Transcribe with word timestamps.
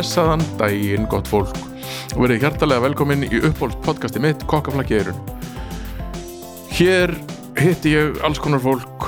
Blessaðan 0.00 0.40
daginn, 0.56 1.04
gott 1.12 1.26
fólk. 1.28 1.58
Og 2.14 2.22
verið 2.22 2.46
hjartalega 2.46 2.80
velkomin 2.86 3.26
í 3.26 3.40
uppbólt 3.44 3.76
podcasti 3.84 4.22
mitt 4.22 4.46
Kokkaflakk 4.48 4.94
í 4.94 4.96
eirun. 4.96 5.18
Hér 6.72 7.12
hitti 7.60 7.92
ég 7.92 8.16
alls 8.24 8.40
konar 8.40 8.62
fólk 8.64 9.04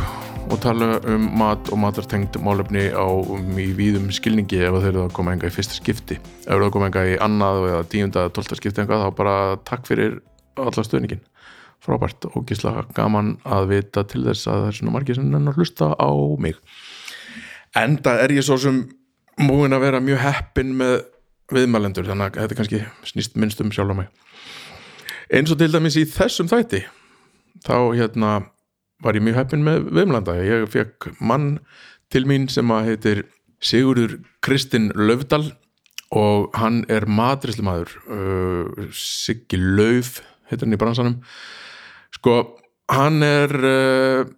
og 0.52 0.61
tala 0.61 0.98
um 1.08 1.25
mat 1.41 1.72
og 1.72 1.80
matartengd 1.80 2.36
málefni 2.44 2.91
á 2.92 3.08
um 3.08 3.56
í 3.56 3.70
víðum 3.78 4.12
skilningi. 4.12 4.61
Ef 4.69 4.77
þeir 4.83 4.91
eru 4.91 5.06
að 5.06 5.17
koma 5.17 5.33
enga 5.33 5.48
í 5.48 5.56
fyrsta 5.56 5.80
skipti 5.80 6.20
ef 6.20 6.44
þeir 6.44 6.58
eru 6.58 6.69
að 6.69 6.77
koma 6.77 6.92
enga 6.92 7.08
í 7.08 7.19
annað 7.24 7.64
eða 7.70 7.91
tíunda 7.97 8.27
eða 8.27 8.36
tólta 8.36 8.61
skipti 8.61 8.84
enga 8.84 9.02
þá 9.06 9.08
bara 9.24 9.36
takk 9.64 9.89
fyrir 9.89 10.20
alla 10.61 10.84
stöðningin 10.84 11.24
frábært 11.80 12.28
og 12.34 12.50
gísla 12.50 12.83
gaman 12.92 13.39
að 13.48 13.70
vita 13.78 14.05
til 14.05 14.27
þess 14.28 14.45
að 14.45 14.67
það 14.67 14.72
er 14.74 14.83
svona 14.83 14.98
margir 14.98 15.22
sem 15.22 15.33
nennar 15.33 15.56
hlusta 15.56 15.95
á 15.97 16.11
mig. 16.36 16.61
Enda 17.80 18.20
er 18.20 18.36
ég 18.36 18.45
svo 18.45 18.61
sem 18.61 18.84
múin 19.41 19.72
að 19.72 19.84
vera 19.86 20.02
mjög 20.05 20.20
heppin 20.22 20.75
með 20.78 20.97
viðmælendur 21.52 22.08
þannig 22.08 22.36
að 22.36 22.44
þetta 22.44 22.58
kannski 22.58 22.83
snýst 23.08 23.39
minnst 23.41 23.61
um 23.64 23.72
sjálf 23.74 23.92
á 23.92 23.97
mig. 24.02 24.11
Eins 25.33 25.52
og 25.52 25.61
til 25.61 25.70
dæmis 25.72 25.97
í 25.97 26.05
þessum 26.08 26.50
þætti 26.50 26.83
þá 27.64 27.77
hérna 27.97 28.33
var 29.02 29.16
ég 29.16 29.24
mjög 29.24 29.41
heppin 29.41 29.64
með 29.66 29.89
viðmælanda. 29.91 30.36
Ég 30.44 30.69
fekk 30.72 31.11
mann 31.20 31.56
til 32.12 32.27
mín 32.28 32.48
sem 32.52 32.70
að 32.74 32.91
heitir 32.91 33.24
Sigurður 33.62 34.19
Kristinn 34.42 34.91
Löfdal 34.98 35.52
og 36.12 36.52
hann 36.58 36.83
er 36.92 37.06
matrislumadur 37.08 37.92
uh, 38.11 38.89
Siggi 38.92 39.58
Löf 39.58 40.20
heitir 40.50 40.67
hann 40.67 40.77
í 40.77 40.80
bransanum. 40.80 41.19
Sko 42.12 42.36
hann 42.92 43.22
er 43.24 43.55
uh, 43.56 44.33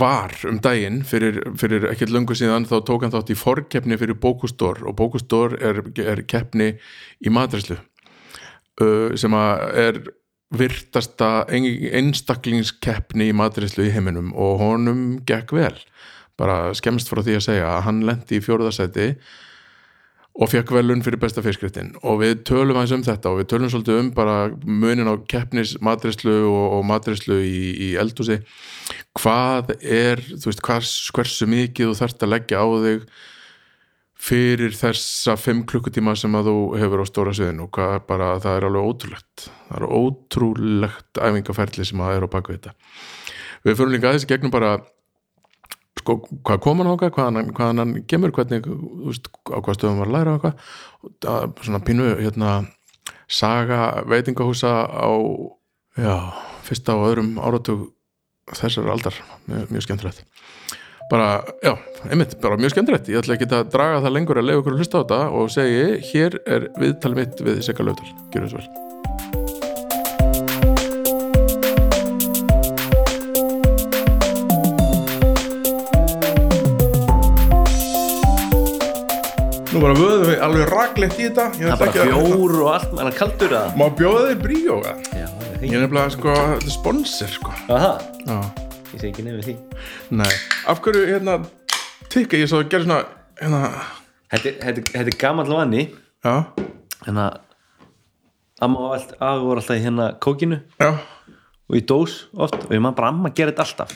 var 0.00 0.34
um 0.48 0.60
daginn 0.62 1.02
fyrir, 1.06 1.40
fyrir 1.58 1.88
ekkert 1.90 2.12
löngu 2.14 2.36
síðan 2.36 2.68
þá 2.68 2.76
tók 2.86 3.04
hann 3.04 3.14
þátt 3.14 3.32
í 3.32 3.38
forkeppni 3.38 3.98
fyrir 4.00 4.18
Bókustor 4.20 4.82
og 4.86 4.96
Bókustor 4.98 5.56
er, 5.60 5.82
er 6.02 6.22
keppni 6.28 6.74
í 7.20 7.32
matrislu 7.32 7.78
uh, 7.78 9.14
sem 9.18 9.36
er 9.36 10.00
virtasta 10.56 11.46
einstaklingskeppni 11.50 13.30
í 13.30 13.34
matrislu 13.36 13.88
í 13.88 13.92
heiminum 13.94 14.30
og 14.38 14.60
honum 14.62 15.02
gekk 15.26 15.56
vel. 15.56 15.74
Bara 16.38 16.74
skemmst 16.76 17.10
frá 17.10 17.22
því 17.24 17.38
að 17.38 17.46
segja 17.48 17.72
að 17.72 17.84
hann 17.88 18.04
lendi 18.06 18.38
í 18.38 18.44
fjóruðarsæti 18.44 19.08
og 20.36 20.50
fekk 20.52 20.74
velun 20.76 21.02
fyrir 21.04 21.20
besta 21.20 21.42
fiskréttin. 21.44 21.94
Og 22.04 22.20
við 22.20 22.42
tölum 22.48 22.76
aðeins 22.76 22.96
um 22.96 23.04
þetta 23.06 23.32
og 23.32 23.38
við 23.40 23.48
tölum 23.52 23.70
svolítið 23.72 24.00
um 24.02 24.10
bara 24.16 24.36
munin 24.64 25.08
á 25.08 25.14
keppnis 25.28 25.76
matrislu 25.84 26.34
og, 26.50 26.66
og 26.78 26.84
matrislu 26.88 27.38
í, 27.40 27.62
í 27.72 27.88
eldúsi 28.00 28.42
hvað 29.16 29.72
er, 29.80 30.20
þú 30.20 30.50
veist, 30.50 30.62
hvers, 30.66 30.92
hversu 31.16 31.48
mikið 31.48 31.90
þú 31.90 31.96
þarft 32.02 32.26
að 32.26 32.32
leggja 32.34 32.60
á 32.60 32.66
þig 32.84 33.08
fyrir 34.26 34.74
þessa 34.76 35.36
fimm 35.38 35.62
klukkutíma 35.68 36.16
sem 36.18 36.34
að 36.36 36.50
þú 36.50 36.58
hefur 36.80 37.04
á 37.04 37.06
stóra 37.08 37.34
sviðin 37.36 37.62
og 37.64 37.70
hvað 37.76 37.98
bara, 38.08 38.34
það 38.42 38.58
er 38.58 38.68
alveg 38.68 38.90
ótrúlegt. 38.90 39.46
Það 39.68 39.78
er 39.78 39.88
ótrúlegt 40.00 41.20
æfingaferli 41.20 41.88
sem 41.88 42.04
að 42.04 42.16
er 42.16 42.28
á 42.28 42.34
baku 42.36 42.56
þetta. 42.56 42.76
Við 43.66 43.78
fyrir 43.78 43.92
líka 43.92 44.10
aðeins 44.10 44.28
gegnum 44.28 44.52
bara 44.54 44.76
sko, 46.06 46.16
hvað 46.46 46.62
kom 46.62 46.82
hann 46.82 46.92
ákvað, 46.94 47.12
hvað 47.16 47.28
hann, 47.28 47.52
hvað 47.56 47.72
hann 47.72 47.94
kemur, 48.06 48.32
hvernig, 48.36 48.66
þú 48.70 49.10
veist, 49.10 49.30
á 49.50 49.58
hvað 49.58 49.78
stöðum 49.80 50.02
var 50.04 50.10
að 50.10 50.16
læra 50.16 50.36
ákvað, 50.38 50.66
svona 51.66 51.82
pínu 51.86 52.08
hérna, 52.20 52.52
saga 53.26 53.80
veitingahúsa 54.06 54.72
á, 54.86 55.10
já 55.98 56.16
fyrsta 56.66 56.96
og 56.98 57.10
öðrum 57.10 57.36
áratug 57.42 57.84
þessar 58.54 58.90
aldar, 58.94 59.18
mjög, 59.50 59.68
mjög 59.74 59.86
skemmtilegt. 59.86 60.24
Bara, 61.10 61.44
já, 61.62 61.76
einmitt, 62.10 62.34
bara 62.42 62.58
mjög 62.58 62.74
skemmtilegt. 62.74 63.10
Ég 63.10 63.22
ætla 63.22 63.36
ekki 63.36 63.46
að 63.50 63.70
draga 63.74 64.02
það 64.02 64.16
lengur 64.16 64.40
að 64.40 64.48
leiða 64.48 64.62
okkur 64.62 64.74
að 64.74 64.82
hlusta 64.82 64.98
á 64.98 65.02
þetta 65.04 65.20
og 65.38 65.54
segi, 65.54 65.86
hér 66.10 66.40
er 66.46 66.66
viðtalið 66.80 67.22
mitt 67.22 67.46
við 67.46 67.62
Sigga 67.66 67.86
Löfdal, 67.86 68.10
gjör 68.34 68.48
þessu 68.48 68.60
vel 68.62 68.85
Nú 79.76 79.82
bara 79.84 79.92
vöðum 79.98 80.22
við 80.30 80.38
alveg 80.40 80.70
raglegt 80.72 81.18
í 81.20 81.24
þetta. 81.26 81.42
Ég 81.60 81.66
Það 81.66 81.72
er 81.72 81.80
bara 81.80 81.92
að- 81.92 82.06
bjór 82.08 82.52
og 82.64 82.68
allt, 82.72 82.92
en 82.96 83.00
það 83.10 83.16
kaldur 83.16 83.50
það 83.52 83.74
Má 83.76 83.82
bjóða 83.98 84.20
þig 84.28 84.38
bríóga? 84.44 84.92
Já, 85.12 85.26
það 85.26 85.42
er 85.42 85.50
Ég 85.52 85.60
fínt 85.60 85.74
er 85.76 85.82
nefnilega 85.82 86.12
sko, 86.14 86.28
þetta 86.36 86.64
er 86.70 86.72
sponsor 86.72 87.28
sko. 87.34 87.50
Aha, 87.76 87.90
Já, 88.26 88.38
ég 88.94 89.00
segi 89.02 89.10
ekki 89.10 89.24
nefnir 89.26 89.44
því. 89.44 89.56
Nei. 90.16 90.32
Af 90.72 90.80
hverju, 90.80 91.02
hérna, 91.10 91.34
tikka 92.08 92.36
ég 92.40 92.48
svo 92.48 92.62
að 92.62 92.70
gera 92.72 92.84
svona, 92.86 93.04
hérna 93.42 93.60
Þetta 94.32 94.46
er- 94.48 94.56
þetta 94.64 94.78
er- 94.80 94.92
þetta 94.96 95.12
er 95.12 95.18
gamall 95.18 95.52
vanni. 95.52 95.84
Já, 96.24 96.46
En 97.06 97.14
að 97.16 97.36
Amma 98.62 98.78
og 98.80 98.92
allt, 98.96 99.12
afi 99.20 99.44
voru 99.44 99.60
alltaf 99.60 99.76
í 99.76 99.84
hérna 99.84 100.18
kókinu. 100.18 100.62
Já, 100.80 100.90
og 101.68 101.76
í 101.76 101.82
dós 101.84 102.24
oft. 102.34 102.54
Og 102.64 102.70
ég 102.72 102.80
maður 102.80 102.96
bara 102.96 103.08
amma 103.08 103.28
gera 103.28 103.52
þetta 103.52 103.66
alltaf. 103.66 103.92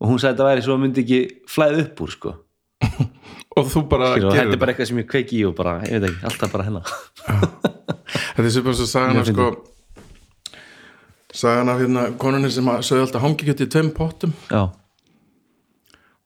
Og 0.00 0.08
hún 0.08 0.20
sagði 0.22 0.36
þetta 0.38 0.46
væri 0.46 0.62
svo 0.62 0.76
að 0.78 0.82
myndi 0.86 1.02
ekki 1.02 1.20
flæð 1.50 1.80
upp 1.82 1.96
úr 2.06 2.10
sko 2.10 2.34
og 3.62 3.70
þú 3.72 3.84
bara 3.90 4.12
gerir 4.16 4.34
þetta 4.36 4.56
er 4.56 4.62
bara 4.62 4.74
eitthvað 4.74 4.90
sem 4.92 5.02
ég 5.02 5.10
kveiki 5.10 5.38
í 5.40 5.44
og 5.48 5.54
bara, 5.58 5.78
ég 5.86 6.02
veit 6.02 6.10
ekki, 6.10 6.24
alltaf 6.30 6.52
bara 6.54 6.66
hennar 6.68 6.96
Þetta 8.12 8.48
er 8.48 8.52
svipað 8.52 8.76
svo 8.80 8.88
sagan 8.90 9.20
af 9.20 9.28
Mjög 9.28 9.36
sko 9.36 9.50
Sagan 11.32 11.70
af 11.72 11.80
hérna 11.80 12.04
konunni 12.20 12.50
sem 12.52 12.66
að 12.68 12.82
sögðu 12.84 13.06
alltaf 13.06 13.22
hangikjöti 13.24 13.64
í 13.64 13.70
tveim 13.72 13.88
pottum. 13.96 14.34
Já, 14.52 14.66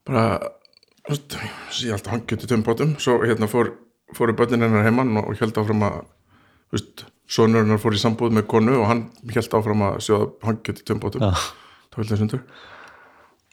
bara 0.06 0.24
sé 1.06 1.92
alltaf 1.94 2.10
hangikjöti 2.10 2.48
í 2.48 2.50
tveim 2.50 2.64
pottum. 2.66 2.96
Svo 3.02 3.20
hérna 3.22 3.46
fór, 3.50 3.70
fóru 4.18 4.34
börnin 4.34 4.66
hennar 4.66 4.82
heimann 4.86 5.14
og 5.22 5.30
held 5.38 5.60
áfram 5.62 5.84
að 5.86 6.00
veist, 6.74 7.06
sonur 7.30 7.62
hennar 7.62 7.78
fór 7.82 7.94
í 7.94 8.02
sambúð 8.02 8.34
með 8.34 8.48
konu 8.50 8.80
og 8.80 8.88
hann 8.90 9.04
held 9.30 9.58
áfram 9.60 9.86
að 9.92 10.00
sjóða 10.08 10.30
hangikjöti 10.48 10.82
í 10.82 10.88
tveim 10.90 11.02
pottum. 11.06 11.22
Það 11.22 12.02
vildi 12.02 12.18
sundur. 12.24 12.42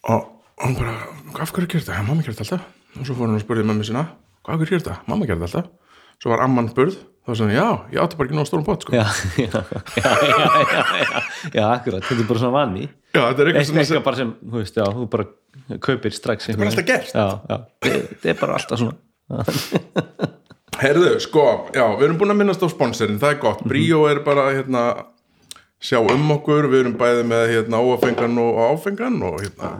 Og 0.09 0.25
hann 0.63 0.79
bara, 0.81 0.97
af 1.37 1.53
hverju 1.53 1.69
gerir 1.69 1.85
þetta? 1.85 1.99
Ja, 1.99 2.07
mamma 2.09 2.25
gerir 2.25 2.39
þetta 2.39 2.49
alltaf 2.49 2.82
og 2.99 3.07
svo 3.07 3.15
fór 3.17 3.29
hann 3.29 3.39
og 3.39 3.43
spurði 3.43 3.65
mömmu 3.69 3.87
sinna 3.87 4.07
hvað 4.43 4.63
gerir 4.63 4.81
þetta? 4.81 4.99
Mamma 5.07 5.27
þetta 5.27 5.47
alltaf. 5.47 5.71
Svo 6.21 6.31
var 6.31 6.43
amman 6.45 6.69
spurð, 6.71 6.97
þá 7.25 7.31
var 7.31 7.39
hann, 7.41 7.53
já, 7.55 7.67
ég 7.91 8.01
átti 8.03 8.19
bara 8.19 8.29
ekki 8.29 8.37
nóg 8.37 8.47
stórum 8.47 8.65
pot 8.67 8.83
sko. 8.85 8.93
já, 8.99 9.03
já, 9.39 9.47
já, 9.49 9.63
já, 9.97 11.23
já, 11.51 11.63
akkurat, 11.67 12.05
þetta 12.05 12.21
er 12.21 12.29
bara 12.29 12.43
svona 12.43 12.53
vanni 12.55 12.83
já, 12.85 13.23
þetta 13.23 13.43
er 13.43 13.49
eitthvað 13.49 13.59
Eitt 13.63 13.69
svona 13.71 13.83
eitthvað 13.83 14.05
bara 14.05 14.19
sem, 14.19 14.35
þú 14.43 14.61
veist, 14.61 14.77
já, 14.79 14.85
þú 14.93 15.07
bara 15.15 15.79
kaupir 15.87 16.15
strax 16.15 16.47
er 16.47 16.59
bara 16.59 16.71
alltaf 16.71 16.87
gert. 16.87 17.11
Já, 17.11 17.25
já, 17.49 17.57
þetta 17.87 18.31
er 18.31 18.39
bara 18.39 18.59
alltaf 18.59 18.83
svona. 18.83 18.95
Herðu, 20.83 21.09
sko, 21.23 21.47
já, 21.75 21.83
við 21.97 22.07
erum 22.07 22.21
búin 22.21 22.33
að 22.33 22.39
minnast 22.43 22.63
á 22.63 22.67
sponsorin, 22.71 23.19
það 23.21 23.35
er 23.35 23.41
gott, 23.43 23.65
Bríó 23.67 24.03
er 24.09 24.23
bara 24.25 24.47
hérna, 24.51 24.85
sjá 25.83 25.99
um 25.99 26.31
okkur 26.37 26.69
við 26.71 26.85
erum 26.85 26.95
bæði 26.99 27.27
með 27.29 27.43
hérna 27.57 27.83
óafengan 27.83 28.39
og 28.41 28.63
áfengan 28.71 29.19
og 29.27 29.43
hérna 29.43 29.75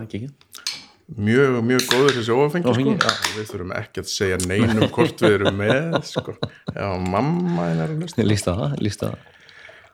mjög, 1.08 1.60
mjög 1.68 1.86
góður 1.92 2.18
þessi 2.18 2.38
óafengi 2.38 2.74
sko. 2.78 2.96
Já. 2.96 3.14
við 3.38 3.52
þurfum 3.52 3.76
ekki 3.80 4.04
að 4.04 4.10
segja 4.14 4.40
neinum 4.48 4.90
hvort 4.96 5.24
við 5.24 5.38
erum 5.40 5.62
með 5.62 6.00
sko. 6.10 6.36
já, 6.74 6.88
mamma 7.16 7.70
er 7.72 7.86
að 7.86 7.96
hlusta. 8.00 8.28
Líst 8.28 8.50
á 8.50 8.54
það, 8.54 9.18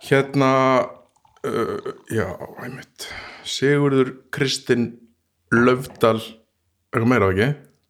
hérna 0.10 0.52
uh, 1.46 1.94
já, 2.14 2.28
einmitt. 2.64 3.10
Sigurður 3.50 4.14
Kristinn 4.36 4.92
Löfdal 5.50 6.20
eitthvað 6.90 7.10
meira 7.10 7.30
á 7.30 7.32
ekki? 7.34 7.50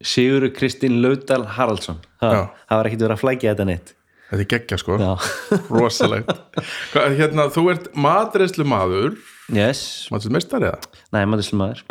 Sigurður 0.10 0.52
Kristín 0.56 1.00
Laudal 1.04 1.46
Haraldsson. 1.56 2.00
Ha. 2.24 2.30
Það 2.68 2.80
var 2.80 2.90
ekkit 2.90 3.02
verið 3.04 3.16
að 3.16 3.24
flækja 3.24 3.54
þetta 3.54 3.68
neitt. 3.68 3.94
Þetta 4.30 4.44
er 4.44 4.50
geggja 4.54 4.78
sko, 4.80 4.98
Já, 5.02 5.12
rosalegt. 5.74 6.32
Hérna, 7.20 7.48
þú 7.52 7.64
ert 7.74 7.88
matreyslu 7.98 8.66
maður 8.68 9.16
yes. 9.56 9.82
Matreyslu 10.14 10.32
meistari 10.36 10.68
eða? 10.70 10.80
Nei, 11.16 11.24
maður. 11.26 11.46
Slum 11.48 11.62
maður 11.64 11.84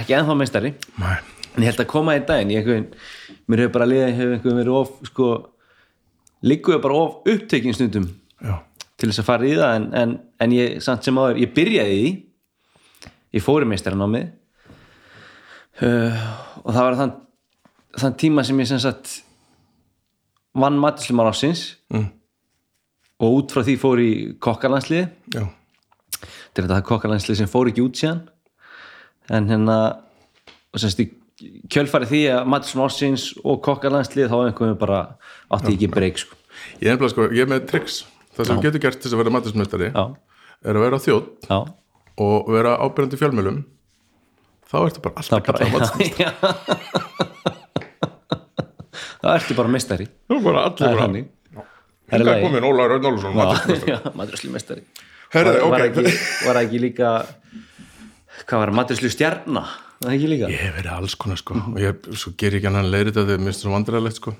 Ekki 0.00 0.16
ennþá 0.18 0.36
meistari. 0.40 0.72
Nei. 1.00 1.16
en 1.56 1.64
ég 1.64 1.70
held 1.70 1.80
að 1.80 1.88
koma 1.88 2.14
í 2.18 2.22
daginn 2.28 2.50
ég 2.52 2.58
einhvern, 2.66 2.86
mér 3.48 3.62
hefur 3.64 3.74
bara 3.78 3.86
liðið 3.88 4.10
hefur 4.18 4.32
einhvern 4.36 4.58
verið 4.60 4.74
of 4.76 4.90
sko, 5.08 5.28
líkuðu 6.44 6.80
bara 6.84 6.98
of 7.00 7.30
upptekinn 7.32 7.72
stundum 7.76 8.10
já, 8.44 8.58
til 9.00 9.08
þess 9.08 9.22
að 9.22 9.28
fara 9.30 9.46
í 9.48 9.54
það 9.56 9.76
en, 9.78 9.86
en, 10.02 10.12
en 10.44 10.52
ég 10.52 10.74
samt 10.84 11.06
sem 11.08 11.16
áður, 11.16 11.40
ég 11.40 11.54
byrjaði 11.56 11.96
í 12.02 12.10
ég 13.38 13.44
fóri 13.46 13.64
meistaran 13.70 14.04
á 14.04 14.08
mig 14.12 14.26
uh, 15.80 16.20
og 16.60 16.68
það 16.74 16.82
var 16.90 16.98
þann, 17.00 17.14
þann 18.04 18.18
tíma 18.20 18.44
sem 18.44 18.60
ég 18.60 18.68
sem 18.74 18.82
sagt 18.84 19.14
vann 20.56 20.76
maturslumar 20.80 21.32
ásins 21.32 21.64
Mm. 21.92 22.08
og 23.22 23.34
út 23.40 23.52
frá 23.54 23.62
því 23.62 23.74
fór 23.80 24.00
í 24.02 24.10
kokkalandslið 24.42 25.04
já, 25.32 25.44
þetta 26.56 26.72
er 26.72 26.80
þetta 26.80 26.88
kokkalandslið 26.88 27.36
sem 27.42 27.50
fór 27.52 27.70
ekki 27.70 27.84
út 27.84 28.00
síðan. 28.00 28.24
En 29.36 29.48
hérna 29.50 29.76
og 30.72 30.80
semst 30.80 31.00
í 31.02 31.06
kjölfarið 31.72 32.12
því 32.12 32.20
að 32.32 32.50
maturslumar 32.52 32.92
ásins 32.92 33.24
og 33.44 33.60
kokkalandslið 33.64 34.30
þá 34.32 34.36
einhvern 34.38 34.70
veginn 34.70 34.80
bara 34.80 35.00
átti 35.52 35.74
ekki 35.74 35.88
breyk 35.92 36.16
sko. 36.22 36.38
ég 36.80 36.88
er, 36.92 37.08
sko, 37.12 37.28
ég 37.28 37.44
er 37.44 37.50
með 37.50 37.66
tricks. 37.68 38.04
Það 38.36 38.46
sem 38.46 38.56
þú 38.56 38.64
getur 38.66 38.82
gert 38.84 39.00
til 39.00 39.12
að 39.12 39.20
vera 39.22 39.32
matursmestari 39.32 39.88
já, 39.90 40.04
er 40.64 40.74
að 40.76 40.84
vera 40.84 40.98
þjóð 41.00 41.24
já. 41.48 41.58
og 42.26 42.50
vera 42.52 42.72
ábyrjandi 42.84 43.20
fjölmjölum 43.20 43.58
þá 44.66 44.76
ertu 44.82 45.00
bara 45.04 45.22
alltaf 45.22 45.40
kallað 45.46 45.72
matursmestari 45.72 46.26
já, 46.26 46.30
það 49.22 49.32
ertu 49.38 49.56
bara 49.56 49.72
allir 50.68 50.80
það 50.80 50.90
er 50.90 50.96
bara. 50.96 51.06
hannig 51.06 51.26
Það 52.06 52.14
er 52.14 52.20
Hingað 52.22 52.28
lagi. 52.30 52.42
komin 52.46 52.66
Ólaður 52.68 52.92
Herðu, 55.36 55.54
var, 55.56 55.72
var, 55.72 55.84
ok. 55.86 55.98
ekki, 56.02 56.14
var 56.46 56.60
ekki 56.62 56.82
líka 56.82 57.10
hvað 58.46 58.62
var 58.62 58.72
maturslu 58.80 59.10
stjarna? 59.12 59.64
Var 59.96 60.10
það 60.10 60.16
ekki 60.18 60.30
líka? 60.32 60.50
Ég 60.52 60.62
hef 60.66 60.76
verið 60.76 60.92
alls 60.96 61.16
konar 61.20 61.40
sko. 61.40 61.56
Og 61.72 61.80
ég 61.80 62.10
svo 62.20 62.34
ger 62.40 62.58
ekki 62.58 62.70
annan 62.70 62.90
leiðrit 62.92 63.18
að 63.20 63.32
þið 63.32 63.46
minnst 63.46 63.64
svo 63.64 63.72
vandræðilegt 63.72 64.20
sko. 64.20 64.34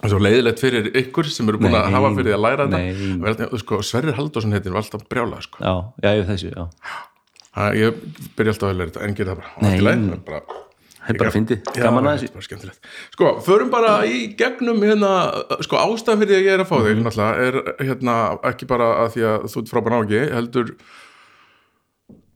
Og 0.00 0.08
svo 0.08 0.22
leiðilegt 0.22 0.62
fyrir 0.62 0.88
ykkur 1.02 1.28
sem 1.28 1.50
eru 1.52 1.60
búin 1.60 1.76
að 1.76 1.90
hafa 1.92 2.14
fyrir 2.16 2.30
því 2.30 2.36
að 2.38 2.44
læra 2.46 2.68
þetta. 2.72 3.50
sko, 3.60 3.82
Sverrir 3.84 4.16
Halldórsson 4.16 4.56
heitir 4.56 4.72
var 4.72 4.80
alltaf 4.80 5.04
brjálað 5.12 5.44
sko. 5.44 5.60
Já, 5.60 5.74
já, 6.06 6.10
ég 6.16 6.26
þessu, 6.30 6.54
já. 6.54 6.96
Að 7.60 7.76
ég 7.82 8.00
byrja 8.38 8.54
alltaf 8.54 8.70
að 8.70 8.80
leiðrit 8.80 9.00
en 9.04 9.18
gera 9.18 9.34
það 9.34 9.42
bara. 9.42 9.68
Nei. 9.68 10.20
Bara 10.30 10.60
það 11.00 11.10
er 11.14 11.18
bara 11.22 11.32
fyndið, 11.34 11.60
gaman 11.76 12.06
að 12.06 12.14
þetta 12.16 12.24
þessu 12.26 12.34
bara 12.36 12.46
skemmtilegt. 12.46 12.88
Sko, 13.16 13.30
förum 13.46 13.70
bara 13.72 13.92
í 14.06 14.18
gegnum 14.38 14.82
hérna, 14.84 15.12
sko, 15.64 15.78
ástæðan 15.80 16.22
fyrir 16.22 16.32
því 16.32 16.38
að 16.40 16.48
ég 16.48 16.56
er 16.58 16.64
að 16.64 16.70
fá 16.70 16.76
þig 16.86 17.00
náttúrulega, 17.04 17.46
er 17.46 17.86
hérna 17.88 18.16
ekki 18.52 18.68
bara 18.70 18.90
að 19.04 19.14
því 19.16 19.24
að 19.30 19.46
þú 19.54 19.62
ert 19.64 19.72
frábæn 19.74 19.96
ági, 20.00 20.22
heldur 20.36 20.74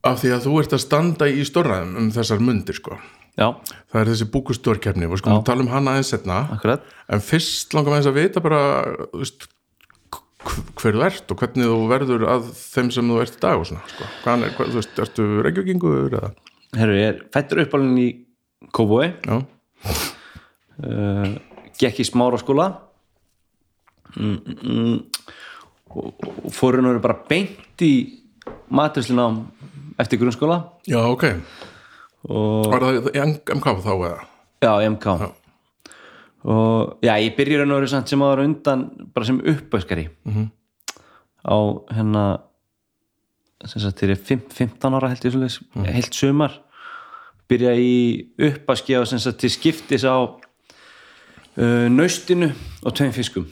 af 0.05 0.19
því 0.21 0.31
að 0.35 0.43
þú 0.45 0.55
ert 0.61 0.75
að 0.77 0.83
standa 0.85 1.27
í 1.33 1.45
stórnaðum 1.49 1.95
um 2.03 2.09
þessar 2.13 2.41
mundir, 2.45 2.77
sko. 2.77 2.97
já, 3.39 3.47
Það 3.91 4.01
er 4.01 4.09
þessi 4.11 4.27
búkustórkeppni, 4.35 5.07
við 5.09 5.21
skulum 5.23 5.43
tala 5.47 5.65
um 5.65 5.71
hana 5.73 5.95
aðeins 5.95 6.11
setna, 6.13 6.41
akkurat 6.55 6.85
en 7.09 7.23
fyrst 7.25 7.73
langar 7.75 7.95
með 7.95 8.03
þess 8.03 8.11
að 8.11 8.19
vita 8.21 8.43
bara, 8.45 8.59
þú 9.13 9.21
veist, 9.23 9.47
hv- 10.45 10.67
hver 10.81 10.97
þú 10.99 11.05
ert 11.09 11.33
og 11.33 11.41
hvernig 11.41 11.71
þú 11.71 11.79
verður 11.89 12.27
að 12.35 12.51
þeim 12.59 12.91
sem 12.93 13.09
þú 13.09 13.17
ert 13.23 13.35
í 13.39 13.41
dag 13.47 13.57
og 13.63 13.65
svona, 13.71 13.81
sko. 13.95 14.09
Hvað 14.23 14.45
er, 14.45 14.53
hvað, 14.59 14.69
þú 14.75 14.79
veist, 14.81 15.01
ertu 15.07 15.27
reykjökingur 15.47 16.13
eða? 16.19 16.31
Herru, 16.75 16.95
ég 17.01 17.09
er 17.13 17.19
fættur 17.33 17.63
uppálinn 17.65 17.97
í 18.03 18.07
Kóbói 18.75 19.13
Já, 19.23 19.39
uh, 20.83 21.29
gekk 21.79 22.01
í 22.03 22.05
smára 22.07 22.39
skóla 22.41 22.67
mm, 24.17 24.35
mm, 24.35 24.57
mm, 24.75 24.97
og, 25.95 26.27
og 26.43 26.51
fóru 26.55 26.83
nú 26.83 26.91
bara 26.99 27.15
beint 27.29 27.85
í 27.85 27.93
matursluna 28.67 29.29
eftir 30.01 30.19
grunnskóla. 30.19 30.57
Já, 30.89 30.99
ok. 31.07 31.23
og 32.27 32.67
Var 32.73 32.83
það 32.83 33.09
í 33.15 33.23
MK 33.55 33.75
þá 33.85 33.91
eða? 33.95 34.19
Já, 34.65 34.71
í 34.83 34.91
MK 34.91 35.07
og 36.45 36.99
já, 37.01 37.15
ég 37.17 37.33
byrjur 37.37 37.63
að 37.65 37.87
samt 37.89 38.11
sem 38.11 38.21
á 38.21 38.27
undan 38.37 38.83
bara 39.13 39.25
sem 39.25 39.39
uppöskari 39.39 40.09
-hmm. 40.25 40.51
á 41.47 41.57
hérna 41.95 42.25
sem 43.65 43.81
sagt 43.81 44.03
ég 44.03 44.11
er 44.11 44.19
fimm- 44.19 44.51
15 44.51 44.93
ára 44.93 45.09
held 45.09 45.25
ég 45.25 45.31
svoleiðis, 45.31 45.61
heilt 45.73 46.13
sumar 46.13 46.61
byrja 47.51 47.75
í 47.77 47.93
uppaski 48.49 48.97
á 48.97 49.01
sem 49.07 49.21
sagt 49.21 49.41
til 49.43 49.51
skiptis 49.53 50.05
á 50.07 50.15
uh, 50.25 51.87
naustinu 51.91 52.51
og 52.83 52.95
tveim 52.97 53.13
fiskum. 53.15 53.45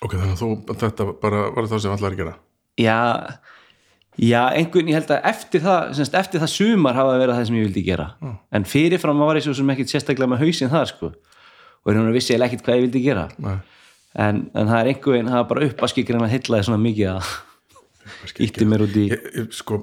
Ok, 0.00 0.16
þannig 0.16 0.36
að 0.36 0.42
þú, 0.42 0.50
þetta 0.80 1.08
bara 1.20 1.46
var 1.54 1.68
það 1.68 1.82
sem 1.84 1.94
allar 1.96 2.14
að 2.14 2.20
gera. 2.22 2.36
já, 2.80 3.00
já 4.16 4.42
einhvern, 4.56 4.88
ég 4.88 4.96
held 4.96 5.10
að 5.12 5.26
eftir 5.32 5.64
það, 5.64 5.90
sem 5.96 6.08
sagt, 6.08 6.20
eftir 6.22 6.40
það 6.40 6.54
sumar 6.54 6.96
hafa 6.96 7.18
verið 7.20 7.36
það 7.36 7.50
sem 7.50 7.58
ég 7.58 7.66
vildi 7.68 7.82
gera. 7.90 8.06
En 8.56 8.64
fyrirfram 8.68 9.20
var 9.20 9.40
ég 9.40 9.44
svo 9.44 9.56
sem 9.58 9.74
ekkit 9.74 9.92
sérstaklega 9.92 10.32
með 10.32 10.46
hausinn 10.46 10.72
þar 10.72 10.88
sko. 10.92 11.12
Og 11.84 11.92
hérna 11.92 12.14
vissi 12.14 12.34
ég 12.34 12.44
ekkit 12.46 12.64
hvað 12.64 12.78
ég 12.78 12.86
vildi 12.86 13.04
gera. 13.04 13.28
En, 14.10 14.42
en 14.56 14.66
það 14.66 14.80
er 14.80 14.90
einhver 14.90 15.14
veginn, 15.14 15.30
það 15.30 15.44
er 15.44 15.48
bara 15.52 15.68
upp 15.68 15.84
að 15.84 15.92
skikra 15.92 16.20
að 16.24 16.32
hyllaði 16.34 16.66
svona 16.66 16.82
mikið 16.82 17.12
að 17.12 17.30
ítti 18.46 18.66
mér 18.66 18.84
út 18.86 18.96
í 18.98 19.04
Ég, 19.12 19.28
ég, 19.36 19.52
sko, 19.54 19.78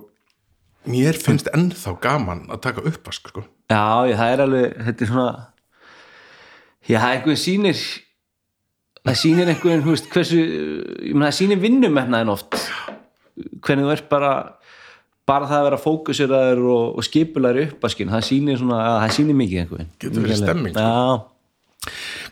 mér 0.86 1.18
finnst 1.20 1.50
ennþá 1.56 1.96
gaman 2.04 2.46
að 2.54 2.62
taka 2.68 2.84
uppvask, 2.88 3.30
sko. 3.32 3.44
já, 3.72 3.82
ég, 4.08 4.18
það 4.20 4.34
er 4.34 4.44
alveg, 4.46 4.76
þetta 4.90 5.04
er 5.04 5.12
svona 5.12 5.32
já, 6.88 6.98
það 7.00 7.08
er 7.10 7.16
einhvern 7.18 7.42
sýnir 7.44 7.82
það 9.08 9.18
sýnir 9.24 9.52
einhvern, 9.54 9.84
hú 9.86 9.96
veist, 9.96 10.10
hversu 10.14 10.38
ég 10.44 11.14
meina, 11.16 11.30
það 11.32 11.38
sýnir 11.42 11.62
vinnumefnaðin 11.64 12.34
oft 12.36 12.60
hvernig 13.64 13.88
þú 13.88 13.96
ert 13.96 14.08
bara 14.12 14.34
bara 15.28 15.48
það 15.50 15.58
að 15.60 15.66
vera 15.68 15.82
fókuseraður 15.84 16.62
og, 16.72 16.86
og 17.02 17.04
skipulaður 17.08 17.66
upp 17.68 17.84
að 17.88 17.94
skinn, 17.96 18.12
það 18.14 18.28
sýnir 18.30 18.60
svona 18.62 18.78
að 18.86 19.00
það 19.04 19.16
sýnir 19.18 19.38
mikið 19.42 19.64
einhvern 19.66 19.90
Getur 20.00 20.24
verið 20.24 20.40
stemming, 20.44 20.78
sko. 20.78 20.86
já, 20.88 21.34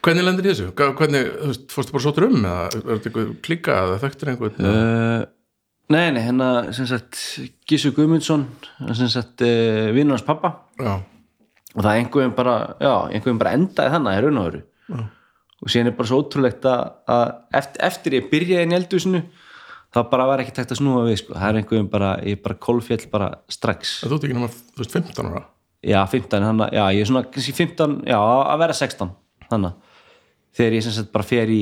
Hvernig 0.05 0.25
lendir 0.27 0.45
þessu? 0.49 0.65
Hvernig, 0.75 1.27
þú 1.39 1.47
veist, 1.49 1.65
fórstu 1.71 1.93
bara 1.95 2.03
sóttur 2.03 2.25
um 2.27 2.35
eða 2.41 2.63
er 2.67 2.73
þetta 2.75 3.09
eitthvað 3.09 3.29
klikka 3.45 3.75
eða 3.85 3.99
þekktur 4.03 4.31
einhvern? 4.31 4.65
uh, 4.67 5.21
nei, 5.93 6.09
nei, 6.15 6.21
hérna 6.25 6.49
sem 6.75 6.87
sagt, 6.89 7.19
Gísu 7.69 7.91
Guðmundsson 7.95 8.47
sem 8.93 9.09
sagt, 9.11 9.43
uh, 9.45 9.91
vinnur 9.95 10.17
hans 10.17 10.25
pappa 10.25 10.53
Já, 10.79 10.95
og 11.75 11.81
það 11.83 11.99
einhverjum 11.99 12.35
bara 12.37 12.55
já, 12.79 12.93
einhverjum 13.11 13.41
bara 13.41 13.55
endaði 13.57 13.93
þannig 13.95 14.17
í 14.17 14.23
raun 14.25 14.39
og 14.41 14.47
veru. 14.49 14.61
Og 15.65 15.71
síðan 15.71 15.89
er 15.91 15.95
bara 15.97 16.09
svo 16.09 16.19
ótrúlegt 16.21 16.65
að, 16.69 16.81
að 17.09 17.25
eftir, 17.59 17.83
eftir 17.87 18.15
ég 18.17 18.29
byrjaði 18.31 18.69
í 18.69 18.77
eldhúsinu 18.77 19.21
þá 19.95 19.99
bara 20.11 20.27
var 20.27 20.43
ekki 20.43 20.53
tægt 20.57 20.73
að 20.75 20.81
snúa 20.81 21.05
við 21.07 21.19
sko. 21.21 21.35
það 21.37 21.49
er 21.49 21.59
einhverjum 21.61 21.89
bara, 21.91 22.11
ég 22.27 22.41
bara 22.43 22.57
kolfjall 22.67 23.05
bara 23.11 23.29
strax, 23.51 23.97
þú 24.03 24.17
ert 24.17 24.27
ekki 24.27 24.37
nema, 24.37 24.49
þú 24.51 24.83
veist, 24.83 24.95
15 24.97 25.29
ára. 25.31 25.43
já 25.85 25.99
15 26.11 26.47
þannig, 26.49 26.75
já 26.75 26.83
ég 26.97 27.01
er 27.05 27.09
svona 27.11 27.23
kannski 27.31 27.55
15, 27.55 27.95
já 28.11 28.17
að 28.19 28.63
vera 28.65 28.77
16 28.81 29.13
þannig, 29.51 29.95
þegar 30.59 30.77
ég 30.77 30.85
sem 30.85 30.95
sagt 30.97 31.13
bara 31.15 31.27
fer 31.27 31.53
í 31.53 31.61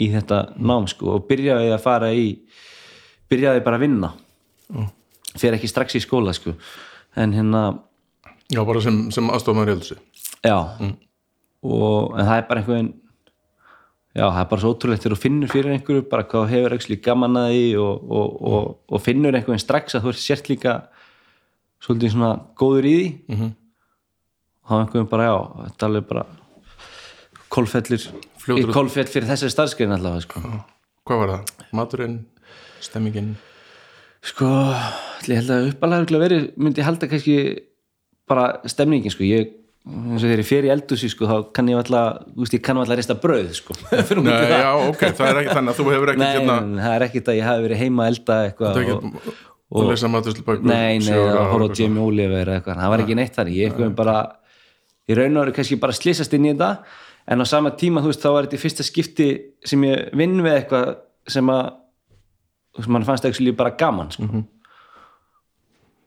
í 0.00 0.08
þetta 0.14 0.40
nám 0.56 0.88
sko 0.90 1.16
og 1.16 1.28
byrjaði 1.28 1.70
að 1.74 1.84
fara 1.84 2.10
í 2.16 2.32
byrjaði 3.30 3.64
bara 3.66 3.78
að 3.78 3.84
vinna. 3.86 4.14
Fer 5.38 5.54
ekki 5.54 5.70
strax 5.70 5.94
í 5.98 6.02
skóla 6.02 6.34
sko. 6.34 6.56
En 7.18 7.34
hérna 7.34 7.62
Já, 8.50 8.64
bara 8.66 8.80
sem, 8.82 8.96
sem 9.14 9.28
aðstofmaður 9.30 9.70
í 9.70 9.74
eldursi. 9.76 9.96
já. 10.42 10.58
Og, 11.60 12.16
en 12.16 12.24
það 12.24 12.36
er 12.36 12.46
bara 12.48 12.62
einhvern 12.62 12.88
já, 14.16 14.24
það 14.24 14.40
er 14.40 14.48
bara 14.50 14.62
svo 14.62 14.72
ótrúlegt 14.74 15.04
þegar 15.04 15.14
þú 15.14 15.20
finnur 15.22 15.52
fyrir 15.52 15.74
einhverju 15.74 16.06
bara 16.10 16.26
hvað 16.26 16.48
hefur 16.50 16.74
ekki 16.74 16.98
gaman 17.04 17.36
að 17.36 17.50
því 17.52 17.66
og, 17.84 18.08
og, 18.18 18.40
og, 18.50 18.70
og 18.88 19.04
finnur 19.04 19.36
einhvern 19.36 19.60
strax 19.62 19.94
að 19.94 20.06
þú 20.06 20.12
ert 20.14 20.22
sért 20.24 20.50
líka 20.50 20.74
svolítið 21.84 22.14
svona 22.16 22.32
góður 22.58 22.88
í 22.90 22.94
því. 22.96 23.08
Mm 23.28 23.36
-hmm. 23.38 23.52
þá 24.66 24.72
er 24.74 24.80
einhvern 24.80 25.10
bara 25.12 25.28
já, 25.28 25.36
þetta 25.66 25.86
er 25.86 25.90
alveg 25.90 26.08
bara 26.08 26.26
kolfellir. 27.52 28.08
Fljótur- 28.40 28.72
kolfell 28.74 29.08
fyrir 29.10 29.28
þessari 29.28 29.54
starfskrein 29.54 29.94
allavega 29.96 30.24
sko, 30.24 30.42
Hvað 31.08 31.22
var 31.22 31.32
það? 31.34 31.54
Maturinn, 31.76 32.18
stemmingin? 32.84 33.34
sko 34.20 34.48
ég 35.28 35.38
held 35.40 35.50
að 35.54 35.70
uppalega 35.70 36.20
verið 36.20 36.50
myndi 36.60 36.82
ég 36.82 36.86
halda 36.86 37.08
kannski 37.08 37.36
bara 38.28 38.60
stemningin 38.68 39.12
sko, 39.12 39.24
ég 39.24 39.56
eins 39.88 40.20
og 40.20 40.26
þegar 40.28 40.42
ég 40.42 40.48
fer 40.48 40.66
í 40.68 40.72
eldúsi 40.74 41.08
sko, 41.08 41.24
þá 41.26 41.52
kann 41.56 41.70
ég 41.72 41.78
alltaf, 41.80 42.26
þú 42.36 42.44
veist, 42.44 42.56
ég 42.58 42.62
kann 42.66 42.80
alltaf 42.80 42.98
rista 43.00 43.16
brauð 43.16 43.52
sko, 43.56 43.76
Nei, 44.20 44.34
já, 44.52 44.72
ok, 44.76 45.04
það 45.16 45.30
er 45.30 45.40
ekki 45.40 45.54
þannig 45.56 45.72
að 45.72 45.80
þú 45.80 45.86
hefur 45.94 46.12
ekki 46.12 46.22
Nei, 46.22 46.32
hérna, 46.36 46.56
nei, 46.68 46.82
það 46.84 46.96
er 46.98 47.06
ekkit 47.08 47.30
að 47.32 47.38
ég 47.40 47.48
hafi 47.48 47.64
verið 47.66 47.80
heima 47.80 48.08
elda 48.12 48.38
eitthvað 48.50 48.82
og, 49.70 49.80
að 49.80 49.90
lesa 49.92 50.10
maturslubakur. 50.10 50.66
Nei, 50.66 50.98
nei, 51.00 51.14
að 51.16 51.40
horfa 51.54 51.70
á 51.70 51.76
Jamie 51.80 52.02
Oliver 52.04 52.42
eða 52.42 52.58
eitthvað, 52.58 52.80
það 52.82 52.92
var 52.92 53.04
ekki 53.04 53.16
neitt 53.20 53.36
þannig. 53.38 53.58
Ég 53.60 53.78
ég 55.10 55.18
raun 55.18 55.38
og 55.38 55.44
veru 55.46 55.54
kannski 55.56 55.78
bara 55.80 55.94
slýsast 55.96 56.34
inn 56.36 56.46
í 56.46 56.52
þetta, 56.52 56.68
en 57.28 57.40
á 57.42 57.44
sama 57.48 57.70
tíma 57.76 58.02
þú 58.04 58.12
veist, 58.12 58.22
þá 58.24 58.30
var 58.34 58.46
þetta 58.48 58.56
í 58.58 58.62
fyrsta 58.64 58.86
skipti 58.86 59.28
sem 59.64 59.84
ég 59.84 60.08
vinn 60.16 60.40
við 60.44 60.56
eitthvað 60.60 60.94
sem 61.30 61.50
að 61.52 61.66
þú 62.74 62.80
veist, 62.82 62.92
mann 62.96 63.06
fannst 63.08 63.28
ekki 63.28 63.52
bara 63.56 63.74
gaman 63.78 64.10
sko. 64.14 64.22
Mhm. 64.28 64.44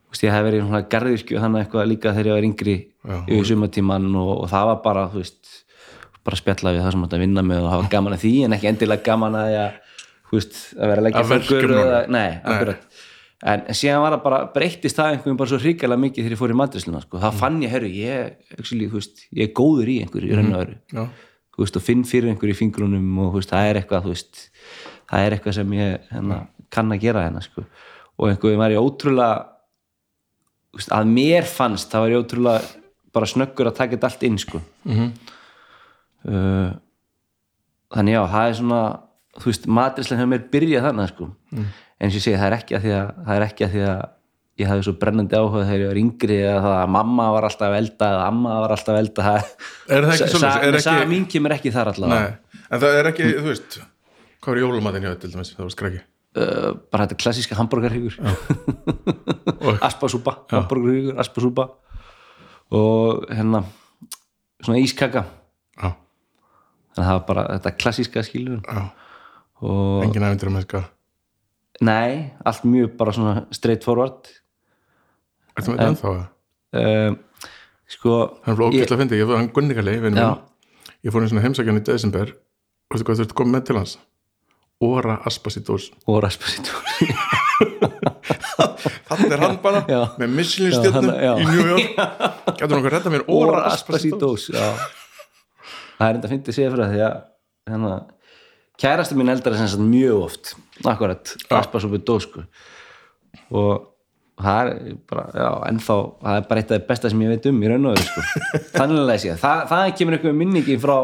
þú 0.07 0.15
veist, 0.15 0.23
ég 0.23 0.31
hef 0.35 0.45
verið 0.47 0.59
í 0.59 0.65
svona 0.67 0.83
garðirkju 0.95 1.39
þannig 1.43 1.65
eitthvað 1.65 1.87
líka 1.91 2.13
þegar 2.13 2.31
ég 2.31 2.37
var 2.37 2.49
yngri 2.49 2.77
Já, 3.03 3.15
yfir 3.27 3.45
sumatíman 3.51 4.09
og, 4.15 4.33
og 4.43 4.49
það 4.51 4.65
var 4.71 4.81
bara 4.83 5.07
þú 5.11 5.21
veist, 5.23 5.53
bara 6.23 6.39
spjalla 6.39 6.71
við 6.73 6.85
það 6.85 6.91
sem 6.95 7.07
að 7.07 7.23
vinna 7.25 7.43
með 7.43 7.65
og 7.65 7.71
hafa 7.73 7.89
gaman 7.91 8.13
að 8.15 8.21
því 8.23 8.33
en 8.45 8.53
ekki 8.57 8.69
endilega 8.71 9.03
gaman 9.03 9.35
að, 9.35 9.55
að, 9.59 9.73
veist, 10.31 10.59
að 10.77 10.87
vera 10.93 11.01
að 11.01 11.07
leggja 11.07 11.23
Að 11.23 11.33
nálega. 11.33 11.81
eða, 11.83 12.03
nei, 12.15 12.29
akkurat 12.53 12.92
en 13.43 13.65
síðan 13.75 14.03
var 14.03 14.15
það 14.15 14.23
bara 14.23 14.39
breyttist 14.55 14.97
það 14.99 15.17
einhverjum 15.17 15.37
bara 15.41 15.51
svo 15.51 15.59
hrikalega 15.59 16.03
mikið 16.05 16.23
þegar 16.23 16.35
ég 16.35 16.39
fór 16.39 16.53
í 16.53 16.57
matrisluna 16.61 17.01
sko. 17.03 17.19
þá 17.19 17.29
fann 17.35 17.61
ég, 17.63 17.73
herru, 17.73 17.89
ég, 17.91 18.37
veist, 18.93 19.25
ég 19.35 19.49
er 19.49 19.53
góður 19.57 19.91
í 19.91 19.99
einhverju, 20.03 20.31
í 20.31 20.37
raun 20.39 20.53
og 20.55 20.75
þú 21.53 21.65
veist, 21.65 21.77
og 21.77 21.85
finn 21.85 22.05
fyrir 22.07 22.31
einhverju 22.31 22.55
í 22.55 22.59
fingrunum 22.59 23.19
og 23.25 23.35
veist, 23.37 23.51
það 23.51 23.69
er 23.69 23.81
eitthvað, 23.81 24.07
veist 24.13 24.45
það 25.09 25.25
er 25.25 25.35
eitthvað 25.35 25.57
sem 25.59 25.75
ég 25.77 26.07
hérna, 26.13 26.39
kann 26.73 26.95
að 26.95 27.03
gera 27.03 27.25
hérna, 27.27 27.43
sko. 27.43 27.65
Og 28.17 28.29
einhverjum 28.29 28.63
var 28.63 28.73
ég 28.73 28.81
ótrúlega 28.81 29.43
veist, 30.73 30.93
að 30.95 31.11
mér 31.13 31.49
fannst, 31.49 31.91
það 31.91 32.05
var 32.05 32.15
ég 32.15 32.23
ótrúlega 32.23 32.71
bara 33.13 33.29
snöggur 33.29 33.69
að 33.69 33.77
taka 33.77 33.97
þetta 33.97 34.09
allt 34.09 34.27
inn, 34.29 34.39
sko. 34.41 34.63
Mhm. 34.87 35.11
uh, 36.31 36.71
þannig 37.93 38.15
já, 38.15 38.23
það 38.31 38.47
er 38.47 38.55
svona 38.57 38.83
þú 39.37 39.49
veist, 39.49 39.67
matrislega 39.67 40.21
hefur 40.21 40.31
mér 40.31 40.45
byrjað 40.53 40.87
þannig, 40.87 41.11
sko. 41.13 41.27
Mm. 41.53 41.67
En 42.03 42.09
eins 42.09 42.17
og 42.17 42.19
ég 42.19 42.25
segi, 42.25 42.35
það 42.35 42.49
er 42.49 42.55
ekki 42.57 42.75
að 42.77 42.83
því 42.85 42.91
að 42.97 43.11
það 43.23 43.37
er 43.39 43.45
ekki 43.47 43.65
að 43.67 43.73
því 43.77 43.83
að 43.87 44.01
ég 44.61 44.69
hafði 44.69 44.83
svo 44.85 44.93
brennandi 45.01 45.37
áhuga 45.39 45.61
þegar 45.65 45.81
ég 45.83 45.89
var 45.89 45.99
yngri 46.03 46.35
eða 46.43 46.57
það 46.65 46.75
að 46.77 46.89
mamma 46.93 47.27
var 47.33 47.47
alltaf 47.47 47.75
elda 47.79 48.09
eða 48.13 48.25
amma 48.29 48.57
var 48.63 48.73
alltaf 48.75 48.99
elda 48.99 49.29
Er 49.33 50.07
það 50.09 50.13
ekki 50.27 50.67
Er 50.67 50.77
Saga 50.83 51.07
mín 51.09 51.23
kemur 51.31 51.55
ekki 51.55 51.71
þar 51.73 51.89
allavega. 51.93 52.27
Nei, 52.27 52.63
en 52.69 52.83
það 52.83 52.97
er 52.99 53.09
ekki, 53.13 53.29
þú 53.39 53.47
veist 53.49 53.77
hvað 54.43 54.53
er 54.57 54.61
jólumatinn 54.65 55.05
hjá 55.07 55.11
þér 55.13 55.21
til 55.23 55.31
dæmis, 55.33 55.53
það 55.55 55.63
var 55.65 55.73
skræki 55.73 56.01
uh, 56.03 56.69
bara 56.93 57.07
þetta 57.07 57.19
klassíska 57.23 57.57
hambúrgarhyggur 57.57 58.19
Og- 59.63 59.79
aspasúpa 59.87 60.35
hambúrgarhyggur, 60.51 61.15
aspasúpa 61.23 61.69
og 62.73 63.23
hérna 63.29 63.63
svona 64.63 64.79
ískaka. 64.81 65.25
Þannig 66.93 67.01
að 67.01 67.07
það 67.07 67.15
var 67.17 67.23
bara 67.27 67.43
þetta 67.55 67.71
klassíska 67.81 68.21
skilur 68.25 68.61
og 69.63 70.03
engin 70.05 70.25
æfintur 70.27 70.51
með 70.53 70.67
sko 70.67 70.81
nei, 71.81 72.31
allt 72.45 72.63
mjög 72.69 72.93
bara 72.99 73.11
svona 73.15 73.45
straight 73.55 73.83
forward 73.83 74.29
Ertu 75.57 75.71
með 75.71 75.77
þetta 75.77 75.87
ennþá 75.89 76.13
það? 76.13 76.23
uh, 76.79 77.11
sko 77.93 78.13
Það 78.43 78.51
er 78.53 78.57
flókist 78.59 78.91
að 78.93 79.01
fyndi, 79.03 79.19
ég 79.21 79.27
var 79.29 79.37
hann 79.41 79.51
Gunni 79.53 79.75
Kalli 79.77 79.97
vinur 80.01 80.19
Já. 80.21 80.29
minn. 80.29 80.91
ég 81.03 81.11
fór 81.13 81.21
einu 81.23 81.29
svona 81.33 81.43
heimsækjan 81.45 81.81
í 81.81 81.85
desember 81.89 82.33
og 82.33 82.95
veistu 82.97 83.05
hvað 83.09 83.15
þú 83.15 83.37
komið 83.41 83.55
með 83.57 83.65
til 83.69 83.77
hans 83.81 83.97
Óra 84.83 85.17
Aspasítós 85.29 85.89
og 86.09 86.21
raspasító 86.25 86.73
Þannig 89.07 89.33
er 89.35 89.41
hann 89.43 89.57
bara 89.63 89.81
Já. 89.89 90.01
með 90.19 90.31
hann- 90.95 91.11
já. 91.21 91.33
í 91.37 91.45
New 91.49 91.67
York 91.69 91.95
Gætur 92.57 92.73
nokkuð 92.75 92.89
að 92.89 92.95
redda 92.97 93.13
mér 93.13 93.23
Óra 93.29 93.61
og 93.69 94.49
já. 94.53 94.65
það 95.99 96.07
er 96.09 96.17
enda 96.17 96.27
að 96.27 96.33
að 96.51 96.57
segja 96.57 96.71
fyrir 96.73 96.83
það 96.85 96.93
því 96.95 97.03
að 97.07 97.15
hérna, 97.73 97.93
kærasti 98.81 99.17
mín 99.17 99.31
eldar 99.33 99.55
sagt 99.57 99.81
mjög 99.81 100.27
oft. 100.27 100.53
Akkurat, 100.83 101.35
aspasúpi 101.53 102.01
dós 102.03 102.27
sko. 102.27 102.45
og 103.53 103.89
það 104.41 104.69
er 104.69 104.97
bara, 105.09 105.23
já, 105.37 105.49
ennþá 105.69 105.95
það 106.23 106.37
er 106.37 106.45
bara 106.49 106.61
eitt 106.61 106.71
af 106.71 106.77
það 106.79 106.87
besta 106.89 107.09
sem 107.11 107.21
ég 107.21 107.31
veit 107.33 107.47
um 107.49 107.61
í 107.61 107.69
raun 107.69 107.87
og 107.89 107.95
veru 107.95 108.07
sko. 108.07 108.23
þannig 108.79 109.01
að 109.03 109.21
sé, 109.21 109.35
það, 109.41 109.63
það 109.69 109.85
kemur 109.99 110.17
einhver 110.17 110.37
minningi 110.37 110.77
frá 110.81 110.95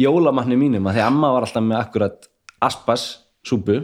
jólamanni 0.00 0.58
mínum 0.60 0.88
að 0.90 0.98
því 0.98 1.04
amma 1.06 1.32
var 1.34 1.46
alltaf 1.46 1.64
með 1.64 1.80
akkurat 1.80 2.28
aspasúpu 2.68 3.78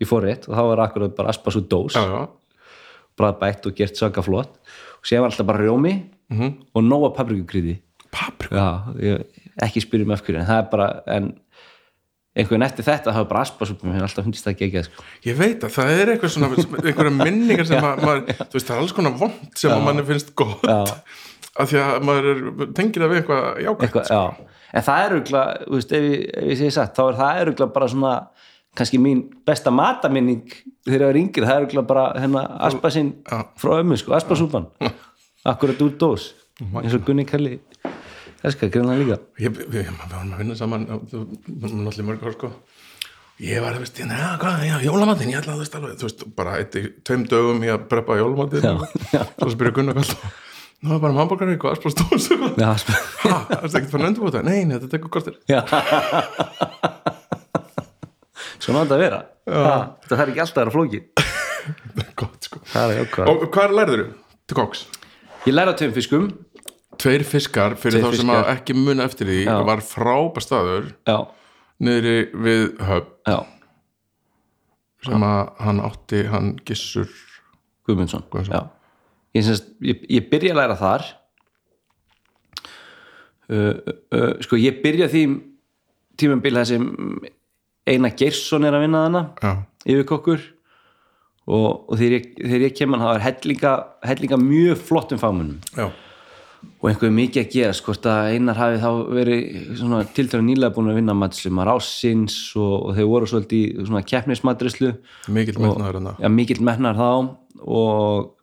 í 0.00 0.08
forrétt 0.08 0.48
og 0.48 0.56
þá 0.56 0.62
var 0.70 0.84
akkurat 0.86 1.16
bara 1.18 1.34
aspasú 1.34 1.62
dós. 1.68 1.98
Já, 1.98 2.08
já, 2.08 2.64
bræðbætt 3.18 3.68
og 3.68 3.76
gert 3.76 3.98
svaka 3.98 4.24
flott 4.24 4.56
og 4.98 5.06
sér 5.06 5.22
var 5.22 5.32
alltaf 5.32 5.48
bara 5.48 5.62
rjómi 5.62 5.94
og 6.72 6.82
nóga 6.84 7.12
paprikukryði 7.16 7.78
papri 8.14 8.56
já, 8.56 8.68
ég, 9.02 9.44
ekki 9.64 9.82
spyrjum 9.84 10.14
af 10.14 10.24
hverju 10.24 10.40
en 10.42 10.48
það 10.48 10.62
er 10.62 10.68
bara, 10.72 10.88
en 11.12 11.30
einhvern 12.38 12.64
eftir 12.66 12.86
þetta 12.86 13.14
hafa 13.16 13.28
bara 13.30 13.44
aspasúpum 13.46 13.90
mér 13.92 14.04
alltaf 14.06 14.26
hundist 14.26 14.46
það 14.46 14.58
geggjað 14.62 14.86
sko. 14.88 15.06
Ég 15.26 15.38
veit 15.38 15.64
að 15.66 15.72
það 15.74 15.94
er 15.94 16.12
eitthvað 16.14 16.34
svona 16.34 16.50
einhverja 16.54 17.14
minningar 17.16 17.66
sem 17.68 17.86
að 17.88 18.04
maður 18.04 18.22
þú 18.38 18.58
veist, 18.58 18.68
það 18.68 18.76
er 18.76 18.82
alls 18.84 18.94
konar 18.96 19.16
vond 19.18 19.58
sem 19.58 19.74
að 19.74 19.82
manni 19.88 20.04
finnst 20.08 20.34
gott. 20.38 20.62
Já. 20.62 20.84
af 21.58 21.72
því 21.72 21.80
að 21.82 22.06
maður 22.06 22.28
er, 22.30 22.42
tengir 22.78 23.02
það 23.02 23.12
við 23.12 23.20
eitthvað 23.22 23.46
jákvæmt 23.64 23.86
eitthvað, 23.88 24.10
já, 24.14 24.58
en 24.78 24.84
það 24.86 25.04
er 25.04 25.14
auðvitað, 25.16 25.62
þú 25.66 25.78
veist, 25.78 25.94
ef 25.98 26.04
ég, 26.06 26.20
ef 26.38 26.50
ég 26.52 26.60
segi 26.60 26.74
satt 26.76 26.94
þá 26.94 27.02
er 27.08 27.18
það 27.18 27.40
auðvitað 27.42 27.72
bara 27.74 27.88
svona 27.94 28.12
kannski 28.78 29.00
mín 29.02 29.24
besta 29.48 29.72
mataminning 29.74 30.52
þegar 30.86 31.02
ég 31.02 31.08
var 31.08 31.18
yngri, 31.18 31.46
það 31.48 31.54
er 31.56 31.64
auðvitað 31.64 31.88
bara 31.90 32.04
hérna 32.22 32.44
aspasinn 32.68 33.10
Já. 33.26 33.40
frá 33.58 33.72
ömmu, 33.80 33.98
sko, 33.98 34.14
aspasúpan 34.14 34.68
akkurat 35.48 35.82
úr 35.82 35.96
dós 35.98 36.28
eins 36.62 36.94
og 36.94 37.02
Gunni 37.08 37.26
Kalli 37.26 37.56
elskar 38.44 38.72
greinlega 38.74 39.02
líka. 39.02 39.18
Ég, 39.42 39.54
við, 39.54 39.64
við 39.72 39.88
varum 39.88 40.34
að 40.34 40.42
vinna 40.42 40.56
saman 40.58 40.86
í 42.02 42.06
mörg 42.06 42.26
ár 42.26 42.36
sko. 42.36 42.52
Ég 43.38 43.62
var 43.62 43.76
að 43.76 43.84
veist, 43.84 43.98
já, 44.02 44.28
hvað, 44.42 44.62
já, 44.66 44.76
jólamatinn 44.82 45.30
ég 45.30 45.38
ætla 45.38 45.54
að 45.54 45.60
veist 45.62 45.76
alveg, 45.78 45.94
þú 46.00 46.08
veist, 46.08 46.24
bara 46.34 46.56
eitt 46.58 46.74
í 46.74 46.82
tveim 47.06 47.22
dögum 47.30 47.62
ég 47.62 47.76
að 47.76 47.84
preppa 47.92 48.16
já. 49.14 49.22
svo 49.38 49.50
spyrir 49.54 49.76
Gunnar 49.76 49.94
Kall 49.94 50.10
nú 50.82 50.94
er 50.94 51.00
bara 51.02 51.14
eitthvað, 51.54 51.76
aspastóðs 51.76 52.26
eitthvað 52.34 52.58
ha, 52.58 53.38
það 53.46 53.68
er 53.68 53.78
ekkert 53.78 54.06
endur 54.08 54.26
búið 54.26 54.42
nei, 54.46 54.58
nei, 54.66 54.74
þetta 54.74 54.90
tekur 54.96 55.10
kortir 55.14 55.38
Svona 58.58 58.82
átt 58.82 58.92
að 58.92 59.00
vera. 59.00 59.18
Þetta 59.48 60.16
þarf 60.18 60.30
ekki 60.32 60.42
alltaf 60.42 60.58
að 60.58 60.64
vera 60.64 60.74
flóki 60.74 60.98
gott 62.20 62.48
sko. 62.48 62.60
Það 62.72 62.92
er 62.92 62.98
jákvæð 63.02 63.30
og 63.32 63.44
hvað 63.54 63.74
lærður 63.78 64.02
þú 64.02 64.08
til 64.48 64.58
koks? 64.58 64.82
Ég 65.46 65.54
læra 65.54 65.74
tveim 65.78 65.94
fiskum 65.96 66.26
Tveir 66.98 67.22
fiskar, 67.26 67.76
fyrir 67.78 68.00
Tveir 68.00 68.06
þá 68.08 68.18
sem 68.18 68.32
fiskar. 68.32 68.48
ekki 68.56 68.74
muna 68.78 69.04
eftir 69.06 69.28
því 69.30 69.38
Já. 69.46 69.54
var 69.68 69.82
frábær 69.86 70.44
staður 70.44 70.88
Já, 71.06 71.18
niðri 71.86 72.16
við 72.34 72.64
höf 72.88 73.06
já, 73.28 73.38
sem 75.06 75.22
að 75.28 75.52
hann 75.62 75.82
átti, 75.86 76.24
hann 76.32 76.50
gissur 76.66 77.06
Guðmundsson. 77.86 78.24
Guðmundsson. 78.28 78.54
Já. 78.58 78.66
Ég, 79.38 79.44
semst, 79.46 79.68
ég, 79.84 80.02
ég 80.12 80.26
byrja 80.28 80.52
að 80.52 80.58
læra 80.58 80.74
þar. 80.80 81.04
Uh, 83.48 83.78
uh, 84.12 84.32
Sko, 84.44 84.58
ég 84.60 84.82
byrja 84.82 85.06
því 85.08 85.22
tímambil 86.20 86.58
það 86.58 86.66
sem 86.68 86.88
Einar 87.88 88.12
Geirsson 88.18 88.66
er 88.68 88.74
að 88.76 88.82
vinna 88.84 89.04
þarna 89.06 89.22
já, 89.40 89.52
yfirkokkur 89.88 90.42
og, 91.48 91.86
og 91.88 91.94
þegar 91.96 92.16
ég, 92.18 92.26
þegar 92.42 92.64
ég 92.66 92.74
kemur 92.76 93.00
það 93.00 93.14
er 93.14 93.24
hellinga, 93.24 93.72
hellinga 94.10 94.38
mjög 94.42 94.82
flottum 94.90 95.22
fagmunum 95.22 95.62
já, 95.78 95.86
og 96.78 96.88
einhver 96.90 97.12
mikið 97.14 97.42
að 97.42 97.52
gera 97.52 97.74
hvort 97.86 98.06
að 98.10 98.32
einar 98.34 98.58
hafi 98.58 98.80
þá 98.82 98.88
verið 99.18 99.42
svona 99.80 100.00
tiltölu 100.14 100.46
nýlega 100.46 100.74
búin 100.74 100.90
að 100.92 100.98
vinna 101.00 101.14
maður 101.18 101.72
ásins 101.74 102.38
og, 102.58 102.74
og 102.88 102.96
þeir 102.96 103.10
voru 103.10 103.28
svolítið 103.30 103.64
í 103.64 103.86
mikill 105.34 105.58
metnaður 105.58 105.98
hérna 105.98 106.14
ja, 106.22 106.30
mikill 106.32 106.62
mennar 106.66 106.98
þá. 106.98 107.10
Og 107.66 108.34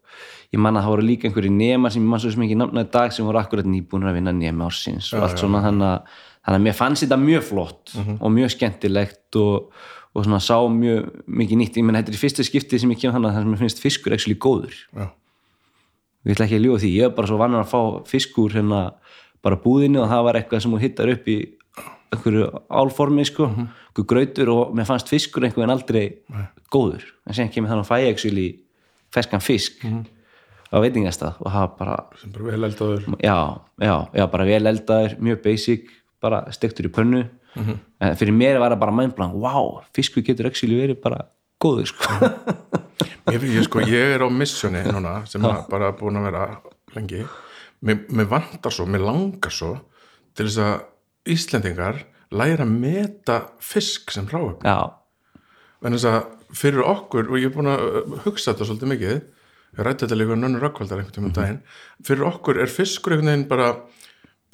ég 0.56 0.62
man 0.62 0.78
að 0.78 0.86
það 0.86 0.94
voru 0.94 1.08
líka 1.10 1.30
einhverju 1.30 1.52
nema 1.56 1.92
sem 1.92 2.04
ég 2.04 2.12
man 2.12 2.24
svo 2.24 2.32
sem 2.34 2.46
ekki 2.46 2.60
nafnaði 2.60 2.92
dag 2.94 3.16
sem 3.16 3.28
voru 3.28 3.42
akkurat 3.42 3.68
nýbúin 3.68 4.08
að 4.08 4.20
vinna 4.20 4.36
nema 4.36 4.70
ásins 4.70 5.12
og 5.16 5.28
allt 5.28 5.42
svona. 5.42 5.64
Þannig 5.66 6.16
að, 6.46 6.62
mér 6.68 6.78
fannst 6.78 7.06
þetta 7.06 7.20
mjög 7.20 7.46
flott 7.50 7.96
og 8.20 8.34
mjög 8.36 8.56
skemmtilegt 8.56 9.40
og, 9.42 9.72
og 10.16 10.28
svona 10.28 10.42
sá 10.44 10.58
mjög 10.72 11.12
mikið 11.28 11.62
nýtt, 11.62 11.80
ég 11.80 11.88
menn 11.88 12.00
þetta 12.00 12.16
er 12.16 12.24
fyrsta 12.24 12.48
skipti 12.48 12.80
sem 12.80 12.92
ég 12.96 13.02
kem 13.02 13.16
þannig 13.16 13.32
að 13.32 13.38
það 13.38 13.46
sem 13.46 13.54
mér 13.56 13.64
finnst 13.64 13.84
fiskur 13.84 14.16
actually 14.16 14.40
góður. 14.40 14.76
Já, 14.96 15.10
ég 16.26 16.34
ætla 16.34 16.48
ekki 16.48 16.58
að 16.60 16.66
ljúga 16.66 16.82
því, 16.82 16.92
ég 16.98 17.08
er 17.10 17.14
bara 17.16 17.30
svo 17.30 17.38
vannar 17.42 17.66
að 17.66 17.72
fá 17.72 18.10
fiskur 18.10 18.56
hérna 18.56 18.82
bara 19.46 19.60
búðinu 19.62 20.02
og 20.02 20.10
það 20.10 20.26
var 20.28 20.40
eitthvað 20.40 20.64
sem 20.66 20.74
hún 20.74 20.82
hittar 20.82 21.12
upp 21.14 21.28
í 21.30 21.38
einhverju 22.16 22.48
álformi 22.82 23.26
sko, 23.28 23.48
einhverju 23.52 24.08
grautur 24.10 24.52
og 24.54 24.76
mér 24.78 24.88
fannst 24.90 25.12
fiskur 25.12 25.46
einhvern 25.46 25.66
veginn 25.66 25.76
aldrei 25.76 26.06
góður, 26.74 27.06
en 27.28 27.38
sen 27.38 27.52
kemur 27.54 27.70
þannig 27.74 27.86
að 27.86 27.92
fæ 27.92 27.98
ég 28.02 28.16
actually 28.16 28.48
ferskan 29.14 29.44
fisk 29.44 29.86
á 29.86 30.78
veitingastað 30.82 31.38
og 31.44 31.52
það 31.54 31.68
bara 31.80 31.98
sem 32.20 32.32
bara 32.34 32.50
vel 32.50 32.68
eldaður. 32.68 33.06
Já, 33.22 33.38
já, 33.86 33.96
já, 34.18 34.26
bara 34.34 34.48
vel 34.50 34.66
eldaður 34.72 35.18
mjög 35.22 35.44
basic, 35.46 35.86
bara 36.22 36.42
stektur 36.52 36.90
í 36.90 36.92
pönnu. 36.92 37.22
En 37.56 38.18
fyrir 38.20 38.36
mér 38.36 38.58
var 38.60 38.74
það 38.74 38.82
bara 38.82 38.92
mæmblan, 38.98 39.38
wow, 39.40 39.78
fiskur 39.96 40.26
getur 40.26 40.50
actually 40.50 40.76
verið 40.82 40.98
bara 41.06 41.22
góður 41.62 41.88
sko 41.94 42.18
ég, 43.32 43.44
ég, 43.44 43.62
sko, 43.68 43.84
ég 43.86 44.16
er 44.16 44.26
á 44.26 44.30
missjoni 44.32 44.84
núna 44.88 45.18
sem 45.30 45.44
bara 45.72 45.92
búin 45.98 46.20
að 46.20 46.28
vera 46.30 46.46
lengi. 46.96 47.24
Mér, 47.86 48.06
mér 48.10 48.30
vantar 48.32 48.74
svo, 48.74 48.88
mér 48.90 49.04
langar 49.06 49.54
svo 49.54 49.76
til 50.36 50.48
þess 50.48 50.62
að 50.64 50.76
Íslendingar 51.36 52.04
læra 52.36 52.66
að 52.66 52.74
meta 52.78 53.40
fisk 53.64 54.12
sem 54.14 54.28
ráöfn 54.30 54.66
já, 54.66 54.94
en 55.82 55.96
þess 55.96 56.08
að 56.10 56.20
fyrir 56.56 56.86
okkur 56.86 57.32
og 57.32 57.40
ég 57.42 57.50
er 57.50 57.56
búin 57.56 57.72
að 57.72 57.86
uh, 57.86 58.18
hugsa 58.26 58.52
þetta 58.52 58.68
svolítið 58.70 58.92
mikið 58.92 59.14
ég 59.16 59.82
rætti 59.84 60.06
þetta 60.06 60.18
líka 60.20 60.38
nönnu 60.40 60.62
rökkvaldar 60.62 61.02
einhvern 61.02 61.16
tímann 61.16 61.32
um 61.32 61.36
daginn 61.36 61.62
fyrir 62.06 62.28
okkur 62.30 62.62
er 62.62 62.72
fiskur 62.72 63.16
einhvern 63.16 63.32
veginn 63.34 63.48
bara 63.50 63.72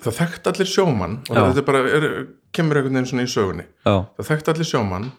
það 0.02 0.18
þekkt 0.18 0.50
allir 0.52 0.70
sjómann 0.70 1.18
og 1.28 1.36
Já. 1.36 1.42
þetta 1.50 1.66
bara 1.68 1.82
er, 1.98 2.08
kemur 2.56 2.80
einhvern 2.80 2.98
veginn 2.98 3.10
svona 3.12 3.26
í 3.28 3.32
sögunni. 3.32 3.66
Já, 3.86 3.94
það 4.18 4.30
þekkt 4.32 4.52
allir 4.54 4.70
sjómann 4.72 5.12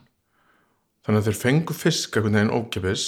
þannig 1.02 1.22
að 1.22 1.28
þeir 1.28 1.38
fengu 1.38 1.76
fisk 1.76 2.18
einhvern 2.18 2.36
veginn 2.38 2.52
ókipis 2.54 3.06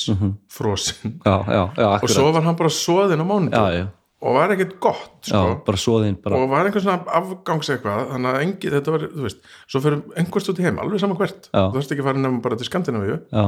frosinn. 0.50 1.18
Já, 1.24 1.36
já, 1.46 1.62
já 1.78 1.90
og 1.94 2.08
svo 2.10 2.32
var 2.34 2.46
hann 2.46 2.58
bara 2.58 2.72
soðinn 2.74 3.22
á 3.22 3.26
já, 3.54 3.64
já, 3.78 3.84
og 4.24 4.38
var 4.38 4.54
ekkert 4.54 4.78
gott 4.80 5.28
já, 5.28 5.36
sko. 5.36 5.58
bara 5.66 5.80
svoðinn 5.80 6.16
bara, 6.24 6.40
og 6.40 6.48
var 6.50 6.66
einhver 6.66 6.82
svona 6.82 7.04
afgangs 7.20 7.70
eitthvað 7.70 8.08
þannig 8.14 8.30
að 8.32 8.46
engi, 8.46 8.72
þetta 8.74 8.96
var, 8.96 9.06
þú 9.12 9.28
veist 9.28 9.52
svo 9.66 9.84
fyrir 9.84 10.00
einhvers 10.16 10.50
út 10.50 10.62
í 10.62 10.66
heim, 10.66 10.80
alveg 10.82 11.04
saman 11.04 11.20
hvert. 11.20 11.50
Já. 11.52 11.60
þú 11.60 11.76
þarfst 11.76 11.94
ekki 11.94 12.04
að 12.04 12.10
fara 12.10 12.24
nefnum 12.24 12.42
bara 12.48 12.58
til 12.58 12.68
Skandinavíu. 12.70 13.20
Já, 13.30 13.46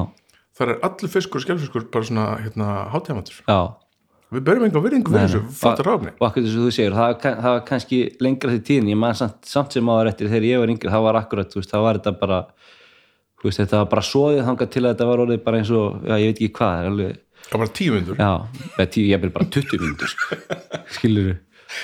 þar 0.60 0.74
er 0.74 0.86
allir 0.90 1.12
fiskur 1.16 1.40
og 1.40 1.46
skelfiskur 1.46 1.90
bara 1.96 2.08
svona 2.10 2.28
hérna, 2.44 2.70
hátíðamatur 2.94 3.42
já. 3.42 3.60
Við 4.26 4.42
börjum 4.42 4.64
einhver 4.66 4.82
virðingu 4.82 5.12
fyrir 5.14 5.28
þessu 5.28 5.40
flottar 5.54 5.86
ráfni 5.86 6.12
og 6.16 6.24
akkur 6.26 6.42
þess 6.42 6.56
að 6.58 6.64
þú 6.66 6.70
segir, 6.74 6.94
það 6.98 7.12
það 7.22 7.52
var 7.52 7.60
kannski 7.68 7.98
lengra 8.26 8.54
til 8.56 8.62
tíðin, 8.66 8.88
ég 8.90 8.98
man 8.98 9.14
samt, 9.14 9.36
samt 9.46 9.76
sem 9.76 9.86
áður 9.86 10.10
eftir 10.10 10.32
þegar 10.32 10.46
ég 10.48 10.62
var 10.64 10.72
yngri, 10.72 10.90
það 10.90 11.04
var 11.04 11.18
akkurat, 11.20 11.52
þú 11.52 11.60
veist, 11.60 11.70
það 11.70 11.84
var 11.84 12.00
þetta 12.00 12.12
bara 12.24 12.40
veist, 13.44 13.60
þetta 13.60 13.82
var 13.82 13.90
bara 13.92 14.06
svoðið 14.08 14.46
þangað 14.48 14.70
til 14.72 14.84
að 14.84 14.90
þetta 14.92 15.08
var 15.10 15.24
orðið 15.26 15.42
bara 15.44 15.60
eins 15.60 15.72
og, 15.76 15.98
já, 16.06 16.14
ég 16.16 16.30
veit 16.32 16.40
ekki 16.40 16.52
hvað 16.56 16.72
það 16.72 16.84
er 16.84 16.92
alveg, 16.92 17.18
það 17.46 17.62
var 17.62 17.74
tíu 17.80 17.96
myndur 17.96 18.22
ég 19.06 19.26
bara 19.36 19.50
20 19.58 19.82
mínútur, 19.82 20.14
sko. 20.14 20.40
skilur 20.96 21.36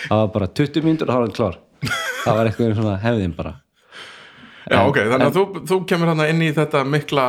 það 0.09 0.23
var 0.23 0.33
bara 0.35 0.49
20 0.63 0.87
mínútur 0.87 1.09
og 1.09 1.13
það 1.13 1.21
var 1.21 1.29
hann 1.29 1.37
klár. 1.37 1.61
Það 2.23 2.37
var 2.39 2.49
eitthvað 2.51 2.77
svona 2.79 2.99
hefðin 3.03 3.33
bara. 3.37 3.55
Já 4.71 4.79
ok, 4.87 4.99
þannig 5.11 5.27
að 5.27 5.39
þú, 5.39 5.45
þú 5.69 5.79
kemur 5.91 6.13
hann 6.13 6.23
inn 6.29 6.45
í 6.47 6.53
þetta 6.55 6.85
mikla 6.87 7.25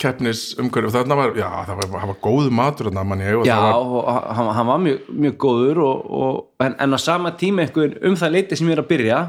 keppnis 0.00 0.42
umhverju 0.60 0.90
og 0.90 0.94
þarna 0.94 1.16
var, 1.18 1.32
já 1.34 1.46
það 1.66 1.78
var, 1.80 1.88
það 1.90 2.10
var 2.10 2.18
góðu 2.22 2.52
matur 2.54 2.88
þarna 2.90 3.04
manni 3.08 3.30
og 3.32 3.46
Já, 3.48 3.54
það 3.56 3.66
var, 3.72 3.86
og 3.96 4.32
hann, 4.36 4.50
hann 4.58 4.68
var 4.68 4.82
mjög, 4.84 5.06
mjög 5.24 5.36
góður 5.42 5.80
og, 5.86 6.02
og, 6.20 6.40
en, 6.62 6.76
en 6.84 6.96
á 6.96 6.98
sama 7.00 7.32
tíma 7.40 7.64
einhver, 7.64 7.96
um 8.04 8.18
það 8.20 8.34
leiti 8.36 8.58
sem 8.60 8.68
ég 8.68 8.76
er 8.76 8.82
að 8.84 8.90
byrja 8.92 9.20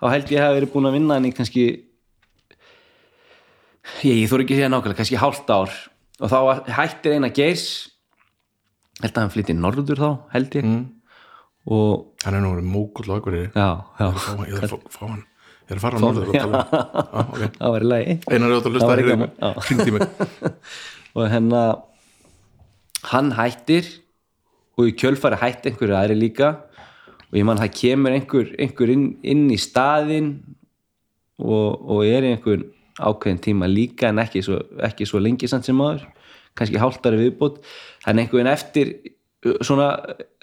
þá 0.00 0.06
held 0.14 0.32
ég 0.34 0.46
að 0.46 0.56
verið 0.58 0.72
búin 0.72 0.88
að 0.88 0.96
vinna 0.96 1.18
hann 1.18 1.28
í 1.28 1.34
kannski 1.36 1.66
ég, 4.04 4.22
ég 4.22 4.30
þór 4.30 4.44
ekki 4.44 4.56
að 4.56 4.60
segja 4.62 4.70
nákvæmlega, 4.72 5.00
kannski 5.00 5.20
hálft 5.20 5.52
ár. 5.52 5.74
Og 6.22 6.30
þá 6.30 6.38
hættir 6.76 7.16
eina 7.16 7.30
geirs. 7.34 7.68
Held 9.02 9.12
að 9.12 9.22
hann 9.24 9.34
flytti 9.34 9.56
norður 9.58 10.00
þá, 10.00 10.10
held 10.34 10.58
ég. 10.58 10.72
Og 11.64 12.26
hann 12.26 12.36
er 12.38 12.44
nú 12.44 12.52
mókull 12.68 13.08
og 13.14 13.30
já, 13.32 13.70
ég 13.96 14.58
er 14.58 14.66
að 14.68 14.76
fá, 14.92 15.06
hann. 15.08 15.24
Ég 15.64 15.72
er 15.72 15.78
að 15.78 15.84
fara 15.86 15.96
á 15.96 16.00
norður 16.04 16.28
og 16.28 16.34
tala 16.36 16.58
já, 16.60 16.80
ok. 17.24 17.42
Það 17.58 17.72
var 17.74 17.84
í 17.84 17.88
lagi. 17.88 18.14
Einar 18.28 18.50
er 18.52 18.58
átt 18.58 18.66
að 18.68 19.60
hringdi 19.64 19.94
mig. 19.94 20.08
Og 21.14 21.28
henn 21.30 21.52
hann 23.04 23.30
hættir 23.38 23.88
og 24.74 24.90
í 24.90 24.94
kjölfari 24.98 25.38
hætti 25.40 25.70
einhverju 25.70 25.96
aðri 25.96 26.16
líka. 26.18 26.50
Og 27.30 27.38
ég 27.38 27.46
man 27.48 27.60
það 27.60 27.72
kemur 27.78 28.16
einhver, 28.16 28.50
einhver 28.60 28.92
inn, 28.92 29.06
inn 29.24 29.46
í 29.54 29.58
staðinn 29.60 30.34
og, 31.40 31.80
og 31.80 32.04
er 32.04 32.26
í 32.26 32.34
einhver 32.34 32.66
ákveðin 33.00 33.40
tíma 33.42 33.68
líka 33.70 34.10
en 34.10 34.22
ekki 34.22 34.42
svo, 34.44 34.60
ekki 34.86 35.06
svo 35.08 35.20
lengi 35.22 35.48
samt 35.50 35.66
sem 35.66 35.76
maður 35.78 36.04
kannski 36.58 36.78
hálftari 36.78 37.18
viðbót. 37.18 37.60
En 38.06 38.20
einhvern 38.22 38.50
eftir 38.52 38.92
uh, 39.46 39.56
svona, 39.64 39.88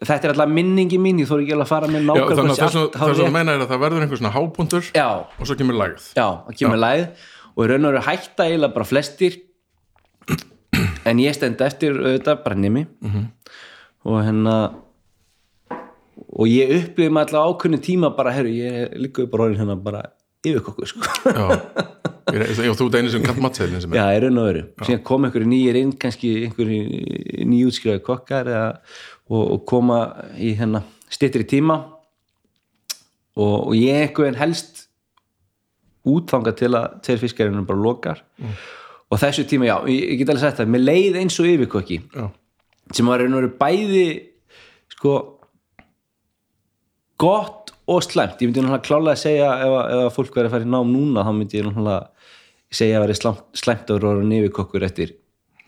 þetta 0.02 0.28
er 0.28 0.34
alltaf 0.34 0.52
minningi 0.52 1.00
mín 1.02 1.22
ég 1.24 1.30
þóri 1.30 1.46
ekki 1.46 1.56
alveg 1.56 1.68
að 1.68 1.72
fara 1.72 1.92
með 1.92 2.08
nákvæmlega 2.10 2.40
þannig 2.42 2.56
að 2.56 2.64
þess 2.66 2.82
að 2.82 3.00
hárrétt. 3.04 3.36
meina 3.38 3.56
er 3.56 3.64
að 3.64 3.72
það 3.72 3.84
verður 3.86 4.06
einhver 4.06 4.22
svona 4.22 4.34
hápuntur 4.36 4.92
já, 4.92 5.08
og 5.22 5.48
svo 5.48 5.58
kemur 5.62 5.80
lagið. 5.80 6.12
Já, 6.18 6.28
það 6.48 6.60
kemur 6.62 6.84
læð 6.84 7.08
og 7.52 7.64
í 7.64 7.72
raun 7.72 7.88
og 7.88 7.94
veru 7.94 8.06
hætta 8.10 8.48
eiginlega 8.48 8.76
bara 8.78 8.90
flestir. 8.92 9.42
En 11.08 11.20
ég 11.20 11.34
stend 11.36 11.62
eftir 11.66 11.96
auðvitað 11.98 12.44
bara 12.44 12.56
nemi. 12.60 12.86
-hmm. 13.02 13.28
og 14.06 14.24
hérna 14.26 14.56
og 16.32 16.48
ég 16.48 16.72
upplifði 16.76 17.12
með 17.12 17.22
alltaf 17.26 17.48
ákveðni 17.50 17.80
tíma 17.84 18.12
bara, 18.16 18.34
herru, 18.36 18.50
ég 18.50 18.94
líka 19.00 19.26
upp 19.26 19.34
á 19.36 19.40
róðin 19.42 19.60
hérna 19.62 19.76
bara 19.76 20.04
yfir 20.46 20.64
kokku, 20.66 20.86
sko 20.86 21.02
já, 22.32 22.42
er- 22.48 22.76
þú 22.80 22.88
einu 22.98 23.12
sem 23.14 23.24
kant 23.26 23.40
matseðlinn 23.44 23.82
sem 23.84 23.94
er 23.94 24.00
Já, 24.00 24.06
í 24.18 24.22
raun 24.24 24.38
og 24.42 24.48
veru, 24.50 24.64
síðan 24.88 25.04
kom 25.08 25.26
einhverju 25.28 25.50
nýjir 25.52 25.80
inn 25.82 25.92
kannski 26.02 26.32
einhverju 26.48 27.46
nýjútskrifaði 27.52 28.04
kokkar 28.06 28.50
eða, 28.52 28.68
og, 29.32 29.42
og 29.56 29.66
koma 29.70 30.00
í 30.38 30.54
hérna 30.60 30.84
styttri 31.12 31.44
tíma. 31.48 31.80
Og, 33.40 33.56
og 33.72 33.74
ég 33.78 34.08
einhvern 34.10 34.36
helst 34.40 34.86
útfanga 36.08 36.52
til 36.58 36.72
að 36.76 36.98
tveir 37.06 37.20
fiskarinn 37.22 37.66
bara 37.68 37.80
lokar. 37.80 38.24
Og 39.12 39.20
þessu 39.22 39.44
tíma, 39.48 39.68
já, 39.70 39.76
ég, 39.92 40.02
ég 40.14 40.22
get 40.24 40.32
alveg 40.34 40.42
sagt 40.48 40.60
það 40.62 40.72
mér 40.74 40.84
leið 40.88 41.20
eins 41.22 41.38
og 41.44 41.48
yfirkokki. 41.52 42.00
Sem 42.96 43.08
var 43.08 43.22
raun 43.22 43.36
og 43.38 43.44
veru 43.44 43.54
bæði 43.60 44.06
sko 44.96 45.14
gott 47.22 47.61
og 47.92 48.04
slæmt. 48.06 48.40
Ég 48.42 48.50
myndi 48.50 48.62
náttúrulega 48.64 48.86
klálega 48.88 49.16
að 49.18 49.22
segja 49.26 49.50
ef, 49.66 49.74
að- 49.78 49.92
ef 49.96 50.02
að 50.06 50.16
fólk 50.18 50.36
verið 50.38 50.50
að 50.50 50.56
fara 50.56 50.68
í 50.68 50.72
nám 50.74 50.92
núna 50.96 51.26
þá 51.28 51.32
myndi 51.38 51.60
ég 51.60 51.66
náttúrulega 51.68 52.08
segja 52.72 53.00
að 53.00 53.06
verið 53.06 53.20
slæmt, 53.62 53.90
að 53.92 53.98
vera 54.00 54.12
orðin 54.16 54.36
yfirkokkur 54.40 54.86
eftir 54.88 55.16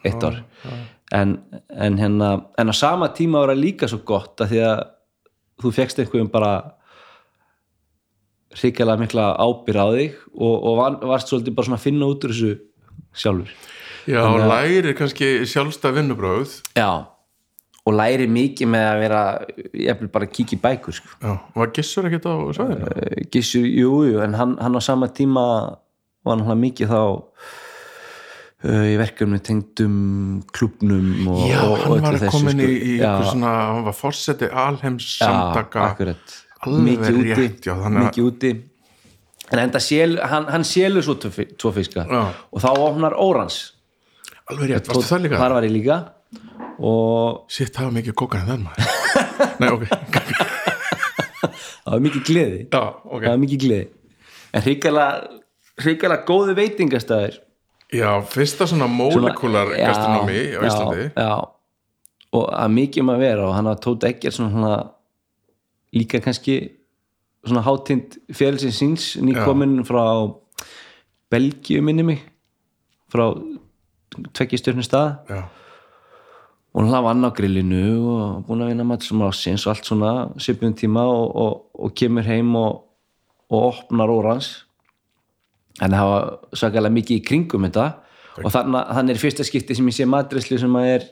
eitt 0.08 0.24
ár. 0.24 0.38
en, 1.14 1.34
en 1.70 1.98
hérna 2.00 2.30
en 2.58 2.72
á 2.72 2.76
sama 2.76 3.10
tíma 3.14 3.42
var 3.44 3.54
það 3.54 3.62
líka 3.64 3.88
svo 3.92 4.00
gott 4.08 4.42
að 4.42 4.50
því 4.54 4.62
að 4.70 4.80
þú 5.64 5.72
fegst 5.76 6.00
einhverjum 6.02 6.32
bara 6.34 6.54
hrikalega 8.54 9.02
mikla 9.02 9.26
ábyrð 9.42 9.82
á 9.82 9.88
þig 9.98 10.18
og, 10.38 10.56
og 10.64 10.76
var, 10.80 10.98
varst 11.10 11.32
svolítið 11.32 11.56
bara 11.58 11.68
svona 11.70 11.80
að 11.80 11.86
finna 11.88 12.10
út 12.12 12.26
úr 12.28 12.34
þessu 12.34 12.52
sjálfur. 13.24 13.54
Já 14.10 14.20
og 14.28 14.42
lærir 14.50 14.90
kannski 15.00 15.30
sjálfstæð 15.48 15.96
vinnubráð 16.00 16.58
Já, 16.76 16.90
og 17.84 17.96
læri 18.00 18.28
mikið 18.32 18.69
með 18.72 18.86
að 18.88 19.00
vera 19.04 19.22
ég 19.76 20.00
vil 20.00 20.08
bara 20.13 20.28
kíkja 20.32 20.56
í 20.56 20.62
bækur 20.63 20.96
sko. 20.96 21.10
já, 21.19 21.34
var 21.56 21.72
gissur 21.76 22.06
ekkert 22.08 22.28
á 22.32 22.36
svæðinu 22.56 23.28
Gissur, 23.34 23.65
jú, 23.67 23.91
jú, 24.08 24.19
en 24.24 24.38
hann, 24.39 24.54
hann 24.62 24.78
á 24.80 24.82
sama 24.84 25.10
tíma 25.12 25.43
var 26.24 26.43
hann 26.48 26.62
mikið 26.63 26.88
þá 26.93 27.02
uh, 28.63 28.86
í 28.88 28.96
verkefni 29.02 29.39
tengdum 29.43 29.98
klubnum 30.56 31.28
og, 31.34 31.43
já, 31.50 31.60
og, 31.65 31.74
og 31.74 31.82
hann 31.84 31.98
öllu 31.98 32.06
var 32.08 32.19
þessu, 32.22 32.32
komin 32.38 32.63
í, 32.63 32.69
sko. 32.69 32.72
í 32.72 32.93
já, 32.96 33.04
eitthvað 33.10 33.32
svona, 33.34 33.54
hann 33.74 33.88
var 33.89 33.98
forseti 34.00 34.52
alheims 34.67 35.10
já, 35.19 35.26
samtaka 35.28 35.88
akkurat 35.91 36.39
Alveg 36.63 37.02
úti, 37.04 37.34
rétt, 37.36 37.65
já, 37.67 37.74
þannig 37.76 38.06
mikið 38.08 38.28
úti 38.30 38.54
en 39.54 39.60
enda 39.65 39.80
sél, 39.84 40.15
hann, 40.24 40.46
hann 40.48 40.63
sélur 40.63 41.04
svo 41.04 41.17
tvo 41.19 41.30
fi- 41.36 41.50
tvo 41.60 41.74
fiska 41.76 42.06
Já. 42.08 42.22
og 42.48 42.62
þá 42.63 42.69
opnar 42.80 43.17
Órans 43.19 43.58
alveg 44.48 44.72
rétt, 44.72 44.88
varstu 44.88 45.04
það 45.12 45.26
líka? 45.28 45.41
þar 45.43 45.56
var 45.58 45.67
ég 45.67 45.74
líka 45.76 45.98
og 46.84 47.46
Sitt, 47.52 47.74
það 47.76 47.89
var 47.89 47.96
mikið 48.00 48.17
kókan 48.19 48.43
en 48.43 48.52
þann 48.52 48.67
maður 48.67 48.91
Nei, 49.62 49.69
ok. 49.72 49.84
Það 51.84 51.96
var 51.96 52.04
mikið 52.04 52.24
gleði. 52.28 52.60
Já, 52.72 52.84
ok. 52.84 53.24
Það 53.24 53.30
var 53.30 53.41
mikið 53.43 53.63
gleði. 53.63 53.88
En 54.54 54.63
hrikalega 54.63 56.22
góði 56.28 56.56
veitingastæður 56.58 57.39
Já, 57.93 58.10
fyrsta 58.26 58.65
svona 58.69 58.88
molekular 58.89 59.74
Já, 59.78 59.88
gastronomi 59.89 60.38
á 60.58 60.62
já, 60.62 60.67
Íslandi. 60.67 61.04
já. 61.13 61.34
og 62.34 62.46
að 62.58 62.72
mikið 62.74 63.12
að 63.13 63.19
vera 63.22 63.48
og 63.48 63.54
hann 63.54 63.69
var 63.69 63.82
Tóta 63.82 64.10
Egger 64.10 64.34
svona, 64.34 64.52
svona 64.54 64.78
líka 65.93 66.22
kannski 66.24 66.56
svona 67.43 67.62
hátind 67.65 68.17
félagsins 68.34 68.80
síns 68.80 69.10
nýkominn 69.22 69.84
frá 69.86 70.06
Belgíu 71.34 71.84
minni 71.86 72.06
mig 72.06 72.24
frá 73.13 73.28
tvekki 74.34 74.58
stjörnum 74.58 74.86
stað. 74.86 75.19
Já, 75.30 75.43
og 76.74 76.88
hann 76.90 77.06
vann 77.06 77.26
á 77.26 77.30
grillinu 77.38 77.86
og 78.10 78.46
búin 78.48 78.64
að 78.66 78.72
vinna 78.74 78.86
maður 78.88 79.08
sem 79.08 79.26
ásins 79.28 79.66
og 79.68 79.74
allt 79.76 79.90
svona 79.90 80.14
svipum 80.42 80.74
tíma 80.78 81.04
og, 81.06 81.26
og, 81.38 81.60
og 81.78 81.94
kemur 81.98 82.26
heim 82.26 82.56
og, 82.58 82.80
og 83.54 83.68
opnar 83.70 84.10
órans 84.10 84.50
en 85.82 85.94
það 85.94 86.10
var 86.10 86.32
svakalega 86.54 86.98
mikið 86.98 87.20
í 87.20 87.26
kringum 87.28 87.68
þetta 87.68 87.86
og 88.42 88.50
þannig, 88.54 89.14
er 89.14 89.22
fyrsta 89.22 89.46
skipti 89.46 89.78
sem 89.78 89.90
ég 89.90 89.98
sé 90.00 90.08
matrislu 90.10 90.58
sem 90.62 90.80
að 90.80 90.90
er 90.96 91.06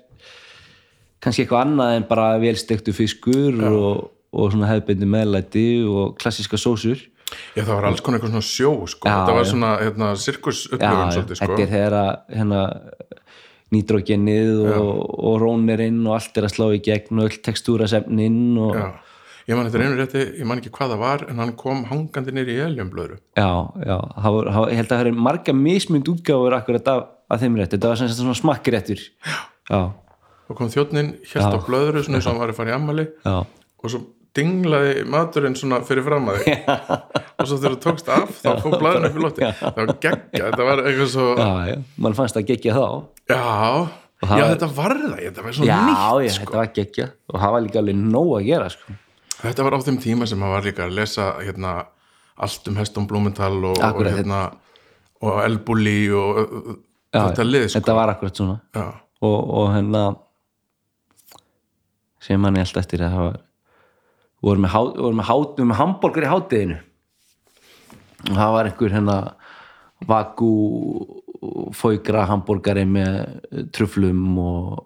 kannski 1.21 1.45
eitthvað 1.45 1.67
annað 1.67 1.95
en 1.99 2.09
bara 2.09 2.27
velstektu 2.41 2.93
fiskur 2.97 3.61
og, 3.69 4.09
og 4.33 4.53
svona 4.53 4.71
hefðbindi 4.71 5.09
meðlæti 5.09 5.65
og 5.85 6.15
klassiska 6.21 6.57
sósur 6.61 7.05
Já, 7.55 7.63
það 7.63 7.75
var 7.77 7.85
alls 7.87 8.01
konar 8.03 8.19
eitthvað 8.19 8.33
svona 8.33 8.47
sjó 8.47 8.71
sko. 8.91 9.07
Já, 9.07 9.13
Þetta 9.13 9.35
var 9.37 9.45
já. 9.45 9.49
svona 9.53 9.69
hérna, 9.79 10.07
sirkus 10.19 10.63
Já, 10.65 10.73
upplöfum 10.75 11.11
svolítið 11.15 11.37
sko. 11.37 11.45
þetta 11.47 11.63
er 11.63 11.71
þegar 11.71 11.95
að 11.95 12.09
hérna, 12.35 12.63
nýtrógenið 13.71 14.59
og, 14.75 14.99
og 15.29 15.39
rónirinn 15.43 16.01
og 16.05 16.17
allt 16.17 16.37
er 16.37 16.47
að 16.47 16.53
slá 16.55 16.67
í 16.75 16.81
gegn 16.83 17.21
og 17.21 17.29
öll 17.29 17.39
textúrasefnin 17.47 18.41
og 18.59 18.75
Já, 18.75 18.85
ég 19.47 19.57
man 19.57 19.69
þetta 19.69 19.85
einu 19.85 19.99
rétti, 19.99 20.25
ég 20.41 20.47
man 20.49 20.61
ekki 20.61 20.73
hvað 20.75 20.93
það 20.95 21.03
var 21.05 21.25
en 21.31 21.41
hann 21.43 21.55
kom 21.59 21.85
hangandi 21.89 22.35
nýr 22.35 22.51
í 22.51 22.59
heljumblöðru 22.61 23.17
Já, 23.39 23.49
já, 23.87 23.97
það 23.97 24.37
var, 24.37 24.51
það 24.57 24.69
ég 24.73 24.81
held 24.81 24.91
að 24.91 25.01
það 25.01 25.11
er 25.13 25.23
marga 25.29 25.57
mismynd 25.57 26.13
útgáfur 26.13 26.57
akkurat 26.59 26.93
af, 26.93 27.03
af 27.31 27.43
þeim 27.43 27.59
rétt, 27.59 27.73
þetta 27.75 27.91
var 27.93 28.01
sem 28.01 28.11
sagt 28.11 28.21
svona 28.21 28.39
smakkiréttur 28.41 29.03
Já, 29.71 29.81
og 30.51 30.57
kom 30.59 30.71
þjóttnin, 30.71 31.15
hélt 31.31 31.55
á 31.55 31.59
blöðru 31.63 32.03
svona 32.05 32.19
og 32.19 32.27
hann 32.27 32.41
var 32.41 32.51
að 32.51 32.59
fara 32.59 32.73
í 32.73 32.75
ammali 32.75 33.07
já, 33.23 33.37
og 33.41 33.93
svo 33.93 34.01
dinglaði 34.35 35.03
maturinn 35.11 35.57
svona 35.59 35.81
fyrir 35.83 36.05
fram 36.05 36.29
að 36.31 36.43
þig 36.45 36.69
og 37.41 37.47
svo 37.49 37.57
þegar 37.57 37.73
þú 37.73 37.79
tókst 37.83 38.11
af 38.15 38.37
þá 38.39 38.49
fór 38.63 38.77
blæðinu 38.79 39.09
í 39.11 39.23
lótti 39.25 39.49
það 39.59 39.79
var 39.79 39.91
geggja, 40.05 40.43
þetta 40.45 40.67
var 40.69 40.83
eitthvað 40.85 41.09
svo 41.11 41.25
já, 41.35 41.49
já, 41.71 41.75
mann 42.05 42.15
fannst 42.19 42.37
það 42.37 42.47
geggja 42.51 42.77
þá 42.77 42.85
já, 43.31 43.89
já 44.21 44.29
var- 44.31 44.51
þetta 44.53 44.69
var 44.77 44.95
það 45.01 45.15
þetta 45.25 45.45
var 45.45 45.55
svo 45.57 45.65
Já, 45.67 45.77
nýtt 45.87 46.25
já, 46.25 46.33
sko. 46.35 46.45
þetta 46.45 46.59
var 46.61 46.71
geggja 46.77 47.07
og 47.31 47.39
það 47.41 47.55
var 47.55 47.65
líka 47.67 47.81
alveg 47.81 48.01
nóg 48.01 48.31
að 48.37 48.45
gera 48.49 48.69
sko. 48.69 48.97
þetta 49.41 49.65
var 49.67 49.77
á 49.77 49.79
þeim 49.87 49.99
tíma 50.05 50.27
sem 50.29 50.41
maður 50.41 50.55
var 50.57 50.67
líka 50.69 50.85
að 50.87 50.97
lesa 50.99 51.27
hérna, 51.41 51.75
allt 52.37 52.67
um 52.71 52.75
Heston 52.81 53.07
Blumenthal 53.07 53.57
og, 53.71 53.77
og, 53.77 54.03
hérna, 54.05 54.41
og 55.21 55.39
Elbuli 55.45 55.99
og 56.13 56.41
já, 57.13 57.21
þetta 57.29 57.47
lið 57.47 57.67
sko. 57.69 57.79
Þetta 57.79 57.97
var 57.97 58.13
akkurat 58.15 58.35
svona 58.41 58.59
og, 59.21 59.39
og 59.61 59.71
hérna 59.75 60.03
sem 62.21 62.39
mann 62.41 62.55
ég 62.59 62.65
alltaf 62.67 62.83
eftir 62.85 63.01
að 63.05 63.15
það 63.15 63.25
var 63.27 63.39
vorum 64.41 64.65
við 64.65 64.73
vorum 65.01 65.21
við 65.21 65.67
með 65.69 65.79
hambúrgar 65.81 66.25
í 66.25 66.31
hátteginu 66.31 66.77
og 68.29 68.35
það 68.37 68.53
var 68.55 68.69
einhver 68.69 68.95
hérna 68.95 69.17
vaku 70.09 70.51
fóigra 71.73 72.27
hambúrgari 72.29 72.83
með 72.85 73.15
truflum 73.73 74.37
og, 74.41 74.83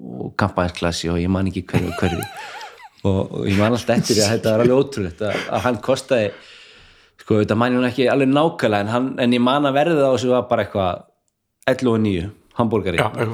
og 0.00 0.32
kampaðisklassi 0.40 1.10
og 1.12 1.20
ég 1.20 1.32
man 1.32 1.50
ekki 1.50 1.66
hverju 1.68 1.92
hverju 2.00 2.22
og, 3.08 3.20
og 3.20 3.44
ég 3.48 3.58
man 3.60 3.74
alltaf 3.74 3.98
eftir 3.98 4.16
því 4.16 4.24
að 4.24 4.32
þetta 4.34 4.54
var 4.54 4.64
alveg 4.64 4.80
ótrúlegt 4.80 5.22
að, 5.28 5.44
að 5.50 5.64
hann 5.66 5.80
kostaði 5.84 6.32
sko 7.20 7.42
þetta 7.42 7.58
man 7.60 7.76
ég 7.76 7.88
ekki 7.90 8.08
alveg 8.10 8.32
nákvæmlega 8.32 8.86
en, 8.86 8.92
hann, 8.94 9.08
en 9.20 9.36
ég 9.36 9.44
man 9.44 9.68
að 9.68 9.80
verðið 9.80 10.04
á 10.08 10.10
þessu 10.10 10.32
var 10.32 10.46
bara 10.50 10.66
eitthvað 10.66 11.06
11 11.70 11.90
og 11.92 12.00
9 12.04 12.30
hambúrgari. 12.60 13.00
Eitthvað. 13.00 13.28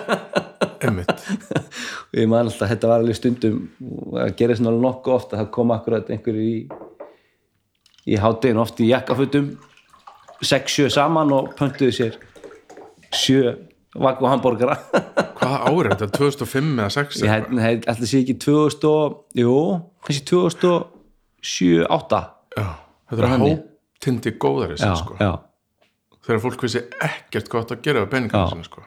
Einmitt. 0.86 1.24
Og 2.10 2.20
ég 2.22 2.30
man 2.30 2.46
alltaf 2.46 2.70
þetta 2.70 2.88
var 2.90 3.02
alveg 3.02 3.18
stundum 3.18 3.58
að 4.16 4.32
gera 4.38 4.56
svona 4.56 4.72
alveg 4.72 4.86
nokkuð 4.86 5.16
ofta 5.16 5.40
það 5.40 5.50
kom 5.56 5.74
akkurat 5.74 6.12
einhverju 6.14 6.46
í 6.46 6.54
í 8.10 8.16
háttegin 8.16 8.62
oft 8.62 8.80
í 8.80 8.88
jakkafutum 8.88 9.52
6-7 10.44 10.88
saman 10.94 11.32
og 11.36 11.52
pöntuðu 11.58 11.92
sér 11.94 12.16
7 13.12 13.56
vakku 14.00 14.28
hambúrgara 14.30 14.76
hvaða 15.40 15.58
árið 15.66 15.94
þetta, 15.96 16.08
2005 16.16 16.70
eða 16.78 16.90
6 16.94 17.22
ég 17.24 17.32
held, 17.32 17.60
held 17.64 17.88
alltaf 17.90 18.10
sé 18.10 18.20
ekki 18.22 18.36
2000 18.44 18.86
og, 18.90 19.16
jú, 19.38 19.54
kannski 20.06 20.24
2007 20.30 21.86
8 21.98 22.20
já, 22.56 22.66
þetta 23.10 23.18
er 23.18 23.26
Þannig. 23.26 23.58
háttindi 23.98 24.34
góðari 24.40 24.78
já, 24.78 24.92
sko. 25.00 25.18
já, 25.20 25.32
þegar 26.26 26.42
fólk 26.46 26.64
vissi 26.66 26.84
ekkert 27.08 27.50
gott 27.52 27.74
að 27.74 27.82
gera 27.88 28.04
við 28.04 28.12
peningum 28.14 28.48
sinni, 28.52 28.68
sko. 28.68 28.86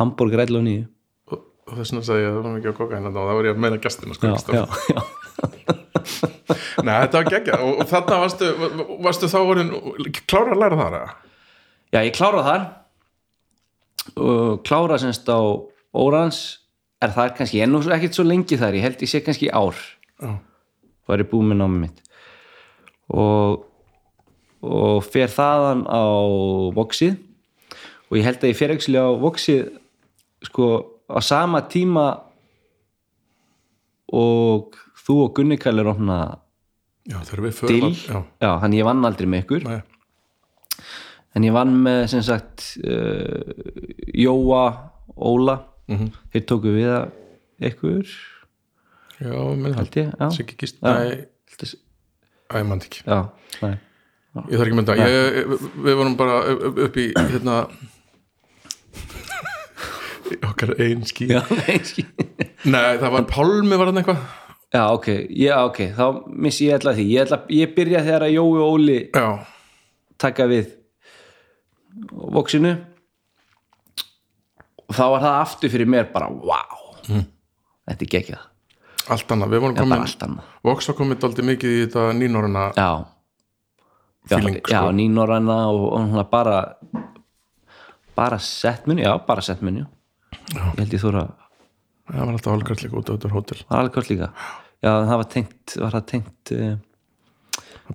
hambúrgar 0.00 0.44
11 0.44 0.60
og 0.60 0.66
9 0.68 0.84
og, 1.32 1.44
og 1.70 1.78
þess 1.80 1.94
vegna 1.94 2.06
sagði 2.10 2.26
ég 2.26 2.30
að 2.30 2.36
það 2.36 2.46
var 2.46 2.56
mikið 2.58 2.74
á 2.76 2.80
kokain 2.82 3.08
og 3.08 3.18
það 3.18 3.32
var 3.32 3.48
ég 3.48 3.56
að 3.56 3.64
meina 3.66 3.82
gestina 3.88 4.18
sko, 4.18 4.34
já, 4.34 4.60
já, 4.60 4.64
já, 4.92 5.23
Nei, 6.84 6.94
þetta 7.00 7.20
var 7.20 7.28
geggja 7.32 7.58
og, 7.64 7.78
og 7.80 7.88
þarna 7.88 8.18
varstu, 8.24 8.48
varstu 9.04 9.28
þá 9.32 9.38
vorin 9.48 9.70
klára 10.28 10.52
að 10.54 10.60
læra 10.60 10.78
það 10.80 10.96
eða? 10.98 11.12
já, 11.94 11.98
ég 12.04 12.14
klára 12.16 12.42
þar. 12.48 12.64
Og 14.20 14.62
klára 14.68 14.98
semst 15.00 15.28
á 15.32 15.38
Órans. 15.94 16.40
Er 17.04 17.12
það 17.14 17.34
kannski, 17.38 17.62
nú 17.68 17.80
svo- 17.84 17.94
ekkert 17.94 18.16
svo 18.18 18.24
lengi 18.26 18.58
þar. 18.60 18.76
Ég 18.76 18.84
held 18.84 19.02
ég 19.04 19.10
sé 19.10 19.20
kannski 19.24 19.48
ár. 19.54 19.78
Já, 20.20 20.34
var 21.08 21.22
ég 21.22 21.30
búið 21.30 21.48
með 21.52 21.60
námið 21.62 21.80
mitt. 21.86 22.02
Og 23.14 23.64
og 24.64 25.02
fer 25.04 25.28
þaðan 25.28 25.82
á 25.92 26.00
voksið 26.72 27.18
og 28.08 28.14
ég 28.16 28.24
held 28.24 28.38
að 28.40 28.48
ég 28.48 28.56
fer 28.56 28.72
ekki 28.72 28.94
á 28.96 29.12
voksið 29.20 29.74
sko 30.48 30.68
á 31.04 31.20
sama 31.20 31.60
tíma 31.68 32.04
og 34.08 34.72
þú 35.06 35.16
og 35.24 35.34
Gunni 35.36 35.58
til, 37.68 37.80
að- 37.84 37.98
já, 38.08 38.18
já, 38.46 38.50
hann 38.62 38.72
ég 38.78 38.84
vann 38.88 39.04
aldrei 39.04 39.28
með 39.28 39.42
ykkur. 39.44 39.64
Nei, 39.68 39.80
en 41.36 41.42
ég 41.48 41.52
vann 41.52 41.74
með 41.84 42.06
sem 42.14 42.22
sagt 42.24 42.68
uh, 42.86 43.42
Jóa 44.14 44.64
Óla. 45.16 45.58
Mhm. 45.84 46.06
þeir 46.32 46.44
tóku 46.48 46.70
við 46.72 46.88
að 46.88 47.10
ykkur 47.68 48.06
já, 49.20 49.34
minn 49.60 49.74
held 49.76 49.96
ég, 50.00 50.14
Siggi 50.32 50.56
Gist, 50.62 50.78
Held 50.80 51.10
ég- 51.12 51.26
mann 52.64 52.80
ekki. 52.80 53.02
Já, 53.04 53.18
nei. 53.60 53.74
Ég 54.48 54.56
þarf 54.58 54.64
ekki 54.64 54.72
að 54.72 54.78
mynda, 54.80 54.94
ég, 54.96 55.52
við 55.84 55.94
vorum 56.00 56.16
bara 56.18 56.38
upp, 56.56 56.96
í 56.96 57.04
hérna 57.14 57.58
okkar 60.48 60.72
já, 61.30 61.42
nei, 62.64 62.96
það 62.98 63.10
var 63.14 63.26
Pálmi 63.30 63.76
var 63.78 63.90
hann 63.92 64.00
eitthvað 64.00 64.24
Já, 64.74 64.84
ok, 64.90 65.06
já, 65.30 65.54
ok, 65.68 65.78
þá 65.94 66.06
missi 66.34 66.66
ég 66.66 66.80
ætla 66.80 66.94
því. 66.96 67.04
Ég, 67.12 67.26
ætla, 67.28 67.36
ég 67.54 67.74
byrja 67.76 68.00
þegar 68.02 68.24
að 68.26 68.32
Jói 68.34 68.56
og 68.58 68.72
Óli 68.72 68.96
Já, 69.14 69.28
taka 70.18 70.48
við 70.50 70.72
voksinu 72.34 72.72
og 74.84 74.96
þá 74.96 75.04
var 75.14 75.22
það 75.24 75.38
aftur 75.44 75.72
fyrir 75.72 75.90
mér 75.90 76.08
bara, 76.12 76.26
wow 76.28 76.82
þetta 77.06 78.06
er 78.06 78.10
geggjað, 78.16 78.44
allt 79.14 79.34
annað, 79.34 79.54
við 79.54 79.62
vorum 79.64 79.78
það 79.78 79.94
komin 79.94 80.40
Vox 80.64 80.90
var 80.90 80.98
komið 80.98 81.20
daldið 81.24 81.48
mikið 81.52 81.74
í 81.76 81.80
þetta 81.84 82.06
nýnoruna 82.18 82.64
Já, 82.74 82.88
já, 84.26 84.34
Feeling, 84.34 84.58
já 84.58 84.80
sko. 84.80 84.92
nýnorræna 84.98 85.58
og, 85.70 85.86
og 85.92 86.10
hún 86.10 86.26
bara 86.32 86.58
bara 88.14 88.38
settmenni, 88.42 89.06
já, 89.06 89.14
bara 89.26 89.44
settmenni 89.44 89.84
ég 89.84 90.82
held 90.82 90.98
ég 90.98 91.02
þóra 91.02 91.26
Það 92.04 92.20
var 92.20 92.34
alltaf 92.34 92.52
algjörð 92.52 92.82
líka 92.84 92.98
út 93.00 93.08
á 93.08 93.12
þetta 93.14 93.28
hótel. 93.32 93.60
Var 93.64 93.78
alveg 93.80 93.94
kvöld 93.94 94.08
líka 94.12 94.26
já, 94.28 94.63
það 94.84 95.16
var 95.16 95.24
tengt, 95.32 95.76
var 95.80 95.90
það 95.98 96.06
tengt 96.06 96.52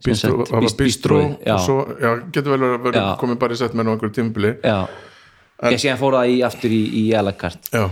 Bistro, 0.06 0.14
sagt, 0.16 0.50
það 0.52 0.54
var 0.54 0.62
bist- 0.62 0.78
bistro 0.78 1.18
bistrói, 1.18 1.38
já. 1.46 1.54
og 1.56 1.60
svo, 1.66 1.78
já, 2.00 2.10
getur 2.32 2.52
vel 2.54 2.60
verið 2.62 2.76
að 2.78 2.84
vera 2.84 3.00
Já. 3.02 3.16
komið 3.18 3.40
bara 3.42 3.54
í 3.54 3.58
sett 3.58 3.74
með 3.74 3.88
einhverju 3.90 4.14
tímubili 4.14 4.52
já, 4.64 4.88
ég 5.72 5.80
sé 5.82 5.90
að 5.94 5.98
fóra 6.04 6.20
það 6.22 6.30
í 6.36 6.44
aftur 6.46 6.70
í, 6.76 6.82
í 7.02 7.14
alakart 7.18 7.72
Já, 7.74 7.90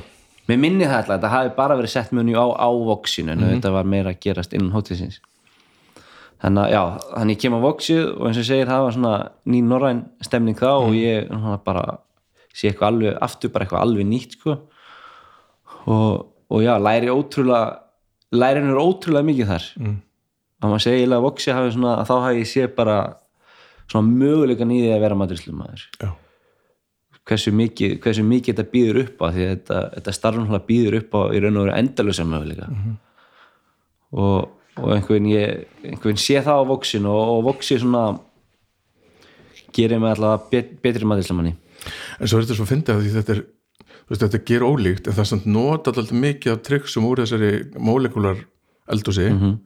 Mér 0.47 0.60
minni 0.62 0.86
það 0.86 0.93
alltaf 0.95 1.10
að 1.10 1.17
þetta 1.17 1.29
hafi 1.33 1.49
bara 1.57 1.75
verið 1.75 1.89
sett 1.91 2.12
mjög 2.15 2.38
á, 2.39 2.45
á 2.55 2.69
voksinu 2.71 3.31
en 3.33 3.39
Mhm. 3.41 3.49
þetta 3.57 3.71
var 3.73 3.83
meira 3.83 4.10
að 4.13 4.19
gerast 4.21 4.53
innan 4.53 4.71
hóttisins 4.71 5.19
þannig 6.41 6.63
að 6.63 6.71
já, 6.71 6.83
þannig 7.17 7.36
ég 7.36 7.41
kem 7.41 7.53
á 7.57 7.60
voksið 7.65 8.03
og 8.13 8.27
eins 8.27 8.38
og 8.38 8.43
ég 8.43 8.47
segir 8.47 8.67
það 8.67 8.83
var 8.86 8.91
svona 8.93 9.29
ný 9.47 9.63
norræn 9.63 10.05
stemning 10.21 10.55
þá 10.55 10.69
Mhm. 10.69 10.86
og 10.88 10.93
ég 10.93 11.27
svona 11.27 11.57
bara 11.65 11.97
sé 12.53 12.69
eitthvað 12.71 12.88
alveg, 12.93 13.17
aftur 13.21 13.49
bara 13.51 13.65
eitthvað 13.65 13.81
alveg 13.81 14.05
nýtt 14.07 14.31
sko 14.38 14.57
og, 15.88 16.25
og 16.49 16.62
já, 16.62 16.77
læri 16.77 17.07
ótrúlega 17.10 17.79
lærin 18.35 18.69
er 18.71 18.81
ótrúlega 18.81 19.27
mikið 19.27 19.51
þar. 19.53 19.65
Mm. 19.81 19.97
að 20.57 20.71
maður 20.71 20.83
segja 20.83 21.01
eiginlega 21.01 21.57
að 21.57 21.73
svona 21.75 21.95
að 21.95 22.07
þá 22.09 22.15
hafi 22.25 22.39
ég 22.39 22.49
sé 22.51 22.67
bara 22.73 22.97
svona 23.87 24.07
möguleika 24.07 24.65
nýðið 24.67 24.95
að 24.95 25.03
vera 25.05 25.17
maturslumæður 25.19 25.83
já, 26.01 26.09
hversu 27.29 27.53
mikið, 27.55 27.97
hversu 28.03 28.23
mikið 28.27 28.55
þetta 28.55 28.71
býður 28.71 29.01
upp 29.03 29.21
á 29.21 29.27
því 29.35 29.45
að 29.45 29.51
þetta, 29.53 29.81
þetta 29.95 30.15
starfnhla 30.17 30.61
býður 30.67 30.97
upp 31.01 31.17
á 31.17 31.21
í 31.29 31.41
raun 31.43 31.59
og 31.59 31.67
veru 31.67 31.75
endalösa 31.77 32.25
möguleika. 32.27 32.69
Og, 34.17 34.49
og 34.79 34.89
einhvern 34.95 35.29
ég 35.29 35.85
einhvern 35.85 36.19
sé 36.21 36.41
það 36.41 36.63
á 36.63 36.69
voksin 36.71 37.07
og, 37.11 37.21
og 37.37 37.45
voksi 37.51 37.79
svona 37.81 38.05
gerir 39.75 40.01
mig 40.01 40.15
alltaf 40.15 40.49
bet, 40.51 40.77
betri 40.81 41.07
maðurslamanni 41.07 41.53
en 41.53 42.29
svo 42.29 42.39
er 42.39 42.47
þetta 42.47 42.57
svo 42.57 42.67
fyndið 42.67 42.95
að 42.95 43.03
því 43.03 43.13
þetta 43.17 43.35
er 43.35 43.43
veist, 44.09 44.21
þetta 44.23 44.39
ger 44.47 44.61
ólíkt 44.67 45.07
en 45.07 45.13
það 45.17 45.23
er 45.25 45.29
samt 45.31 45.45
nota 45.51 45.91
alltaf 45.91 46.11
mikið 46.15 46.53
af 46.53 46.61
tryggsum 46.67 47.07
úr 47.09 47.21
þessari 47.23 47.51
molekular 47.79 48.37
eldúsi 48.87 49.29
Mhm. 49.33 49.57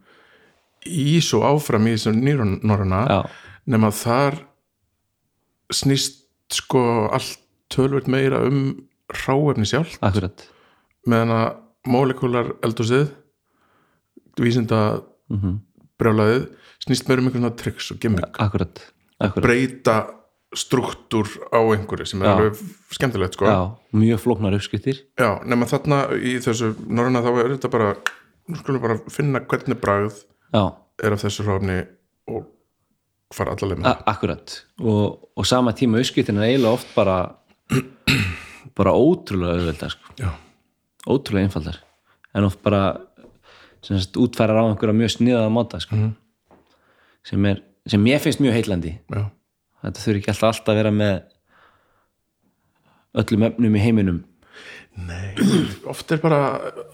í 0.88 1.20
svo 1.22 1.44
áfram 1.46 1.86
í 1.88 1.94
þessum 1.94 2.22
nýrnorrana 2.26 3.02
já, 3.08 3.20
nema 3.68 3.92
þar 3.94 4.40
snýst 5.72 6.24
sko 6.52 7.08
allt 7.14 7.38
tölvöld 7.70 8.08
meira 8.12 8.42
um 8.48 8.88
ráefni 9.12 9.66
sjálf 9.68 9.98
akkurat. 10.02 10.48
Meðan 11.08 11.30
að 11.32 11.56
molekular 11.88 12.52
eldúsið 12.64 13.12
vísinda 14.40 15.02
mm 15.30 15.60
brjálaðið 16.02 16.48
snýst 16.82 17.06
meira 17.08 17.22
um 17.22 17.28
einhvern 17.30 17.56
tryggs 17.60 17.92
og 17.94 18.00
gimmick. 18.02 18.40
Akkurat, 18.42 18.80
akkurat. 19.22 19.44
breyta 19.46 19.96
struktúr 20.56 21.28
á 21.56 21.60
einhverju 21.64 22.06
sem 22.10 22.22
er 22.24 22.28
Já. 22.28 22.34
alveg 22.36 22.62
skemmtilegt 22.92 23.38
sko. 23.38 23.46
Já, 23.48 23.60
mjög 23.96 24.20
flóknar 24.24 24.56
uppskriftir. 24.58 24.98
Já, 25.20 25.40
nema 25.48 25.68
þarna 25.70 26.02
í 26.20 26.34
þessu 26.44 26.74
norræna 26.88 27.22
þá 27.24 27.30
er 27.40 27.54
þetta 27.56 27.72
bara 27.72 27.92
nú 28.52 28.58
skulum 28.60 28.82
við 28.82 28.88
bara 28.88 29.14
finna 29.16 29.40
hvernig 29.48 29.80
bragð 29.80 30.18
já, 30.52 30.64
er 31.04 31.16
af 31.16 31.24
þessu 31.24 31.46
ráfni 31.48 31.78
og 32.28 32.50
fara 33.34 33.54
allaveg 33.56 33.80
með 33.80 33.88
a- 33.94 34.04
akkurat. 34.12 34.58
Og, 34.84 35.30
og 35.40 35.48
sama 35.48 35.72
tíma 35.78 36.02
uppskriftin 36.04 36.42
er 36.42 36.50
eiginlega 36.50 36.76
oft 36.76 36.92
bara 36.98 37.20
bara 38.78 38.92
ótrúlega 38.92 39.56
auðvelda 39.60 39.90
sko. 39.94 40.16
Já, 40.20 40.32
ótrúlega 41.08 41.48
einfaldar. 41.48 41.80
En 42.36 42.48
oft 42.48 42.60
bara 42.64 42.98
sagt, 43.84 44.18
útfærar 44.20 44.60
á 44.60 44.68
einhverja 44.68 44.94
mjög 45.00 45.16
sniðaða 45.16 45.52
máta 45.52 45.80
sko. 45.84 45.96
sem, 47.28 47.46
er, 47.46 47.62
sem 47.88 48.04
ég 48.12 48.20
finnst 48.24 48.42
mjög 48.44 48.60
heillandi. 48.60 48.98
Já, 49.16 49.24
þetta 49.82 50.04
þurfi 50.06 50.22
ekki 50.22 50.34
alltaf 50.34 50.50
alltaf 50.52 50.74
að 50.74 50.80
vera 50.82 50.94
með 50.96 51.16
öllum 53.22 53.48
efnum 53.50 53.78
í 53.78 53.84
heiminum. 53.84 54.20
Nei 55.02 55.36
oft 55.92 56.12
er 56.12 56.20
bara, 56.24 56.42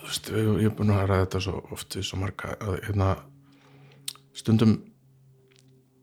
veist, 0.05 0.29
ég 0.31 0.67
er 0.69 0.75
búin 0.77 0.93
að 0.93 1.07
ræða 1.09 1.23
þetta 1.25 1.43
svo 1.47 1.61
oft 1.73 1.97
við 1.97 2.05
svo 2.07 2.19
marga 2.21 2.53
að 2.61 2.79
hérna 2.85 3.13
stundum 4.37 4.75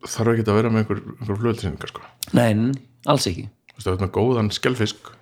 þarf 0.04 0.34
ekki 0.34 0.48
að 0.48 0.58
vera 0.58 0.72
með 0.72 0.82
einhver, 0.82 1.02
einhver 1.16 1.38
flugöldsynningar 1.40 1.92
sko. 1.92 2.06
Nei, 2.36 2.72
alls 3.08 3.28
ekki. 3.30 3.46
Þú 3.70 3.76
veist, 3.78 3.86
þú 3.86 3.94
ert 3.94 4.04
með 4.04 4.12
góðan 4.18 4.50
skelfisk 4.54 5.14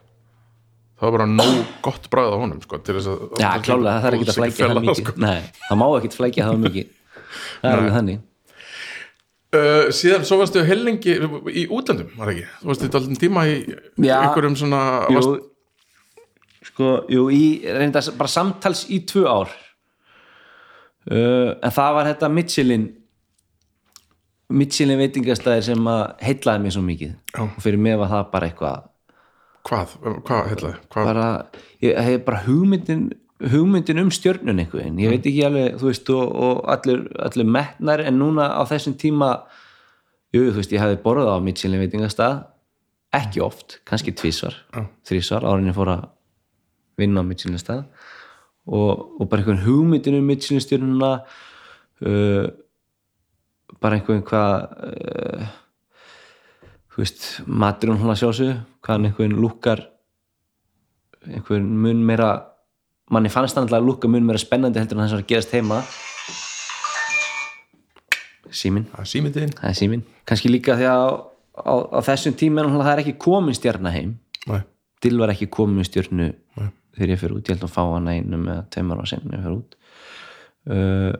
það 1.02 1.08
er 1.08 1.14
bara 1.16 1.28
nóg 1.28 1.62
gott 1.82 2.04
bragð 2.12 2.34
á 2.34 2.38
honum 2.38 2.60
sko, 2.62 2.78
til 2.78 2.94
þess 2.94 3.10
að 3.10 3.22
já, 3.42 3.48
klálega, 3.66 3.94
það 3.94 4.04
þarf 4.04 4.18
ekki 4.18 4.28
að 4.28 4.36
flækja 4.38 4.68
það 4.68 4.82
mikið. 4.82 5.00
sko. 5.02 5.14
nei, 5.24 5.40
það 5.68 5.80
má 5.80 5.86
ekki 5.98 6.10
flækja 6.16 6.48
það 6.48 6.60
mikið. 6.66 6.92
Það 7.62 7.70
er 7.70 7.78
alveg 7.80 7.94
þannig 7.96 8.18
Uh, 9.52 9.90
síðan, 9.92 10.22
svo 10.24 10.38
varstu 10.40 10.62
hellingi 10.64 11.18
í 11.52 11.66
útlöndum, 11.68 12.12
var 12.16 12.30
ekki? 12.32 12.46
Þú 12.62 12.70
varstu 12.70 12.86
í 12.88 12.92
daldin 12.94 13.18
tíma 13.20 13.42
í 13.50 13.56
einhverjum 14.00 14.54
svona 14.56 14.80
jú, 15.12 15.18
varst, 15.18 15.50
sko, 16.70 16.92
jú, 17.12 17.26
í 17.28 17.42
reynda 17.68 18.00
bara 18.16 18.32
samtals 18.32 18.86
í 18.88 19.02
tvö 19.08 19.26
ár. 19.28 19.52
Uh, 21.04 21.52
en 21.58 21.74
það 21.74 21.98
var 21.98 22.08
þetta 22.12 22.30
Michelin 22.32 22.88
Michelin 24.52 25.00
veitingastæðir 25.00 25.68
sem 25.68 25.86
að 25.88 26.02
heitlaði 26.22 26.64
mér 26.64 26.74
svo 26.74 26.82
mikið. 26.86 27.12
Já. 27.32 27.42
og 27.44 27.60
fyrir 27.64 27.80
mig 27.80 28.00
var 28.00 28.10
það 28.12 28.24
bara 28.32 28.48
eitthvað 28.48 28.88
hvað, 29.68 29.94
hvað 30.26 30.48
heitlaði 30.50 30.80
hvað, 30.92 31.08
bara, 31.08 31.26
ég 31.84 32.00
hef 32.08 32.24
bara 32.26 32.42
hugmyndin 32.46 33.04
hugmyndin 33.50 34.00
um 34.02 34.10
stjörnun 34.14 34.60
einhvern 34.62 35.00
ég 35.02 35.10
veit 35.12 35.26
ekki 35.26 35.44
alveg, 35.46 35.76
þú 35.80 35.88
veist 35.88 36.10
og, 36.14 36.32
og 36.46 36.62
allir, 36.70 37.04
allir 37.26 37.48
metnar 37.48 38.02
en 38.04 38.18
núna 38.20 38.48
á 38.54 38.62
þessum 38.68 38.94
tíma 39.00 39.32
jú, 40.34 40.46
þú 40.50 40.58
veist, 40.60 40.74
ég 40.74 40.82
hefði 40.82 41.00
borðað 41.04 41.36
á 41.36 41.44
Michelin 41.44 41.82
veitingastað 41.82 42.42
ekki 43.12 43.42
oft, 43.44 43.80
kannski 43.88 44.14
tvísvar 44.16 44.56
Já. 44.72 44.86
þrísvar, 45.08 45.46
árin 45.48 45.70
ég 45.70 45.76
fór 45.76 45.92
að 45.92 46.04
vinna 47.00 47.24
á 47.24 47.28
Michelin 47.28 47.60
stað 47.60 47.86
og, 48.66 49.18
og 49.18 49.26
bara 49.26 49.42
einhvern 49.42 49.64
hugmyndin 49.66 50.20
um 50.20 50.28
Michelin 50.30 50.62
stjörnuna 50.62 51.12
uh, 51.22 52.46
bara 53.82 53.98
einhvern 53.98 54.22
hvað 54.28 54.54
uh, 54.92 55.50
þú 56.92 57.02
veist, 57.02 57.26
maturinn 57.46 58.00
hún 58.00 58.12
að 58.12 58.22
sjálfsögðu 58.22 58.56
hvað 58.84 59.10
einhvern 59.10 59.36
lúkar 59.40 59.86
einhvern 61.26 61.68
mun 61.82 62.02
meira 62.06 62.32
manni 63.10 63.32
fannst 63.32 63.56
hann 63.56 63.66
alltaf 63.66 63.80
að 63.80 63.88
lúka 63.88 64.10
mun 64.10 64.26
meira 64.26 64.40
spennandi 64.40 64.80
heldur 64.80 64.98
en 64.98 65.04
það 65.04 65.10
sem 65.10 65.18
er 65.18 65.24
að 65.24 65.30
gerast 65.32 65.54
heima. 65.56 65.82
Símin 68.52 68.84
það 68.92 69.00
er 69.00 69.08
símyndin 69.08 69.54
það 69.56 69.70
er 69.70 69.78
símin, 69.78 70.02
kannski 70.28 70.50
líka 70.52 70.76
því 70.76 70.88
að 70.92 71.06
á, 71.56 71.74
á, 71.88 71.98
þessum 72.04 72.36
tíma 72.36 72.66
það 72.68 72.92
er 72.92 73.02
ekki 73.04 73.16
komin 73.20 73.56
stjarna 73.56 73.92
heim. 73.94 74.16
Nei. 74.50 74.62
Dill 75.02 75.18
var 75.18 75.32
ekki 75.32 75.48
komin 75.50 75.86
stjörnu 75.86 76.28
Nei. 76.30 76.68
þegar 76.96 77.14
ég 77.14 77.22
fyrir 77.22 77.36
út, 77.38 77.48
ég 77.48 77.56
held 77.56 77.66
að 77.66 77.74
fá 77.74 77.82
hann 77.82 78.10
einum 78.10 78.46
eða 78.46 78.66
tveimur 78.70 79.02
á 79.02 79.06
senni 79.10 79.34
ég 79.34 79.44
fyrir 79.46 79.56
út. 79.58 79.78
Uh, 80.62 81.10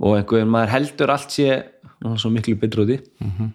og 0.00 0.16
einhvern 0.16 0.50
maður 0.50 0.74
heldur 0.74 1.12
allt 1.12 1.34
sé 1.34 1.60
svo 2.16 2.30
miklu 2.32 2.56
betur 2.56 2.86
úti 2.86 2.96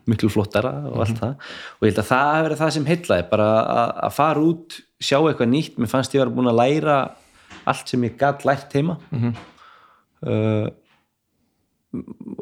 miklu 0.05 0.29
flottara 0.29 0.71
og 0.91 1.01
allt 1.01 1.17
það. 1.17 1.35
Og 1.79 1.87
ég 1.87 1.93
held 1.93 2.01
að 2.03 2.09
það 2.11 2.25
hafi 2.29 2.45
verið 2.45 2.61
það 2.61 2.73
sem 2.75 2.87
heillaði 2.91 3.27
bara 3.31 3.49
að, 3.63 3.93
að 4.05 4.15
fara 4.19 4.43
út, 4.45 4.79
sjá 5.01 5.17
eitthvað 5.17 5.51
nýtt. 5.51 5.79
Mér 5.81 5.91
fannst 5.91 6.13
ég 6.13 6.21
var 6.21 6.33
búin 6.35 6.51
að 6.51 6.59
læra 6.61 6.97
allt 7.65 7.89
sem 7.89 8.05
ég 8.05 8.17
gætt 8.19 8.45
lært 8.45 8.75
heima. 8.77 8.99
Uh, 10.25 10.69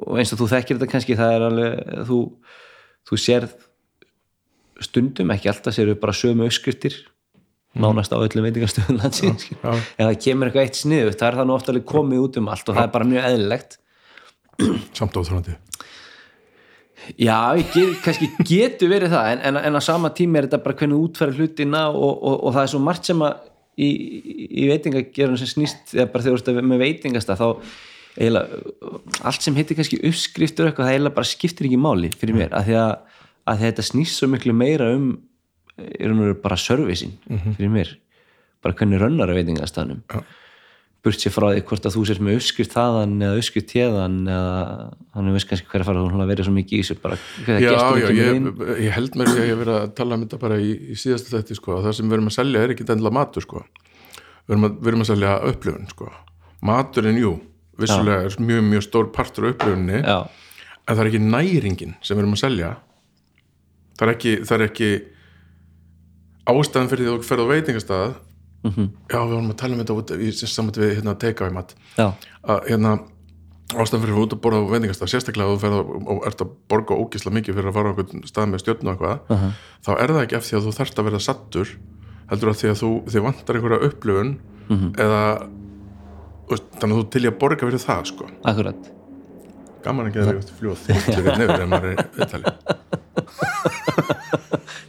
og 0.07 0.19
eins 0.19 0.33
og 0.33 0.41
þú 0.41 0.49
þekkir 0.51 0.77
þetta 0.79 0.91
kannski 0.91 1.17
það 1.19 1.35
er 1.35 1.47
alveg 1.47 2.03
þú, 2.09 2.19
þú 3.09 3.19
sérð 3.21 3.55
stundum 4.83 5.33
ekki 5.33 5.51
alltaf 5.51 5.75
sérðu 5.75 5.97
bara 6.01 6.15
sömu 6.17 6.47
uppskriftir 6.47 6.95
nánast 7.73 8.13
á 8.13 8.17
öllum 8.17 8.45
já. 9.49 9.71
ef 9.73 10.05
það 10.05 10.19
kemur 10.25 10.49
eitthvað 10.49 10.67
eitt 10.67 10.79
sniðu 10.79 11.13
það 11.13 11.27
er 11.27 11.37
það 11.39 11.49
nú 11.49 11.55
oft 11.55 11.71
alveg 11.71 11.87
komið 11.89 12.25
út 12.25 12.39
um 12.41 12.51
allt 12.53 12.69
og 12.69 12.77
það 12.77 12.87
er 12.87 12.93
bara 12.93 13.09
mjög 13.09 13.29
eðlilegt 13.29 13.77
samt 14.97 15.17
óþröndi 15.19 15.55
já, 17.19 17.37
get, 17.73 17.95
kannski 18.03 18.29
getur 18.47 18.91
verið 18.91 19.15
það 19.15 19.31
en, 19.31 19.41
en, 19.49 19.61
en 19.69 19.79
á 19.79 19.81
sama 19.83 20.13
tími 20.15 20.39
er 20.39 20.47
þetta 20.47 20.61
bara 20.65 20.77
hvernig 20.81 20.99
útfæra 20.99 21.35
hlutina 21.35 21.87
og, 21.91 22.13
og, 22.13 22.37
og 22.37 22.53
það 22.55 22.67
er 22.67 22.73
svo 22.73 22.83
margt 22.83 23.09
sem 23.09 23.25
að 23.25 23.49
í, 23.73 23.89
í, 23.89 24.45
í 24.63 24.69
veitingagerðun 24.69 25.41
sem 25.41 25.51
snýst 25.55 25.97
eða 25.97 26.11
bara 26.13 26.27
þegar 26.27 26.45
þú 26.45 26.55
ert 26.55 26.69
með 26.69 26.85
veitingasta 26.85 27.39
þá 27.39 27.47
eiginlega, 28.13 28.61
allt 29.25 29.41
sem 29.41 29.55
heitir 29.57 29.79
kannski 29.79 29.97
uppskriftur 30.05 30.69
eitthvað, 30.69 30.85
það 30.85 30.95
eiginlega 30.99 31.17
bara 31.17 31.31
skiptir 31.31 31.67
ekki 31.67 31.81
máli 31.81 32.11
fyrir 32.13 32.37
mér, 32.37 32.53
að, 32.53 32.69
að 32.77 33.13
að 33.49 33.65
þetta 33.65 33.85
snýst 33.85 34.19
svo 34.19 34.29
miklu 34.31 34.55
meira 34.55 34.89
um 34.95 35.09
er 35.73 36.11
hún 36.13 36.35
bara 36.41 36.57
servicing 36.59 37.15
fyrir 37.57 37.71
mér, 37.73 37.91
bara 38.63 38.77
hvernig 38.77 39.01
rönnar 39.01 39.31
að 39.31 39.41
veitingastafnum 39.41 40.03
Já. 40.07 40.21
Burt 41.03 41.19
sér 41.19 41.33
frá 41.35 41.49
því 41.51 41.63
hvort 41.67 41.87
að 41.87 41.95
þú 41.97 42.01
sér 42.07 42.19
með 42.23 42.37
uppskrift 42.39 42.73
þaðan 42.73 43.15
eða 43.27 43.39
uppskrift 43.41 43.73
hérðan 43.75 44.17
eða 44.31 44.57
hann 45.17 45.31
veist 45.35 45.49
kannski 45.49 45.67
hver 45.67 45.83
að 45.83 45.89
fara 45.89 46.03
hún 46.05 46.23
að 46.23 46.31
vera 46.31 46.45
svo 46.47 46.53
mikið 46.55 46.77
í 46.77 46.83
þessu 46.83 47.03
bara 47.03 47.17
já, 47.59 47.73
já, 47.99 48.05
ég, 48.15 48.47
ég 48.85 48.95
held 48.95 49.17
mér 49.19 49.31
að 49.33 49.41
ég 49.41 49.51
hef 49.51 49.59
verið 49.59 49.79
að 49.81 49.89
tala 49.99 50.17
um 50.17 50.23
þetta 50.23 50.39
bara 50.45 50.59
í, 50.63 50.69
í 50.93 50.99
síðasta 50.99 51.35
þetta 51.35 51.59
sko, 51.59 51.75
að 51.77 51.89
það 51.89 51.97
sem 51.99 52.07
við 52.07 52.17
erum 52.19 52.31
að 52.31 52.37
selja 52.37 52.63
er 52.63 52.75
ekki 52.75 52.87
endilega 52.87 53.17
matur 53.19 53.47
sko. 53.47 53.65
við, 54.45 54.55
erum 54.55 54.69
að, 54.69 54.79
við 54.79 54.93
erum 54.93 55.03
að 55.03 55.11
selja 55.11 55.35
upplifun 55.51 55.91
sko. 55.91 56.09
maturinn, 56.71 57.19
jú, 57.19 57.35
vissulega 57.83 58.29
er 58.29 58.39
mjög, 58.47 58.65
mjög 58.71 58.87
stór 58.87 59.11
partur 59.11 59.49
af 59.49 59.57
upplifunni 59.57 59.99
já, 59.99 60.17
en 60.83 60.95
það 60.95 61.03
er 61.03 61.11
ekki 61.11 61.23
næringin 61.23 61.97
sem 62.03 62.15
við 62.15 62.23
erum 62.23 62.35
að 62.35 62.43
selja. 62.43 62.75
Það 63.93 64.07
er 64.07 64.13
ekki, 64.13 64.31
það 64.43 64.55
er 64.55 64.65
ekki 64.67 64.89
ástæðan 66.53 66.89
fyrir 66.91 67.05
því 67.05 67.11
að 67.11 67.17
þú 67.19 67.27
ferð 67.29 67.43
á 67.43 67.51
veitingastað 67.53 68.15
Mhm. 68.63 68.89
já, 69.11 69.17
við 69.19 69.33
vorum 69.33 69.49
að 69.51 69.57
tala 69.59 69.73
um 69.73 69.79
þetta 69.83 69.97
út 69.99 70.11
í 70.17 70.31
samt 70.47 70.77
við 70.77 70.95
hérna, 70.97 71.17
take 71.19 71.41
away 71.43 71.53
mat 71.53 71.75
að 71.97 72.69
hérna 72.69 72.93
ástæðan 73.73 74.03
fyrir 74.03 74.13
að 74.15 74.23
út 74.23 74.33
að 74.35 74.41
borða 74.43 74.59
á 74.63 74.71
veitingastað 74.73 75.09
sérstaklega 75.11 75.47
að 75.49 75.55
þú 75.55 75.59
ferð 75.63 75.77
á- 75.81 76.11
og 76.13 76.27
ert 76.27 76.41
að 76.45 76.49
borga 76.69 76.95
ógisla 76.99 77.31
mikið 77.33 77.55
fyrir 77.57 77.69
að 77.71 77.73
fara 77.73 77.89
á 77.89 77.91
einhvern 77.93 78.23
stað 78.29 78.49
með 78.53 78.61
stjörnu 78.63 78.87
og 78.89 78.93
eitthvað 78.93 79.19
uh 79.33 79.51
þá 79.83 79.91
er 79.99 80.07
það 80.13 80.23
ekki 80.23 80.39
því 80.47 80.55
að 80.57 80.63
þú 80.67 80.73
þarft 80.77 80.99
að 80.99 81.07
vera 81.09 81.19
sattur 81.19 81.67
heldur 82.29 82.49
að 82.53 82.59
því 82.61 82.67
að 82.71 82.79
þú 82.83 82.89
þið 83.11 83.23
vantar 83.27 83.55
einhverja 83.59 83.87
upplifun 83.89 84.31
eða 84.95 85.23
þú 86.47 86.51
veist, 86.53 86.67
þannig 86.79 86.93
að 86.95 86.99
þú 87.03 87.09
til 87.11 87.23
í 87.23 87.27
að 87.31 87.39
borga 87.39 87.67
fyrir 87.67 87.83
það 87.83 88.03
sko. 88.13 88.25
Akkurat 88.45 88.91
gaman 89.85 90.09
að 90.09 90.17
það 90.19 90.33
er 90.33 90.41
fljóð 90.59 90.81
þýttur 90.87 91.29
nefnir 91.29 91.63
en 91.63 91.71
maður 91.71 91.89
er 91.91 91.97
viðtali. 92.17 92.45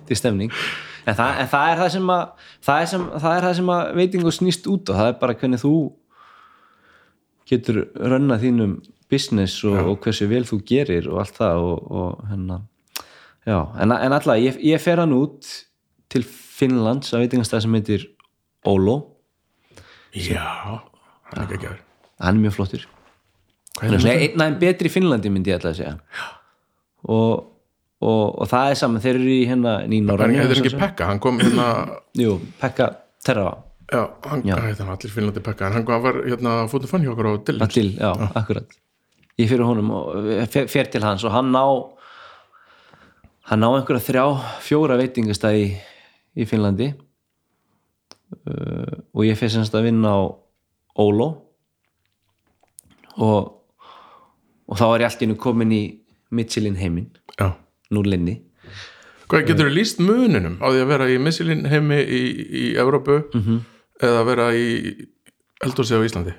Til 0.09 0.19
stemning. 0.21 0.53
En 1.05 1.17
það, 1.17 1.31
en 1.43 1.51
það 1.53 1.71
er 1.71 1.81
það 1.83 1.91
sem 1.95 2.11
að 2.15 2.25
það 2.65 2.81
er, 2.81 2.89
sem, 2.93 3.05
það 3.21 3.37
er 3.37 3.47
það 3.47 3.55
sem 3.59 3.71
að 3.75 3.83
veitingu 3.99 4.33
snýst 4.33 4.69
út 4.73 4.91
og 4.91 5.01
það 5.01 5.11
er 5.11 5.19
bara 5.21 5.37
hvernig 5.41 5.61
þú 5.61 5.75
getur 7.51 7.81
rönna 8.01 8.39
þínum 8.41 8.79
business 9.13 9.59
og, 9.69 9.77
og 9.91 9.99
hversu 10.05 10.29
vel 10.31 10.45
þú 10.49 10.61
gerir 10.69 11.11
og 11.13 11.21
allt 11.25 11.37
það 11.41 11.67
og, 11.69 11.91
og 11.93 12.25
hérna 12.31 12.61
já, 13.45 13.59
en, 13.61 13.93
en 13.93 14.17
alltaf, 14.17 14.41
ég, 14.41 14.59
ég 14.65 14.83
fer 14.83 15.03
hann 15.03 15.15
út 15.17 15.51
til 16.13 16.25
Finnlands 16.25 17.13
að 17.13 17.27
veitingastæð 17.27 17.67
sem 17.67 17.79
heitir 17.79 18.09
Olo 18.65 18.97
já, 20.17 20.41
hann 20.41 21.37
er 21.37 21.45
ekki 21.45 21.61
að 21.61 21.67
gera 21.67 21.81
hann 22.25 22.39
er 22.39 22.45
mjög 22.47 22.57
flottur. 22.59 22.87
er 22.87 22.94
einn 23.83 23.97
aðeins 23.99 24.59
betri 24.61 24.89
í 24.91 24.93
Finnlandi 24.95 25.31
myndi 25.35 25.51
ég 25.51 25.59
alltaf 25.59 25.73
að 25.75 25.79
segja. 25.81 25.97
Og, 27.05 27.45
og, 28.05 28.25
og 28.41 28.49
það 28.49 28.71
er 28.71 28.79
saman 28.81 29.03
þeir 29.05 29.19
eru 29.19 29.33
í 29.35 29.41
hérna 29.51 29.73
en 29.85 29.95
Norrænu 30.07 30.39
heitir 30.39 30.61
hann 30.61 30.67
ekki 30.71 30.81
Pekka, 30.85 31.09
hann 31.11 31.21
kom 31.25 31.41
hérna 31.43 31.67
Jú, 32.23 32.37
Pekka 32.63 32.87
Terra 33.25 33.51
já, 33.93 34.05
hann 34.31 34.45
Já. 34.49 34.55
hann 34.57 34.89
allir 34.95 35.13
finnlandi 35.13 35.43
Pekka 35.45 35.67
en 35.69 35.77
hann 35.79 35.85
kom- 35.89 36.03
var 36.07 36.21
hérna 36.25 36.55
fóttu 36.73 36.89
fann 36.89 37.05
hjá 37.05 37.13
okkur 37.13 37.29
á 37.29 37.35
Dillins 37.45 37.75
til, 37.75 37.91
já, 37.99 38.13
akkurat. 38.41 38.79
Ég 39.39 39.51
fyrir 39.51 39.67
honum 39.67 39.91
og 39.91 40.31
fer, 40.55 40.69
fer 40.71 40.89
til 40.95 41.03
hans 41.05 41.25
og 41.27 41.35
hann 41.35 41.51
ná 41.53 41.65
hann 43.51 43.61
ná 43.61 43.69
einhverja 43.75 44.01
þrjá, 44.07 44.25
fjóra 44.65 44.97
veitingastæði 44.97 45.65
í, 45.67 45.73
í 46.41 46.47
Finnlandi. 46.49 46.93
Uh, 48.49 49.03
og 49.13 49.27
ég 49.29 49.37
fyrir 49.39 49.53
semst 49.59 49.75
að 49.77 49.85
vinna 49.91 50.15
á 50.17 50.21
Ólo 51.05 51.27
og 53.21 53.53
og 54.75 54.81
þá 54.81 54.85
er 54.91 55.05
ég 55.05 55.09
allt 55.09 55.23
í 55.23 55.29
einu 55.29 55.37
komin 55.39 55.73
í 55.73 55.83
Michelin 56.35 56.77
heiminn, 56.81 57.11
já 57.39 57.53
núlinni 57.95 58.41
Hvað 59.31 59.47
getur 59.49 59.69
þú 59.71 59.75
líst 59.79 60.01
muninum 60.05 60.59
á 60.61 60.67
því 60.69 60.81
að 60.83 60.91
vera 60.91 61.07
í 61.09 61.19
Missilin 61.23 61.63
heimi 61.71 61.97
í, 62.03 62.23
í 62.45 62.65
Evrópu 62.79 63.21
Mhm. 63.35 63.61
eða 64.05 64.25
vera 64.27 64.49
í 64.53 64.67
Eldósi 65.65 65.95
á 65.97 66.03
Íslandi? 66.05 66.35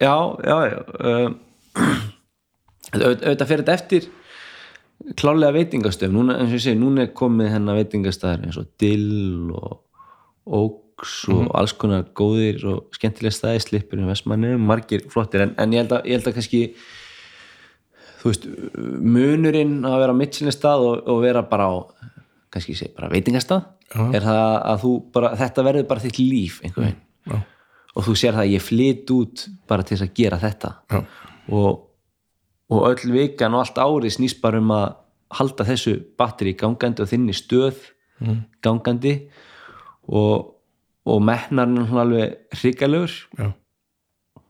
já, 0.00 0.14
já, 0.46 0.56
já 0.70 0.78
auð- 2.94 3.22
auðvitað 3.24 3.48
fyrir 3.50 3.64
þetta 3.64 3.74
eftir 3.78 4.06
klálega 5.18 5.52
veitingastöf 5.58 6.12
núna, 6.14 6.38
eins 6.38 6.52
og 6.52 6.58
ég 6.58 6.64
segi, 6.64 6.78
núna 6.80 7.04
er 7.04 7.12
komið 7.16 7.50
hennar 7.52 7.76
veitingastæðar 7.82 8.44
eins 8.46 8.58
og 8.60 8.68
Dill 8.80 9.50
og 9.52 9.80
Oaks 10.94 11.14
og 11.34 11.48
alls 11.58 11.74
konar 11.74 12.04
góðir 12.14 12.62
og 12.70 12.94
skemmtilega 12.94 13.34
stæði 13.34 13.62
slipurinn 13.64 14.06
Vestmanni, 14.06 14.54
margir 14.58 15.02
flottir. 15.10 15.42
En, 15.42 15.54
en 15.58 15.74
ég, 15.74 15.82
held 15.82 15.96
að, 15.96 16.06
ég 16.06 16.18
held 16.18 16.28
að 16.30 16.36
kannski 16.38 16.60
þú 18.20 18.30
veist, 18.30 18.46
munurinn 19.02 19.80
að 19.84 19.98
vera 20.04 20.14
á 20.14 20.20
Michelin 20.20 20.54
stað 20.54 20.86
og, 20.86 21.00
og 21.10 21.22
vera 21.24 21.42
bara 21.50 21.66
á 21.66 21.74
kannski 22.54 22.76
ég 22.76 22.78
segi 22.78 22.94
bara 22.94 23.10
veitingastað 23.10 23.66
er 24.14 24.24
það 24.24 24.52
að 24.70 24.84
þú 24.84 24.92
bara, 25.14 25.32
þetta 25.38 25.64
verður 25.66 25.88
bara 25.90 26.04
þitt 26.04 26.20
líf 26.22 26.60
einhvern 26.62 26.86
veginn. 26.86 27.02
Já, 27.24 27.40
og 27.94 28.06
þú 28.06 28.14
sér 28.18 28.36
það 28.36 28.44
að 28.44 28.54
ég 28.54 28.64
flyt 28.64 29.12
út 29.14 29.44
bara 29.70 29.86
til 29.86 29.96
þess 29.96 30.06
að 30.06 30.14
gera 30.18 30.40
þetta. 30.42 30.70
Já, 30.90 31.00
og, 31.58 31.82
og 32.74 32.86
öll 32.90 33.12
vikan 33.14 33.56
og 33.56 33.64
allt 33.64 33.82
árið 33.82 34.16
snýst 34.16 34.40
bara 34.42 34.62
um 34.62 34.72
að 34.74 34.86
halda 35.34 35.66
þessu 35.68 35.94
batteri 36.18 36.54
gangandi 36.58 37.04
og 37.04 37.10
þinni 37.10 37.36
stöð 37.36 37.90
gangandi. 38.64 39.14
Og, 40.10 40.53
og 41.04 41.22
metnarinn 41.24 41.82
er 41.82 41.88
svona 41.88 42.04
alveg 42.06 42.58
hryggalögur 42.60 43.14
já, 43.38 43.48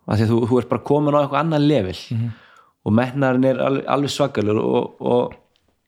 af 0.04 0.18
því 0.18 0.26
að 0.26 0.32
þú, 0.32 0.40
þú 0.50 0.58
ert 0.60 0.70
bara 0.70 0.86
komin 0.90 1.16
á 1.16 1.20
eitthvað 1.22 1.40
annað 1.40 1.64
level. 1.68 1.96
Og 2.84 2.92
metnarinn 2.92 3.48
er 3.48 3.62
alveg, 3.64 3.88
alveg 3.94 4.12
svakalur 4.12 4.60
og, 4.60 5.00
og 5.00 5.40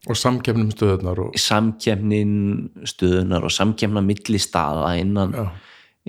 og 0.06 0.14
samkefnum 0.14 0.68
stöðunar 0.70 1.18
og 1.18 1.38
samkemnin 1.40 2.34
stöðunar 2.86 3.42
og 3.42 3.50
samkemna 3.50 4.02
milli 4.04 4.38
staða 4.38 4.92
innan, 5.00 5.32
Já. 5.34 5.46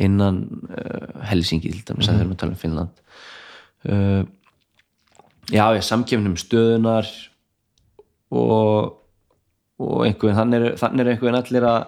innan 0.05 0.43
uh, 0.69 1.23
Helsingi 1.25 1.71
til 1.71 1.81
dæmis 1.87 2.09
að 2.09 2.19
við 2.19 2.21
erum 2.21 2.35
að 2.35 2.41
tala 2.43 2.53
um 2.53 2.59
Finnland. 2.61 3.01
Uh, 3.87 4.21
já, 5.49 5.63
ég 5.73 5.87
samkefnum 5.87 6.37
stöðunar 6.37 7.09
og 8.29 8.93
og 9.77 10.07
einhvern, 10.07 10.37
þannig 10.37 10.63
er, 10.63 10.77
þannig 10.81 11.03
er 11.03 11.11
einhvern 11.11 11.37
allir 11.37 11.65
að 11.69 11.81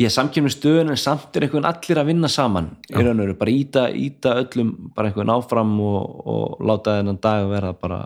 ég 0.00 0.12
samkemur 0.12 0.52
stöðun 0.52 0.92
en 0.94 1.00
samt 1.00 1.36
er 1.36 1.46
einhvern 1.46 1.68
allir 1.68 2.00
að 2.00 2.10
vinna 2.10 2.30
saman 2.32 2.70
í 2.88 2.96
raun 2.96 3.18
og 3.18 3.24
veru, 3.26 3.36
bara 3.40 3.52
íta, 3.52 3.86
íta 3.92 4.34
öllum 4.40 4.72
bara 4.96 5.10
einhvern 5.10 5.32
áfram 5.34 5.72
og, 5.84 6.20
og 6.24 6.66
láta 6.66 6.98
þennan 6.98 7.20
dag 7.22 7.48
vera 7.50 7.72
bara 7.76 8.00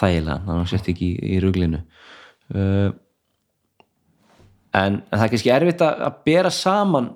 þægilega, 0.00 0.36
þannig 0.44 0.52
að 0.54 0.60
hann 0.60 0.70
sért 0.70 0.90
ekki 0.92 1.08
í, 1.08 1.16
í 1.34 1.40
ruglinu. 1.42 1.80
Uh, 2.54 2.92
en, 4.78 5.00
en 5.00 5.16
það 5.16 5.24
er 5.26 5.32
kannski 5.34 5.52
erfitt 5.54 5.82
að, 5.84 6.04
að 6.06 6.22
bera 6.30 6.52
saman. 6.54 7.10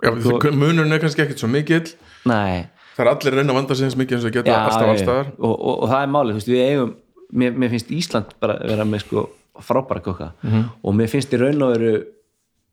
Já, 0.00 0.12
munurinn 0.12 0.92
er 0.92 1.02
kannski 1.02 1.24
ekkit 1.24 1.42
svo 1.42 1.48
mikill. 1.52 1.86
Nei. 2.28 2.68
Það 2.96 3.04
er 3.06 3.12
allir 3.14 3.32
að 3.32 3.40
reyna 3.40 3.54
að 3.54 3.60
vanda 3.62 3.76
sig 3.76 3.88
eins 3.88 3.96
mikið 3.96 4.18
eins 4.18 4.28
og 4.28 4.34
geta 4.34 4.56
alltaf 4.60 4.90
allstaðar 4.92 5.28
og, 5.38 5.52
og, 5.54 5.74
og 5.74 5.88
það 5.88 6.02
er 6.02 6.10
málið, 6.12 6.32
þú 6.34 6.40
veist, 6.40 6.50
við 6.50 6.64
eigum 6.66 6.96
mér, 7.40 7.54
mér 7.56 7.70
finnst 7.72 7.92
Ísland 7.96 8.34
bara 8.42 8.56
vera 8.66 8.84
með 8.84 9.06
sko 9.06 9.22
frábæra 9.58 10.02
kokka 10.04 10.32
mm 10.42 10.50
-hmm. 10.50 10.64
og 10.82 10.94
mér 10.94 11.08
finnst 11.08 11.32
í 11.32 11.40
raun 11.40 11.62
og 11.62 11.72
veru 11.74 12.04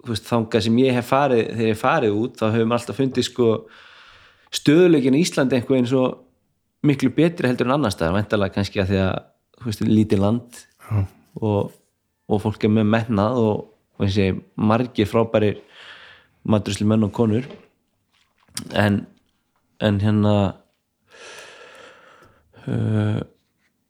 þangað 0.07 0.61
sem 0.61 0.77
ég 0.77 0.93
hef 0.93 1.09
farið 1.09 1.43
þegar 1.47 1.61
ég 1.61 1.73
hef 1.73 1.81
farið 1.81 2.11
út, 2.11 2.37
þá 2.37 2.45
hefur 2.51 2.65
maður 2.65 2.79
alltaf 2.79 2.97
fundið 2.97 3.23
sko 3.23 3.47
stöðuleikin 4.51 5.15
í 5.15 5.21
Íslandi 5.21 5.55
einhver 5.55 5.77
eins 5.77 5.93
og 5.93 6.17
miklu 6.83 7.09
betri 7.09 7.47
heldur 7.47 7.67
en 7.67 7.73
annar 7.73 7.91
staðar, 7.91 8.13
veintalega 8.13 8.53
kannski 8.53 8.79
að 8.79 8.87
því 8.87 8.97
að 8.97 9.19
þú 9.57 9.65
veist, 9.65 9.81
lítið 9.81 10.19
land 10.19 10.49
Já. 10.91 11.05
og, 11.41 11.71
og 12.29 12.41
fólk 12.41 12.63
er 12.63 12.69
með 12.69 12.85
mennað 12.93 13.37
og, 13.37 13.57
og 13.99 14.05
og 14.05 14.41
margir 14.55 15.09
frábærir 15.09 15.57
maturusli 16.43 16.85
menn 16.85 17.03
og 17.03 17.11
konur 17.11 17.45
en 18.73 19.07
en 19.79 19.99
hérna 20.01 20.35
uh, 22.67 23.21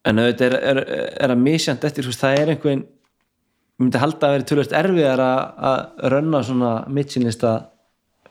en 0.08 0.22
auðvitað 0.22 0.54
er, 0.54 0.62
er, 0.72 0.84
er 1.26 1.34
að 1.34 1.42
misjant 1.44 1.84
eftir, 1.88 2.08
það 2.16 2.40
er 2.42 2.54
einhvern 2.54 2.86
ég 3.78 3.86
myndi 3.86 4.00
halda 4.02 4.30
að 4.30 4.34
vera 4.34 4.48
tölvöld 4.50 4.72
erfiðar 4.74 5.22
að, 5.22 5.42
að 5.70 6.08
rönna 6.14 6.40
svona 6.46 6.72
mittsynlista 6.90 7.52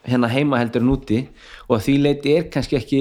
hérna 0.06 0.30
heima 0.30 0.58
heldur 0.58 0.82
en 0.82 0.90
úti. 0.90 1.20
Og 1.70 1.82
því 1.82 1.94
leiti 2.02 2.34
er 2.34 2.48
kannski 2.50 2.78
ekki 2.78 3.00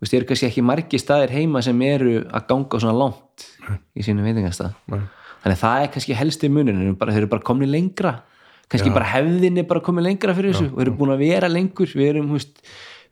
veist, 0.00 0.14
er 0.16 0.24
kannski 0.28 0.48
ekki 0.48 0.64
margi 0.64 1.00
staðir 1.00 1.34
heima 1.36 1.60
sem 1.64 1.82
eru 1.84 2.22
að 2.24 2.46
ganga 2.48 2.80
svona 2.80 2.96
langt 2.96 3.44
í 3.92 4.04
sínum 4.06 4.24
veitingastað. 4.24 4.78
Þannig 4.88 5.52
að 5.52 5.60
það 5.60 5.84
er 5.84 5.92
kannski 5.96 6.16
helsti 6.16 6.52
munin 6.52 6.96
þeir 6.96 7.18
eru 7.18 7.32
bara 7.34 7.48
komni 7.50 7.68
lengra. 7.68 8.14
Kannski 8.70 8.88
Já. 8.88 8.94
bara 8.94 9.12
hefðin 9.12 9.60
er 9.60 9.68
bara 9.68 9.82
komið 9.84 10.06
lengra 10.06 10.32
fyrir 10.36 10.54
þessu 10.54 10.70
Já. 10.70 10.72
og 10.72 10.82
eru 10.84 10.96
búin 10.96 11.12
að 11.12 11.24
vera 11.26 11.52
lengur. 11.52 11.90
Við 11.90 12.14
erum, 12.14 12.32
hú 12.32 12.38
veist, 12.38 12.64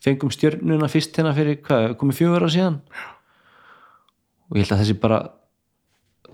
fengum 0.05 0.33
stjörnuna 0.33 0.89
fyrst 0.89 1.17
hérna 1.19 1.35
fyrir, 1.37 1.59
hvað, 1.67 1.97
komið 2.01 2.21
fjögur 2.23 2.47
á 2.47 2.51
síðan? 2.55 2.83
Já 2.89 3.18
og 4.49 4.57
ég 4.59 4.65
held 4.65 4.75
að 4.77 4.83
þessi 4.83 4.97
bara 5.03 5.21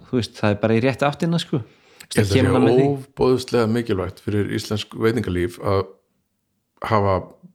þú 0.09 0.20
veist, 0.20 0.37
það 0.38 0.55
er 0.55 0.61
bara 0.62 0.77
í 0.77 0.83
rétti 0.85 1.07
áttina 1.09 1.40
sko. 1.42 1.61
Ég 2.14 2.20
held 2.20 2.48
að 2.48 2.66
það 2.66 2.68
er 2.70 2.83
óbóðslega 2.88 3.70
mikilvægt 3.74 4.20
fyrir 4.24 4.50
íslensk 4.55 4.94
veitingalíf 5.00 5.57
að 5.64 5.87
hafa 6.85 7.14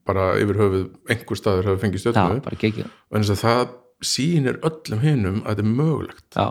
bara 0.09 0.31
yfir 0.41 0.57
höfuð 0.57 0.87
einhver 1.11 1.37
staður 1.37 1.69
hafa 1.69 1.83
fengið 1.83 2.03
stjórnum 2.03 2.41
og 2.41 3.19
eins 3.19 3.29
og 3.29 3.39
það 3.39 3.75
sýnir 4.09 4.57
öllum 4.65 5.03
hinnum 5.03 5.41
að 5.43 5.59
þetta 5.59 5.65
er 5.65 5.71
mögulegt. 5.77 6.27
Já. 6.35 6.47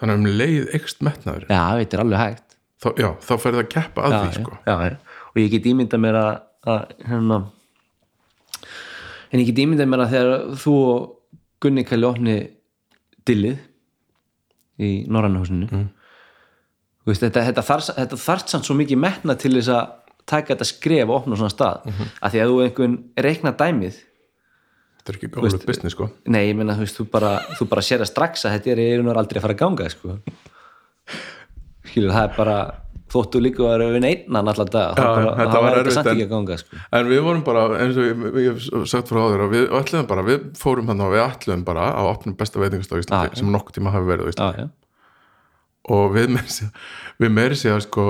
þannig 0.00 0.14
að 0.14 0.20
um 0.20 0.38
leið 0.40 0.72
ekst 0.76 1.04
metnaður 1.04 1.46
Já, 1.48 1.62
þetta 1.78 1.96
er 1.96 2.02
alveg 2.02 2.22
hægt. 2.22 2.56
Þá, 2.76 2.88
Já, 3.00 3.08
þá 3.24 3.32
fer 3.40 3.54
það 3.54 3.60
að 3.62 3.68
keppa 3.72 4.02
að 4.04 4.14
já, 4.14 4.18
því 4.22 4.40
sko. 4.40 4.56
já, 4.66 4.74
og 5.30 5.38
ég 5.40 5.52
get 5.54 5.68
ímyndað 5.70 6.02
mér 6.02 6.18
að, 6.20 6.32
að 6.66 6.82
hérna 7.06 7.38
en 9.30 9.40
ég 9.42 9.48
get 9.50 9.62
ímyndað 9.64 9.90
mér 9.92 10.04
að 10.04 10.12
þegar 10.16 10.44
þú 10.64 10.74
og 10.90 11.06
Gunni 11.64 11.86
Kalli 11.88 12.08
ofni 12.08 12.36
dillið 13.26 13.60
í 14.82 14.90
Norrannahúsinu 15.08 15.68
mm. 15.70 15.86
þetta, 17.10 17.46
þetta 17.50 17.64
þarf 17.64 18.18
þart 18.20 18.52
samt 18.52 18.68
svo 18.68 18.76
mikið 18.78 19.00
metna 19.00 19.36
til 19.40 19.54
þess 19.56 19.72
að 19.72 19.94
taka 20.26 20.54
þetta 20.54 20.68
skref 20.68 21.08
og 21.08 21.20
opna 21.20 21.38
svona 21.38 21.52
stað. 21.52 21.86
Mm 21.86 21.92
-hmm. 21.92 22.12
að 22.20 22.32
því 22.32 22.42
að 22.42 22.50
þú 22.50 22.58
einhvern 22.64 22.96
reikna 23.26 23.52
dæmið. 23.52 24.00
Þetta 24.96 25.12
er 25.12 25.18
ekki 25.18 25.30
góðlut 25.36 25.66
business 25.66 25.94
sko. 25.94 26.10
nei, 26.26 26.48
ég 26.48 26.56
menna, 26.56 26.74
þú 26.74 26.82
veist, 26.82 26.98
þú 26.98 27.10
bara, 27.10 27.32
þú 27.58 27.68
bara 27.70 27.82
sér 27.82 28.00
að 28.02 28.10
strax 28.10 28.44
að 28.44 28.52
þetta 28.56 28.70
er 28.70 28.78
einhvern 28.78 29.18
aldrei 29.18 29.38
að 29.38 29.42
fara 29.42 29.54
að 29.54 29.62
ganga 29.62 29.88
sko. 29.90 30.18
Skilur, 31.86 32.10
það 32.10 32.24
er 32.24 32.36
bara 32.36 32.56
þóttu 33.16 33.42
líka 33.42 33.64
að 33.64 33.72
vera 33.74 33.90
við 33.96 34.08
einnan 34.12 34.52
allar 34.52 34.72
dag. 34.72 34.96
Það 35.00 35.56
var 35.56 35.78
þetta 35.80 35.96
samt 35.96 36.12
ekki 36.12 36.26
að 36.28 36.32
ganga 36.36 36.58
sko. 36.62 36.80
en 37.00 37.10
við 37.10 37.22
vorum 37.26 37.44
bara, 37.46 37.66
eins 37.82 37.98
og 38.00 38.08
ég, 38.08 38.24
ég 38.44 38.56
hef 38.56 38.88
sagt 38.92 39.10
frá 39.12 39.22
áður 39.24 39.46
við 39.52 39.68
ætlum 39.80 40.08
bara, 40.08 40.26
við 40.26 40.48
fórum 40.60 40.90
þannig 40.92 41.08
að 41.08 41.14
við 41.16 41.24
ætlum 41.26 41.66
bara 41.66 41.90
að 41.96 42.10
opna 42.14 42.38
besta 42.38 42.62
veitingast 42.62 42.92
á 42.92 43.00
Íslandi 43.00 43.32
ah, 43.32 43.38
sem 43.40 43.52
nokkuð 43.52 43.78
tíma 43.80 43.94
hafi 43.94 44.10
verið 44.12 44.28
á 44.28 44.32
Íslandi. 44.34 44.66
Ah, 44.66 44.74
og 45.96 46.10
við 46.16 46.34
meiri 46.34 46.70
við 47.22 47.32
meiri 47.32 47.58
sig 47.58 47.72
að 47.72 47.84
sko 47.86 48.06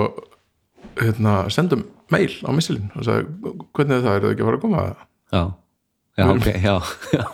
hérna, 1.00 1.44
sendum 1.52 1.84
mail 2.12 2.32
á 2.46 2.50
missilin 2.54 2.90
og 2.96 3.06
sagði, 3.06 3.54
hvernig 3.76 3.98
er 3.98 4.04
það, 4.04 4.16
er 4.16 4.24
það 4.24 4.34
ekki 4.34 4.44
að 4.44 4.50
fara 4.50 4.58
að 4.58 4.64
koma? 4.64 4.84
Já, 5.34 5.42
já, 6.16 6.26
ok, 6.32 6.48
já, 6.62 6.74
já. 7.18 7.24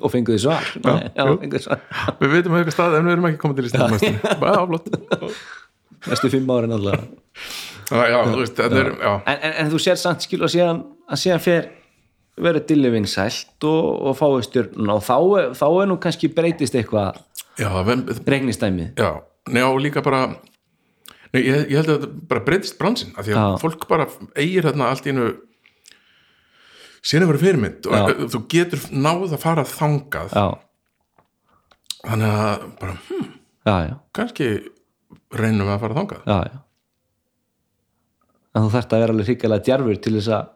og 0.00 0.12
fenguði 0.14 0.42
svar, 0.44 0.68
Nei, 0.86 1.08
já, 1.10 1.24
fenguði 1.26 1.62
svar. 1.66 1.82
við 2.20 2.36
veitum 2.36 2.54
að 2.54 2.62
eitthvað 2.62 2.76
stað 2.76 2.98
en 2.98 3.08
við 3.08 3.16
erum 3.16 3.28
ekki 3.30 3.42
komið 3.42 3.60
til 3.60 3.70
Íslandi 3.70 4.12
bara 4.40 4.62
áflott 4.62 4.88
næstu 6.06 6.30
fimm 6.32 6.50
árin 6.54 6.76
alltaf 6.76 7.04
já, 7.90 8.18
þú 8.22 8.38
veist, 8.38 8.56
þetta 8.56 8.80
er 8.80 8.90
en, 8.94 9.20
en, 9.34 9.54
en 9.64 9.72
þú 9.72 9.82
sér 9.82 9.98
samt 10.00 10.24
skil 10.26 10.42
og 10.46 10.52
síðan 10.52 10.84
að 11.10 11.22
síðan 11.24 11.44
fer 11.44 11.70
verið 12.40 12.68
dillivinn 12.70 13.08
sælt 13.10 13.66
og, 13.68 13.88
og 14.08 14.16
fáið 14.18 14.46
stjórn 14.46 14.94
og 14.94 15.02
þá, 15.04 15.16
þá 15.58 15.66
er 15.68 15.90
nú 15.90 15.98
kannski 16.02 16.30
breytist 16.32 16.76
eitthvað 16.78 17.20
regnistæmið 17.58 19.00
já, 19.00 19.10
njá 19.50 19.66
líka 19.82 20.04
bara 20.04 20.22
nei, 21.34 21.42
ég, 21.42 21.68
ég 21.68 21.76
held 21.80 21.90
að 21.90 21.94
þetta 21.98 22.26
bara 22.30 22.44
breytist 22.46 22.78
bransin 22.80 23.14
af 23.16 23.26
því 23.26 23.36
að 23.36 23.42
já. 23.42 23.60
fólk 23.64 23.86
bara 23.90 24.08
eigir 24.38 24.68
þarna 24.68 24.90
allt 24.90 25.06
í 25.06 25.14
einu 25.14 25.28
vera 27.26 27.42
fyrirmynd 27.44 27.88
og 27.90 27.96
já. 27.96 28.26
þú 28.34 28.42
getur 28.54 28.88
náð 28.92 29.30
að 29.34 29.42
fara 29.44 29.66
þangað 29.68 30.36
já. 30.36 30.46
þannig 32.06 32.42
að 32.44 32.68
bara, 32.80 32.98
hm, 33.10 33.32
kannski 34.16 34.52
reynum 35.34 35.66
við 35.66 35.74
að 35.74 35.82
fara 35.84 35.98
þangað. 35.98 36.22
Já, 36.26 36.38
já. 36.50 36.58
en 38.54 38.64
þú 38.64 38.72
þarfst 38.74 38.94
að 38.94 39.04
vera 39.04 39.14
alveg 39.14 39.28
hrigalega 39.30 39.66
djarfur 39.68 40.00
til 40.04 40.14
þess 40.16 40.32
að 40.34 40.48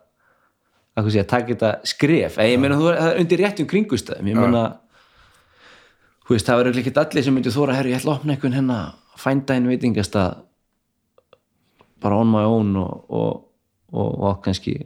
að, 0.94 1.26
taka 1.30 1.50
þetta 1.52 1.70
skref. 1.90 2.38
Ég 2.42 2.58
meina 2.62 2.78
þú 2.78 2.90
er 2.92 3.20
undir 3.20 3.42
réttum 3.42 3.68
kringustæðum 3.70 4.30
ég 4.30 4.38
meina 4.38 4.64
veist, 6.28 6.46
það 6.48 6.60
verður 6.62 6.82
ekki 6.82 6.94
allir 7.02 7.26
sem 7.26 7.36
myndir 7.36 7.54
þóra 7.54 7.78
herri 7.78 7.94
ég 7.94 8.00
ætla 8.00 8.14
að 8.14 8.20
opna 8.20 8.34
einhvern 8.34 8.58
henn 8.58 8.74
að 8.74 9.20
fænda 9.20 9.56
einn 9.56 9.70
veitingast 9.70 10.18
að 10.18 10.42
bara 12.04 12.20
on 12.20 12.30
my 12.30 12.44
own 12.48 12.76
og, 12.80 13.04
og, 13.08 13.42
og, 13.92 14.10
og 14.28 14.38
kannski 14.44 14.76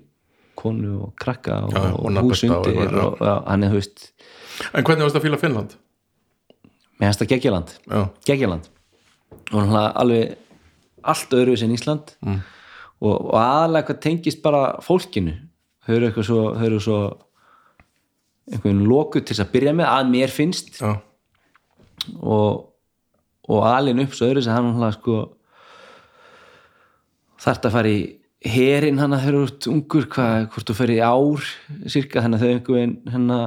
konu 0.58 0.96
og 1.06 1.12
krakka 1.18 1.60
og, 1.66 1.76
já, 1.76 1.92
og 1.94 2.18
húsundir 2.26 2.96
og 2.98 3.22
hann 3.22 3.66
er 3.66 3.74
þú 3.74 3.80
veist 3.80 4.10
En 4.74 4.82
hvernig 4.82 5.06
varst 5.06 5.14
það 5.14 5.20
að 5.20 5.24
fýla 5.28 5.38
Finnland? 5.38 5.74
Mér 6.98 7.12
finnst 7.12 7.20
það 7.22 7.28
Geggjaland. 7.30 7.74
Geggjaland 8.26 8.64
og 9.52 9.74
alveg 9.88 10.36
allt 11.08 11.34
öðru 11.36 11.56
sem 11.56 11.72
Ísland 11.72 12.14
mm. 12.24 12.38
og, 13.00 13.14
og 13.14 13.36
aðalega 13.40 13.90
hvað 13.90 14.00
tengist 14.04 14.42
bara 14.44 14.62
fólkinu 14.84 15.36
þau 15.86 15.94
eru 15.96 16.08
eitthvað 16.08 16.28
svo, 16.28 16.40
eru 16.66 16.80
svo 16.82 17.00
einhvern 18.48 18.84
lóku 18.88 19.22
til 19.24 19.36
að 19.38 19.52
byrja 19.52 19.76
með 19.76 19.90
að 19.92 20.10
mér 20.12 20.32
finnst 20.32 20.80
ja. 20.80 20.96
og 22.20 22.68
og 23.48 23.64
alin 23.64 24.02
upp 24.02 24.12
svo 24.12 24.28
öðru 24.28 24.44
sem 24.44 24.52
hann 24.52 24.74
hlaði 24.76 24.98
sko 24.98 25.18
þarft 27.40 27.68
að 27.68 27.76
fara 27.78 27.92
í 27.92 28.00
herin 28.44 29.00
hann 29.00 29.16
að 29.16 29.24
þau 29.24 29.30
eru 29.30 29.44
ungur 29.72 30.08
hvað, 30.12 30.48
hvort 30.52 30.68
þú 30.68 30.76
fer 30.78 30.92
í 30.94 30.98
ár 31.00 31.46
cirka 31.90 32.22
þannig 32.24 32.38
að 32.38 32.44
þau 32.44 32.52
einhvern 32.52 32.94
hann 33.14 33.32
að 33.34 33.46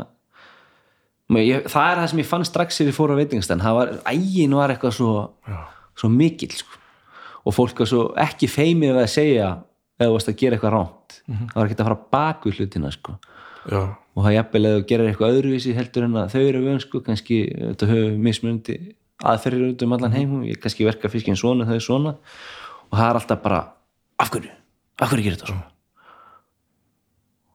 Ég, 1.40 1.68
það 1.72 1.88
er 1.88 2.00
það 2.02 2.08
sem 2.12 2.22
ég 2.22 2.28
fann 2.28 2.46
strax 2.48 2.78
þegar 2.80 2.92
ég 2.92 2.98
fór 2.98 3.14
á 3.16 3.20
veitingastæn 3.22 3.66
ægin 4.12 4.56
var 4.58 4.74
eitthvað 4.74 4.96
svo, 4.98 5.12
svo 5.96 6.10
mikil 6.12 6.52
sko. 6.52 6.80
og 7.46 7.56
fólk 7.56 7.80
var 7.80 7.88
svo 7.88 8.06
ekki 8.20 8.50
feimið 8.52 9.00
að 9.00 9.12
segja 9.14 9.50
eða 10.00 10.10
þú 10.10 10.16
varst 10.18 10.32
að 10.32 10.40
gera 10.42 10.58
eitthvað 10.58 10.74
ránt 10.76 11.22
mm 11.28 11.36
-hmm. 11.36 11.48
það 11.54 11.60
var 11.62 11.66
ekki 11.66 11.80
að 11.80 11.88
fara 11.88 12.06
baku 12.12 12.52
hlutina 12.52 12.92
sko. 12.92 13.18
og 14.16 14.24
það 14.26 14.34
jafnvel 14.34 14.66
eða 14.66 14.80
þú 14.80 14.88
gerir 14.88 15.08
eitthvað 15.08 15.36
öðruvísi 15.36 15.74
heldur 15.74 16.04
en 16.04 16.16
að 16.16 16.32
þau 16.34 16.42
eru 16.42 16.66
vön 16.66 16.80
sko, 16.80 17.00
kannski 17.00 17.38
þetta 17.48 17.86
höfum 17.88 18.18
mismundi 18.22 18.96
aðferðir 19.22 19.74
út 19.74 19.84
um 19.86 19.96
allan 19.96 20.16
heim. 20.16 20.38
Ég 20.48 20.60
kannski 20.62 20.88
verka 20.88 21.12
fiskinn 21.12 21.40
svona 21.40 21.68
þau 21.70 21.82
svona. 21.84 22.16
Og 22.90 22.98
það 22.98 23.08
er 23.08 23.20
alltaf 23.20 23.44
bara 23.44 23.60
af 24.22 24.32
hverju, 24.34 24.54
af 25.00 25.12
hverju 25.12 25.26
gerir 25.26 25.38
þetta 25.38 25.52
svona? 25.52 25.68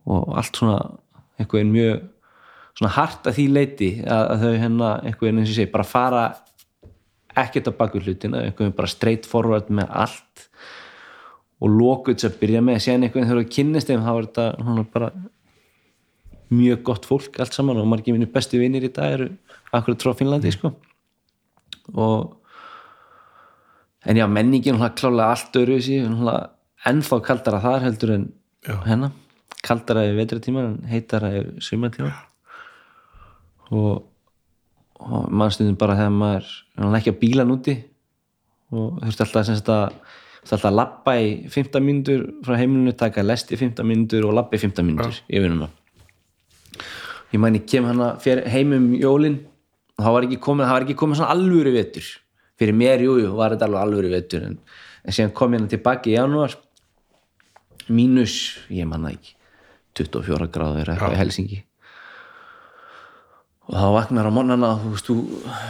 Og 0.06 0.36
allt 0.38 0.60
svona 0.60 0.76
eitthvað 1.36 1.62
er 1.62 1.72
mjög 1.72 2.04
svona 2.76 2.92
hart 2.96 3.28
að 3.28 3.38
því 3.38 3.46
leiti 3.52 3.90
að, 4.04 4.24
að 4.32 4.42
þau 4.42 4.58
hérna 4.62 4.90
einhvern 5.02 5.38
veginn 5.38 5.48
sem 5.48 5.56
sé 5.56 5.70
bara 5.72 5.86
fara 5.88 6.24
ekkert 7.36 7.70
á 7.72 7.78
baku 7.78 8.02
hlutina 8.02 8.42
einhvern 8.42 8.66
veginn 8.66 8.76
bara 8.76 8.92
straight 8.92 9.28
forward 9.28 9.70
með 9.72 9.92
allt 10.04 10.46
og 11.56 11.72
lókuðs 11.72 12.26
að 12.28 12.36
byrja 12.42 12.60
með. 12.64 12.82
Síðan 12.84 13.06
einhvern 13.06 13.24
veginn 13.24 13.32
þegar 13.32 13.42
það 13.42 13.54
kynist 13.56 13.90
þeim 13.90 14.04
þá 14.04 14.12
er 14.12 14.28
þetta 14.28 14.86
bara 14.92 15.10
mjög 16.52 16.82
gott 16.86 17.06
fólk 17.08 17.40
allt 17.42 17.56
saman 17.56 17.80
og 17.80 17.88
margir 17.90 18.14
minni 18.14 18.28
bestu 18.30 18.60
vinnir 18.60 18.86
í 18.86 18.92
dag 18.94 19.16
eru 19.16 19.30
akkurat 19.74 20.04
frá 20.04 20.14
Finnlandi 20.14 20.52
sko. 20.54 20.74
og 21.94 22.36
en 24.06 24.16
já, 24.16 24.26
menningin 24.26 24.76
hún 24.78 24.94
klálega 24.94 25.30
allt 25.30 25.56
öru 25.56 25.78
ennþá 26.86 27.20
kaldara 27.22 27.60
þar 27.60 27.82
heldur 27.82 28.12
en 28.14 28.26
hennar 28.86 29.10
kaldara 29.62 30.06
yfir 30.06 30.20
vetratíma 30.20 30.64
en 30.64 30.78
heitara 30.86 31.32
yfir 31.34 31.60
sumartíma 31.60 32.12
og, 33.70 34.04
og 35.00 35.32
mannstundum 35.32 35.78
bara 35.80 35.96
þegar 35.98 36.14
maður 36.20 36.52
hann 36.76 36.98
ekki 37.00 37.14
að 37.14 37.20
bílan 37.22 37.54
úti 37.54 37.78
og 38.74 39.00
þurfti 39.02 39.26
alltaf 39.26 39.48
sem 39.48 39.58
sagt 39.58 39.72
að 39.72 39.88
þurfti 39.96 40.54
alltaf 40.56 40.70
að 40.70 40.78
labba 40.80 41.16
í 41.22 41.32
15 41.50 41.82
mínútur 41.82 42.28
frá 42.46 42.58
heimilinu, 42.60 42.94
taka 42.94 43.24
lest 43.26 43.50
í 43.50 43.58
15 43.58 43.86
mínútur 43.86 44.28
og 44.28 44.36
labba 44.38 44.58
í 44.58 44.62
15 44.62 44.86
mínútur 44.86 45.20
í 45.26 45.42
vinnuna 45.42 45.70
ég 47.32 47.42
mæni 47.42 47.62
kem 47.66 47.84
hana 47.84 48.14
heim 48.24 48.72
um 48.76 48.88
jólin 48.94 49.40
og 49.96 50.04
það 50.04 50.14
var 50.16 50.26
ekki 50.26 50.40
komið, 50.44 50.66
það 50.66 50.76
var 50.76 50.86
ekki 50.86 50.98
komið 51.00 51.20
svona 51.20 51.34
alvöru 51.34 51.72
vetur. 51.74 52.08
Fyrir 52.56 52.76
mér, 52.76 53.04
jú, 53.04 53.16
jú, 53.20 53.32
var 53.36 53.54
þetta 53.54 53.68
alveg 53.68 53.82
alvöru 53.82 54.12
vetur 54.12 54.44
en, 54.48 54.58
en 55.04 55.16
síðan 55.16 55.32
kom 55.36 55.54
ég 55.54 55.60
hérna 55.60 55.72
tilbaki 55.72 56.12
í 56.12 56.16
janúar. 56.16 56.56
Mínus, 57.92 58.36
ég 58.72 58.88
manna 58.88 59.12
ekki 59.14 59.34
24 59.96 60.50
gráður 60.52 60.92
eitthvað 60.92 61.16
í 61.16 61.20
Helsingi 61.20 61.62
og 63.66 63.74
þá 63.74 63.86
vaknar 63.96 64.28
á 64.30 64.32
morgnana 64.34 64.68
þú 64.78 64.90
veist, 64.92 65.08
þú 65.08 65.14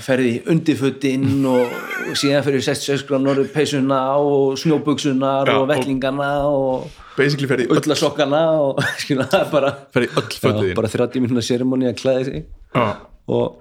ferði 0.04 0.32
í 0.34 0.40
undirfötin 0.52 1.46
og, 1.48 1.76
síðan 2.18 2.44
fyrir 2.44 2.64
66 2.66 3.06
gráður 3.08 3.48
peysuna 3.54 4.00
og 4.20 4.58
snjóbuksunar 4.60 5.48
Já, 5.48 5.56
og 5.56 5.70
vettlingana 5.70 6.28
og 6.50 6.90
basically 7.16 7.48
ferði 7.48 7.64
í 7.64 7.70
öll, 7.70 7.80
ullasokkana 7.80 8.42
og 8.60 8.82
skilja, 9.02 9.28
það 9.32 9.46
er 9.46 9.54
bara, 9.54 9.72
já, 9.96 10.74
bara 10.76 10.92
30 10.92 11.24
minúna 11.24 11.44
seremoni 11.44 11.88
að 11.88 11.96
klæði 12.02 12.28
sig. 12.28 12.44
Já, 12.76 12.86
og, 13.32 13.56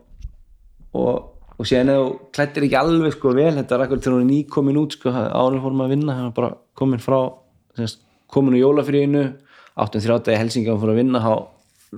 og, 1.00 1.32
og 1.56 1.72
síðan 1.72 1.96
þú 1.96 2.12
klættir 2.36 2.68
ekki 2.68 2.80
alveg 2.82 3.16
sko 3.16 3.36
vel, 3.40 3.54
þetta 3.62 3.80
er 3.80 3.88
akkur 3.88 4.04
til 4.04 4.18
hún 4.18 4.26
er 4.28 4.32
nýkomin 4.34 4.84
út 4.84 5.00
sko, 5.00 5.16
ánum 5.16 5.64
fórum 5.64 5.88
að 5.88 5.96
vinna, 5.96 6.20
hann 6.20 6.30
var 6.34 6.38
bara 6.42 6.54
komin 6.76 7.04
frá 7.04 7.22
semst, 7.80 8.04
komin 8.32 8.60
úr 8.60 8.66
jólafríinu 8.66 9.30
8.30 9.80 10.36
í 10.36 10.40
Helsingi 10.44 10.76
og 10.76 10.84
fór 10.84 10.92
að 10.92 11.06
vinna 11.06 11.24
þá 11.24 11.34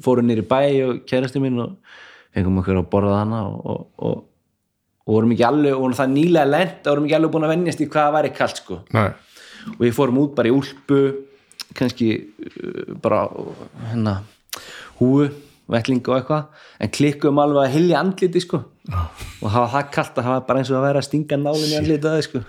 fórum 0.05 0.29
nýri 0.29 0.45
bæ 0.45 0.61
og 0.85 1.01
kærasti 1.09 1.41
minn 1.41 1.65
og 1.65 1.97
fengum 2.37 2.61
okkur 2.61 2.81
að 2.81 2.89
borða 2.91 3.21
hana 3.21 3.43
og, 3.49 3.61
og, 3.65 3.87
og, 4.07 4.25
vorum 5.07 5.33
ekki 5.33 5.45
alveg 5.47 5.77
og 5.77 5.95
það 5.95 6.13
nýlega 6.13 6.51
lent, 6.51 6.79
vorum 6.85 7.07
ekki 7.07 7.17
alveg 7.17 7.33
búin 7.33 7.47
að 7.47 7.53
vennjast 7.53 7.83
í 7.83 7.89
hvað 7.93 8.13
væri 8.17 8.31
kalt 8.35 8.61
sko. 8.61 8.79
Nei, 8.95 9.07
og 9.73 9.83
við 9.83 9.93
fórum 9.95 10.21
út 10.23 10.33
bara 10.37 10.51
í 10.51 10.55
úlpu 10.55 11.01
kannski 11.77 12.09
uh, 12.17 12.97
bara 13.03 13.21
hérna 13.87 14.17
húu, 14.99 15.29
vettling 15.71 16.03
og 16.07 16.19
eitthvað 16.19 16.67
en 16.83 16.91
klikkuðum 16.97 17.41
alveg 17.43 17.63
að 17.63 17.77
hilja 17.77 18.03
andliti 18.03 18.43
sko. 18.43 18.61
Og 18.87 19.47
það 19.47 19.57
var 19.63 19.73
það 19.73 19.89
kalt 19.95 20.13
að 20.13 20.27
það 20.27 20.35
var 20.35 20.45
bara 20.51 20.61
eins 20.61 20.71
og 20.71 20.79
að 20.79 20.87
vera 20.89 21.01
að 21.01 21.07
stinga 21.09 21.41
nálinn 21.41 21.73
í 21.73 21.79
andliti 21.79 22.11
að 22.11 22.21
sko. 22.27 22.43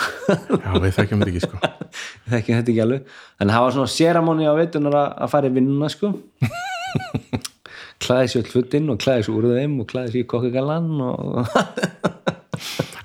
Já, 0.00 0.74
við 0.80 0.92
þekkjum 0.96 1.22
þetta 1.22 1.32
ekki 1.32 1.44
sko. 1.44 1.62
Þekki 2.30 2.54
þetta 2.56 2.72
ekki 2.72 2.84
alveg. 2.84 3.08
En 3.42 3.50
það 3.52 3.64
var 3.66 3.74
svona 3.76 3.94
séramóni 3.94 4.50
á 4.50 4.54
veitunar 4.56 4.96
að, 4.96 5.08
að 5.26 5.32
fara 5.34 5.50
í 5.50 5.56
vinnuna 5.58 5.90
sko 5.92 6.14
klæði 8.00 8.32
sér 8.32 8.44
öll 8.44 8.52
futtinn 8.54 8.92
og 8.92 9.00
klæði 9.02 9.26
sér 9.26 9.36
úr 9.38 9.48
þeim 9.56 9.78
og 9.82 9.88
klæði 9.90 10.14
sér 10.14 10.22
í 10.22 10.28
kokkagallan 10.30 10.90
og 11.04 11.20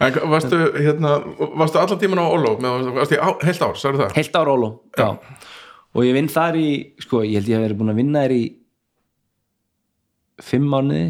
en 0.04 0.20
varstu, 0.32 0.60
hérna, 0.76 1.18
varstu 1.56 1.80
allan 1.80 2.02
tíman 2.02 2.22
á 2.22 2.26
Óló? 2.28 2.56
Varstu 2.96 3.20
á, 3.20 3.30
heilt 3.46 3.64
ár, 3.64 3.76
sagði 3.80 4.04
það? 4.04 4.16
Heilt 4.20 4.40
ára 4.40 4.56
ólo 4.56 4.70
já. 4.98 5.08
og 5.96 6.08
ég 6.08 6.16
vinn 6.18 6.32
þar 6.32 6.60
í 6.60 6.70
sko, 7.04 7.24
ég 7.24 7.40
held 7.40 7.52
ég 7.52 7.60
að 7.60 7.68
vera 7.68 7.80
búin 7.80 7.94
að 7.94 8.02
vinna 8.02 8.26
þær 8.26 8.36
í 8.36 8.44
fimm 10.44 10.68
mánuði 10.72 11.06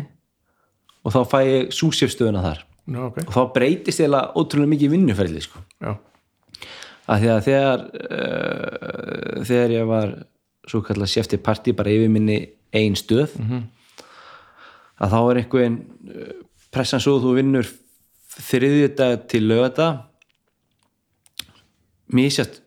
og 1.05 1.13
þá 1.13 1.21
fæ 1.29 1.39
ég 1.45 1.73
súsjöfstöðuna 1.73 2.43
þar. 2.45 2.65
Já, 2.85 2.99
ok, 3.07 3.17
og 3.25 3.31
þá 3.33 3.41
breytist 3.55 4.01
eiginlega 4.01 4.37
ótrúlega 4.37 4.73
mikið 4.75 4.93
vinnuferli 4.93 5.41
sko. 5.41 5.61
já, 5.81 5.95
að 7.09 7.23
því 7.23 7.31
að 7.33 7.41
þegar 7.47 7.85
uh, 8.01 9.45
þegar 9.45 9.73
ég 9.73 9.89
var 9.89 10.13
svo 10.65 10.81
kallar 10.85 11.09
sefti 11.09 11.37
partí 11.41 11.73
bara 11.77 11.93
yfir 11.93 12.09
minni 12.13 12.39
ein 12.75 12.97
stöð 12.97 13.33
að 15.01 15.15
þá 15.15 15.19
er 15.21 15.41
einhvern 15.41 15.79
uh, 16.11 16.35
pressan 16.75 17.03
svo 17.03 17.17
þú 17.23 17.37
vinnur 17.39 17.71
þriðjudag 18.35 19.25
til 19.31 19.45
lögata 19.47 19.89
mísjast 22.15 22.61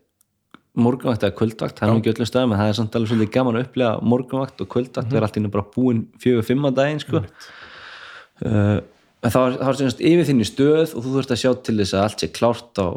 morgunvakt 0.79 1.25
eða 1.27 1.35
kvöldvakt, 1.39 1.81
það 1.81 1.91
er 1.91 1.99
ekki 1.99 2.13
öllum 2.13 2.29
stöðum 2.29 2.53
en 2.55 2.61
það 2.61 2.71
er 2.71 2.77
samt 2.79 2.97
alveg 2.97 3.11
svolítið 3.13 3.33
gaman 3.35 3.59
að 3.59 3.65
upplega 3.67 4.11
morgunvakt 4.13 4.63
og 4.63 4.71
kvöldvakt 4.75 5.11
verður 5.11 5.27
allt 5.27 5.39
í 5.39 5.43
einu 5.43 5.51
bara 5.55 5.71
búin 5.75 6.05
fjögur 6.23 6.47
fimm 6.47 6.69
á 6.69 6.71
daginn 6.75 7.03
sko. 7.03 7.23
Uh, 8.39 8.79
en 9.19 9.35
þá 9.35 9.39
er, 9.41 9.57
þá 9.59 9.71
er 9.71 9.79
semst 9.81 10.03
yfir 10.11 10.29
þinni 10.29 10.47
stöð 10.47 10.93
og 10.93 11.03
þú 11.03 11.15
þurft 11.17 11.35
að 11.35 11.41
sjá 11.43 11.51
til 11.67 11.77
þess 11.81 11.97
að 11.97 12.05
allt 12.05 12.23
sé 12.23 12.31
klárt 12.37 12.79
á 12.79 12.89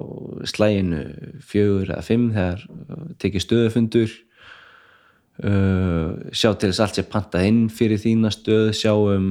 slæginu 0.51 1.01
fjögur 1.49 1.89
eða 1.89 2.05
fimm 2.05 2.27
þegar 2.36 2.65
uh, 2.69 3.07
tekið 3.23 3.45
stöðufundur 3.47 4.17
uh, 5.48 6.32
sjá 6.34 6.52
til 6.56 6.70
þess 6.70 6.80
að 6.80 6.86
allt 6.86 7.00
sé 7.00 7.06
pantað 7.10 7.48
inn 7.50 7.62
fyrir 7.74 8.02
þína 8.02 8.32
stöð 8.34 8.72
sjá 8.78 8.94
um 8.94 9.28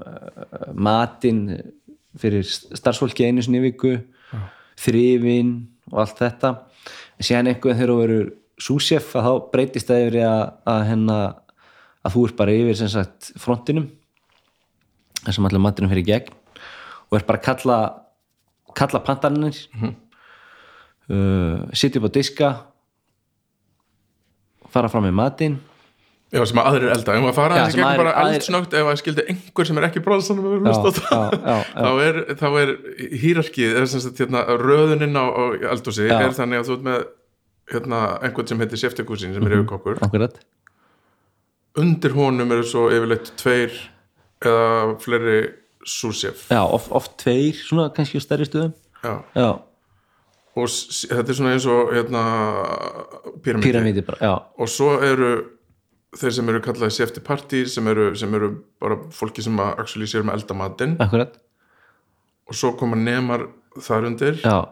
uh, 0.00 0.70
matinn 0.72 1.42
fyrir 2.16 2.46
starfsfólki 2.46 3.26
einu 3.26 3.44
sinni 3.44 3.60
viku 3.64 3.98
þrifin 4.80 5.52
og 5.92 6.00
allt 6.04 6.20
þetta. 6.20 6.52
En 7.16 7.28
síðan 7.28 7.50
einhvern 7.52 7.76
þegar 7.76 7.92
þú 7.92 7.98
verður 8.00 8.32
súsjef 8.66 9.12
að 9.16 9.26
þá 9.26 9.32
breytist 9.52 9.90
það 9.90 10.06
yfir 10.06 10.18
að, 10.24 10.40
að, 10.72 10.80
hennar, 10.90 11.36
að 12.04 12.16
þú 12.16 12.24
ert 12.28 12.38
bara 12.40 12.56
yfir 12.56 12.80
sem 12.80 12.90
sagt 12.92 13.30
frontinum 13.40 13.90
þar 15.22 15.36
sem 15.36 15.48
allir 15.48 15.64
maturinn 15.64 15.92
fyrir 15.92 16.08
gegn 16.08 16.34
og 17.06 17.18
er 17.18 17.28
bara 17.28 17.40
að 17.40 17.46
kalla 17.50 17.78
kalla 18.76 19.00
pantanir 19.04 19.56
mm 19.76 19.94
uh, 21.10 21.66
sitja 21.72 22.00
upp 22.00 22.10
á 22.10 22.16
diska 22.16 22.48
fara 24.76 24.92
fram 24.92 25.04
með 25.08 25.16
matinn. 25.22 25.56
Já, 26.34 26.40
sem 26.50 26.58
að 26.58 26.66
aðrir 26.72 26.90
elda. 26.90 27.12
Ef 27.14 27.22
maður 27.22 27.36
fara 27.36 27.54
aðeins 27.56 27.76
í 27.76 27.78
gegnum 27.78 28.00
bara 28.02 28.14
eldsnögt 28.24 28.72
ef 28.74 28.88
að 28.90 28.96
skildi 29.00 29.24
einhver 29.30 29.68
sem 29.68 29.78
er 29.78 29.84
ekki 29.86 30.00
bróðsanum 30.02 30.66
já, 30.66 30.72
já, 31.06 31.20
já, 31.50 31.58
þá 31.76 31.90
er, 32.06 32.18
þá 32.40 32.46
er 32.62 32.72
hýrarkið 33.22 33.76
hérna 34.18 34.42
röðuninn 34.60 35.14
á, 35.16 35.24
á 35.30 35.42
eldhúsi 35.70 36.08
er 36.10 36.34
þannig 36.34 36.60
að 36.60 36.66
þú 36.66 36.74
ert 36.76 36.86
með 36.88 37.04
hérna 37.72 38.00
einhvern 38.26 38.50
sem 38.50 38.60
heitir 38.64 38.82
seftekúsin 38.82 39.32
sem 39.36 39.42
Mhm. 39.42 39.52
er 39.52 39.56
yfirkokkur. 39.60 40.02
akkurat. 40.02 40.34
Undir 41.78 42.12
honum 42.16 42.52
eru 42.56 42.64
svo 42.66 42.88
yfirleitt 42.90 43.30
tveir 43.38 43.72
eða 44.42 44.96
fleiri 45.02 45.38
súsef 45.86 46.48
já, 46.50 46.60
oft, 46.66 46.90
oft 46.90 47.16
tveir, 47.22 47.54
svona 47.54 47.88
kannski 47.94 48.18
á 48.18 48.22
stærri 48.26 48.46
stöðum. 48.48 48.72
Já. 49.04 49.14
já, 49.36 49.48
og 50.56 50.70
þetta 50.72 51.32
er 51.32 51.36
svona 51.38 51.52
eins 51.54 51.66
og 51.68 51.92
hérna 51.92 52.22
pyramidi, 53.44 53.66
píramíti 53.68 54.04
bara, 54.06 54.32
og 54.56 54.70
svo 54.72 54.94
eru 55.04 55.32
þeir 56.16 56.36
sem 56.38 56.52
eru 56.52 56.62
kallaði 56.64 56.96
sefti 56.96 57.22
partí 57.24 57.64
sem 57.68 57.88
eru, 57.92 58.08
sem 58.16 58.32
eru 58.38 58.52
bara 58.80 58.96
fólki 59.12 59.44
sem 59.44 59.58
að 59.60 59.82
actually 59.82 60.08
sér 60.08 60.24
með 60.24 60.40
eldamatinn. 60.40 60.94
Akkurat. 61.04 61.34
Og 62.48 62.56
svo 62.56 62.72
koma 62.78 62.96
nemar 62.96 63.48
þar 63.84 64.08
undir. 64.08 64.38
Já, 64.40 64.64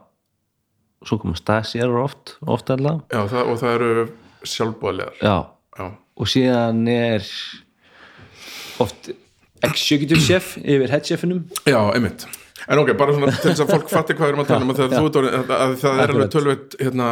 svo 1.05 1.18
koma 1.20 1.37
stasjar 1.39 1.93
oft, 2.01 2.37
oft 2.49 2.70
allavega 2.72 3.05
Já, 3.12 3.26
það, 3.32 3.51
og 3.51 3.61
það 3.61 3.74
eru 3.74 4.07
sjálfbóðlegar 4.45 5.20
já, 5.20 5.37
já, 5.78 5.85
og 5.93 6.30
síðan 6.30 6.80
er 6.93 7.28
oft 8.85 9.11
executive 9.64 10.20
chef 10.20 10.55
yfir 10.61 10.93
head 10.93 11.05
chefinum. 11.09 11.45
Já, 11.68 11.80
einmitt 11.93 12.26
en 12.68 12.82
ok, 12.82 12.92
bara 12.98 13.14
svona 13.16 13.32
til 13.34 13.50
þess 13.50 13.64
að 13.64 13.72
fólk 13.74 13.88
fatti 13.96 14.16
hvað 14.18 14.26
við 14.26 14.32
erum 14.34 14.44
að 14.44 14.52
tala 14.52 14.64
um 14.64 14.74
að 14.74 14.78
að, 14.84 15.56
að 15.60 15.74
það 15.82 16.04
er 16.04 16.14
alveg 16.14 16.30
tölvöld 16.34 16.76
hérna 16.80 17.08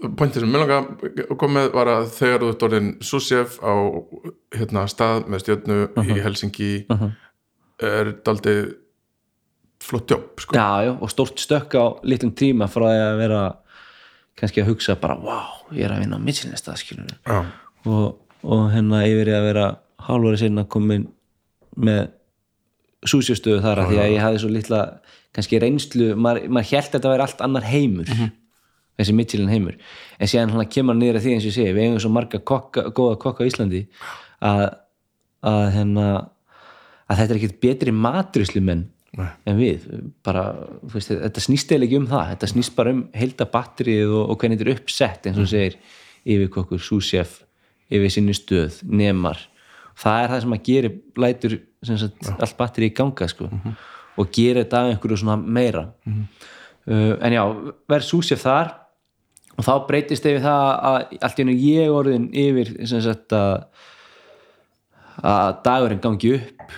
pointið 0.00 0.44
sem 0.44 0.52
mér 0.52 0.62
langa 0.62 0.76
að 0.80 1.34
koma 1.40 1.58
með 1.58 1.72
var 1.76 1.90
að 1.92 2.06
þegar 2.16 2.44
þú 2.44 2.50
ert 2.54 2.62
orðin 2.68 2.90
súsjef 3.04 3.56
á 3.60 3.74
hérna 4.56 4.84
stað 4.88 5.26
með 5.28 5.42
stjörnu 5.44 5.80
Uh-huh. 5.90 6.14
í 6.14 6.22
Helsingi 6.24 6.70
er 7.80 8.12
daldið 8.24 8.76
flott 9.80 10.12
jobb 10.12 10.40
sko. 10.40 10.56
já, 10.56 10.84
já, 10.86 10.92
og 10.92 11.10
stórt 11.12 11.40
stökk 11.40 11.74
á 11.76 11.84
litlum 12.04 12.32
tíma 12.36 12.68
frá 12.68 12.84
því 12.86 13.02
að 13.04 13.20
vera 13.22 13.42
kannski 14.40 14.62
að 14.62 14.70
hugsa 14.72 14.96
bara, 15.00 15.16
wow, 15.20 15.60
ég 15.72 15.84
er 15.84 15.94
að 15.94 16.02
vinna 16.04 16.16
á 16.20 16.24
mittsinnesta 16.24 16.76
skilur 16.80 17.08
já, 17.12 17.38
og, 17.88 18.18
og 18.44 18.66
hérna 18.72 19.02
yfir 19.08 19.32
í 19.32 19.36
að 19.36 19.46
vera 19.50 19.66
hálfari 20.06 20.40
sinna 20.40 20.64
komin 20.68 21.08
með 21.76 22.10
súsjöstöðu 23.08 23.62
þar 23.64 23.84
að 23.84 23.92
því 23.92 24.02
að 24.02 24.12
ég 24.12 24.24
hafði 24.24 24.42
svo 24.42 24.50
litla 24.52 24.82
kannski 25.36 25.60
reynslu, 25.62 26.10
maður, 26.18 26.50
maður 26.52 26.70
held 26.74 26.86
að 26.86 26.94
þetta 26.96 27.12
væri 27.14 27.26
allt 27.26 27.42
annar 27.46 27.66
heimur 27.70 28.10
þessi 29.00 29.16
Michelin 29.16 29.48
heimur, 29.48 29.76
en 30.20 30.28
síðan 30.28 30.52
hann 30.52 30.68
kemur 30.68 30.98
að 31.00 31.22
því 31.24 31.34
eins 31.36 31.46
og 31.46 31.50
ég 31.50 31.56
segi, 31.56 31.74
við 31.76 31.86
eigum 31.86 32.00
svo 32.04 32.12
marga 32.12 32.40
kokka, 32.44 32.90
góða 32.92 33.16
kokka 33.22 33.46
á 33.46 33.48
Íslandi 33.48 33.84
að, 34.44 34.64
að 35.48 35.62
hérna 35.76 36.08
að 37.10 37.22
þetta 37.22 37.32
er 37.32 37.38
ekkert 37.40 37.60
betri 37.64 37.94
matrislu 37.96 38.62
menn 38.64 38.88
Nei. 39.18 39.30
en 39.48 39.56
við, 39.58 39.86
bara 40.26 40.44
veist, 40.92 41.10
þetta 41.10 41.42
snýst 41.42 41.72
eða 41.74 41.88
ekki 41.88 41.98
um 41.98 42.10
það, 42.10 42.26
þetta 42.34 42.50
snýst 42.52 42.76
bara 42.76 42.92
um 42.94 43.00
heilda 43.16 43.46
batterið 43.50 44.12
og, 44.12 44.26
og 44.30 44.38
hvernig 44.38 44.60
þetta 44.60 44.68
er 44.68 44.76
uppsett 44.76 45.26
eins 45.26 45.40
og 45.40 45.46
þú 45.46 45.50
segir 45.50 45.78
yfirkokkur, 46.30 46.82
súsjef 46.84 47.40
yfir 47.90 48.12
sinni 48.14 48.36
stöð, 48.36 48.76
nemar. 48.86 49.40
Það 49.98 50.22
er 50.22 50.30
það 50.30 50.44
sem 50.44 50.54
að 50.54 50.68
gera 50.68 50.92
lætur 51.24 51.56
sagt, 51.86 52.28
allt 52.36 52.58
batteri 52.58 52.90
í 52.90 52.96
ganga 52.96 53.28
sko. 53.28 53.48
og 54.18 54.32
gera 54.34 54.64
þetta 54.64 54.82
af 54.82 54.90
einhverju 54.90 55.20
svona 55.22 55.38
meira. 55.40 55.86
Uh, 56.04 57.16
en 57.22 57.32
já, 57.32 57.42
verð 57.88 58.08
súsef 58.08 58.42
þar 58.42 58.74
og 59.56 59.64
þá 59.64 59.72
breytist 59.88 60.26
yfir 60.26 60.42
það 60.44 60.66
að 60.90 61.16
allt 61.20 61.38
í 61.38 61.44
hennu 61.44 61.56
ég 61.56 61.94
orðin 61.94 62.28
yfir 62.32 62.74
sagt 62.90 63.36
að 63.36 63.64
að 65.20 65.56
dagurinn 65.64 66.00
gangi 66.00 66.34
upp. 66.38 66.76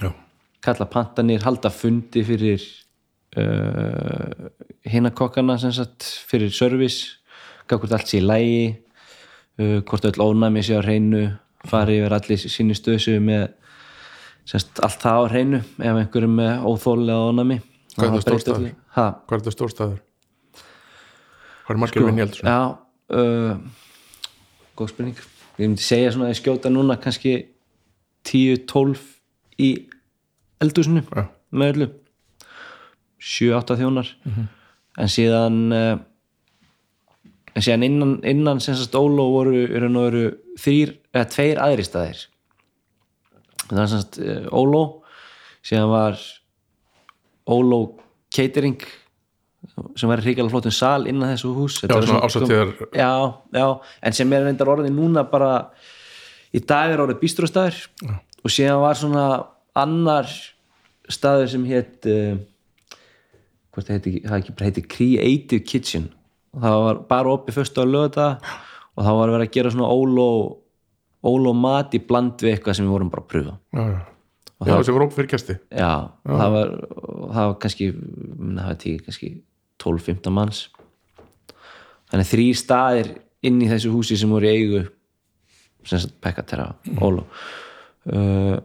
Já, 0.00 0.10
kalla 0.64 0.86
pantanir, 0.88 1.42
halda 1.44 1.70
fundi 1.72 2.22
fyrir 2.24 2.62
uh, 3.36 4.48
sagt 5.72 6.08
fyrir 6.28 6.52
service 6.52 7.18
hvort 7.68 7.92
allt 7.92 8.08
sé 8.08 8.20
í 8.20 8.26
lægi 8.26 8.76
uh, 9.60 9.80
hvort 9.86 10.04
öll 10.04 10.20
ónæmi 10.20 10.62
sé 10.64 10.76
á 10.76 10.84
hreinu 10.84 11.30
fari 11.68 12.00
yfir 12.00 12.16
allir 12.16 12.40
síni 12.40 12.74
stöðsu 12.76 13.20
með 13.22 13.52
sem 14.46 14.62
sagt, 14.62 14.80
allt 14.82 15.02
það 15.02 15.18
á 15.18 15.22
hreinu 15.30 15.60
ef 15.62 15.92
einhverjum 15.92 16.40
er 18.18 18.56
öllu. 18.56 18.72
Ha, 18.96 19.06
hvað 19.26 19.36
er 19.36 19.44
þetta 19.44 19.56
stórstæður? 19.56 20.00
hvað 21.62 21.74
er 21.74 21.80
margir 21.80 22.06
vinn 22.06 22.20
í 22.20 22.24
eldur? 22.24 22.44
já 22.44 22.60
uh, 23.16 23.56
góð 24.78 24.92
spurning 24.92 25.18
ég 25.58 25.66
myndi 25.66 25.84
segja 25.84 26.12
svona 26.12 26.28
að 26.28 26.34
ég 26.34 26.40
skjóta 26.40 26.72
núna 26.72 26.98
kannski 27.00 27.34
10-12 28.28 29.02
í 29.62 29.70
eldúsinu 30.62 31.04
Já. 31.06 31.26
með 31.50 31.74
öllu 31.74 31.88
7-8 33.22 33.78
þjónar 33.82 34.10
en 35.02 35.12
síðan 35.12 35.60
uh, 35.76 35.94
en 37.52 37.64
síðan 37.64 37.86
innan, 37.86 38.14
innan 38.26 38.62
sem 38.64 38.76
sagt 38.78 38.96
Óló 38.96 39.28
voru, 39.34 39.66
nú 39.92 40.06
eru 40.08 40.24
þrýr, 40.60 40.96
eða 41.12 41.28
tveir 41.34 41.60
aðri 41.62 41.86
staðir 41.86 42.22
það 43.76 43.84
er 43.84 43.92
sem 43.92 44.02
sagt 44.04 44.20
uh, 44.22 44.46
Óló 44.52 44.82
síðan 45.62 45.90
var 45.92 46.20
Óló 47.48 47.80
Catering 48.32 48.84
sem 49.94 50.10
var 50.10 50.22
hrikalega 50.24 50.50
flottum 50.50 50.74
sal 50.74 51.06
innan 51.10 51.34
þessu 51.34 51.52
hús 51.54 51.80
Já, 51.84 51.94
svona 51.94 52.22
ásatíðar 52.26 52.72
já, 52.98 53.12
já, 53.54 53.66
en 54.02 54.16
sem 54.16 54.32
er 54.34 54.46
reyndar 54.48 54.72
orðið 54.72 54.96
núna 54.96 55.22
bara 55.30 55.52
í 56.52 56.60
dag 56.60 56.92
er 56.92 57.02
orðið 57.04 57.20
bístróstaður 57.22 57.78
og 58.42 58.50
síðan 58.50 58.82
var 58.82 58.98
svona 58.98 59.26
annar 59.78 60.28
staður 61.10 61.50
sem 61.52 61.64
hétt 61.68 62.08
uh, 62.10 62.34
hvort 63.72 63.88
það 63.88 63.96
heiti, 63.96 64.12
það 64.26 64.66
heiti 64.66 64.84
Creative 64.94 65.64
Kitchen. 65.68 66.10
Og 66.52 66.64
það 66.64 66.82
var 66.86 67.00
bara 67.08 67.32
opið 67.32 67.58
fyrst 67.60 67.80
á 67.80 67.84
lögða 67.88 68.28
og 68.92 69.06
það 69.06 69.18
var 69.18 69.32
verið 69.32 69.46
að 69.46 69.54
gera 69.56 69.72
svona 69.72 69.92
óló 69.92 70.28
óló 71.22 71.52
mat 71.56 71.94
í 71.94 72.00
bland 72.02 72.42
við 72.42 72.56
eitthvað 72.56 72.78
sem 72.78 72.88
við 72.88 72.96
vorum 72.96 73.12
bara 73.12 73.24
að 73.24 73.30
pröfa. 73.32 73.54
Já, 73.72 73.82
já. 73.82 74.00
já 74.66 74.72
þessi 74.72 74.96
var 74.96 75.06
óp 75.06 75.16
fyrir 75.16 75.30
kæsti 75.32 75.58
já, 75.70 75.92
og 76.26 76.42
það 76.42 76.56
var 76.56 76.72
og 77.02 77.26
það 77.32 77.50
var 77.50 77.58
kannski, 77.64 77.90
það 77.92 78.70
var 78.70 78.80
tíu 78.82 79.04
kannski 79.06 79.32
12-15 79.82 80.36
manns. 80.38 80.64
Þannig 82.12 82.30
þrý 82.32 82.48
staðir 82.58 83.14
inn 83.46 83.62
í 83.62 83.70
þessu 83.70 83.92
húsi 83.94 84.18
sem 84.20 84.30
voru 84.30 84.48
í 84.48 84.52
eigu 84.52 84.84
sem 85.88 86.02
sagt 86.02 86.18
Pekatera 86.22 86.68
Óló. 87.02 87.24
Uh, 88.06 88.58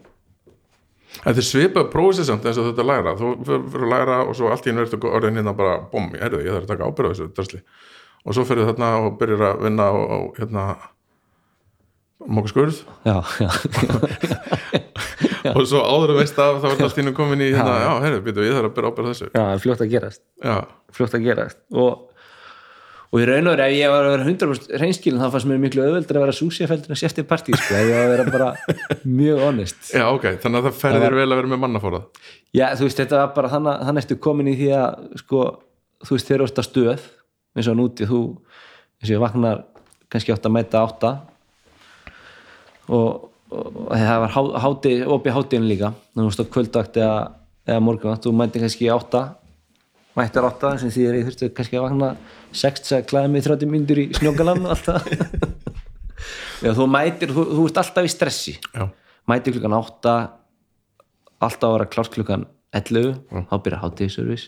Þetta 1.17 1.41
er 1.41 1.45
svipað 1.45 1.87
prófið 1.93 2.27
samt 2.27 2.45
eins 2.45 2.59
og 2.61 2.67
þetta 2.69 2.85
læra. 2.85 3.13
Þú 3.17 3.29
fyrir 3.47 3.85
að 3.85 3.93
læra 3.93 4.17
og 4.27 4.35
svo 4.37 4.51
allt 4.53 4.67
í 4.67 4.73
ertu 4.73 4.99
orðin 5.07 5.39
hérna 5.39 5.53
bara 5.57 5.79
bom, 5.91 6.11
ég 6.13 6.21
herðu, 6.21 6.43
ég 6.45 6.53
þarf 6.53 6.67
að 6.67 6.73
taka 6.73 6.89
ábyrða 6.89 7.13
þessu 7.13 7.29
drasli. 7.37 7.61
og 8.27 8.35
svo 8.35 8.43
fyrir 8.43 8.67
þarna 8.67 8.89
og 9.05 9.17
byrjar 9.17 9.43
að 9.47 9.61
vinna 9.63 9.87
á, 9.87 9.95
á 9.97 10.17
hérna 10.37 10.63
móka 12.25 12.49
skurð 12.49 12.81
já, 13.05 13.17
já, 13.43 13.49
og 15.53 15.63
svo 15.69 15.81
áður 15.85 16.15
að 16.15 16.19
veist 16.23 16.39
af 16.41 16.59
þá 16.63 16.67
er 16.71 16.83
allt 16.87 16.97
í 16.97 17.03
einu 17.05 17.13
komin 17.17 17.43
í 17.45 17.49
hérna, 17.53 17.75
já, 17.83 17.91
herðu, 18.03 18.19
býtu, 18.25 18.45
ég 18.47 18.57
þarf 18.57 18.69
að 18.69 18.75
byrja 18.77 18.91
ábyrða 18.91 19.13
þessu. 19.13 19.27
Já, 19.29 19.37
það 19.37 19.53
er 19.53 19.63
fljótt 19.63 19.83
að 19.83 19.91
gerast. 19.93 20.21
Já, 20.43 20.55
fljótt 20.97 21.17
að 21.17 21.25
gerast. 21.27 21.59
Og 21.77 21.91
og 23.07 23.21
í 23.23 23.25
raun 23.27 23.47
og 23.47 23.53
veru 23.53 23.63
ef 23.63 23.71
ég 23.71 23.87
var 23.91 24.03
að 24.03 24.13
vera 24.17 24.25
100% 24.27 24.73
reynskilin 24.81 25.21
þá 25.21 25.29
fannst 25.31 25.47
mér 25.47 25.61
miklu 25.63 25.79
auðveldur 25.85 26.17
að 26.19 26.23
vera 26.25 26.35
súsíafeldur 26.35 26.91
en 26.91 26.99
sérftir 26.99 27.23
partí, 27.29 27.55
sko, 27.55 27.71
ég 27.79 27.93
var 27.93 28.03
að 28.03 28.11
vera 28.11 28.25
bara 28.33 28.49
mjög 29.07 29.37
honest. 29.45 29.79
Já, 29.93 30.03
ok, 30.11 30.25
þannig 30.43 30.59
að 30.59 30.65
það 30.67 30.81
ferðir 30.81 31.15
vel 31.15 31.29
að 31.29 31.39
vera 31.39 31.51
með 31.53 31.61
mannafórað. 31.63 32.03
Já, 32.51 32.65
þú 32.75 32.83
veist, 32.89 32.99
þetta 32.99 33.21
var 33.21 33.31
bara 33.37 33.53
þannig, 33.53 33.75
þannig 33.87 34.03
ertu 34.03 34.19
komin 34.27 34.51
í 34.51 34.57
því 34.59 34.69
að, 34.75 35.07
sko, 35.23 35.39
þú 36.03 36.11
veist, 36.17 36.27
þeir 36.27 36.43
og, 42.87 43.27
og 43.51 43.91
það 43.91 44.21
var 44.23 44.33
há, 44.35 44.41
háti, 44.65 44.93
opið 45.17 45.35
hátíðin 45.37 45.67
líka, 45.71 45.91
þú 46.15 46.29
veist, 46.29 46.43
á 46.43 46.51
kvöldvakt 46.55 47.01
eða, 47.01 47.19
eða 47.67 47.83
morgunvakt, 47.87 48.25
þú 48.25 48.33
mæti 48.37 48.63
kannski 48.63 48.89
átta, 48.93 49.23
mættar 50.17 50.49
átta, 50.49 50.73
sem 50.81 50.93
því 50.93 51.05
ég 51.07 51.29
þurfti 51.29 51.51
kannski 51.57 51.79
að 51.79 51.87
vakna 51.87 52.11
sext 52.55 52.91
að 52.95 53.05
klæða 53.11 53.33
mig 53.33 53.45
30 53.45 53.71
myndur 53.73 54.01
í 54.01 54.07
snjókalam 54.17 54.65
og 54.65 54.73
allt 54.75 54.89
það. 54.89 55.11
Já, 56.65 56.71
þú 56.73 56.87
mætir, 56.89 57.31
þú, 57.35 57.43
þú 57.53 57.69
ert 57.69 57.79
alltaf 57.83 58.07
í 58.07 58.11
stressi. 58.11 58.55
Já, 58.73 58.87
mæti 59.29 59.53
klukkan 59.53 59.77
8 59.77 60.17
alltaf 61.43 61.69
að 61.69 61.75
vera 61.77 61.89
klárt 61.93 62.13
klukkan 62.15 62.45
11 62.75 63.17
þá 63.49 63.55
byrja 63.63 63.81
hátíðiservis 63.83 64.45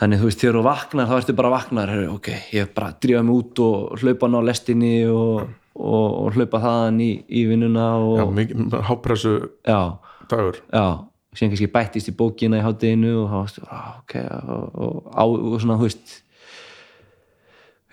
þannig 0.00 0.22
þú 0.22 0.28
veist 0.30 0.42
þegar 0.42 0.56
þú 0.56 0.62
vaknar 0.64 1.08
þá 1.10 1.14
ertu 1.18 1.36
bara 1.36 1.52
vaknar 1.52 1.92
ok, 2.14 2.30
ég 2.54 2.64
er 2.64 2.70
bara 2.74 2.92
að 2.92 3.00
drífa 3.04 3.24
mig 3.26 3.36
út 3.36 3.62
og 3.64 4.00
hlaupa 4.00 4.30
ná 4.30 4.38
lestinni 4.46 4.94
og, 5.12 5.50
og, 5.80 6.08
og 6.24 6.36
hlaupa 6.36 6.60
þaðan 6.62 7.00
í, 7.04 7.10
í 7.26 7.44
vinnuna 7.48 7.86
og 8.04 8.40
hápressu 8.88 9.36
dagur. 9.64 10.60
Já. 10.70 11.06
Síðan 11.30 11.52
kannski 11.52 11.70
bættist 11.70 12.10
í 12.10 12.16
bókina 12.18 12.58
í 12.58 12.64
hátíðinu 12.64 13.12
og 13.20 13.30
þá 13.30 13.36
varstu, 13.38 13.66
á, 13.70 13.80
ok 14.00 14.14
og, 14.26 14.80
og, 14.80 15.36
og 15.52 15.60
svona, 15.62 15.76
þú 15.78 15.86
veist 15.86 16.16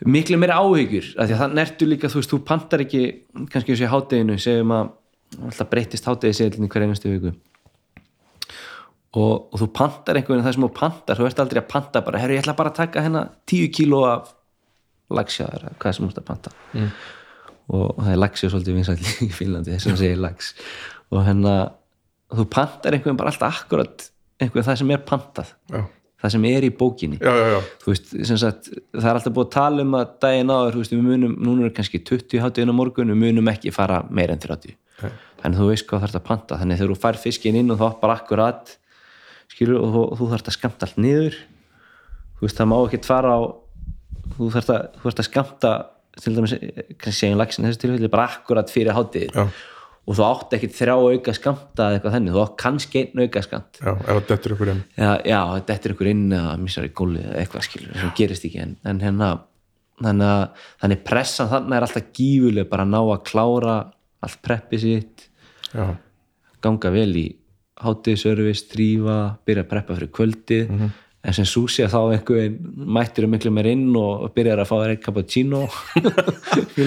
miklu 0.05 0.37
meira 0.37 0.59
áhyggjur 0.61 1.11
af 1.17 1.27
því 1.27 1.35
að 1.35 1.41
það 1.41 1.57
nertu 1.57 1.89
líka, 1.89 2.09
þú 2.11 2.21
veist, 2.21 2.31
þú 2.33 2.39
pantar 2.45 2.83
ekki 2.85 3.03
kannski 3.53 3.73
þessi 3.73 3.91
hátíðinu, 3.91 4.37
segjum 4.41 4.73
að 4.75 4.89
alltaf 5.49 5.69
breytist 5.71 6.09
hátíði 6.09 6.37
segjum 6.37 6.69
hver 6.71 6.85
einustu 6.85 7.11
viku. 7.13 7.33
Og, 9.17 9.47
og 9.49 9.61
þú 9.61 9.67
pantar 9.73 10.19
einhvern 10.19 10.37
veginn 10.37 10.45
það 10.45 10.57
sem 10.57 10.65
þú 10.67 10.71
pantar, 10.77 11.17
þú 11.17 11.29
ert 11.29 11.39
aldrei 11.41 11.61
að 11.63 11.69
panta 11.71 12.03
bara, 12.05 12.21
herru, 12.21 12.35
ég 12.37 12.43
ætla 12.43 12.57
bara 12.57 12.73
að 12.73 12.81
taka 12.83 13.05
hérna 13.05 13.23
10 13.49 13.71
kíló 13.73 14.03
af 14.05 14.33
lagsjáður, 15.13 15.69
hvað 15.81 15.95
sem 15.95 16.05
þú 16.05 16.11
ert 16.11 16.21
að 16.21 16.27
panta. 16.27 16.53
Mm. 16.73 16.91
Og, 17.67 17.97
það 17.99 18.13
er 18.13 18.21
lagsjá 18.21 18.51
svolítið 18.51 18.79
vinsæll 18.79 18.97
í 19.27 19.29
Fínlandi, 19.35 19.75
þess 19.75 19.91
að 19.91 20.01
segja 20.03 20.21
lags 20.23 20.53
og 21.11 21.21
hérna, 21.27 21.53
þú 22.33 22.47
pantar 22.51 22.97
einhvern 22.97 23.19
bara 23.19 23.33
alltaf 23.33 23.61
akkurat 23.63 24.09
einhvern 24.41 24.67
það 24.67 24.81
sem 24.81 24.91
er 24.93 25.05
pantað, 25.07 25.53
Já, 25.71 25.83
það 26.21 26.33
sem 26.35 26.47
er 26.49 26.65
í 26.67 26.71
bókinni. 26.73 27.19
Já, 27.21 27.31
já, 27.33 27.45
já. 27.55 27.59
þú 27.83 27.93
veist, 27.93 28.11
sem 28.29 28.41
sagt, 28.41 28.71
það 28.95 29.07
er 29.09 29.19
alltaf 29.19 29.37
búið 29.37 29.47
að 29.47 29.53
tala 29.57 29.85
um 29.85 29.95
að 29.97 30.11
daginn 30.25 30.53
áður, 30.53 30.75
þú 30.75 30.83
veist, 30.83 30.95
við 30.95 31.07
munum 31.07 31.37
núna 31.47 31.67
er 31.67 31.75
kannski 31.77 32.01
20 32.05 32.43
hátíðin 32.43 32.73
á 32.73 32.79
morgun, 32.79 33.13
við 33.13 33.21
munum 33.23 33.51
ekki 33.53 33.73
fara 33.75 34.03
meir 34.09 34.33
en 34.33 34.43
30 34.43 34.75
Nei. 34.97 35.11
þannig 35.41 35.61
þú 35.61 35.69
veist 35.71 35.87
hvað 35.89 36.03
þarf 36.05 36.19
að 36.19 36.27
panta, 36.29 36.59
þannig 36.61 36.79
þegar 36.79 36.93
þú 36.93 36.99
fær 37.03 37.19
fiskin 37.21 37.57
inn 37.59 37.73
og 37.73 37.81
þá 37.81 37.87
bara 38.01 38.17
akkurat 38.17 38.73
skilur, 39.51 39.81
og 39.81 39.93
þú, 39.93 40.03
þú 40.19 40.29
þarf 40.33 40.49
að 40.51 40.57
skamta 40.57 40.87
allt 40.87 40.99
niður. 41.01 41.37
Þú 42.37 42.45
veist, 42.45 42.57
það 42.59 42.69
má 42.71 42.77
ekki 42.79 43.01
fara 43.07 43.33
á 43.33 43.39
þú 44.37 44.49
þarf 44.53 45.07
að 45.07 45.25
skamta 45.25 45.73
til 46.21 46.35
dæmis, 46.37 46.53
kannski 46.97 47.17
segjum 47.17 47.41
lagsin 47.41 47.67
þessu 47.67 47.81
tilfelli, 47.83 48.11
bara 48.13 48.29
akkurat 48.31 48.71
fyrir 48.73 48.95
hátíð 48.97 49.35
Já. 49.35 49.43
og 50.07 50.17
þú 50.17 50.25
átt 50.27 50.55
ekki 50.57 50.69
þrjá 50.77 50.95
auka 50.95 51.35
skamta 51.35 51.89
eða 51.89 51.99
eitthvað 51.99 52.15
þannig, 52.17 52.35
þú 52.35 52.43
átt 52.43 52.55
kannski 52.63 53.03
einn 53.03 53.23
auka 53.25 53.43
skamt 53.45 53.81
já, 53.81 53.91
það 54.07 54.23
dettur 54.31 54.55
ykkur 54.55 54.73
inn. 54.73 54.81
Já, 54.97 55.11
já 55.27 55.41
þetta 55.57 55.77
er 55.77 55.95
ykkur 55.95 56.11
inn 56.13 56.25
eða 56.39 56.57
missar 56.63 56.87
í 56.87 56.93
góli 57.01 57.23
eða 57.23 57.37
eitthvað 57.43 57.67
skilur 57.67 58.01
sem 58.01 58.13
gerist 58.17 58.47
ekki. 58.49 58.63
En, 58.65 58.75
en 58.87 59.01
hérna 59.03 59.31
þannig 60.03 60.33
að 60.33 60.67
þannig 60.83 61.03
pressan 61.07 61.51
þannig 61.51 61.77
er 61.77 61.87
alltaf 61.87 62.11
gífuleg 62.17 62.69
bara 62.69 62.85
að 62.85 62.93
ná 62.93 62.99
að 63.01 63.25
klára 63.31 63.77
allt 64.25 64.39
preppi 64.45 64.81
sitt 64.81 65.27
Já, 65.73 65.97
ganga 66.63 66.93
vel 66.93 67.11
í 67.19 67.27
hátíðservice, 67.77 68.65
trífa 68.71 69.17
byrja 69.45 69.65
að 69.65 69.69
preppa 69.73 69.97
fyrir 69.97 70.09
kvöldið 70.15 70.71
en 71.27 71.35
sem 71.35 71.43
súsi 71.47 71.83
að 71.83 71.91
þá 71.91 71.99
einhvern 72.15 72.53
mættir 72.97 73.25
um 73.27 73.33
miklu 73.35 73.51
meir 73.51 73.67
inn 73.73 73.89
og 73.99 74.29
byrjar 74.35 74.61
að 74.63 74.69
fá 74.69 74.75
þér 74.79 74.93
eitt 74.93 75.01
cappuccino. 75.03 75.65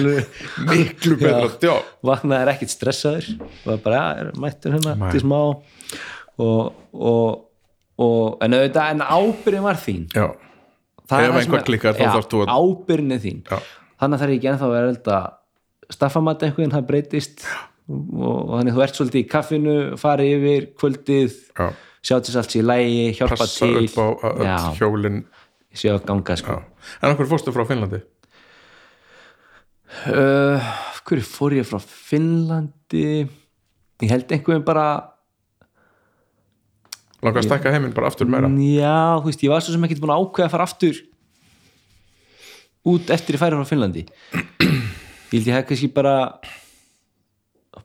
Miklu 0.71 1.17
betra 1.19 1.49
já. 1.61 1.75
vaknaðir 2.05 2.51
ekkit 2.55 2.73
stressaður. 2.73 3.27
Og 3.69 3.81
bara, 3.83 3.99
ja, 3.99 4.25
er 4.25 4.31
mættur 4.41 4.75
hérna 4.75 5.11
til 5.13 5.21
smá. 5.23 5.37
Og, 6.41 6.71
og, 6.93 7.43
og 8.01 8.41
en 8.45 8.57
auðvitað, 8.57 8.95
en 8.95 9.03
ábyrðin 9.05 9.65
var 9.67 9.79
þín. 9.81 10.07
Já. 10.15 10.25
Er 11.11 11.27
Ef 11.27 11.37
einhver 11.41 11.59
er- 11.59 11.67
klikkar, 11.67 11.97
þá 11.97 12.05
já, 12.05 12.11
þarft 12.15 12.31
þú 12.33 12.41
að- 12.45 12.51
ábyrgðin 12.55 13.15
er 13.17 13.21
þín. 13.25 13.39
Já. 13.51 13.59
þannig 14.01 14.19
það 14.21 14.25
er 14.29 14.33
ekki 14.37 14.49
ennþá 14.51 14.65
að 14.67 14.73
vera 14.77 14.91
elda 14.95 15.17
staffamat 15.91 16.43
einhvern, 16.47 16.71
það 16.73 16.85
breytist. 16.87 17.45
Og, 17.91 18.31
og 18.47 18.53
þannig 18.57 18.73
þú 18.77 18.83
ert 18.85 18.95
svolítið 18.97 19.21
í 19.21 19.27
kaffinu 19.29 19.75
farið 19.99 20.35
yfir 20.37 20.67
kvöldið. 20.79 21.35
Já. 21.59 21.67
Sjá 22.01 22.17
til 22.17 22.31
þess 22.31 22.39
allt 22.41 22.55
sér 22.55 22.63
í 22.63 22.67
lægi, 22.67 23.03
hjálpa 23.19 23.37
passa 23.37 23.67
til. 23.67 23.85
upp 23.85 23.99
á 24.01 24.07
öll 24.31 24.47
já, 24.47 24.57
hjólin. 24.79 25.21
Sjá 25.71 25.93
að 25.95 26.07
ganga 26.09 26.35
sko. 26.39 26.57
já. 26.57 26.63
en 27.01 27.13
okkur 27.13 27.29
fórstu 27.29 27.53
frá 27.55 27.63
Finnlandi? 27.69 28.01
Uh, 30.07 30.71
hverju 31.05 31.27
fór 31.27 31.55
ég 31.59 31.67
frá 31.67 31.77
Finnlandi? 31.83 33.05
Ég 34.01 34.09
held 34.09 34.33
einhvern 34.33 34.65
bara 34.65 34.87
langar 37.21 37.43
að 37.43 37.49
stækka 37.51 37.73
heiminn 37.75 37.93
bara 37.93 38.09
aftur 38.09 38.29
meira? 38.29 38.49
Já, 38.49 39.21
þú 39.21 39.29
veist, 39.29 39.45
ég 39.45 39.53
var 39.53 39.61
svo 39.61 39.75
sem 39.75 39.85
ekki 39.85 39.99
búin 40.01 40.15
að 40.15 40.23
ákveða 40.25 40.47
að 40.47 40.55
fara 40.55 40.67
aftur 40.69 41.03
út 42.91 43.13
eftir 43.13 43.37
ég 43.37 43.43
færi 43.43 43.59
frá 43.59 43.69
Finnlandi. 43.69 44.07
Ég 45.31 45.37
held 45.37 45.47
ég 45.47 45.53
hef 45.53 45.69
kannski 45.69 45.91
bara 45.93 46.15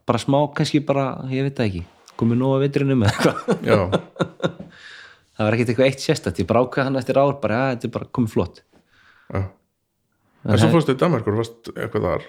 bara 0.09 0.19
smá 0.19 0.41
kannski 0.57 0.81
bara, 0.83 1.13
ég 1.31 1.45
veit 1.47 1.59
það 1.59 1.69
ekki 1.69 1.85
komið 2.21 2.41
nóg 2.41 2.57
að 2.57 2.65
veitrinum 2.67 3.05
eða 3.07 3.13
eitthvað. 3.13 3.99
Það 5.37 5.45
var 5.45 5.55
ekkert 5.57 5.71
eitthvað 5.73 5.91
eitt 5.91 6.01
sérstætt, 6.01 6.39
ég 6.41 6.49
bara 6.49 6.63
ákveða 6.65 6.89
hann 6.89 6.97
eftir 6.97 7.19
ár 7.21 7.35
bara, 7.43 7.57
ja, 7.61 7.73
þetta 7.75 7.89
er 7.89 7.93
bara 7.99 8.07
komið 8.17 8.33
flott. 8.33 8.63
Já. 9.29 9.41
En 10.47 10.61
svo 10.63 10.71
fórstu 10.73 10.95
í 10.95 11.01
Danmarkur, 11.01 11.37
varst 11.37 11.71
eitthvað 11.75 12.07
þar? 12.07 12.25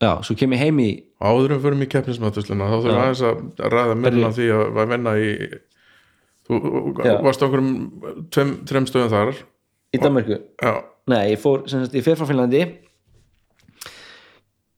Já, 0.00 0.10
svo 0.26 0.36
kem 0.36 0.52
ég 0.56 0.62
heim 0.64 0.78
í 0.80 0.88
áður 1.20 1.54
en 1.56 1.62
fyrir 1.64 1.78
mig 1.80 1.90
keppnismatusluna 1.92 2.68
þá 2.68 2.74
þurfum 2.74 2.90
við 2.90 3.00
aðeins 3.00 3.24
að 3.28 3.72
ræða 3.74 3.96
minna 4.00 4.30
því 4.36 4.46
að 4.56 4.80
að 4.82 4.92
vinna 4.94 5.12
í 5.20 5.30
þú 6.48 6.60
Já. 7.04 7.14
varst 7.24 7.44
okkur 7.46 7.62
um 7.62 7.72
tveim, 8.32 8.54
tveim 8.68 8.88
stöðum 8.88 9.12
þar. 9.12 9.42
Í 9.92 10.00
Danmarku 10.00 10.38
já, 10.40 10.72
Nei, 11.10 11.20
ég 11.32 11.40
fór, 11.42 11.64
sem 11.68 11.84
sagt, 11.84 11.96
ég 11.98 12.04
fer 12.06 12.16
frá 12.18 12.28
Finnlandi 12.28 12.64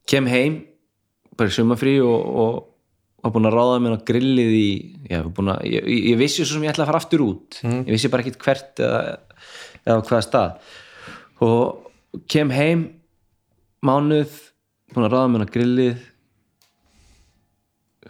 kem 0.09 0.27
heim 0.31 0.59
bara 1.39 1.53
sumafrí 1.53 1.97
og, 2.05 2.29
og 2.43 2.61
var 3.23 3.35
búin 3.35 3.49
að 3.49 3.57
ráða 3.57 3.81
mér 3.83 3.97
á 3.99 4.07
grillið 4.09 4.55
í 4.59 4.69
já, 5.11 5.21
búin 5.27 5.53
að, 5.55 5.67
ég, 5.71 5.91
ég 6.11 6.21
vissi 6.21 6.43
svo 6.43 6.57
sem 6.57 6.67
ég 6.67 6.73
ætla 6.75 6.87
að 6.87 6.93
fara 6.93 7.03
aftur 7.03 7.25
út. 7.25 7.61
Ég 7.63 7.91
vissi 7.95 8.11
bara 8.13 8.25
ekkit 8.25 8.41
hvert 8.43 8.83
eða, 8.83 9.03
eða 9.85 9.99
hvaða 10.09 10.23
stað. 10.27 10.73
Og 11.47 12.23
kem 12.31 12.53
heim 12.55 12.87
mánuð 13.87 14.35
búin 14.93 15.07
að 15.07 15.15
ráða 15.15 15.33
mér 15.33 15.47
á 15.47 15.55
grillið. 15.55 16.09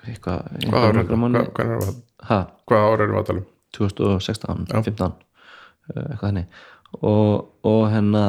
Eitthvað, 0.02 0.46
hvað 0.48 0.58
eitthvað 0.58 0.82
ár 0.82 0.88
er 0.88 0.98
nokkra 0.98 1.20
mánuði. 1.22 1.48
hvað, 1.48 1.72
hvað, 1.72 1.90
er, 1.90 1.98
ha, 2.30 2.38
hvað 2.66 2.86
ár 2.88 3.04
erum 3.04 3.16
við 3.16 3.20
að 3.22 3.28
tala 3.28 3.42
um 3.42 3.50
2016, 3.72 4.64
15 4.72 5.04
uh, 5.06 5.14
eitthvað 5.92 6.28
henni 6.28 6.44
og, 7.00 7.52
og 7.68 7.82
hérna 7.92 8.24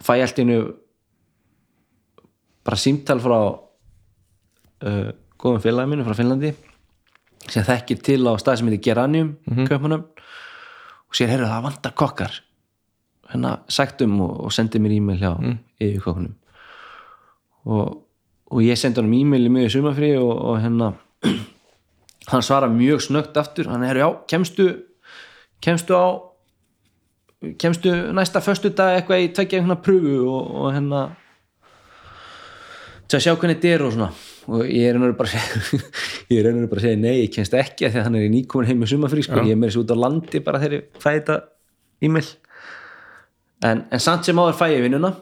fæ 0.00 0.16
ég 0.16 0.26
allt 0.26 0.40
í 0.40 0.46
einu 0.46 0.60
bara 2.66 2.80
símtal 2.80 3.18
frá 3.22 3.38
uh, 4.84 5.12
góðum 5.38 5.62
félagi 5.64 5.92
mínu 5.92 6.06
frá 6.06 6.16
Finnlandi 6.18 6.52
sem 7.46 7.64
þekkir 7.66 8.02
til 8.02 8.20
á 8.26 8.32
stað 8.40 8.60
sem 8.60 8.68
heitir 8.68 8.84
Geranium 8.88 9.36
mm 9.46 9.66
-hmm. 9.66 10.02
og 11.08 11.14
sér, 11.14 11.28
heyrðu 11.28 11.46
það 11.46 11.62
vantar 11.62 11.94
kokkar 11.94 12.42
hérna 13.30 13.58
sagt 13.68 14.02
um 14.02 14.20
og, 14.20 14.44
og 14.46 14.52
sendi 14.52 14.78
mér 14.78 14.96
e-mail 14.96 15.18
hjá 15.18 15.32
mm. 15.38 15.58
yfir 15.80 16.00
kokkunum 16.00 16.34
og, 17.64 18.02
og 18.50 18.62
ég 18.62 18.78
sendi 18.78 19.00
honum 19.00 19.12
e-mail 19.12 19.46
í 19.46 19.50
mjög 19.50 19.70
sumafrí 19.74 20.14
og, 20.18 20.32
og 20.50 20.60
hérna 20.62 20.92
hann 22.30 22.42
svara 22.42 22.68
mjög 22.68 23.00
snöggt 23.00 23.36
aftur 23.36 23.70
hann 23.70 23.82
er 23.82 23.96
já, 23.96 24.08
kemstu 24.28 24.68
kemstu 25.60 25.94
á 25.94 26.06
kemstu 27.58 27.92
næsta 28.12 28.40
föstu 28.40 28.70
dag 28.74 28.96
eitthvað 28.96 29.24
í 29.24 29.32
tveggja 29.34 29.58
einhverna 29.58 29.82
pröfu 29.82 30.18
og, 30.30 30.54
og 30.54 30.74
hérna 30.74 31.02
til 33.06 33.18
að 33.18 33.24
sjá 33.24 33.34
hvernig 33.34 33.58
þetta 33.58 33.72
er 33.74 33.84
og 33.86 33.92
svona. 33.94 34.08
Og 34.46 34.62
ég 34.70 34.86
er 34.86 34.96
einhverju 34.98 35.16
bara 35.18 35.30
að 35.30 35.34
segja 35.36 35.80
ég 36.32 36.40
er 36.40 36.48
einhverju 36.50 36.70
bara 36.72 36.82
að 36.82 36.86
segja 36.86 37.02
nei, 37.02 37.14
ég 37.22 37.32
kemst 37.34 37.56
ekki 37.58 37.90
því 37.90 38.00
að 38.00 38.06
hann 38.06 38.18
er 38.18 38.26
í 38.26 38.32
nýkomin 38.32 38.70
heim 38.70 38.82
með 38.82 38.92
sumafrí 38.94 39.24
sko, 39.26 39.42
ég 39.42 39.54
er 39.54 39.60
með 39.60 39.72
þessu 39.72 39.84
út 39.84 39.94
á 39.94 40.02
landi 40.06 40.42
bara 40.46 40.62
þegar 40.62 40.78
ég 40.78 41.02
fæði 41.02 41.20
þetta 41.20 41.38
e-mail. 42.06 42.26
En, 43.66 43.84
en 43.90 44.02
samt 44.02 44.28
sem 44.28 44.42
áður 44.42 44.58
fæ 44.58 44.66
ég 44.74 44.84
vinnuna. 44.86 45.12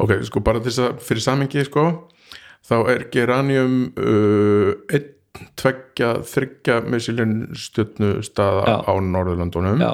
Ok, 0.00 0.16
sko 0.28 0.42
bara 0.44 0.60
til 0.62 0.72
þess 0.72 0.84
að 0.86 1.00
fyrir 1.04 1.24
samingi 1.24 1.64
sko, 1.68 1.86
þá 2.64 2.76
er 2.94 3.08
geranium 3.12 3.80
uh, 4.00 4.70
einn, 4.88 5.16
tveggja 5.60 6.14
þryggja 6.26 6.80
misilin 6.90 7.34
stjörnu 7.56 8.18
staða 8.26 8.62
Já. 8.66 8.76
á 8.82 8.92
Norðurlandunum 8.98 9.78
já, 9.80 9.92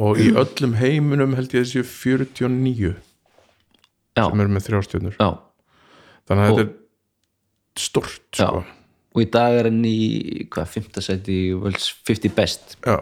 og 0.00 0.20
í 0.22 0.30
öllum 0.30 0.76
heiminum 0.78 1.34
held 1.36 1.56
ég 1.56 1.66
þessi 1.66 1.82
49 1.82 2.92
já, 2.94 4.22
sem 4.22 4.44
eru 4.44 4.54
með 4.54 4.68
þrjárstjörnur 4.68 5.18
já 5.18 5.28
þannig 6.30 6.44
að 6.46 6.52
Og- 6.54 6.60
þetta 6.60 6.68
er 6.70 7.80
stort 7.80 8.20
sko. 8.38 8.62
og 9.14 9.22
í 9.22 9.26
dag 9.34 9.56
er 9.58 9.68
hann 9.70 9.82
í 9.84 10.46
hvað, 10.50 10.68
5. 10.78 11.02
seti 11.02 11.36
í 11.50 11.54
World's 11.58 11.90
50 12.06 12.34
Best. 12.36 12.76
Já, 12.86 13.00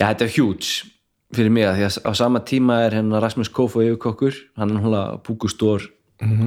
Já, 0.00 0.06
þetta 0.08 0.24
er 0.26 0.32
huge 0.38 0.88
fyrir 1.32 1.52
mig 1.52 1.64
að 1.68 1.76
því 1.78 1.84
að 1.86 1.98
á 2.08 2.12
sama 2.16 2.40
tíma 2.44 2.78
er 2.86 2.96
hérna 2.98 3.20
Rasmus 3.22 3.48
Kofo 3.52 3.80
yfirkokkur, 3.84 4.34
hann 4.58 4.70
er 4.74 4.80
húnlega 4.82 5.20
Púkustór 5.24 5.86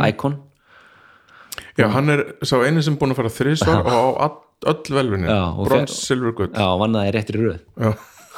Icon 0.08 0.36
já, 1.78 1.88
hann 1.92 2.10
er 2.10 2.22
sá 2.46 2.58
eini 2.66 2.82
sem 2.84 2.96
búin 2.98 3.12
að 3.14 3.18
fara 3.22 3.32
þrísvar 3.34 3.82
og 3.86 3.92
á 3.92 4.02
all, 4.26 4.36
öll 4.72 4.94
velvinni. 4.96 5.28
Og 5.30 5.68
brons, 5.68 5.92
silfur, 6.08 6.32
gull. 6.38 6.52
Já, 6.54 6.66
og 6.70 6.80
vann 6.80 6.94
það 6.96 7.08
í 7.10 7.14
réttri 7.16 7.42
röð. 7.42 7.60
Já, 7.76 7.92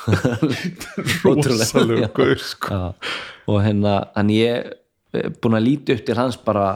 Já. 2.02 2.10
gull 2.16 2.38
sko. 2.42 2.80
Og 3.48 3.62
hérna, 3.64 3.96
hann 4.16 4.32
ég 4.34 4.72
er 5.14 5.30
búin 5.42 5.58
að 5.58 5.66
líti 5.68 5.96
upp 5.96 6.06
til 6.08 6.18
hans 6.20 6.38
bara 6.44 6.68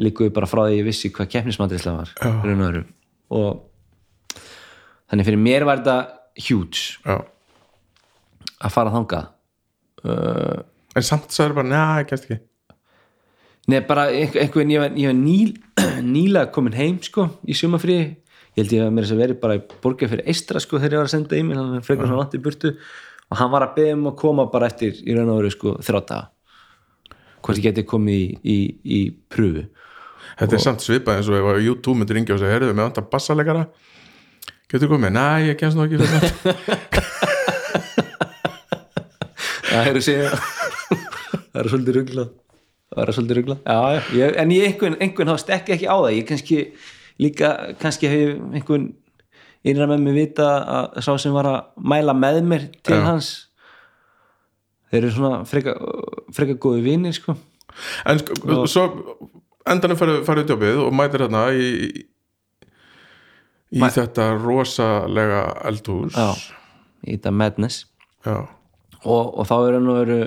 líkuði 0.00 0.32
bara 0.32 0.48
frá 0.48 0.64
því 0.66 0.78
ég 0.78 0.86
vissi 0.88 1.10
hvað 1.12 1.30
keppnismandrislega 1.34 1.96
var 1.98 2.44
raun 2.46 2.62
og 2.62 2.68
öðru. 2.70 2.84
og 3.32 4.40
þannig 5.10 5.28
fyrir 5.28 5.42
mér 5.42 5.66
var 5.68 5.82
þetta 5.82 5.96
huge 6.48 6.96
já. 7.04 7.18
að 8.62 8.72
fara 8.72 8.94
þangað. 8.94 9.28
Uh, 10.02 10.62
en 10.96 11.04
samt 11.06 11.30
sagði 11.34 11.58
bara, 11.58 11.68
neða, 11.68 12.00
ég 12.00 12.08
kemst 12.10 12.26
ekki. 12.28 12.40
Nei, 13.70 13.78
bara 13.86 14.08
einhver- 14.10 14.42
einhvern, 14.42 14.72
ég 14.72 14.80
var, 14.82 14.96
ég 14.98 15.12
var 15.12 15.18
ný, 15.18 15.36
nýlega 16.16 16.50
komin 16.54 16.74
heim 16.74 16.98
sko, 17.04 17.28
í 17.46 17.54
sumafrí 17.54 17.98
ég 18.00 18.58
held 18.58 18.72
ég 18.74 18.82
að 18.84 18.90
mér 18.92 19.06
þess 19.06 19.14
að 19.14 19.22
veri 19.22 19.36
bara 19.40 19.54
í 19.56 19.62
borgið 19.84 20.10
fyrir 20.12 20.26
eistra 20.28 20.60
sko 20.60 20.80
þegar 20.80 20.96
ég 20.96 21.00
var 21.02 21.08
að 21.08 21.14
senda 21.14 21.38
e-mail 21.38 21.60
hann 21.60 21.76
er 21.78 21.84
frekar 21.86 22.08
svona 22.08 22.20
langt 22.24 22.34
í 22.36 22.42
burtu. 22.42 22.74
Og 23.32 23.38
hann 23.38 23.52
var 23.52 23.64
að 23.64 23.76
beða 23.78 23.94
um 23.96 24.08
að 24.10 24.18
koma 24.20 24.44
bara 24.52 24.68
eftir 24.68 24.98
í 25.06 25.14
raun 25.16 25.30
og 25.32 25.38
veru 25.40 25.52
sko 25.54 25.76
þrjóta 25.80 26.18
hvort 27.42 27.58
ég 27.60 27.64
geti 27.68 27.82
komið 27.88 28.18
í, 28.18 28.26
í, 28.42 28.58
í 28.82 29.00
pröfu 29.32 29.62
Þetta 30.38 30.54
er 30.56 30.62
samt 30.64 30.82
svipað 30.84 31.16
eins 31.18 31.28
og 31.28 31.36
ef 31.36 31.46
að 31.50 31.64
YouTube 31.66 31.98
myndir 31.98 32.16
ringja 32.16 32.34
og 32.34 32.40
segja, 32.40 32.52
heyrðu, 32.54 32.72
með 32.72 32.86
vantar 32.86 33.04
bassalegara. 33.12 33.62
Getur 34.72 34.88
komið? 34.88 35.10
Næ, 35.12 35.24
ég 35.50 35.56
kemst 35.60 35.76
nú 35.76 35.82
ekki 35.84 35.98
fyrir 36.00 36.20
þetta 36.22 37.00
Það 39.72 39.88
er 39.90 39.96
að 39.98 40.04
segja. 40.06 40.30
Það 41.52 41.60
er 41.60 41.66
svolítið 41.72 41.94
ruggla 41.98 42.24
Það 42.92 43.02
er 43.02 43.08
svolítið 43.16 43.36
ruggla 43.38 43.56
já, 43.60 43.78
já. 43.92 44.00
Ég, 44.16 44.28
En 44.40 44.48
ég 44.56 44.62
einhvern, 44.70 44.96
einhvern 45.04 45.30
hafa 45.32 45.42
stekki 45.44 45.70
ekki 45.76 45.88
á 45.88 45.96
það. 45.96 46.14
Ég 46.16 46.24
kannski 46.28 46.56
líka 47.22 47.48
kannski 47.80 48.06
hef 48.12 48.28
einhvern 48.56 48.84
innra 49.68 49.86
með 49.90 49.98
mig 50.06 50.14
vita 50.18 50.46
að 50.80 50.84
sá 51.06 51.12
sem 51.22 51.32
var 51.36 51.46
að 51.48 51.58
mæla 51.92 52.14
með 52.18 52.36
mér 52.48 52.62
til 52.82 52.98
Já. 52.98 53.02
hans 53.06 53.28
þeir 54.90 55.00
eru 55.04 55.12
svona 55.14 55.38
freka, 55.48 55.72
freka 56.36 56.58
góði 56.60 56.84
vinir 56.86 57.16
sko 57.16 57.36
En 58.04 58.18
sko, 58.20 58.66
svo 58.68 58.82
endanum 59.64 59.96
farið 59.96 60.48
djópið 60.50 60.80
og 60.82 60.90
mætir 60.96 61.24
hérna 61.24 61.46
í 61.56 61.68
í 63.72 63.80
þetta 63.80 64.34
rosalega 64.36 65.46
eldhús 65.64 66.12
já, 66.12 66.34
í 67.06 67.14
þetta 67.14 67.32
madness 67.32 67.86
og, 68.28 68.48
og 69.08 69.46
þá 69.48 69.54
er 69.56 69.76
hann 69.78 69.88
og 69.88 70.00
veru 70.02 70.18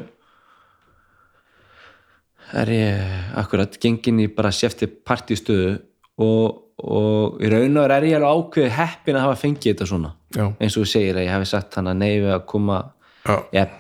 er 2.56 2.72
ég 2.74 3.36
akkurat 3.42 3.78
gengin 3.82 4.24
í 4.24 4.28
bara 4.34 4.54
sefti 4.54 4.88
partístöðu 4.88 5.76
og, 6.22 6.62
og 6.82 7.42
í 7.44 7.50
raun 7.52 7.78
og 7.82 7.92
er 7.92 8.08
ég 8.10 8.18
alveg 8.18 8.42
ákveðið 8.42 8.76
heppin 8.80 9.20
að 9.20 9.26
hafa 9.28 9.40
fengið 9.42 9.72
þetta 9.72 9.90
svona 9.90 10.12
Já. 10.36 10.46
eins 10.60 10.76
og 10.76 10.84
þú 10.84 10.90
segir 10.92 11.20
að 11.20 11.28
ég 11.28 11.36
hafi 11.36 11.50
sagt 11.50 11.78
hann 11.80 11.92
að 11.92 12.02
neyfi 12.02 12.32
að 12.34 12.46
koma. 12.52 12.80
Ég, 13.26 13.78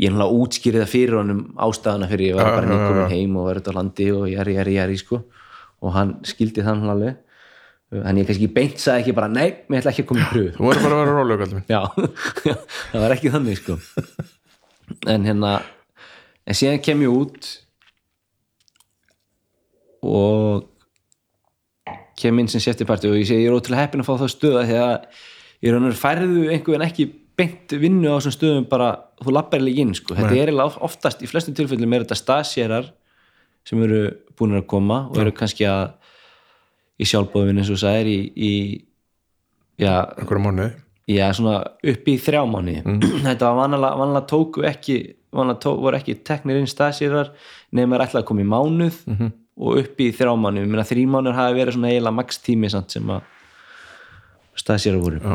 ég 0.00 0.08
er 0.08 0.14
náttúrulega 0.14 0.38
útskýrið 0.40 0.82
það 0.82 0.92
fyrir 0.92 1.18
honum 1.20 1.42
ástæðana 1.66 2.08
fyrir 2.10 2.32
ég 2.32 2.38
var 2.38 2.50
bara 2.56 2.78
já. 2.78 3.04
heim 3.12 3.36
og 3.38 3.48
verið 3.50 3.70
á 3.70 3.72
landi 3.76 4.08
og 4.14 4.24
ég 4.30 4.40
er, 4.42 4.50
ég 4.50 4.62
er, 4.64 4.72
ég 4.74 4.82
er 4.84 4.96
sko. 4.98 5.20
Og 5.84 5.94
hann 5.94 6.16
skildi 6.26 6.64
þann 6.64 6.88
alveg 6.90 7.20
en 7.94 8.18
ég 8.18 8.26
kannski 8.26 8.48
beint 8.50 8.80
sagði 8.82 9.04
ekki 9.04 9.14
bara 9.14 9.30
nei, 9.30 9.48
mér 9.70 9.82
ætla 9.82 9.92
ekki 9.92 10.02
að 10.02 10.08
koma 10.10 10.24
í 10.24 10.30
pröfu. 10.32 10.54
Þú 10.56 10.68
verður 10.68 10.86
bara 10.86 10.96
að 10.96 11.02
vera 11.02 11.16
rólega 11.20 11.62
já, 11.74 11.80
það 12.90 13.04
var 13.04 13.14
ekki 13.14 13.34
þannig 13.34 13.60
sko. 13.60 13.78
En 15.12 15.28
hérna 15.28 15.52
en 16.44 16.58
síðan 16.58 16.82
kem 16.84 17.04
ég 17.04 17.14
út 17.14 17.50
og 20.04 20.70
kem 22.18 22.38
inn 22.40 22.50
sem 22.50 22.62
seftiparti 22.62 23.10
og 23.10 23.18
ég 23.18 23.28
segi 23.28 23.46
ég 23.46 23.52
er 23.52 23.56
ótrúlega 23.56 23.86
heppin 23.86 24.02
að 24.02 24.10
fá 24.10 24.18
þá 24.20 24.26
stöða 24.32 24.66
því 24.68 24.80
að 24.82 25.22
ég 25.64 25.76
veru 25.76 25.98
færðu 25.98 26.48
einhvern 26.52 26.86
ekki 26.86 27.08
beint 27.38 27.74
vinnu 27.80 28.12
á 28.12 28.16
þessum 28.16 28.34
stöðum 28.36 28.68
bara 28.70 28.92
þú 29.22 29.34
lappar 29.34 29.62
ekki 29.62 29.82
inn 29.82 29.94
sko, 29.96 30.14
þetta 30.14 30.36
er 30.42 30.52
oftast 30.62 31.22
í 31.24 31.30
flestum 31.30 31.56
tilfellum 31.56 31.92
er 31.96 32.04
þetta 32.04 32.18
stasjerar 32.20 32.92
sem 33.66 33.80
eru 33.82 34.06
búin 34.38 34.58
að 34.58 34.66
koma 34.70 35.04
og 35.08 35.20
eru 35.22 35.32
kannski 35.34 35.66
að 35.68 35.94
í 37.00 37.08
sjálfbóðin 37.08 37.60
eins 37.60 37.72
og 37.74 37.80
það 37.80 38.00
er 38.00 38.10
í, 38.10 38.18
í 38.34 38.52
já, 39.82 39.92
einhverja 40.14 40.44
mánuði. 40.44 40.70
Já, 41.10 41.26
svona 41.36 41.58
upp 41.90 42.06
í 42.08 42.14
þrjá 42.22 42.42
mánu 42.48 42.78
þetta 43.26 43.50
var 43.50 43.58
vanalega, 43.58 44.00
vanalega 44.00 44.28
tóku 44.30 44.64
ekki 44.68 44.98
vana, 45.34 45.56
tó, 45.60 45.74
voru 45.80 45.98
ekki 45.98 46.16
teknir 46.24 46.60
inn 46.60 46.70
stasýrar 46.70 47.32
nema 47.74 47.98
er 47.98 48.06
ætlaði 48.06 48.22
að 48.22 48.28
koma 48.30 48.44
í 48.44 48.48
mánuð 48.48 49.00
-hmm. 49.10 49.32
og 49.58 49.82
upp 49.82 50.00
í 50.00 50.10
þrjá 50.14 50.36
mánuð, 50.38 50.68
minna 50.70 50.86
þrjí 50.86 51.06
mánuður 51.10 51.40
hafi 51.40 51.58
verið 51.58 51.76
svona 51.76 51.90
eiginlega 51.90 52.18
max 52.20 52.40
tími 52.46 52.70
sem 52.70 53.10
að 53.10 53.30
stasýrar 54.54 55.02
voru. 55.02 55.18
Já, 55.18 55.34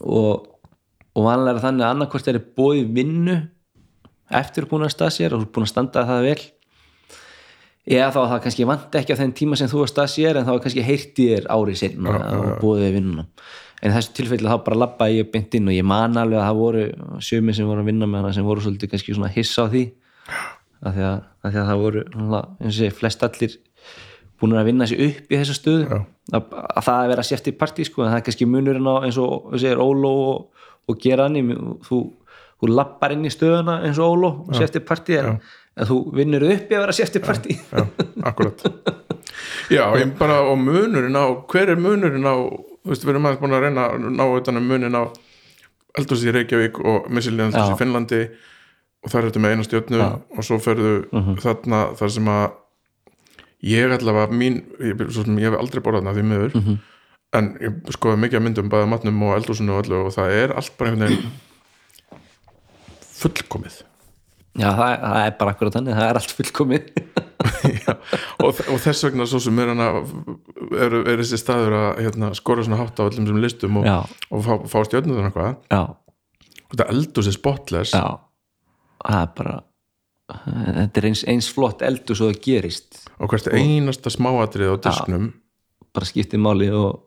og, 0.00 0.46
og 1.16 1.24
vanlega 1.24 1.56
er 1.56 1.64
þannig 1.64 1.86
að 1.86 1.94
annarkvort 1.94 2.28
er 2.30 2.42
bóði 2.58 2.84
vinnu 2.96 3.36
eftir 4.36 4.66
búin 4.68 4.84
að 4.86 4.94
stasýra 4.96 5.36
og 5.36 5.42
þú 5.42 5.48
er 5.48 5.54
búin 5.54 5.66
að 5.66 5.72
standa 5.72 6.04
það 6.08 6.26
vel 6.26 6.40
eða 7.86 8.08
þá 8.10 8.18
að 8.22 8.30
það 8.32 8.40
kannski 8.46 8.66
vant 8.66 8.98
ekki 8.98 9.14
á 9.14 9.20
þenn 9.20 9.36
tíma 9.38 9.58
sem 9.58 9.70
þú 9.70 9.84
að 9.84 9.92
stasýra 9.92 10.40
en 10.40 10.48
þá 10.48 10.52
er 10.56 10.64
kannski 10.64 10.84
heyrti 10.86 11.28
þér 11.30 11.46
árið 11.54 11.78
sinna 11.82 12.16
og 12.16 12.48
bóðið 12.62 12.96
vinnuna. 12.96 13.26
En 13.84 13.92
þessu 13.94 14.14
tilfelli 14.16 14.50
þá 14.50 14.64
bara 14.66 14.80
labba 14.80 15.08
ég 15.12 15.28
beint 15.30 15.54
inn 15.54 15.70
og 15.70 15.76
ég 15.76 15.86
man 15.86 16.18
alveg 16.18 16.40
að 16.40 16.48
það 16.48 16.60
voru 16.62 16.84
sjömi 17.22 17.54
sem 17.54 17.68
voru 17.68 17.84
að 17.84 17.90
vinna 17.92 18.08
með 18.10 18.24
hana 18.24 18.34
sem 18.34 18.48
voru 18.48 18.64
svolítið 18.64 18.92
kannski 18.92 19.14
svona 19.14 19.30
hissa 19.30 19.66
á 19.68 19.70
því. 19.70 19.84
Af 20.82 20.96
því 20.96 21.06
að, 21.06 21.20
að, 21.44 21.52
því 21.52 21.60
að 21.60 21.70
það 21.70 21.82
voru 21.84 22.04
eins 22.08 22.66
og 22.72 22.76
segi, 22.80 22.96
flest 22.96 23.24
allir 23.26 23.56
búin 24.40 24.58
að 24.58 24.68
vinna 24.68 24.88
sér 24.88 25.04
upp 25.06 25.30
í 25.30 25.38
þessa 25.38 25.56
stöðu. 25.60 26.00
Að, 26.32 26.50
að 26.56 26.88
það 26.88 26.96
að 26.96 27.12
vera 27.12 27.26
sért 27.30 27.52
í 27.52 27.54
partí 27.60 27.86
sko, 27.86 28.02
en 28.02 28.10
það 28.10 28.18
er 28.18 28.26
kannski 28.26 28.48
munurinn 28.50 28.90
á 28.90 28.94
eins 29.06 29.20
og 29.22 29.54
segir 29.54 29.80
Óló 29.80 30.12
og, 30.32 30.65
og 30.88 30.98
gera 31.02 31.26
hann 31.28 31.36
þú, 31.86 31.98
þú 32.62 32.70
lappar 32.72 33.12
inn 33.16 33.26
í 33.26 33.32
stöðuna 33.32 33.80
eins 33.86 33.98
og 33.98 34.16
Óló 34.16 34.30
og 34.46 34.54
sért 34.56 34.78
í 34.78 34.82
partí 34.86 35.18
en, 35.20 35.38
en 35.76 35.88
þú 35.88 35.96
vinnur 36.16 36.44
upp 36.46 36.70
í 36.72 36.76
að 36.78 36.84
vera 36.86 36.94
sért 36.96 37.18
í 37.18 37.22
partí 37.24 37.56
já, 37.58 37.84
akkurat 38.30 38.62
já, 39.76 39.82
ég 40.00 40.14
bara 40.18 40.40
á 40.46 40.52
munurinn 40.56 41.16
á 41.18 41.24
hver 41.50 41.72
er 41.74 41.80
munurinn 41.80 42.26
á 42.26 42.34
þú 42.36 42.92
veist, 42.92 43.02
við 43.04 43.14
erum 43.16 43.26
aðeins 43.26 43.42
búin 43.42 43.56
að 43.58 43.64
reyna 43.66 43.86
að 43.90 44.10
ná 44.14 44.24
utan 44.38 44.60
um 44.60 44.68
munin 44.70 44.94
á 44.94 45.02
eldhúsið 45.96 46.28
í 46.30 46.34
Reykjavík 46.36 46.78
og 46.84 47.06
eldhúsið 47.10 47.70
í 47.70 47.72
Já. 47.74 47.78
Finnlandi 47.80 48.20
og 49.06 49.10
þar 49.12 49.20
er 49.24 49.28
þetta 49.30 49.42
með 49.42 49.54
eina 49.56 49.64
stjórnu 49.66 49.98
Já. 50.00 50.06
Mhm. 50.06 50.22
og 50.38 50.44
svo 50.46 50.58
ferðu 50.62 50.92
þarna 51.42 51.80
þar 51.98 52.12
sem 52.14 52.28
að 52.30 52.46
ég 53.66 53.82
allavega 53.96 54.36
mín, 54.36 54.58
ég, 54.84 55.00
svo 55.10 55.24
sem 55.24 55.38
ég 55.40 55.48
hef 55.50 55.58
aldrei 55.58 55.82
borðað 55.82 56.04
þarna 56.04 56.14
því 56.18 56.24
miður 56.30 56.54
Mhm. 56.60 56.76
En 57.38 57.50
ég 57.62 57.92
skoði 57.96 58.20
mikið 58.24 58.38
að 58.40 58.44
myndum 58.46 58.70
bæða 58.72 58.88
matnum 58.92 59.22
og 59.28 59.34
eldhúsinu 59.38 59.74
og 59.76 59.84
öllu 59.84 60.00
og 60.06 60.14
það 60.16 60.34
er 60.40 60.54
allt 60.56 60.72
bara 60.78 60.92
einhvern 60.92 61.10
veginn 61.10 61.34
fullkomið. 63.16 63.82
Já, 64.56 64.70
það, 64.72 64.88
er- 64.88 65.00
það 65.04 65.20
er 65.26 65.34
bara 65.40 65.52
akkurat 65.52 65.74
þannig, 65.76 65.96
það 65.98 66.10
er 66.10 66.18
allt 66.20 66.34
fullkomið. 66.38 66.90
Já, 67.86 67.92
og, 68.42 68.60
og 68.72 68.78
þess 68.82 69.04
vegna 69.06 69.26
svo 69.28 69.38
sem 69.42 69.58
er, 69.62 69.70
hana, 69.72 69.86
er, 70.78 70.94
er 71.12 71.20
þessi 71.20 71.38
staður 71.40 71.74
að 71.76 72.00
hérna, 72.04 72.30
skora 72.38 72.62
svona 72.64 72.78
hátt 72.80 72.98
á 73.02 73.04
öllum 73.06 73.26
sem 73.28 73.38
listum 73.42 73.78
og, 73.80 73.86
já, 73.88 73.96
og 74.32 74.42
fá, 74.44 74.52
fá 74.70 74.76
stjörnum 74.86 75.18
þannig 75.18 75.28
eitthvað. 75.32 75.56
Já, 75.74 75.80
og 76.66 76.72
þetta 76.76 76.86
eldur 76.94 77.26
sér 77.26 77.36
spotless. 77.36 77.94
Já. 77.96 78.04
Það 79.06 79.18
er 79.20 79.32
bara 79.40 79.56
þetta 80.46 81.02
er 81.02 81.08
eins, 81.10 81.24
eins 81.30 81.50
flott 81.54 81.84
eldur 81.86 82.18
svo 82.18 82.30
það 82.32 82.40
gerist. 82.46 83.02
Og 83.20 83.30
hvert 83.32 83.50
einasta 83.54 84.10
smáatrið 84.14 84.72
á 84.74 84.76
disknum 84.88 85.28
bara 85.96 86.08
skiptið 86.08 86.42
máli 86.42 86.68
og 86.76 87.02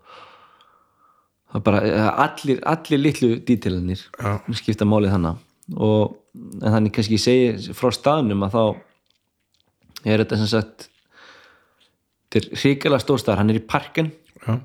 það 1.50 1.66
bara 1.66 1.82
allir, 2.26 2.60
allir 2.70 3.02
litlu 3.02 3.32
dítilinir 3.46 4.02
Já. 4.20 4.38
skipta 4.60 4.88
máli 4.90 5.12
þannig 5.12 5.78
og 5.78 6.18
en 6.62 6.74
þannig 6.76 6.94
kannski 6.96 7.18
ég 7.18 7.24
segi 7.24 7.76
frá 7.78 7.92
staðnum 7.94 8.46
að 8.48 8.56
þá 8.56 8.64
er 10.10 10.24
þetta 10.24 10.40
sem 10.42 10.52
sagt 10.52 10.90
þetta 12.30 12.42
er 12.42 12.62
hrikalega 12.62 13.04
stórstæðar, 13.04 13.42
hann 13.42 13.54
er 13.54 13.60
í 13.60 13.66
parken 13.66 14.12
já, 14.46 14.60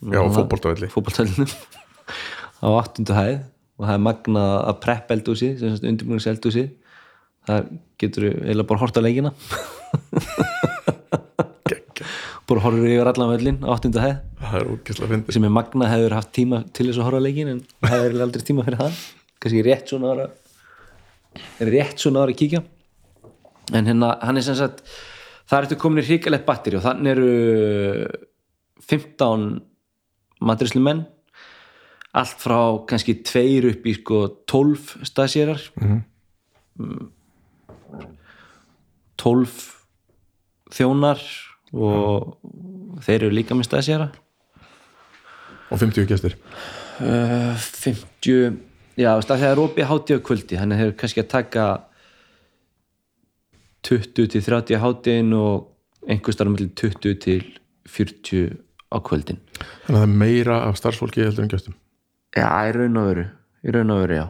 já 0.00 0.20
og 0.20 0.34
fótboltavelli. 0.36 0.90
fótboltælunum 0.92 1.48
á 2.64 2.68
8. 2.68 3.08
hæð. 3.16 3.40
Og 3.80 3.86
það 3.88 3.94
er 3.96 4.02
magnað 4.04 4.50
að 4.68 4.80
preppa 4.84 5.14
eldúsi 5.16 5.46
sem 5.56 5.70
sagt 5.72 5.86
undirbúnings 5.88 6.26
eldúsi 6.28 6.66
það 7.48 7.70
getur 8.00 8.26
eiginlega 8.28 8.68
bara 8.68 8.82
hort 8.82 8.98
á 9.00 9.02
leikina 9.04 9.30
bara 12.50 12.64
horfur 12.64 12.88
yfir 12.90 13.08
allan 13.10 13.30
völlin 13.30 13.60
á 13.62 13.70
8. 13.76 13.94
hæð. 14.02 14.16
Er 14.50 15.32
sem 15.34 15.46
er 15.46 15.54
magnað 15.54 15.92
hefur 15.94 16.16
haft 16.18 16.32
tíma 16.34 16.64
til 16.74 16.88
þess 16.88 16.98
að 16.98 17.06
horfa 17.06 17.22
leikin 17.22 17.52
en 17.52 17.62
það 17.84 17.96
eiginlega 18.00 18.26
aldrei 18.26 18.46
tíma 18.48 18.66
fyrir 18.66 18.80
það 18.80 18.98
kannski 19.40 19.64
rétt 19.66 19.92
svona 19.92 20.12
ára 20.14 20.26
rétt 21.70 22.02
svona 22.02 22.24
ára 22.24 22.34
að 22.34 22.40
kíkja. 22.42 22.62
En 23.78 23.86
hérna 23.86 24.16
hann 24.24 24.40
er 24.40 24.46
sem 24.46 24.58
sagt 24.58 24.82
það 25.50 25.64
ertu 25.64 25.78
komin 25.80 26.02
í 26.02 26.06
hrikalegt 26.08 26.46
batteri 26.48 26.78
og 26.78 26.84
þannig 26.84 27.14
eru 27.14 27.30
15 28.90 29.48
matrislu 30.46 30.82
menn 30.82 31.04
allt 32.16 32.42
frá 32.42 32.60
kannski 32.90 33.20
tveir 33.26 33.68
upp 33.70 33.86
í 33.86 33.94
sko 34.00 34.24
12 34.50 35.06
staðsérar 35.06 35.62
mm. 35.78 36.00
12 39.20 39.60
þjónar 40.74 41.22
og 41.72 43.02
þeir 43.04 43.26
eru 43.26 43.34
líka 43.34 43.56
með 43.56 43.68
staðséra 43.70 44.08
og 45.70 45.78
50 45.78 46.08
gestir. 46.10 46.36
Uh, 47.00 47.54
50 47.56 48.58
já, 49.00 49.12
það 49.24 49.46
er 49.48 49.62
opið 49.62 49.88
hátíð 49.90 50.20
á 50.20 50.26
kvöldi 50.26 50.58
þannig 50.60 50.80
þeir 50.80 50.90
eru 50.90 50.98
kannski 51.00 51.22
að 51.22 51.30
taka 51.36 51.66
20 53.88 54.32
til 54.34 54.44
30 54.44 54.76
á 54.76 54.84
hátíðin 54.84 55.36
og 55.38 56.10
einhvers 56.10 56.36
staðar 56.36 56.54
mellir 56.56 56.74
20 56.76 57.20
til 57.22 57.44
40 57.88 58.58
á 58.90 58.98
kvöldin. 59.06 59.38
Þannig 59.86 59.94
að 59.94 60.00
það 60.00 60.08
er 60.08 60.18
meira 60.24 60.62
af 60.66 60.80
starfsfólki 60.80 61.22
heldur 61.24 61.46
en 61.46 61.52
gestum. 61.52 61.76
Já, 62.36 62.46
í 62.46 62.74
raun 62.76 62.98
og 63.00 63.08
veru 63.10 63.26
í 63.60 63.74
raun 63.74 63.94
og 63.94 64.04
veru, 64.04 64.18
já. 64.20 64.26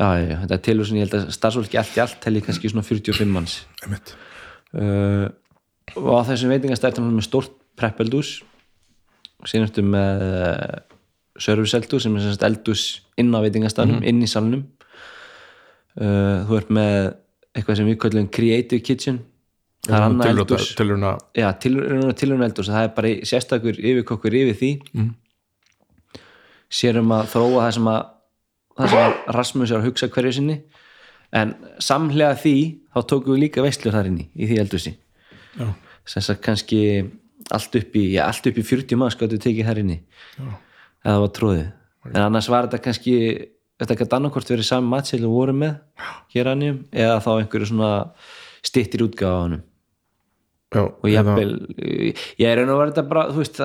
Já, 0.00 0.08
já, 0.22 0.36
þetta 0.44 0.56
er 0.56 0.64
tilur 0.64 0.88
sem 0.88 0.98
ég 1.00 1.06
held 1.06 1.16
að 1.18 1.30
starfsfólki 1.34 1.78
allt 1.80 1.96
í 1.96 2.02
allt 2.04 2.18
telli 2.24 2.42
kannski 2.44 2.70
svona 2.72 2.86
45 2.86 3.32
manns. 3.34 3.56
Einmitt. 3.84 4.14
uh, 4.76 5.26
og 5.96 6.12
á 6.16 6.22
þessum 6.30 6.52
veitingastættum 6.54 7.08
með 7.16 7.26
stórt 7.26 7.54
preppeldús. 7.80 8.34
Síðan 9.48 9.68
ertu 9.68 9.84
með 9.86 10.22
uh, 10.26 10.76
serviceeldús 11.40 12.04
sem 12.04 12.16
er 12.18 12.24
sem 12.26 12.34
sagt 12.34 12.46
eldús 12.48 12.84
inn 13.20 13.32
á 13.32 13.40
veitingastæðnum, 13.40 14.02
inn 14.04 14.20
í 14.22 14.28
salnum. 14.30 14.66
Uh, 15.96 16.44
þú 16.46 16.58
ert 16.60 16.70
með 16.76 16.98
eitthvað 17.56 17.80
sem 17.80 17.88
við 17.90 17.98
kallum 18.04 18.28
creative 18.30 18.84
kitchen. 18.86 19.22
Það 19.86 19.96
er 19.96 20.04
annað 20.06 20.30
eldús 20.34 20.68
tilurna 22.20 22.46
eldús 22.50 22.68
það 22.68 22.84
er 22.84 22.92
bara 22.98 23.10
í- 23.14 23.22
sérstakur 23.26 23.78
yfirkokkur 23.80 24.36
yfir 24.42 24.58
því. 24.60 24.70
Mm. 24.92 25.10
sérum 26.70 27.10
að 27.16 27.30
þróa 27.32 27.62
það 27.64 27.72
sem 27.78 27.88
að 27.90 28.02
það 28.76 28.92
sem 28.92 29.00
að 29.00 29.34
Rasmus 29.36 29.70
er 29.72 29.78
að 29.80 29.86
hugsa 29.88 30.08
hverju 30.12 30.32
sinni. 30.36 30.58
En 31.32 31.54
samhlega 31.82 32.36
því 32.42 32.54
þá 32.92 33.00
tókum 33.06 33.34
við 33.34 33.42
líka 33.46 33.64
veislur 33.64 33.94
þar 33.94 34.10
inni 34.10 34.28
í 34.36 34.46
því 34.50 34.60
eldúsi. 34.64 34.92
Sem 36.06 36.24
sagt 36.24 36.42
kannski 36.44 36.82
allt 37.50 37.78
upp 37.80 37.96
í, 37.96 38.04
já, 38.14 38.24
allt 38.26 38.46
upp 38.46 38.58
í 38.60 38.66
40 38.66 39.00
mann 39.00 39.12
skáttu 39.14 39.38
tekið 39.40 39.82
inni. 39.82 40.02
Já. 40.36 40.50
eða 41.04 41.14
það 41.14 41.24
var 41.24 41.32
tróðið 41.38 41.66
en 42.10 42.22
annars 42.24 42.48
var 42.52 42.68
þetta 42.68 42.84
kannski 42.84 43.16
þetta 43.80 43.96
gæti 43.96 44.16
annarkvort 44.16 44.52
verið 44.52 44.68
sami 44.68 44.92
matsel 44.92 45.24
og 45.28 45.34
voru 45.34 45.56
með 45.56 46.06
hér 46.34 46.52
annum 46.52 46.84
eða 46.92 47.18
þá 47.24 47.30
einhverju 47.38 47.72
svona 47.72 47.90
stittir 48.64 49.04
útgáfa 49.06 49.58
á 49.60 49.60
Já, 50.70 50.84
og 50.86 51.06
ég 51.10 52.46
er 52.46 52.60
raun 52.60 52.68
og 52.70 52.76
verið 52.78 52.92
þetta 52.92 53.02
bara, 53.10 53.22
þú 53.34 53.40
veist, 53.40 53.56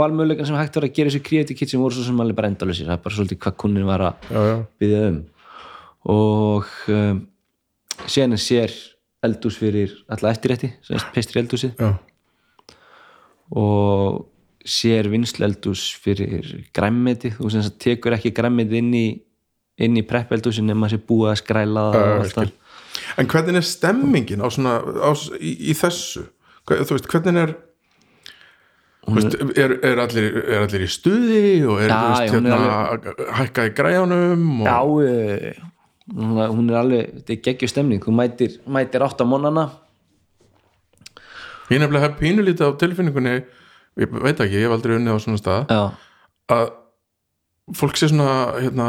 valmöðulegan 0.00 0.48
sem 0.48 0.56
hægt 0.58 0.74
var 0.74 0.86
að 0.88 0.96
gera 0.96 1.12
þessu 1.12 1.20
creative 1.28 1.54
kit 1.60 1.70
sem 1.70 1.78
voru 1.78 1.94
svo 1.94 2.06
sem 2.08 2.22
alveg 2.24 2.38
bara 2.40 2.48
endalusir, 2.50 2.88
það 2.88 2.96
er 2.96 3.04
bara 3.04 3.14
svolítið 3.14 3.38
hvað 3.44 3.54
kunnin 3.62 3.86
var 3.86 4.02
að 4.08 4.32
byggja 4.82 5.02
um. 5.12 5.20
Og 6.10 6.72
um, 6.90 7.20
síðan 8.10 8.34
er 8.34 8.42
sér 8.42 8.74
eldús 9.22 9.58
fyrir 9.60 9.94
alla 10.10 10.32
er 10.34 11.06
pestri 11.14 11.42
eldúsið 11.42 11.78
já, 11.78 11.92
og 13.58 14.24
sér 14.62 15.08
vinslu 15.10 15.46
eldús 15.46 15.88
fyrir 16.02 16.66
græmmeti, 16.74 17.32
þú 17.34 17.50
sem 17.50 17.68
tekur 17.82 18.16
ekki 18.16 18.34
græmmeti 18.34 18.78
inn 18.82 18.94
í 18.94 19.06
inn 19.82 19.96
í 19.96 20.04
prepp 20.06 20.32
eldúsin 20.36 20.68
nema 20.68 20.90
sér 20.90 21.02
búið 21.06 21.32
að 21.32 21.40
skræla 21.42 21.86
það 22.34 22.52
En 23.18 23.28
hvernig 23.28 23.56
er 23.56 23.66
stemmingin 23.66 24.44
á 24.44 24.48
svona, 24.52 24.78
á, 24.80 25.10
í, 25.40 25.52
í 25.72 25.76
þessu? 25.76 26.26
Þú 26.68 26.94
veist, 26.94 27.08
hvernig 27.10 27.40
er 27.40 27.54
veist, 29.16 29.36
er, 29.58 29.74
er, 29.82 30.00
allir, 30.04 30.36
er 30.44 30.66
allir 30.66 30.84
í 30.84 30.90
stuði 30.92 31.42
og 31.66 31.80
er, 31.82 31.90
Já, 31.90 32.00
veist, 32.12 32.36
hérna, 32.36 33.16
hækka 33.40 33.66
í 33.70 33.74
græjanum 33.76 34.44
og, 34.62 34.68
Já, 34.68 34.76
hún 36.10 36.70
er- 36.70 36.80
alveg 36.80 37.12
þetta 37.20 37.32
er 37.36 37.42
geggjur 37.46 37.70
stemning, 37.70 38.02
þú 38.02 38.14
mætir, 38.18 38.58
mætir 38.66 39.04
átt 39.06 39.22
á 39.22 39.26
mónana 39.28 39.70
ég 41.70 41.78
nefnilega 41.80 42.08
hef 42.08 42.18
pínulítið 42.20 42.68
á 42.68 42.78
tilfinningunni 42.80 43.34
ég 44.02 44.14
veit 44.22 44.40
ekki, 44.40 44.58
ég 44.58 44.66
hef 44.66 44.74
aldrei 44.76 44.96
unnið 44.98 45.14
á 45.16 45.18
svona 45.22 45.40
stað 45.40 45.70
Já, 45.70 45.82
að 46.52 46.64
fólk 47.78 47.96
sé 47.96 48.08
svona 48.10 48.58
hérna 48.58 48.88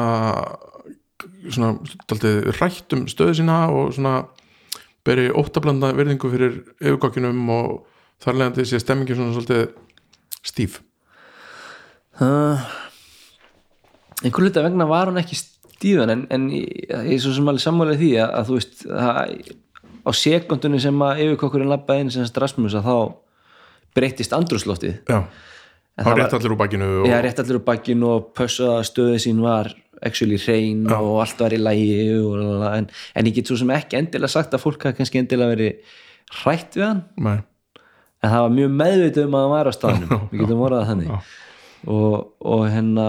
svona 1.53 1.73
daldið 2.09 2.49
rætt 2.57 2.95
um 2.97 3.05
stöðu 3.11 3.35
sína 3.37 3.57
og 3.71 3.93
svona 3.95 4.23
beri 5.05 5.29
óttablanda 5.35 5.91
virðingu 5.95 6.31
fyrir 6.31 6.57
yfirkokkinum 6.79 7.41
og 7.51 7.83
þar 8.23 8.39
leðandi 8.39 8.65
sé 8.67 8.79
stemmingin 8.79 9.17
svona 9.19 9.35
svolítið 9.35 9.73
stíf. 10.43 10.79
Uh, 12.21 12.59
einhver 14.23 14.45
hluta 14.47 14.63
vegna 14.63 14.87
var 14.87 15.09
hún 15.11 15.19
ekki 15.19 15.35
stíðan 15.83 16.15
en, 16.15 16.23
en 16.33 16.47
ég, 16.55 16.65
ég 16.89 17.13
er 17.17 17.21
svo 17.23 17.35
sem 17.35 17.51
alveg 17.51 17.63
sammálega 17.67 17.99
því 18.01 18.11
að, 18.23 18.33
að 18.39 18.49
þú 18.49 18.57
veist 18.59 18.83
að, 18.87 19.53
á 20.03 20.11
sekundunni 20.23 20.79
sem 20.83 21.03
að 21.05 21.21
yfirkokkurinn 21.27 21.71
labbaði 21.75 22.07
inn 22.07 22.13
sem 22.17 22.27
Rasmus 22.43 22.79
að 22.79 22.87
þá 22.89 22.95
breyttist 23.93 24.33
andrúsloftið 24.33 24.95
já, 25.05 25.19
var- 26.01 26.17
rétt 26.23 26.33
allir 26.39 26.55
úr 26.55 26.59
bakinu 26.63 26.87
og, 27.03 27.07
ég 27.11 27.21
rétt 27.27 27.39
allir 27.43 27.59
úr 27.59 27.65
bakkinu 27.67 28.09
og 28.15 28.31
pössa 28.37 28.71
að 28.79 28.87
stöðið 28.89 29.19
sín 29.27 29.41
var 29.45 29.69
actually 30.03 30.35
hrein 30.41 30.87
og 30.91 31.19
allt 31.23 31.39
var 31.39 31.53
í 31.55 31.59
lægi 31.61 31.91
en, 32.73 32.87
en 33.15 33.27
ég 33.29 33.35
get 33.37 33.47
svo 33.47 33.55
sem 33.61 33.69
ekki 33.71 33.95
endilega 34.01 34.33
sagt 34.33 34.55
að 34.57 34.63
fólk 34.65 34.81
hafa 34.87 34.97
kannski 34.97 35.21
endilega 35.21 35.53
verið 35.53 35.93
hrætt 36.41 36.75
við 36.75 36.83
hann. 36.89 37.03
Nei, 37.23 37.37
en 38.23 38.33
það 38.33 38.41
var 38.47 38.55
mjög 38.57 38.73
meðvitið 38.81 39.27
um 39.29 39.37
að 39.37 39.45
hann 39.45 39.53
var 39.53 39.69
á 39.69 39.73
staðnum. 39.77 40.25
Við 40.33 40.41
getum 40.43 40.63
orðað 40.65 40.81
það 40.81 40.89
þannig. 40.91 41.31
Og, 41.93 42.17
og 42.55 42.65
hérna 42.73 43.07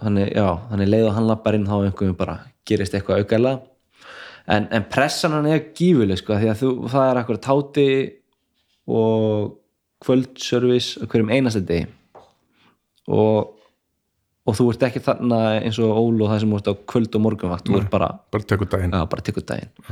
þannig, 0.00 0.30
já, 0.36 0.46
þannig 0.70 0.92
leið 0.92 1.08
og 1.08 1.16
hann 1.16 1.28
lappar 1.30 1.56
inn 1.58 1.66
þá 1.68 1.76
einhverjum 1.78 2.18
bara 2.18 2.36
gerist 2.66 2.94
eitthvað 2.96 3.24
aukalega. 3.24 3.60
En, 4.46 4.68
en 4.70 4.86
pressan 4.90 5.34
hann 5.34 5.48
er 5.50 5.64
gífuleg 5.74 6.20
sko, 6.20 6.36
því 6.38 6.50
að 6.52 6.60
þú, 6.60 6.72
það 6.92 7.10
er 7.10 7.20
akkur 7.20 7.40
táti 7.42 7.86
og 8.86 9.56
kvöldservice 10.06 11.02
á 11.02 11.04
hverjum 11.10 11.32
einasta 11.34 11.62
degi. 11.66 11.88
Og, 13.10 13.56
og 14.46 14.58
þú 14.58 14.68
ert 14.72 14.86
ekki 14.86 15.02
þarna 15.02 15.40
eins 15.56 15.80
og 15.82 15.98
Ól 15.98 16.20
og 16.20 16.30
það 16.30 16.44
sem 16.44 16.54
ert 16.58 16.70
á 16.70 16.74
kvöld 16.92 17.18
og 17.18 17.24
morgunvakt, 17.26 17.72
ert 17.74 17.90
bara 17.90 18.12
bara 18.30 18.46
tekur 18.46 18.70
daginn. 18.70 18.94
Já, 18.94 19.08
bara 19.10 19.26
tekur 19.26 19.46
daginn. 19.46 19.90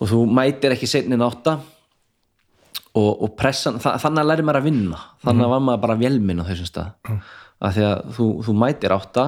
Og 0.00 0.08
þú 0.08 0.22
mætir 0.32 0.72
ekki 0.72 0.88
seinnin 0.88 1.24
átta 1.24 1.58
og, 2.96 3.10
og 3.12 3.36
pressan 3.36 3.76
þa 3.82 3.98
þannig 4.00 4.24
að 4.24 4.32
læri 4.32 4.48
maður 4.48 4.62
að 4.62 4.70
vinna. 4.70 5.04
Þannig 5.26 5.46
að 5.46 5.54
var 5.54 5.64
maður 5.68 5.84
bara 5.84 6.00
velminn 6.00 6.40
á 6.40 6.48
þessum 6.48 6.70
stað 6.72 7.20
af 7.60 7.76
því 7.76 7.86
að 7.88 7.98
þú, 8.16 8.28
þú 8.46 8.54
mætir 8.62 8.94
átta 8.96 9.26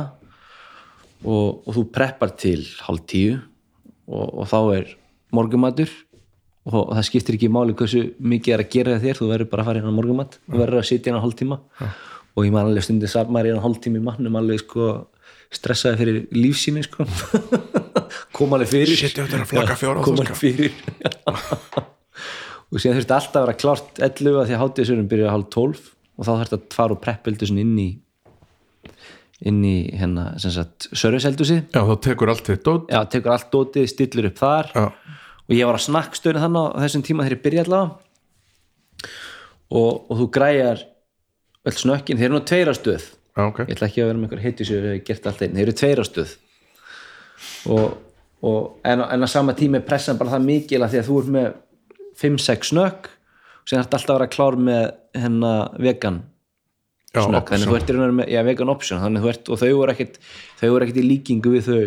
og, 1.22 1.62
og 1.66 1.70
þú 1.76 1.84
preppar 1.94 2.32
til 2.40 2.60
hálf 2.86 3.04
tíu 3.10 3.36
og, 4.08 4.26
og 4.26 4.48
þá 4.50 4.58
er 4.78 4.96
morgumatur 5.32 5.92
og 6.62 6.92
það 6.94 7.06
skiptir 7.08 7.38
ekki 7.38 7.50
máli 7.52 7.74
hversu 7.76 8.04
mikið 8.22 8.54
er 8.54 8.64
að 8.64 8.72
gera 8.72 8.98
þér 9.02 9.18
þú 9.18 9.30
verður 9.32 9.50
bara 9.52 9.64
að 9.64 9.70
fara 9.70 9.82
inn 9.82 9.90
á 9.90 9.98
morgumat 9.98 10.38
þú 10.46 10.60
verður 10.60 10.82
að 10.82 10.88
sitja 10.90 11.12
inn 11.12 11.18
á 11.18 11.24
hálftíma 11.24 11.58
og 12.32 12.46
ég 12.46 12.54
man 12.54 12.68
alveg 12.68 12.86
stundið 12.86 13.12
samt 13.12 13.32
maður 13.34 13.52
inn 13.52 13.62
á 13.62 13.66
hálftíma 13.66 13.98
í 13.98 14.04
mannum 14.06 14.38
alveg 14.38 14.62
sko 14.62 14.92
stressaði 15.52 15.98
fyrir 16.00 16.20
lífsíni 16.34 16.84
sko. 16.86 17.06
Kom 18.36 18.54
alveg 18.56 18.70
fyrir. 18.72 18.96
Shit, 18.96 19.18
að 19.20 19.48
fjóra 19.50 19.76
á 20.00 20.04
kom 20.04 20.16
það, 20.16 20.22
alveg 20.24 20.38
fyrir. 20.38 20.76
Og 22.72 22.80
síðan 22.80 22.96
þurfti 23.00 23.16
alltaf 23.18 23.36
að 23.36 23.44
vera 23.44 23.58
klárt 23.60 23.98
11 24.00 24.38
að 24.40 24.46
því 24.48 24.54
að 24.56 24.62
hátíðisverðin 24.62 25.10
byrjaði 25.10 25.32
hálf 25.34 25.50
12 25.52 25.82
og 25.92 26.24
þá 26.24 26.30
þurfti 26.30 26.56
að 26.56 26.62
fara 26.72 26.94
og 26.94 27.02
preppildu 27.02 27.48
inn 27.52 27.74
í 27.82 27.88
inn 29.48 29.62
í 29.66 29.76
hérna 29.98 30.30
sem 30.42 30.54
sagt 30.54 30.88
serviceeldusið 30.92 31.64
já, 31.64 31.80
þá 31.82 31.94
tekur 32.04 32.30
allt 32.32 32.46
þitt 32.46 32.64
dót. 32.66 32.86
Já, 32.92 33.00
tekur 33.10 33.34
allt 33.34 33.50
dótið, 33.52 33.88
stillir 33.90 34.30
upp 34.30 34.38
þar. 34.38 34.70
Já, 34.76 35.18
og 35.42 35.56
ég 35.56 35.68
var 35.68 35.78
á 35.78 35.86
snakkstöðinu 35.86 36.44
þannig 36.44 36.78
á 36.78 36.80
þessum 36.84 37.04
tíma 37.06 37.26
þegar 37.26 37.36
ég 37.36 37.44
byrja 37.46 37.66
allavega. 37.66 39.10
Og, 39.72 39.92
og 40.12 40.18
þú 40.20 40.28
græjar 40.36 40.86
öll 41.68 41.78
snökkin, 41.78 42.18
þeir 42.18 42.28
eru 42.28 42.38
nú 42.38 42.44
tveir 42.46 42.70
á 42.70 42.74
stöð 42.74 43.04
já, 43.06 43.42
ok. 43.46 43.60
Ég 43.66 43.76
ætla 43.76 43.88
ekki 43.88 44.02
að 44.02 44.08
vera 44.10 44.18
með 44.18 44.26
einhver 44.26 44.42
heitisjöf 44.42 44.86
eða 44.86 45.02
gert 45.06 45.28
allt 45.28 45.44
einn, 45.44 45.54
þeir 45.56 45.64
eru 45.64 45.76
tveir 45.78 46.02
á 46.02 46.04
stöð 46.08 46.32
og, 47.70 47.94
og 48.42 48.88
en, 48.88 49.04
en 49.06 49.26
á 49.26 49.28
sama 49.30 49.54
tíma 49.58 49.78
er 49.78 49.86
pressan 49.86 50.18
bara 50.20 50.34
það 50.34 50.48
mikil 50.48 50.82
að 50.82 50.94
því 50.94 51.00
að 51.00 51.08
þú 51.08 51.18
ert 51.20 51.32
með 51.36 51.48
5-6 52.22 52.72
snökk 52.72 53.08
og 53.12 53.70
síðan 53.70 53.84
ert 53.84 53.96
alltaf 53.96 54.10
að 54.10 54.18
vera 54.18 54.32
klár 54.34 54.58
með 54.68 54.84
hennar 55.22 55.78
vegan 55.86 56.20
snökk, 57.12 57.50
þannig 57.52 57.68
þú 57.68 57.76
ert 57.76 57.90
í 57.90 57.96
rauninni 57.96 58.16
með 58.22 58.30
já, 58.32 58.40
vegan 58.46 58.72
option, 58.72 59.00
þannig 59.02 59.22
þú 59.24 59.28
ert, 59.32 59.50
og 59.52 59.58
þau 59.60 59.72
voru 59.76 59.92
ekkit 59.92 60.14
þau 60.62 60.68
voru 60.72 60.86
ekkit 60.86 61.00
í 61.02 61.06
líkingu 61.10 61.52
við 61.58 61.68
þau 61.68 61.80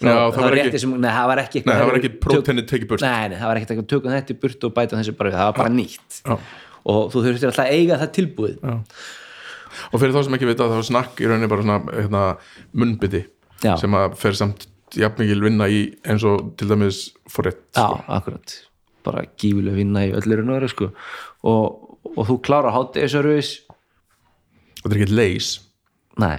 Já, 0.00 0.14
það 0.32 0.40
var 0.46 0.54
ekki- 0.56 0.78
sem, 0.80 0.92
nei, 0.96 1.10
það 1.12 1.26
var 1.28 1.38
ekki 1.42 1.60
Nei, 1.66 1.74
það 1.76 1.86
var 1.90 1.96
ekki 1.98 2.10
próteinið 2.24 2.66
tekið 2.70 2.88
burt. 2.88 3.02
nei, 3.04 3.28
nei, 3.28 3.36
það 3.36 3.48
var 3.50 3.58
ekkit 3.60 3.70
eitthvað 3.74 3.88
tökum 3.92 4.14
þetta 4.14 4.32
í 4.32 4.38
burt 4.40 4.64
og 4.64 4.72
bæta 4.78 4.96
þessi 4.96 5.12
bara 5.18 5.28
við, 5.30 5.36
það 5.36 5.48
var 5.50 5.58
bara 5.58 5.72
nýtt 5.74 6.20
Já. 6.24 6.36
og 6.88 7.10
þú 7.12 7.24
þurftir 7.26 7.50
alltaf 7.50 7.66
að 7.66 7.74
eiga 7.76 7.98
það 8.00 8.12
tilbúið 8.16 8.54
Já. 8.64 8.74
og 9.92 10.00
fyrir 10.00 10.14
þá 10.16 10.20
sem 10.24 10.38
ekki 10.38 10.48
vita 10.48 10.70
þá 10.72 10.76
er 10.80 10.88
snakk 10.88 11.20
í 11.20 11.28
rauninni 11.28 11.50
bara 11.52 11.66
svona 11.66 11.98
hérna, 12.00 12.22
munnbytti 12.72 13.22
Já. 13.60 13.76
sem 13.76 13.92
að 14.00 14.16
fer 14.16 14.32
samt 14.40 14.66
jafnmikil 14.96 15.44
vinna 15.44 15.68
í 15.68 15.82
eins 16.08 16.24
og 16.24 16.54
til 16.56 16.70
dæmis 16.72 17.02
forrétt 17.28 17.60
Já, 17.76 18.00
akkurat 18.08 18.56
bara 19.04 19.26
gífuleg 19.36 19.76
vinna 19.76 20.06
í 20.08 20.12
veru 20.16 20.68
sko. 20.68 20.90
og, 21.44 22.00
og 22.16 22.24
þú 22.24 22.40
klárar 22.40 22.72
hátíðisörfis 22.72 23.52
þetta 24.82 24.94
er 24.96 25.00
ekki 25.04 25.16
leis 25.18 25.50
nei, 26.20 26.36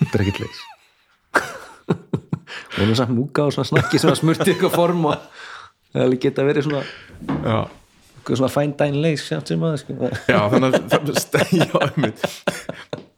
þetta 0.00 0.18
er 0.18 0.24
ekki 0.26 0.44
leis 0.46 0.62
og 2.72 2.88
nú 2.88 2.96
samt 2.96 3.12
múka 3.14 3.46
og 3.46 3.54
svona 3.54 3.68
snakki 3.68 4.00
svona 4.00 4.16
smurti 4.18 4.52
eitthvað 4.52 4.74
form 4.76 5.06
og 5.10 5.28
það 5.92 6.16
geta 6.22 6.44
verið 6.46 6.66
svona 6.68 6.82
já, 7.44 7.58
svona 8.32 8.50
fine 8.52 8.76
dine 8.80 9.02
leis 9.04 9.26
sem 9.28 9.42
sem 9.46 9.66
að 9.68 9.76
sko. 9.82 9.96
já 10.30 10.40
þannig 10.52 10.68
að 10.68 10.86
það, 10.94 11.12
ste- 11.20 11.48
já, 11.60 11.74
einmitt. 11.88 12.24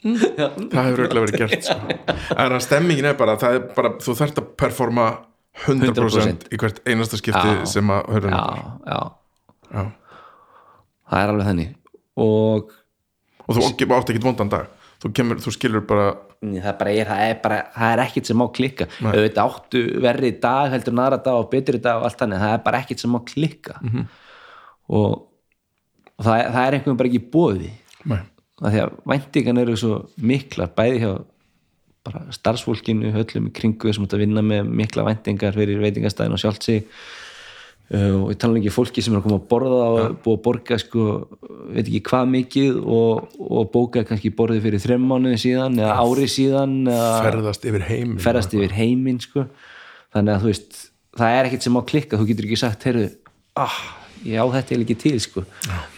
það 0.05 0.89
hefur 0.89 1.05
auðvitað 1.05 1.21
verið 1.25 1.39
gert 1.45 1.69
sko. 1.69 1.99
en 2.35 2.57
að 2.59 2.65
stemmingin 2.67 3.11
er 3.13 3.19
bara, 3.21 3.37
er 3.51 3.63
bara 3.77 3.95
þú 4.03 4.17
þarft 4.21 4.43
að 4.43 4.51
performa 4.65 5.09
100%, 5.69 5.95
100%. 5.95 6.49
í 6.51 6.59
hvert 6.59 6.81
einasta 6.91 7.19
skipti 7.21 7.53
Já. 7.55 7.61
sem 7.71 7.91
að 7.95 8.09
hörðum 8.11 8.33
já, 8.35 8.47
já, 8.91 9.03
Já. 9.71 9.85
það 11.13 11.21
er 11.21 11.33
alveg 11.35 11.47
þannig 11.53 11.77
og 12.25 12.73
og 13.47 13.55
þú 13.59 13.67
átt 13.99 14.11
ekki 14.15 14.25
vondan 14.25 14.49
dag. 14.53 14.67
Þú, 15.05 15.11
kemur, 15.19 15.41
þú 15.43 15.53
skilur 15.53 15.83
bara 15.85 16.07
það 16.45 16.77
bara, 16.81 16.93
er, 16.95 17.09
það 17.11 17.23
er 17.29 17.39
bara 17.43 17.59
það 17.75 17.93
er 17.95 18.03
ekkit 18.07 18.29
sem 18.31 18.39
má 18.41 18.45
klikka. 18.57 18.87
Auðvitað 19.05 19.45
áttu 19.45 19.83
verri 20.05 20.31
dag 20.41 20.71
heldur 20.73 20.95
en 20.95 21.03
aðra 21.05 21.19
dag 21.27 21.39
og 21.43 21.51
betri 21.53 21.81
dag 21.83 21.99
og 22.01 22.07
allt 22.09 22.19
þannig, 22.23 22.41
það 22.45 22.55
er 22.57 22.63
bara 22.65 22.81
ekkit 22.85 23.03
sem 23.05 23.13
má 23.13 23.21
klikka. 23.29 23.77
Mhm. 23.83 24.07
og, 24.89 25.13
og 26.19 26.25
það, 26.25 26.39
er- 26.41 26.51
það 26.55 26.67
er 26.69 26.77
einhvern 26.79 26.97
bara 27.01 27.09
ekki 27.13 27.23
bóði 27.33 27.71
því 28.71 28.81
að 28.85 28.97
væntingan 29.11 29.59
eru 29.65 29.77
svo 29.81 29.95
miklar 30.21 30.69
bæði 30.77 30.99
hjá 31.03 31.13
bara 32.05 32.21
starfsfólkinu, 32.37 33.13
öllum 33.17 33.49
í 33.49 33.53
kringu 33.57 33.93
sem 33.97 34.05
átt 34.05 34.13
að 34.15 34.21
vinna 34.27 34.43
með 34.45 34.69
mikla 34.69 35.07
væntingar 35.09 35.57
fyrir 35.57 35.81
veitingastæðin 35.81 36.37
og 36.37 36.43
uh, 36.43 36.85
og 37.93 38.31
ég 38.33 38.39
tala 38.41 38.57
ekki 38.57 38.73
fólki 38.73 39.03
sem 39.05 39.13
er 39.13 39.21
að 39.21 39.27
koma 39.27 39.37
að 39.37 39.49
borða 39.51 39.81
og 39.85 40.15
búið 40.25 40.39
að 40.39 40.45
borga 40.47 40.79
sko, 40.81 41.09
veit 41.75 41.83
ekki 41.85 42.01
hvað 42.09 42.31
mikið 42.33 42.79
og, 42.81 43.35
og 43.45 43.69
bóka 43.75 44.05
kannski 44.09 44.33
borðið 44.35 44.65
fyrir 44.65 44.83
þrem 44.87 45.05
mánuði 45.11 45.41
síðan 45.43 45.77
eða 45.83 45.99
ári 46.01 46.29
síðan 46.33 46.79
eða 46.89 47.11
ferðast 47.27 47.69
yfir 47.69 47.85
heim 47.91 48.17
ferðast 48.25 48.57
yfir 48.57 48.73
heiminn 48.79 49.21
sko. 49.21 49.45
þannig 50.17 50.33
að 50.33 50.47
þú 50.47 50.51
veist 50.55 50.81
það 51.21 51.37
er 51.37 51.51
ekkert 51.51 51.69
sem 51.69 51.77
á 51.77 51.83
klikka, 51.93 52.19
þú 52.19 52.29
getur 52.33 52.49
ekki 52.49 52.61
sagt 52.65 52.89
heyrðu, 52.89 53.07
ah, 53.61 53.79
ég 54.25 54.41
á 54.41 54.47
þetta 54.57 54.75
er 54.75 54.85
ekki 54.87 54.99
til 55.05 55.15
sko. 55.21 55.45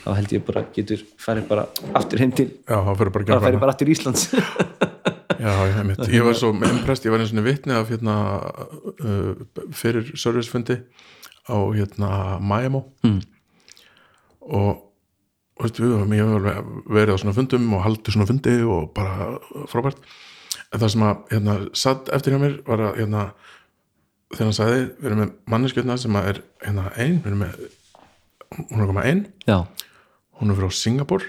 þá 0.03 0.11
held 0.19 0.35
ég 0.35 0.47
bara 0.51 0.67
getur 0.75 1.07
farið 1.23 1.51
bara 1.55 1.69
aftur 2.03 2.25
heim 2.25 2.35
til 2.35 2.51
já, 2.51 2.77
það 2.83 2.95
fyrir 2.99 3.15
bara 3.15 3.31
bara 3.31 3.47
farið 3.47 3.63
bara 3.63 3.77
aftur 3.77 3.95
Íslands. 3.95 4.29
Já, 5.37 5.53
ég, 5.69 5.75
mitt. 5.85 5.99
ég 6.09 6.25
var 6.25 6.33
svo 6.35 6.49
impressed, 6.55 7.05
ég 7.05 7.13
var 7.13 7.21
eins 7.21 7.33
og 7.37 7.45
vitni 7.45 7.75
af 7.77 7.91
hérna, 7.93 8.15
uh, 9.05 9.67
fyrir 9.77 10.09
servicefundi 10.17 10.79
á 11.47 11.59
hérna 11.75 12.11
Miami 12.43 12.83
mm. 13.07 13.21
og 14.51 14.83
veistu, 15.61 15.87
ég 15.87 16.23
hef 16.23 16.35
alveg 16.37 16.73
verið 16.93 17.17
á 17.17 17.21
svona 17.23 17.37
fundum 17.37 17.69
og 17.77 17.85
haldið 17.87 18.17
svona 18.17 18.29
fundi 18.29 18.57
og 18.65 18.91
bara 18.97 19.31
frábært. 19.71 20.03
En 20.73 20.83
það 20.83 20.93
sem 20.93 21.07
að 21.07 21.23
hérna, 21.33 21.57
satt 21.79 22.11
eftir 22.13 22.35
hjá 22.35 22.43
mér 22.43 22.59
var 22.67 22.83
að 22.91 23.01
hérna, 23.01 23.25
þegar 24.35 24.49
hann 24.49 24.59
sagði 24.59 24.83
við 24.83 25.09
erum 25.09 25.23
með 25.23 25.33
manneskjöldna 25.55 25.99
sem 26.03 26.19
að 26.19 26.31
er 26.33 26.43
hérna 26.67 26.91
ein, 26.97 27.19
við 27.23 27.33
erum 27.33 27.43
með 27.45 27.65
hún 28.57 28.83
er 28.83 28.91
komað 28.91 29.11
ein, 29.11 29.25
já, 29.49 29.59
hún 30.41 30.53
er 30.53 30.61
frá 30.61 30.71
Singapur 30.75 31.27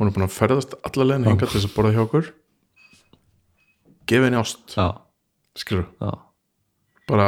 hún 0.00 0.08
er 0.08 0.16
búin 0.16 0.24
að 0.24 0.32
ferðast 0.32 0.74
allalegin 0.88 1.26
hingað 1.28 1.50
til 1.50 1.58
þess 1.58 1.68
að 1.68 1.74
borða 1.76 1.92
hjá 1.92 2.02
okkur. 2.06 2.28
Gefa 4.08 4.26
henni 4.26 4.40
ást. 4.40 4.76
Skilur, 5.60 5.90
bara 7.10 7.26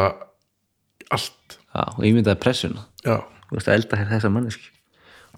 allt 1.12 1.59
já 1.73 1.85
og 1.89 2.05
ég 2.05 2.16
myndaði 2.16 2.41
pressuna 2.43 2.87
þú 3.03 3.57
veist 3.57 3.68
að 3.68 3.79
elda 3.79 4.01
hér 4.01 4.12
þessa 4.16 4.33
manneski 4.33 4.70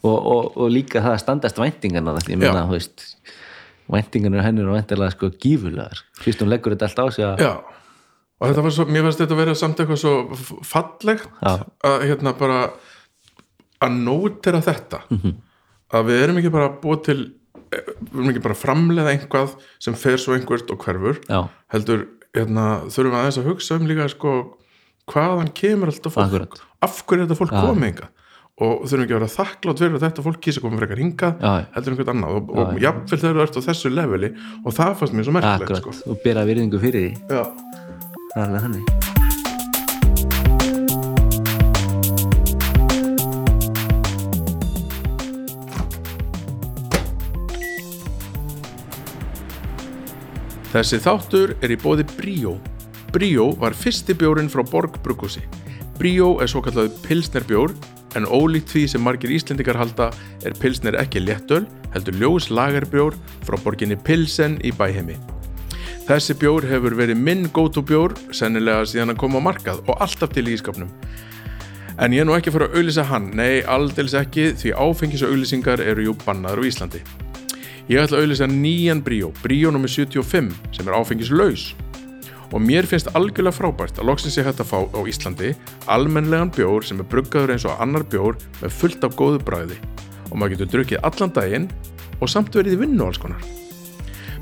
og, 0.02 0.16
og, 0.18 0.56
og 0.56 0.72
líka 0.72 1.00
það 1.00 1.14
að 1.14 1.22
standast 1.24 1.60
væntingarna 1.62 2.16
ég 2.28 2.42
þú 2.42 2.74
veist 2.74 3.06
væntingarna 3.90 4.44
hennur 4.44 4.72
og 4.72 4.78
væntilega 4.78 5.14
sko 5.14 5.30
gífulegar 5.40 6.04
fyrst 6.20 6.42
hún 6.42 6.52
leggur 6.52 6.74
þetta 6.76 6.90
allt 6.90 7.04
á 7.04 7.06
sig 7.14 7.26
að 7.28 7.44
já. 7.44 7.54
Og 8.42 8.50
þetta 8.50 8.64
var 8.66 8.74
svo, 8.74 8.84
mér 8.90 9.06
finnst 9.06 9.20
þetta 9.22 9.34
að 9.36 9.40
vera 9.40 9.54
samt 9.56 9.80
eitthvað 9.80 10.00
svo 10.02 10.58
fallegt 10.66 11.28
Já. 11.38 11.52
að 11.86 12.02
hérna 12.10 12.32
bara 12.36 12.58
að 13.84 13.98
nótera 14.00 14.60
þetta. 14.64 15.04
Mhm. 15.10 15.34
að 15.94 16.08
við 16.08 16.22
erum 16.24 16.38
ekki 16.40 16.50
bara 16.50 16.72
búið 16.82 17.00
til 17.06 17.18
eh, 17.70 17.90
við 18.00 18.18
erum 18.18 18.30
ekki 18.32 18.42
bara 18.42 18.56
að 18.56 18.62
framleiða 18.64 19.12
einhvað 19.12 19.52
sem 19.78 19.94
fer 19.94 20.18
svo 20.18 20.34
einhvert 20.34 20.72
og 20.74 20.80
hverfur. 20.82 21.20
Já, 21.28 21.40
heldur, 21.70 22.06
hérna, 22.34 22.64
þurfum 22.90 23.12
við 23.12 23.18
aðeins 23.20 23.38
að 23.38 23.48
hugsa 23.52 23.78
um 23.78 23.86
líka 23.86 24.08
sko, 24.10 24.32
hvaðan 25.10 25.50
kemur 25.56 25.92
alltaf 25.92 26.14
fólk 26.16 26.28
Akkurat. 26.30 26.60
af 26.84 27.00
hverju 27.04 27.22
er 27.22 27.26
þetta 27.26 27.40
fólk 27.40 27.54
komið 27.54 27.88
enga 27.90 28.10
og 28.54 28.84
þurfum 28.86 29.02
ekki 29.02 29.14
að 29.14 29.18
vera 29.18 29.30
þakklátt 29.34 29.80
fyrir 29.82 29.96
að 29.98 30.04
þetta 30.04 30.24
fólk 30.24 30.40
kýsa 30.46 30.60
koma 30.62 30.78
frekar 30.78 31.00
já. 31.02 31.66
heldur 31.74 31.94
einhvern 31.94 32.12
annað 32.14 32.36
og, 32.38 32.52
og 32.54 32.78
jafnvel 32.84 33.18
þegar 33.18 33.34
þú 33.34 33.42
ert 33.44 33.58
á 33.58 33.66
þessu 33.66 33.90
leveli 33.90 34.30
og 34.62 34.76
það 34.76 34.92
fannst 35.00 35.16
mér 35.18 35.26
svo 35.26 35.34
merkilegt 35.34 35.82
sko. 35.82 35.96
og 36.06 36.22
bera 36.22 36.46
virðingu 36.46 36.78
fyrir 36.78 37.08
því 37.08 37.12
Já. 37.34 37.42
það 38.30 38.38
er 38.38 38.46
alveg 38.46 38.64
þannig 38.68 39.12
Þessi 50.74 50.98
þáttur 50.98 51.52
er 51.62 51.70
í 51.70 51.76
bóði 51.78 52.02
Bríó. 52.16 52.56
Bríó 53.14 53.52
var 53.54 53.76
fyrsti 53.78 54.10
bjórin 54.18 54.48
frá 54.50 54.64
Borg 54.66 54.96
Bruggúsi. 55.04 55.44
Bríó 56.00 56.40
er 56.42 56.50
svo 56.50 56.64
kallaði 56.66 56.90
pilsnerbjór 57.04 57.70
en 58.18 58.26
ólíkt 58.26 58.72
því 58.72 58.82
sem 58.90 59.04
margir 59.06 59.30
Íslendingar 59.30 59.78
halda 59.78 60.08
er 60.42 60.56
pilsner 60.58 60.98
ekki 60.98 61.22
léttöl 61.22 61.62
heldur 61.94 62.18
ljós 62.18 62.48
lagerbjór 62.50 63.14
frá 63.46 63.58
borginni 63.62 63.94
Pilsen 63.94 64.56
í 64.66 64.72
bæheimi. 64.74 65.14
Þessi 66.08 66.34
bjór 66.42 66.66
hefur 66.66 66.98
verið 66.98 67.22
minn 67.22 67.46
go-to 67.54 67.84
bjór 67.86 68.16
sennilega 68.34 68.82
síðan 68.90 69.14
að 69.14 69.22
koma 69.22 69.38
á 69.38 69.46
markað 69.46 69.84
og 69.86 70.02
alltaf 70.02 70.34
til 70.34 70.48
í 70.50 70.58
ískapnum. 70.58 70.90
En 71.94 72.10
ég 72.10 72.26
er 72.26 72.26
nú 72.26 72.34
ekki 72.34 72.50
að 72.50 72.58
fara 72.58 72.70
að 72.72 72.80
auðlýsa 72.80 73.06
hann, 73.12 73.30
nei 73.38 73.62
aldils 73.62 74.18
ekki 74.18 74.50
því 74.58 74.74
áfengis 74.74 75.22
og 75.22 75.30
auðlýsingar 75.30 75.86
eru 75.86 76.10
jú 76.10 76.18
bannaður 76.26 76.66
á 76.66 76.68
Íslandi. 76.72 77.06
Ég 77.86 78.02
ætla 78.02 78.18
að 78.18 78.26
auðlýsa 78.26 78.50
nýjan 78.50 79.06
Bríó, 79.06 79.30
Bríó 79.38 79.70
nr. 79.70 79.86
75 79.86 80.50
sem 80.74 80.88
er 80.88 80.98
áfengislaus 80.98 81.70
og 82.52 82.62
mér 82.62 82.86
finnst 82.88 83.10
algjörlega 83.16 83.56
frábært 83.56 83.98
að 83.98 84.10
loksins 84.10 84.38
ég 84.38 84.48
hægt 84.48 84.62
að 84.62 84.70
fá 84.70 84.78
á 84.84 85.00
Íslandi 85.08 85.54
almennlegan 85.90 86.52
bjór 86.54 86.86
sem 86.86 87.00
er 87.00 87.08
bruggaður 87.10 87.54
eins 87.54 87.66
og 87.68 87.80
annar 87.82 88.04
bjór 88.04 88.38
með 88.60 88.78
fullt 88.78 89.04
af 89.06 89.16
góðu 89.18 89.42
bræði 89.44 89.80
og 90.30 90.38
maður 90.38 90.56
getur 90.56 90.72
drukkið 90.74 91.04
allan 91.08 91.34
daginn 91.34 91.68
og 92.20 92.30
samt 92.30 92.54
verið 92.56 92.76
í 92.76 92.80
vinnu 92.84 93.06
alls 93.06 93.20
konar. 93.22 93.42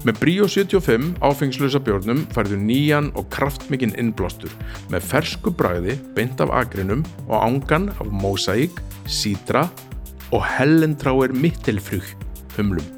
Með 0.02 0.16
Bríó 0.18 0.48
75 0.50 1.12
áfengslösa 1.22 1.78
bjórnum 1.84 2.24
færðu 2.34 2.56
nýjan 2.58 3.12
og 3.18 3.28
kraftmikinn 3.30 3.94
innblástur 4.00 4.50
með 4.90 5.06
fersku 5.12 5.52
bræði 5.54 5.94
beint 6.16 6.42
af 6.42 6.50
agrinum 6.58 7.04
og 7.28 7.36
ángan 7.38 7.86
af 7.94 8.10
mósaík, 8.10 8.82
sítra 9.06 9.68
og 10.34 10.42
hellentráir 10.56 11.36
mittilfrug 11.36 12.08
humlum. 12.56 12.88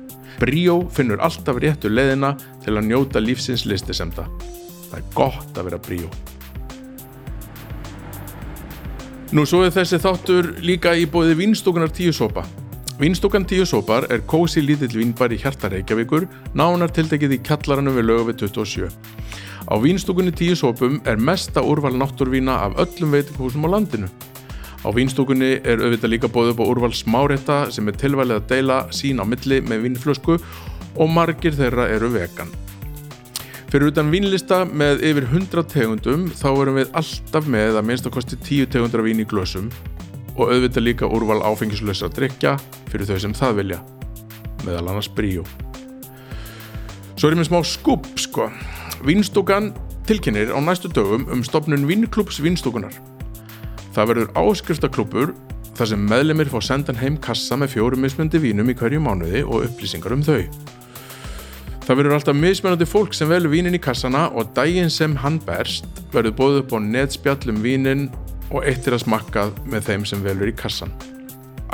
Bríó 0.40 0.80
finnur 0.90 1.20
alltaf 1.22 1.60
réttu 1.60 1.92
leiðina 1.92 2.32
til 2.64 2.78
að 2.78 2.88
njóta 2.88 3.20
lífsins 3.20 3.68
listisemda. 3.68 4.24
Það 4.94 5.00
er 5.00 5.14
gott 5.18 5.56
að 5.58 5.64
vera 5.66 5.78
Bríó. 5.82 6.08
Nú 9.34 9.42
svo 9.42 9.64
er 9.66 9.72
þessi 9.74 9.98
þáttur 9.98 10.52
líka 10.62 10.92
í 10.94 11.08
bóði 11.10 11.34
Vínstúkunar 11.40 11.90
tíu 11.90 12.12
sopa. 12.14 12.44
Vínstúkan 13.00 13.42
tíu 13.42 13.66
sopar 13.66 14.06
er 14.14 14.22
kósi 14.22 14.62
lítill 14.62 14.94
vínbar 14.94 15.34
í 15.34 15.40
hjarta 15.42 15.66
Reykjavíkur, 15.72 16.28
nánar 16.54 16.94
tiltekið 16.94 17.34
í 17.34 17.40
kjallaranum 17.42 17.98
við 17.98 18.06
lögu 18.06 18.28
við 18.28 18.44
27. 18.44 18.92
Á 19.66 19.74
Vínstúkunni 19.82 20.30
tíu 20.30 20.54
sopum 20.54 21.00
er 21.02 21.18
mesta 21.18 21.64
úrval 21.66 21.96
náttúrvína 21.98 22.60
af 22.68 22.78
öllum 22.84 23.18
veitingúsum 23.18 23.66
á 23.66 23.74
landinu. 23.74 24.06
Á 24.86 24.88
Vínstúkunni 24.94 25.56
er 25.66 25.82
auðvitað 25.82 26.14
líka 26.14 26.30
bóðið 26.30 26.54
upp 26.54 26.62
á 26.62 26.70
úrval 26.70 26.94
smárétta 26.94 27.64
sem 27.74 27.90
er 27.90 27.98
tilvalið 27.98 28.38
að 28.38 28.50
deila 28.52 28.84
sín 28.94 29.18
á 29.18 29.26
milli 29.26 29.58
með 29.58 29.88
vínflösku 29.88 30.38
og 30.38 31.10
margir 31.10 31.58
þeirra 31.58 31.90
eru 31.90 32.14
vegan. 32.14 32.54
Fyrir 33.74 33.90
utan 33.90 34.06
vínlista 34.06 34.60
með 34.70 35.00
yfir 35.02 35.24
100 35.26 35.64
tegundum 35.66 36.28
þá 36.30 36.44
erum 36.52 36.76
við 36.78 36.92
alltaf 36.94 37.46
með 37.50 37.78
að 37.80 37.86
minnst 37.88 38.04
að 38.06 38.12
kosti 38.14 38.36
10 38.38 38.68
tegundur 38.70 39.00
af 39.02 39.06
vín 39.08 39.18
í 39.18 39.24
glösum 39.26 39.64
og 40.36 40.52
auðvitað 40.52 40.84
líka 40.84 41.08
úrval 41.10 41.40
áfengislösa 41.42 42.06
drikja 42.14 42.52
fyrir 42.92 43.08
þau 43.08 43.18
sem 43.24 43.34
það 43.34 43.56
vilja, 43.58 43.78
meðal 44.62 44.92
annars 44.92 45.08
bríó. 45.10 45.42
Svo 47.18 47.26
er 47.26 47.34
ég 47.34 47.40
með 47.40 47.48
smá 47.48 47.58
skúp 47.66 48.06
sko. 48.14 48.46
Vínstúkan 49.02 49.72
tilkynir 50.06 50.54
á 50.54 50.58
næstu 50.62 50.92
dögum 50.94 51.26
um 51.34 51.42
stopnun 51.42 51.88
Vínklúps 51.90 52.38
Vínstúkunar. 52.46 52.94
Það 53.90 54.12
verður 54.12 54.32
áskriftaklúpur 54.38 55.34
þar 55.74 55.90
sem 55.96 56.06
meðlemið 56.14 56.54
fá 56.54 56.60
sendan 56.62 57.02
heim 57.02 57.18
kassa 57.18 57.58
með 57.58 57.74
fjórum 57.74 58.06
mismöndi 58.06 58.38
vínum 58.38 58.70
í 58.70 58.78
hverju 58.78 59.02
mánuði 59.02 59.42
og 59.42 59.66
upplýsingar 59.66 60.14
um 60.14 60.22
þau. 60.22 60.46
Það 61.84 61.98
verður 61.98 62.14
alltaf 62.16 62.36
mismunandi 62.38 62.86
fólk 62.88 63.12
sem 63.12 63.28
velur 63.28 63.52
vínin 63.52 63.76
í 63.76 63.80
kassana 63.82 64.30
og 64.32 64.54
daginn 64.56 64.88
sem 64.88 65.12
hann 65.20 65.34
berst 65.44 65.84
verður 66.14 66.32
bóðið 66.38 66.60
upp 66.62 66.70
á 66.72 66.78
netspjall 66.80 67.50
um 67.52 67.58
vínin 67.60 68.06
og 68.48 68.64
eitt 68.64 68.88
er 68.88 68.96
að 68.96 69.02
smakkað 69.02 69.52
með 69.68 69.90
þeim 69.90 70.06
sem 70.08 70.22
velur 70.24 70.48
í 70.48 70.54
kassan. 70.56 70.94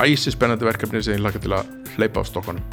Æsi 0.03 0.33
spennandi 0.35 0.67
verkefni 0.67 0.99
sem 0.99 1.15
ég 1.15 1.23
laka 1.23 1.39
til 1.39 1.53
að 1.55 1.71
hleypa 1.95 2.19
á 2.19 2.27
stokkanum. 2.27 2.65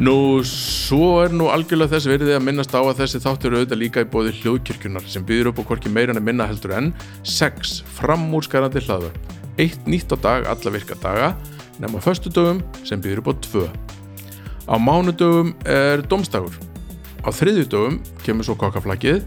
Nú, 0.00 0.40
svo 0.48 1.18
er 1.20 1.36
nú 1.36 1.50
algjörlega 1.52 1.98
þess 1.98 2.08
verið 2.08 2.32
að 2.38 2.46
minnast 2.46 2.72
á 2.72 2.80
að 2.80 3.02
þessi 3.02 3.20
þáttur 3.20 3.58
auðvitað 3.58 3.82
líka 3.82 4.06
í 4.06 4.08
bóði 4.08 4.32
hljóðkirkjunar 4.40 5.04
sem 5.04 5.26
býður 5.28 5.52
upp 5.52 5.60
á 5.60 5.68
hvorki 5.68 5.92
meira 5.92 6.16
en 6.16 6.22
að 6.22 6.28
minna 6.30 6.48
heldur 6.48 6.72
en 6.78 6.94
6 7.28 7.82
framúrskarandi 8.00 8.80
hlaðvörp. 8.88 9.36
Eitt 9.60 9.84
nýtt 9.84 10.16
á 10.16 10.16
dag 10.16 10.48
alla 10.48 10.72
virka 10.72 10.96
daga 11.04 11.34
nema 11.76 12.00
föstu 12.00 12.32
dögum 12.32 12.64
sem 12.88 13.04
býður 13.04 13.26
upp 13.26 13.34
á 13.34 13.34
2. 13.52 13.99
Á 14.70 14.78
mánudögum 14.78 15.50
er 15.66 15.98
domstagur. 16.06 16.54
Á 17.26 17.34
þriðjudögum 17.34 17.96
kemur 18.22 18.46
svo 18.46 18.54
kokkaflakið. 18.54 19.24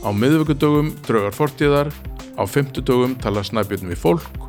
Á 0.00 0.08
miðvíkudögum 0.08 0.94
draugar 1.04 1.34
fortíðar. 1.36 1.90
Á 2.40 2.42
fymtudögum 2.48 3.12
tala 3.20 3.42
snæbjörnum 3.44 3.92
við 3.92 4.00
fólk. 4.00 4.46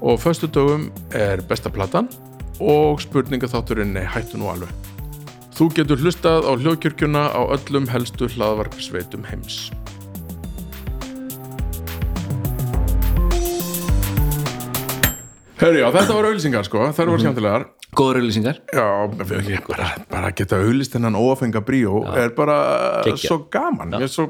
Og 0.00 0.16
á 0.16 0.22
föstudögum 0.22 0.86
er 1.12 1.44
besta 1.44 1.68
platan 1.68 2.08
og 2.56 3.02
spurningaþátturinn 3.04 3.92
er 4.00 4.08
hættu 4.08 4.40
nú 4.40 4.48
alveg. 4.48 4.72
Þú 5.52 5.68
getur 5.76 6.00
hlustað 6.00 6.48
á 6.48 6.52
hljóðkirkjuna 6.56 7.24
á 7.36 7.40
öllum 7.52 7.88
helstu 7.92 8.30
hlaðvarpsveitum 8.32 9.28
heims. 9.28 9.68
Herri, 15.60 15.84
já, 15.84 15.92
þetta 15.92 16.16
var 16.16 16.30
auðlýsingar 16.30 16.64
sko, 16.64 16.88
þær 16.96 17.12
voru 17.12 17.20
skemmtilegar. 17.20 17.68
Góður 18.00 18.20
auðlýsingar 18.20 18.60
Já, 18.72 18.86
bara, 19.68 19.88
bara 20.10 20.32
geta 20.36 20.60
auðlist 20.60 20.96
hennan 20.96 21.18
óafenga 21.18 21.62
bríó 21.64 22.02
er 22.16 22.32
bara 22.36 22.56
Geggjað. 23.06 23.26
svo 23.26 23.38
gaman 23.52 23.92
mér, 23.96 24.08
svo, 24.10 24.26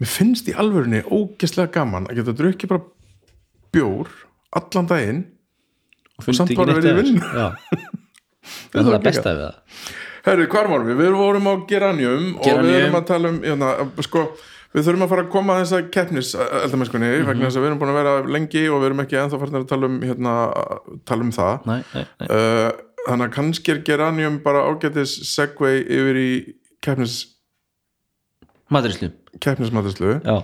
mér 0.00 0.12
finnst 0.14 0.50
í 0.50 0.56
alvörunni 0.56 1.02
ógeðslega 1.04 1.72
gaman 1.74 2.08
að 2.10 2.22
geta 2.22 2.36
drukkið 2.40 2.72
bara 2.74 2.86
bjór 3.74 4.14
allan 4.54 4.90
daginn 4.90 5.22
og 6.14 6.30
samt 6.30 6.54
bara 6.54 6.78
verið 6.78 7.10
í. 7.10 7.18
Já. 7.18 7.48
það 8.70 8.80
er 8.80 8.90
það 8.92 9.06
besta 9.08 9.34
við 9.34 9.46
það 9.48 9.92
Herri, 10.24 10.46
hvar 10.48 10.70
vorum 10.70 10.88
við? 10.88 11.00
Við 11.02 11.16
vorum 11.18 11.48
á 11.52 11.54
Geranium 11.68 12.28
og 12.40 12.60
við 12.64 12.76
erum 12.78 12.94
að 12.96 13.08
tala 13.10 13.28
um 13.28 13.42
hérna, 13.44 13.72
sko, 14.06 14.22
við 14.74 14.86
þurfum 14.88 15.04
að 15.06 15.12
fara 15.14 15.22
að 15.24 15.30
koma 15.34 15.54
að 15.56 15.60
þessa 15.64 15.82
keppnis 15.94 16.32
eldamennskunni 16.34 17.10
Mhm. 17.10 17.26
vegna 17.28 17.46
þess 17.46 17.56
að 17.58 17.62
við 17.64 17.68
erum 17.70 17.78
búin 17.82 17.92
að 17.94 18.00
vera 18.00 18.14
lengi 18.36 18.64
og 18.68 18.80
við 18.82 18.86
erum 18.90 19.02
ekki 19.04 19.20
ennþá 19.20 19.38
farin 19.42 19.60
að 19.60 19.68
tala 19.70 19.86
um, 19.90 20.00
hérna, 20.02 20.34
tala 21.06 21.22
um 21.28 21.30
það. 21.32 21.66
Nei, 21.70 21.80
nei, 21.94 22.04
nei. 22.20 22.26
uh, 22.28 22.70
þannig 23.06 23.28
að 23.28 23.34
kannski 23.36 23.72
er 23.74 23.82
Geranium 23.86 24.38
bara 24.42 24.64
ágætis 24.66 25.14
segway 25.34 25.80
yfir 25.84 26.16
í 26.18 26.30
keppnis 26.82 27.16
maturislu 28.72 29.10
keppnismætislu 29.44 30.12
já, 30.24 30.36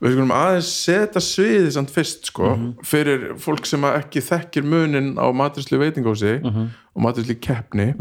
við 0.00 0.14
skulum 0.14 0.32
aðeins 0.34 0.68
setja 0.84 1.20
sviðið 1.22 1.70
samt 1.76 1.90
fyrst 1.94 2.30
sko, 2.30 2.52
fyrir 2.88 3.26
fólk 3.40 3.66
sem 3.68 3.84
ekki 3.88 4.22
þekkir 4.24 4.64
munin 4.66 5.12
á 5.20 5.28
matrislu 5.36 5.78
veitingósi 5.80 6.38
og 6.44 7.02
matrislu 7.04 7.36
keppni. 7.40 7.92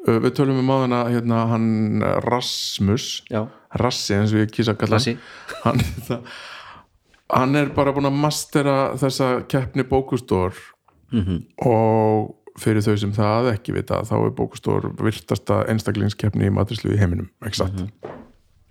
Uh, 0.00 0.16
við 0.24 0.32
tölum 0.38 0.58
um 0.62 0.70
áðana 0.72 1.02
hérna, 1.12 1.42
hann 1.50 2.00
Rasmus 2.24 3.20
já, 3.30 3.42
Rassi 3.78 4.16
eins 4.16 4.34
og 4.34 4.42
ég 4.42 4.50
kýsa 4.50 4.74
að 4.74 4.80
kalla 4.82 4.98
hann. 5.64 5.84
Hann 7.30 7.54
er 7.54 7.70
bara 7.70 7.92
búin 7.94 8.08
að 8.08 8.18
mastera 8.18 8.76
þessa 8.98 9.44
keppni 9.50 9.84
bókustór 9.86 10.56
og 11.66 12.36
fyrir 12.60 12.84
þau 12.84 12.96
sem 13.00 13.12
það 13.14 13.50
ekki 13.54 13.74
vita 13.74 14.00
þá 14.06 14.14
er 14.18 14.32
bókustór 14.36 14.88
virtasta 15.00 15.62
einstaklingskeppni 15.70 16.48
í 16.48 16.54
matrislu 16.54 16.94
í 16.94 16.98
heiminum, 17.00 17.30
ekki 17.44 17.62
satt 17.62 17.80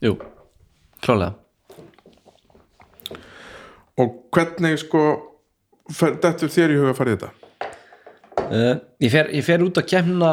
jú, 0.04 0.16
klálega 1.04 1.36
og 4.00 4.16
hvernig 4.36 4.80
sko 4.80 5.04
fer, 5.92 6.16
dettur 6.22 6.52
þér 6.54 6.76
í 6.76 6.80
huga 6.80 6.94
að 6.94 7.00
fara 7.00 7.14
í 7.14 7.18
þetta? 7.18 7.32
Uh, 8.50 8.76
ég, 9.04 9.12
fer, 9.12 9.32
ég 9.36 9.46
fer 9.46 9.64
út 9.66 9.80
að 9.82 9.90
kemna 9.92 10.32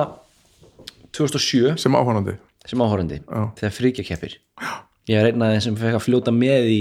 2007 1.16 1.76
sem 1.82 1.98
áhannandi 1.98 2.36
sem 2.70 2.82
áhorandi 2.84 3.20
Já. 3.22 3.42
þegar 3.60 3.74
fríkja 3.78 4.04
keppir 4.06 4.38
ég 5.10 5.20
er 5.20 5.32
þeim 5.32 5.60
sem 5.64 5.76
fekk 5.78 5.98
að 6.00 6.04
fljóta 6.06 6.34
með 6.34 6.70
í 6.72 6.80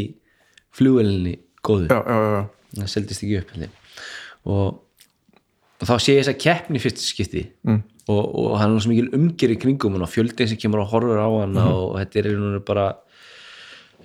flugvelinni 0.76 1.36
góðu 1.66 1.90
já, 1.90 2.00
já, 2.02 2.42
það 2.80 2.92
seldist 2.94 3.26
ekki 3.26 3.40
upp 3.42 3.54
og, 4.46 4.82
og 5.82 5.88
þá 5.90 5.96
sé 6.02 6.16
ég 6.16 6.22
þess 6.24 6.34
að 6.34 6.42
keppni 6.46 6.82
fyrst 6.84 7.02
skipti 7.06 7.46
mm. 7.66 7.80
og, 8.12 8.24
og 8.26 8.56
hann 8.62 8.76
er 8.76 8.84
svo 8.84 8.94
mikil 8.94 9.10
umgerð 9.18 9.56
í 9.56 9.60
kringum 9.62 9.98
og 10.00 10.12
fjöldin 10.12 10.52
sem 10.52 10.62
kemur 10.62 10.84
og 10.86 10.92
horfur 10.94 11.22
á 11.22 11.30
hann 11.30 11.56
Mhm. 11.56 11.74
og 11.74 11.98
þetta 12.02 12.22
er 12.22 12.30
einhvern 12.32 12.56
veginn 12.56 12.68
bara 12.70 12.88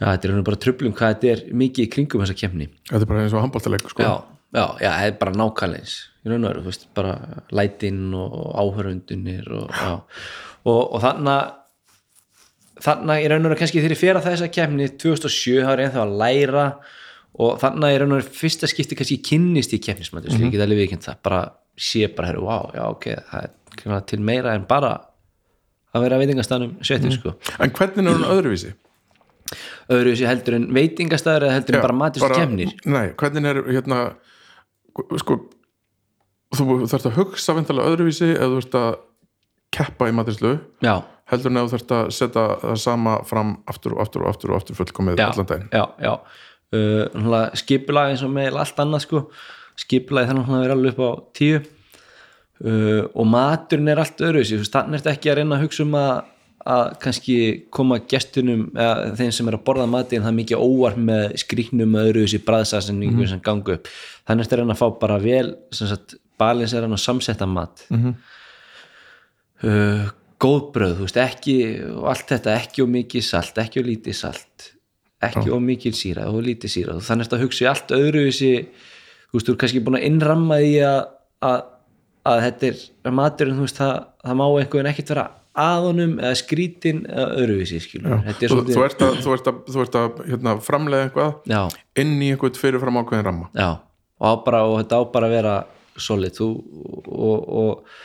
já, 0.00 0.04
þetta 0.06 0.12
er 0.12 0.30
einhvern 0.30 0.36
veginn 0.38 0.50
bara 0.50 0.62
tröflum 0.64 0.96
hvað 0.96 1.14
þetta 1.14 1.32
er 1.34 1.42
mikið 1.64 1.86
í 1.86 1.92
kringum 1.96 2.24
þessa 2.24 2.38
keppni 2.42 2.68
þetta 2.88 3.02
er 3.04 3.10
bara 3.12 3.24
eins 3.24 3.34
og 3.36 3.44
handbóltaleg 3.44 3.88
sko. 3.88 4.02
já, 4.02 4.14
já, 4.56 4.90
það 4.90 5.06
er 5.08 5.18
bara 5.20 5.36
nákvæmlega 5.36 5.84
eins 5.84 5.96
í 6.20 6.28
raun 6.28 6.44
og 6.44 6.50
veru, 6.50 6.60
þú 6.60 6.68
veist, 6.68 6.82
bara 6.94 7.12
lætin 7.56 8.00
og 8.12 8.32
áhörundunir 8.60 9.46
og, 9.56 9.70
og, 10.68 10.80
og 10.94 11.00
þannig 11.00 11.59
þannig 12.84 13.24
í 13.24 13.28
raun 13.30 13.44
og 13.44 13.50
veru 13.50 13.60
kannski 13.60 13.82
þegar 13.82 13.94
ég 13.96 14.00
fer 14.00 14.18
að 14.18 14.26
þessa 14.30 14.50
kemni 14.54 14.88
2007 15.00 15.64
þá 15.64 15.70
er 15.72 15.82
ég 15.82 15.90
ennþá 15.90 16.02
að 16.04 16.16
læra 16.22 16.66
og 17.40 17.60
þannig 17.62 17.94
í 17.94 18.00
raun 18.00 18.14
og 18.14 18.20
veru 18.20 18.34
fyrsta 18.40 18.70
skipti 18.70 18.98
kannski 18.98 19.18
ég 19.20 19.26
kynnist 19.30 19.74
í 19.76 19.80
kemnismætti, 19.84 20.30
mm 20.30 20.36
-hmm. 20.36 20.46
ég 20.46 20.56
get 20.56 20.66
alveg 20.66 20.82
viðkynnt 20.84 21.08
það 21.08 21.22
bara 21.22 21.40
sé 21.80 22.08
bara, 22.14 22.28
herru, 22.28 22.44
wow, 22.44 22.70
já, 22.74 22.84
ok 22.90 23.06
það 23.30 23.96
er 23.96 24.04
til 24.06 24.20
meira 24.20 24.54
en 24.54 24.66
bara 24.68 24.98
að 25.94 26.04
vera 26.06 26.18
veitingastanum 26.20 26.76
svetur, 26.86 27.12
sko. 27.12 27.34
En 27.58 27.72
hvernig 27.74 28.06
er 28.06 28.14
hún 28.14 28.28
öðruvísi? 28.36 28.74
öðruvísi 29.90 30.26
heldur 30.28 30.56
en 30.58 30.66
veitingastæður 30.74 31.48
eða 31.48 31.56
heldur 31.58 31.78
en 31.78 31.84
bara 31.84 31.96
matur 31.96 32.24
sem 32.24 32.34
kemnir 32.36 32.74
Nei, 32.86 33.12
hvernig 33.18 33.48
er 33.50 33.62
hérna 33.66 34.00
sko 35.22 35.38
þú 36.54 36.66
þarfst 36.90 37.08
að 37.10 37.16
hugsa 37.18 37.56
vindalega 37.56 37.94
öðruvísi 37.94 38.28
eða 38.32 38.50
þú 38.50 38.58
þarfst 38.58 38.78
að 38.80 38.90
keppa 39.74 40.10
í 40.10 40.14
maturslu 40.14 40.52
já, 40.82 40.94
heldur 41.30 41.52
en 41.52 41.60
að 41.60 41.66
þú 41.66 41.74
þarfst 41.74 41.96
að 41.96 42.12
setja 42.16 42.44
það 42.62 42.78
sama 42.84 43.16
fram 43.28 43.56
aftur 43.70 43.96
og 43.96 44.04
aftur 44.04 44.24
og 44.24 44.32
aftur 44.32 44.54
aftur 44.56 44.78
fullkomið 44.78 45.24
allan 45.24 45.50
daginn. 45.50 45.68
já, 45.72 45.84
já. 46.02 46.14
Uh, 46.70 47.38
skipulag 47.58 48.12
eins 48.12 48.22
og 48.22 48.30
með 48.34 48.58
allt 48.62 48.78
annað 48.82 49.06
sko. 49.06 49.24
Skipulagi 49.80 50.30
þannig 50.30 50.50
að 50.50 50.64
vera 50.64 50.76
alveg 50.76 50.98
upp 50.98 51.00
á 51.02 51.10
tíu. 51.34 51.62
Uh, 52.60 53.06
og 53.16 53.24
maturinn 53.26 53.88
er 53.88 54.02
allt 54.02 54.20
öðruvísi, 54.20 54.60
þannig 54.68 55.00
er 55.06 55.14
ekki 55.14 55.32
að 55.32 55.40
reyna 55.40 55.56
að 55.56 55.64
hugsa 55.64 55.86
um 55.86 55.96
að 55.96 56.12
að 56.68 56.90
kannski 57.00 57.36
koma 57.72 58.00
gestunum 58.08 58.66
eða 58.74 59.14
þeim 59.16 59.30
sem 59.32 59.48
er 59.48 59.56
að 59.56 59.62
borða 59.64 59.86
matin 59.88 60.20
það 60.20 60.30
er 60.30 60.36
mikið 60.36 60.64
óvar 60.66 60.96
með 61.00 61.36
skrýknum 61.40 61.96
öðru 62.02 62.24
þessi 62.26 62.40
bræðsasinn 62.44 63.00
mm. 63.00 63.22
sem 63.30 63.40
gangu 63.44 63.78
upp. 63.78 63.88
Þannig 64.28 64.44
er 64.44 64.60
þetta 64.60 64.74
að 64.76 64.80
fá 64.82 64.98
bara 65.00 65.16
vel 65.22 65.46
balins 66.40 66.74
er 66.76 66.84
að 66.84 66.96
samsetta 67.00 67.48
mat. 67.48 67.84
Mm 67.88 68.02
-hmm. 68.02 68.14
uh, 69.64 70.10
góðbröð, 70.40 70.94
þú 70.98 71.06
veist, 71.06 71.18
ekki 71.20 71.56
og 71.94 72.06
allt 72.12 72.30
þetta, 72.34 72.54
ekki 72.56 72.84
og 72.84 72.92
mikið 72.94 73.26
salt 73.26 73.58
ekki 73.60 73.82
og 73.82 73.90
lítið 73.90 74.16
salt 74.16 74.70
ekki 75.20 75.50
Já. 75.50 75.54
og 75.56 75.60
mikið 75.66 75.96
síra 75.98 76.30
og 76.32 76.40
lítið 76.46 76.72
síra. 76.72 76.94
Þannig 77.04 77.28
þetta 77.28 77.36
að 77.36 77.42
hugsa 77.44 77.64
í 77.64 77.68
allt 77.68 77.92
öðru 77.92 78.22
þessi 78.30 78.52
þú 79.30 79.36
veist, 79.36 79.48
þú 79.48 79.52
er 79.52 79.58
kannski 79.60 79.82
búin 79.84 79.98
að 79.98 80.06
innramma 80.08 80.60
því 80.62 80.72
að, 80.86 81.00
að, 81.50 81.58
að 82.30 82.40
þetta 82.46 82.70
er 82.70 83.14
maturinn, 83.18 83.58
þú 83.58 83.66
veist, 83.66 83.82
það, 83.82 83.92
það 84.24 84.40
má 84.40 84.46
einhvern 84.48 84.90
ekkert 84.90 85.12
vera 85.14 85.26
að 85.60 85.86
honum 85.88 86.14
eða 86.22 86.38
skrítin 86.38 87.02
eða 87.10 87.26
öðruvísi 87.42 87.80
Þetta 87.82 88.46
er 88.46 88.52
þú, 88.52 88.60
þú 88.70 88.84
ert 88.86 89.04
að, 89.04 89.16
þú 89.24 89.34
ert 89.34 89.50
að, 89.50 89.60
þú 89.66 89.82
ert 89.84 89.98
að 89.98 90.20
hérna, 90.28 90.54
framlega 90.64 91.08
eitthvað 91.08 91.50
já, 91.50 91.60
inn 92.00 92.14
í 92.22 92.30
einhvern 92.32 92.60
fyrirfram 92.60 93.00
ákveðin 93.02 93.26
ramma. 93.26 93.50
Já, 93.52 93.70
og, 94.20 94.24
á 94.24 94.32
bara, 94.46 94.62
og 94.68 94.78
þetta 94.80 95.00
á 95.00 95.02
bara 95.12 95.30
að 95.30 95.34
vera 95.36 95.56
solid. 96.00 96.38
Þú, 96.38 96.48
og, 97.10 97.50
og, 97.62 97.98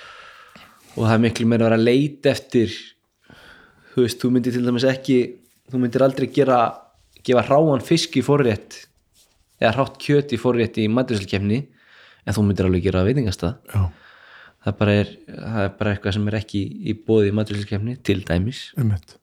og 0.96 1.02
það 1.04 1.14
er 1.16 1.24
miklu 1.26 1.48
meira 1.50 1.66
að 1.66 1.70
vera 1.70 1.80
að 1.80 1.88
leita 1.90 2.32
eftir 2.32 2.74
þú 3.94 4.06
veist, 4.06 4.22
þú 4.22 4.32
myndir 4.36 4.56
til 4.56 4.64
dæmis 4.66 4.88
ekki 4.90 5.20
þú 5.72 5.82
myndir 5.82 6.06
aldrei 6.06 6.30
gera 6.34 6.60
gefa 7.26 7.46
hráan 7.50 7.84
fisk 7.86 8.18
í 8.20 8.24
forrétt 8.26 8.82
eða 9.62 9.76
hrátt 9.78 10.00
kjöt 10.02 10.36
í 10.36 10.40
forrétt 10.40 10.80
í 10.82 10.88
maturíslkefni 10.92 11.62
en 12.26 12.36
þú 12.36 12.48
myndir 12.48 12.68
alveg 12.68 12.88
gera 12.88 13.04
að 13.04 13.12
veitingastað. 13.12 13.60
Já, 13.70 13.84
það 14.66 14.80
bara 14.80 14.96
er, 15.02 15.12
það 15.28 15.60
er 15.62 15.76
bara 15.80 15.94
eitthvað 15.94 16.18
sem 16.18 16.32
er 16.32 16.40
ekki 16.40 16.64
í 16.66 16.96
bóði 17.08 17.30
í 17.30 17.36
maturíslkefni 17.38 18.00
til 18.06 18.24
dæmis. 18.28 18.66
Um 18.80 18.92
mitt 18.94 19.18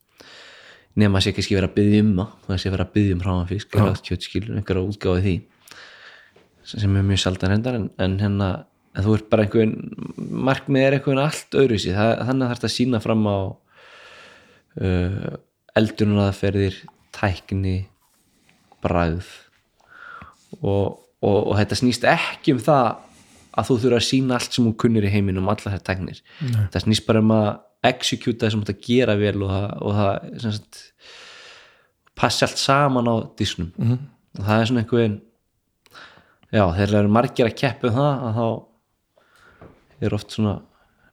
nema 0.99 1.19
að 1.19 1.27
sé 1.27 1.33
kannski 1.33 1.57
vera 1.57 1.69
að 1.69 1.77
byggja 1.77 2.03
um 2.03 2.11
það 2.19 2.33
það 2.47 2.59
sé 2.61 2.71
vera 2.73 2.85
að 2.85 2.93
byggja 2.97 3.15
um 3.15 3.23
hráan 3.23 3.49
fisk 3.49 3.77
eða 3.77 3.93
kjötskilur, 4.07 4.57
einhverja 4.59 4.89
útgáði 4.91 5.23
því 5.25 5.35
sem 6.73 6.97
er 6.99 7.07
mjög 7.07 7.21
sjaldan 7.23 7.53
hendar 7.55 7.77
en, 7.79 7.87
en 7.99 8.17
hérna, 8.21 8.49
en 8.93 9.05
þú 9.05 9.15
ert 9.17 9.29
bara 9.31 9.45
einhvern 9.45 9.73
markmið 10.49 10.87
er 10.87 10.97
einhvern 10.97 11.23
allt 11.23 11.57
öðruvísi 11.57 11.95
það, 11.95 12.11
þannig 12.27 12.45
að 12.45 12.53
það 12.53 12.67
að 12.67 12.75
sína 12.75 13.01
fram 13.03 13.23
á 13.25 13.37
uh, 14.81 15.31
eldunaraðferðir 15.79 16.77
tækni 17.13 17.77
bragð 18.83 19.29
og, 20.61 21.01
og, 21.23 21.39
og 21.39 21.55
þetta 21.57 21.79
snýst 21.79 22.07
ekki 22.09 22.55
um 22.55 22.61
það 22.63 22.87
að 23.53 23.69
þú 23.69 23.77
þurfa 23.83 23.99
að 23.99 24.07
sína 24.07 24.37
allt 24.37 24.55
sem 24.55 24.65
þú 24.65 24.73
kunnir 24.83 25.05
í 25.07 25.13
heiminum 25.13 25.49
allar 25.51 25.75
þær 25.75 25.85
tæknir 25.89 26.21
Nei. 26.41 26.65
það 26.73 26.85
snýst 26.87 27.05
bara 27.07 27.21
um 27.23 27.33
að 27.35 27.49
executa 27.89 28.45
það 28.45 28.53
sem 28.55 28.63
að 28.63 28.83
gera 28.87 29.15
vel 29.19 29.35
og 29.43 29.53
það, 29.53 29.67
og 29.83 29.97
það 29.97 30.43
sagt, 30.45 30.81
passi 32.17 32.45
allt 32.45 32.61
saman 32.61 33.09
á 33.09 33.15
disknum 33.39 33.71
-hmm. 33.77 33.99
og 34.39 34.45
það 34.45 34.59
er 34.59 34.69
svona 34.69 34.83
einhvern 34.83 35.17
já, 36.53 36.63
þegar 36.75 36.89
það 36.93 36.99
eru 37.01 37.17
margir 37.17 37.49
að 37.49 37.59
keppa 37.61 37.87
um 37.89 37.97
það 37.97 38.23
að 38.27 38.37
þá 38.37 38.47
er 40.07 40.15
oft 40.17 40.35
svona 40.35 40.59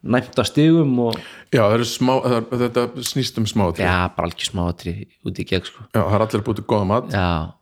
næmt 0.00 0.38
á 0.40 0.44
stigum 0.48 0.98
og 0.98 1.16
Já, 1.52 1.64
smá, 1.84 2.14
er- 2.24 2.48
þetta 2.48 2.88
snýst 3.04 3.38
um 3.38 3.46
smá 3.46 3.70
já. 3.76 3.84
já, 3.84 4.08
bara 4.16 4.28
algjör 4.28 4.48
smáatri 4.48 5.08
út 5.26 5.38
í 5.38 5.44
gegn 5.44 5.64
sko. 5.64 5.84
Það 5.92 6.14
er 6.14 6.20
allir 6.24 6.44
búið 6.46 6.60
til 6.60 6.64
góða 6.64 6.86
mat. 6.86 7.10
Já, 7.12 7.52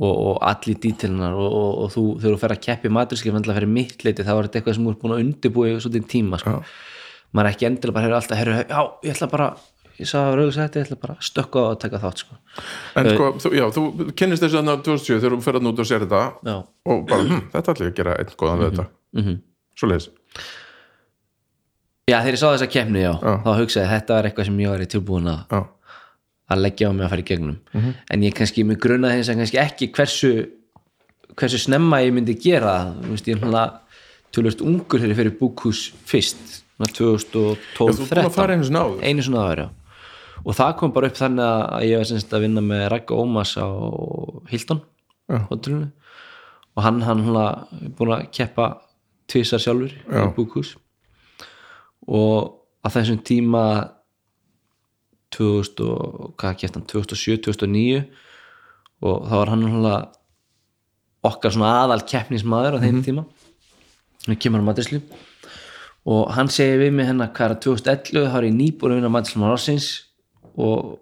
og, 0.00 0.14
og 0.26 0.38
allir 0.42 0.78
dítilunar 0.82 1.32
og, 1.32 1.52
og, 1.52 1.72
og 1.84 1.92
þú, 1.94 2.04
þegar 2.20 2.34
þú 2.34 2.40
fer 2.40 2.54
að 2.54 2.64
keppi 2.66 2.88
maturskip 2.92 3.34
endla 3.38 3.54
fyrir 3.56 3.70
mitt 3.70 4.04
leiti, 4.04 4.24
þá 4.26 4.34
er 4.34 4.48
þetta 4.48 4.60
eitthvað 4.60 4.76
sem 4.78 4.88
er 4.90 4.98
búin 5.00 5.14
að 5.14 5.22
undirbúi 5.24 5.76
svolítið 5.78 6.08
tíma 6.10 6.40
sko. 6.42 6.56
maður 7.34 7.46
er 7.46 7.54
ekki 7.54 7.68
endilega 7.68 7.94
bara 7.94 8.04
heyrðu 8.04 8.18
alltaf, 8.18 8.40
heyrðu, 8.40 8.58
já, 8.68 8.80
ég 9.04 9.14
ætla 9.14 9.30
bara 9.30 9.48
ég 9.94 10.10
sá 10.10 10.18
að 10.24 10.36
rauðs 10.40 10.58
þetta, 10.58 10.80
ég 10.80 10.88
ætla 10.88 11.00
bara 11.04 11.14
að 11.14 11.26
stökka 11.28 11.64
að 11.70 11.78
taka 11.84 12.00
þátt 12.02 12.22
sko. 12.24 12.38
En 12.98 13.10
sko, 13.14 13.30
þú, 13.44 13.54
já, 13.54 13.64
þú 13.74 13.84
kynnist 14.18 14.44
þessu 14.44 14.58
þarna 14.60 14.76
2007 14.82 15.18
þegar 15.22 15.36
þú 15.36 15.46
fer 15.46 15.58
að 15.58 15.68
út 15.70 15.82
og 15.82 15.90
sér 15.90 16.04
þetta 16.04 16.22
já, 16.50 16.56
og 16.90 17.04
bara, 17.10 17.26
hm, 17.30 17.42
þetta 17.54 17.74
ætla 17.74 17.86
ég 17.86 17.92
að 17.92 17.98
gera 18.00 18.16
einn 18.18 18.38
góðan 18.42 18.64
þetta 18.68 18.86
mhm. 19.18 19.42
Svo 19.74 19.90
leiðis 19.90 20.10
Já, 22.04 22.18
þegar 22.20 22.34
ég 22.36 22.40
sá 22.42 22.48
þessa 22.52 22.68
keppni, 22.68 23.00
já, 23.00 23.12
Já. 23.16 23.32
þá 23.44 23.50
hugsaði 23.60 23.88
þetta 23.94 24.16
var 24.18 24.26
eitthvað 24.28 24.48
sem 24.50 24.58
ég 24.60 24.68
var 24.74 24.82
í 24.84 24.88
tilbúin 24.92 25.30
að, 25.30 25.38
Já, 25.54 25.60
að 26.52 26.60
leggja 26.60 26.88
á 26.88 26.92
mig 26.92 27.06
að 27.06 27.12
fara 27.14 27.22
í 27.24 27.28
gegnum. 27.30 27.56
Mhm. 27.72 27.94
en 28.10 28.22
ég 28.26 28.34
kannski 28.36 28.64
með 28.68 28.80
grunnaði 28.84 29.20
þess 29.22 29.32
að 29.32 29.38
kannski 29.40 29.60
ekki 29.62 29.88
hversu 29.94 30.32
hversu 31.34 31.58
snemma 31.58 32.02
ég 32.04 32.12
myndi 32.12 32.36
gera 32.38 32.74
það, 32.74 33.00
þú 33.04 33.14
veist, 33.14 33.26
ég 33.26 33.36
er 33.36 33.40
svona 33.40 33.64
tölvöld 34.34 34.60
ungur 34.66 35.00
þegar 35.00 35.14
ég 35.14 35.16
fyrir 35.22 35.38
búkhús 35.40 35.80
fyrst, 36.04 36.36
svona 36.76 36.90
Já, 36.90 36.98
þú 36.98 37.14
ert 37.14 37.32
búin 37.32 37.56
að 37.56 38.28
2012-13 38.28 38.30
fara 38.36 38.54
einu 38.54 38.64
sinni 38.68 38.78
áður. 38.84 39.22
Svona 39.24 39.46
aðra 39.48 39.70
og 40.44 40.54
það 40.54 40.76
kom 40.76 40.92
bara 40.92 41.06
upp 41.08 41.16
þannig 41.16 41.44
að 41.72 41.84
ég 41.88 41.96
var 41.96 42.04
semst 42.04 42.32
að 42.36 42.40
vinna 42.44 42.60
með 42.60 42.88
Ragga 42.92 43.16
Ómas 43.16 43.56
á 43.56 43.64
Hilton 44.50 44.82
Já. 45.30 45.38
hótelinu. 45.48 45.88
Og 46.76 46.82
hann 46.82 47.00
hann 47.00 47.22
hann 47.24 47.64
búin 47.96 48.12
að 48.12 48.26
keppa 48.34 48.66
tvisar 49.30 49.62
sjálfur 49.62 49.94
Já. 49.94 50.24
í 50.24 50.32
búkhús. 50.36 50.74
Og 52.04 52.60
að 52.84 52.98
þessum 52.98 53.20
tíma 53.24 53.64
2000 55.34 55.86
og 55.88 56.34
hvað 56.38 56.58
kæft 56.60 56.78
hann 56.78 56.86
2007, 56.90 57.40
2009 57.48 58.04
og 59.04 59.28
þá 59.28 59.34
var 59.34 59.52
hann 59.52 59.64
hann 59.68 59.88
okkar 61.24 61.54
svona 61.54 61.72
aðal 61.82 62.02
keppnismæður 62.08 62.78
á 62.78 62.82
þeim 62.84 63.00
tíma. 63.04 63.24
Hann 64.26 64.40
kemur 64.40 64.64
á 64.64 64.68
Matrislu 64.68 65.00
og 66.04 66.34
hann 66.36 66.50
segir 66.52 66.82
við 66.82 66.92
mig 66.98 67.08
hennar 67.08 67.32
hvað 67.32 67.46
er 67.46 67.54
að 67.54 67.62
2011 67.64 68.28
þá 68.28 68.36
er 68.38 68.48
ég 68.50 68.58
nýbúin 68.58 68.92
að 68.92 69.00
vinna 69.00 69.12
Matrislu 69.12 69.46
Ársins. 69.48 69.88
Og, 70.54 70.98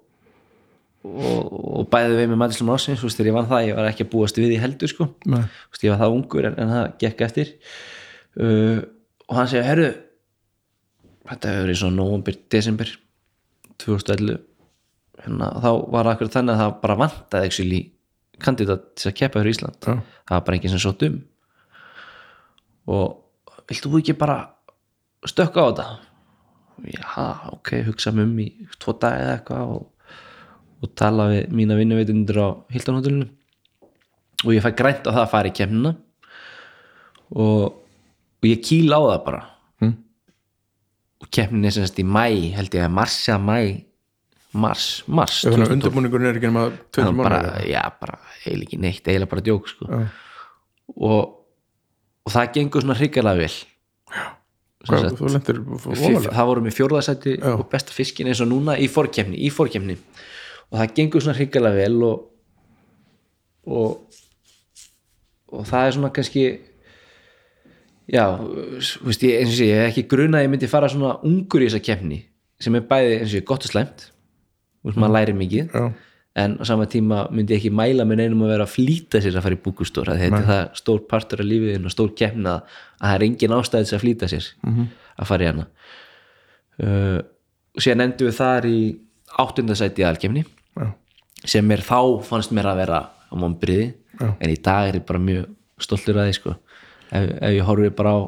og, 1.05 1.49
og 1.83 1.89
bæði 1.93 2.21
við 2.21 2.31
með 2.31 2.41
Matrislu 2.45 2.69
Ársins 2.73 3.03
þú 3.03 3.09
veist 3.09 3.19
þegar 3.19 3.33
ég 3.33 3.37
vann 3.39 3.51
það, 3.51 3.65
ég 3.67 3.81
var 3.81 3.91
ekki 3.91 4.07
að 4.07 4.13
búast 4.15 4.39
við 4.39 4.55
í 4.55 4.61
heldur 4.63 4.93
sko. 4.93 5.09
Þú 5.27 5.41
veist, 5.41 5.83
ég 5.83 5.95
var 5.95 6.05
það 6.05 6.17
ungur 6.19 6.49
en, 6.49 6.61
en 6.63 6.73
það 6.77 6.87
gekk 7.03 7.27
eftir 7.29 7.53
uh, 8.41 8.79
og 9.29 9.39
hann 9.39 9.51
segir, 9.51 9.67
herru 9.67 9.91
þetta 11.29 11.53
hefur 11.53 11.67
verið 11.67 11.81
svona 11.81 11.99
november, 11.99 12.39
desember 12.53 12.93
2011 13.83 14.41
hérna, 15.23 15.51
þá 15.63 15.71
var 15.95 16.11
akkur 16.13 16.33
þannig 16.33 16.55
að 16.55 16.63
það 16.63 16.79
bara 16.85 17.01
vantaði 17.03 17.51
actually 17.51 17.83
kandidat 18.43 18.89
til 18.99 19.11
að 19.11 19.19
keppa 19.21 19.41
fyrir 19.41 19.55
Ísland. 19.55 19.79
Já. 19.87 20.01
það 20.27 20.35
var 20.37 20.47
bara 20.47 20.59
enginn 20.59 20.73
sem 20.73 20.83
svo 20.83 20.95
dum 20.99 21.21
og 22.91 23.63
viltu 23.71 23.91
þú 23.91 24.01
ekki 24.03 24.17
bara 24.19 24.39
stökka 25.29 25.63
á 25.63 25.67
þetta? 25.71 25.87
Já, 26.91 27.07
ok, 27.53 27.75
hugsa 27.87 28.11
mig 28.15 28.27
um 28.27 28.39
í 28.43 28.49
tvo 28.83 28.97
dagi 28.99 29.23
eða 29.23 29.37
eitthvað 29.37 29.75
og, 29.77 30.17
og 30.83 30.95
tala 30.99 31.29
við 31.31 31.53
mína 31.55 31.77
vinnuveitundur 31.79 32.41
á 32.43 32.49
Hiltonhótelinu 32.75 33.29
og 34.43 34.51
ég 34.51 34.65
fæ 34.65 34.73
grænt 34.75 35.07
á 35.07 35.15
það 35.15 35.23
að 35.23 35.31
fara 35.31 35.53
í 35.53 35.55
kemna 35.55 35.93
og, 37.31 37.82
og 38.43 38.49
ég 38.51 38.61
kýla 38.67 38.99
á 38.99 39.03
það 39.13 39.25
bara 39.29 39.43
Mm. 39.83 39.95
og 41.23 41.31
kemnin 41.35 41.65
er 41.67 41.75
semst 41.75 41.99
í 41.99 42.05
mæ 42.07 42.27
held 42.55 42.71
ég 42.77 42.85
að 42.87 42.93
mars 42.95 43.17
eða 43.29 43.41
mæ 43.43 43.59
mars, 44.53 45.03
mars 45.09 45.39
þannig 45.47 45.65
2012. 45.65 45.67
að 45.67 45.73
undirbúningurinn 45.77 46.29
er 46.29 46.37
ekki 46.39 46.51
nema 46.51 46.65
20 46.93 46.99
Þannig 47.07 47.23
bara, 47.25 47.39
mánuðir 47.43 47.71
já, 47.73 47.83
bara 48.01 48.19
eiginlega 48.45 48.67
ekki 48.69 48.79
neitt, 48.83 49.07
eiginlega 49.09 49.31
bara 49.33 49.45
djók 49.47 49.69
sko. 49.71 49.87
Já. 49.89 50.03
og, 50.97 51.23
og 52.27 52.33
það 52.35 52.53
gengur 52.59 52.85
svona 52.85 52.99
hrikalega 53.01 53.41
vel 53.43 53.55
Sem 54.83 54.99
Hvað, 54.99 55.19
voðalega 55.87 56.35
það 56.35 56.49
voru 56.51 56.63
með 56.67 56.75
fjórðasæti 56.77 57.33
Já. 57.39 57.53
og 57.55 57.69
besta 57.71 57.95
fiskin 57.95 58.27
eins 58.29 58.41
og 58.43 58.49
núna 58.51 58.75
í 58.83 58.89
fórkemni, 58.91 59.39
í 59.39 59.49
fórkemni 59.55 59.95
og 60.73 60.79
það 60.81 60.95
gengur 60.97 61.23
svona 61.23 61.39
hrikalega 61.39 61.79
vel 61.85 62.03
og, 62.03 62.29
og 63.67 64.03
og 65.53 65.67
það 65.69 65.87
er 65.87 65.93
svona 65.97 66.11
kannski 66.17 66.45
já, 68.11 68.25
veist 69.07 69.23
ég 69.27 69.43
eins 69.43 69.59
og 69.59 69.67
ég 69.67 69.81
hef 69.81 69.91
ekki 69.93 70.07
grunað 70.11 70.41
að 70.41 70.47
ég 70.47 70.55
myndi 70.55 70.71
fara 70.71 70.91
svona 70.91 71.19
ungur 71.29 71.63
í 71.63 71.69
þessa 71.69 71.83
keppni 71.85 72.23
sem 72.63 72.79
er 72.79 72.87
bæði 72.89 73.19
eins 73.19 73.29
og 73.29 73.35
sé 73.35 73.45
gott 73.47 73.67
og 73.67 73.75
þú 73.77 74.89
veist 74.89 74.99
maður 74.99 75.15
læri 75.15 75.35
mikið. 75.39 75.75
Já, 75.77 75.93
en 76.43 76.57
á 76.59 76.63
sama 76.65 76.87
tíma 76.89 77.27
myndi 77.31 77.55
ég 77.55 77.61
ekki 77.61 77.71
mæla 77.77 78.07
með 78.09 78.23
neinum 78.23 78.47
að 78.47 78.55
vera 78.55 78.67
að 78.67 78.73
flýta 78.73 79.21
sér 79.21 79.37
að 79.37 79.45
fara 79.47 79.59
í 79.59 79.63
búkustór 79.63 80.11
þetta 80.15 80.39
er 80.41 80.49
það 80.49 80.63
stór 80.81 81.03
partur 81.11 81.43
af 81.45 81.49
lífiðin 81.49 81.87
og 81.87 81.93
stór 81.93 82.15
keppna 82.17 82.55
að 82.57 82.79
það 83.03 83.17
er 83.17 83.25
engin 83.27 83.57
ástæði 83.59 83.89
til 83.89 83.97
að 83.99 84.05
flýta 84.07 84.29
sér 84.33 84.49
-hmm. 84.63 84.87
að 85.19 85.29
fara 85.29 85.45
í 85.45 85.51
hana. 85.51 85.67
Uh, 86.83 87.19
og 87.77 87.85
síðan 87.85 88.05
endum 88.07 88.31
við 88.31 88.39
þar 88.39 88.67
í 88.67 88.79
áttundasæti 89.39 90.05
aðalkefni 90.05 90.45
já, 90.45 90.87
sem 91.45 91.71
er 91.71 91.85
þá 91.85 92.23
fannst 92.25 92.53
mér 92.53 92.71
að 92.73 92.81
vera 92.81 93.01
á 93.13 93.35
mombriði 93.37 93.93
en 94.21 94.51
í 94.51 94.57
dag 94.57 94.89
er 94.89 95.01
ég 95.01 95.07
bara 95.07 95.19
mjög 95.19 95.49
stoltur 95.83 96.21
að 96.21 96.31
því 96.31 96.37
sko 96.39 96.55
ef, 97.13 97.27
ef 97.43 97.53
ég 97.59 97.67
horfi 97.69 97.91
bara 97.99 98.13
á 98.17 98.21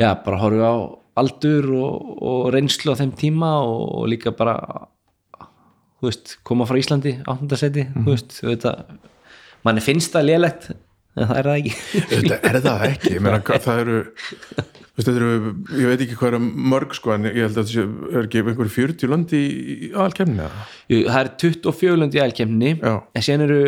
já, 0.00 0.14
bara 0.24 0.38
horfi 0.40 0.60
á 0.64 0.74
aldur 1.20 1.66
og, 1.76 2.12
og 2.24 2.52
reynslu 2.54 2.94
á 2.94 3.00
þeim 3.00 3.12
tíma 3.18 3.50
og, 3.66 3.82
og 4.00 4.06
líka 4.12 4.32
bara 4.36 4.54
þú 6.00 6.08
veist, 6.08 6.36
koma 6.48 6.64
frá 6.68 6.78
Íslandi 6.80 7.18
áttundasæti, 7.28 7.88
Mhm. 7.90 8.04
þú 8.06 8.14
veist 8.14 8.38
þetta, 8.40 8.72
manni 9.66 9.82
finnst 9.84 10.14
það 10.14 10.28
lélegt 10.30 10.70
en 10.70 11.26
það 11.26 11.36
er 11.40 11.48
það 11.50 11.58
ekki 11.58 11.74
Þetta 12.10 12.38
er 12.54 12.60
það 12.64 12.84
ekki, 12.88 13.10
ég 13.16 13.20
meina 13.26 13.40
það 13.66 13.80
eru 13.82 13.98
þetta 15.00 15.12
eru, 15.16 15.28
ég 15.80 15.90
veit 15.90 16.04
ekki 16.06 16.16
hvað 16.20 16.34
er 16.38 16.46
mörg 16.72 16.94
sko 16.96 17.12
en 17.16 17.28
ég 17.28 17.36
held 17.44 17.60
að 17.60 17.68
sé- 17.74 17.84
er 18.14 18.24
ekki 18.28 18.40
einhver 18.44 18.70
40 18.72 19.10
lönd 19.12 19.34
í? 19.36 19.42
Jú, 20.88 21.02
það 21.10 21.20
er 21.20 21.30
24 21.44 22.00
lönd 22.00 22.16
í 22.16 22.22
aðalkefni 22.22 22.72
Já, 22.80 22.94
en 23.14 23.26
síðan 23.26 23.44
eru 23.48 23.60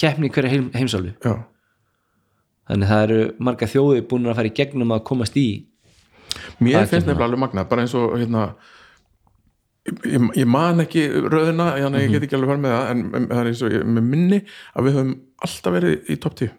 keppni 0.00 0.30
í 0.30 0.34
hverja 0.34 0.50
heim, 0.56 0.68
heimsálu 0.74 1.12
já, 1.22 1.34
þannig 2.70 2.90
það 2.92 3.04
eru 3.06 3.20
marga 3.48 3.68
þjóði 3.70 4.04
búin 4.10 4.30
að 4.30 4.38
fara 4.40 4.50
í 4.50 4.56
gegnum 4.60 4.94
að 4.96 5.04
komast 5.10 5.36
í 5.40 5.48
mér 6.62 6.86
finnst 6.86 7.08
nefnilega 7.08 7.26
alveg 7.26 7.42
magnað, 7.42 7.68
bara 7.70 7.84
eins 7.84 7.94
og 7.98 8.14
hérna 8.20 8.44
ég, 10.06 10.28
ég 10.38 10.46
man 10.48 10.82
ekki 10.84 11.06
röðina, 11.32 11.72
þannig 11.78 11.98
að 11.98 12.04
ég 12.04 12.14
get 12.14 12.26
ekki 12.28 12.38
alveg 12.38 12.52
farið 12.52 12.64
með 12.66 12.74
það 12.76 12.90
en 12.94 13.02
en 13.18 13.28
það 13.30 13.42
er 13.42 13.50
eins 13.50 13.62
og 13.66 13.74
ég, 13.74 13.84
með 13.96 14.08
minni 14.14 14.40
að 14.76 14.86
við 14.88 14.98
höfum 14.98 15.12
alltaf 15.46 15.76
verið 15.76 16.10
í 16.14 16.18
topp 16.22 16.36
10 16.42 16.50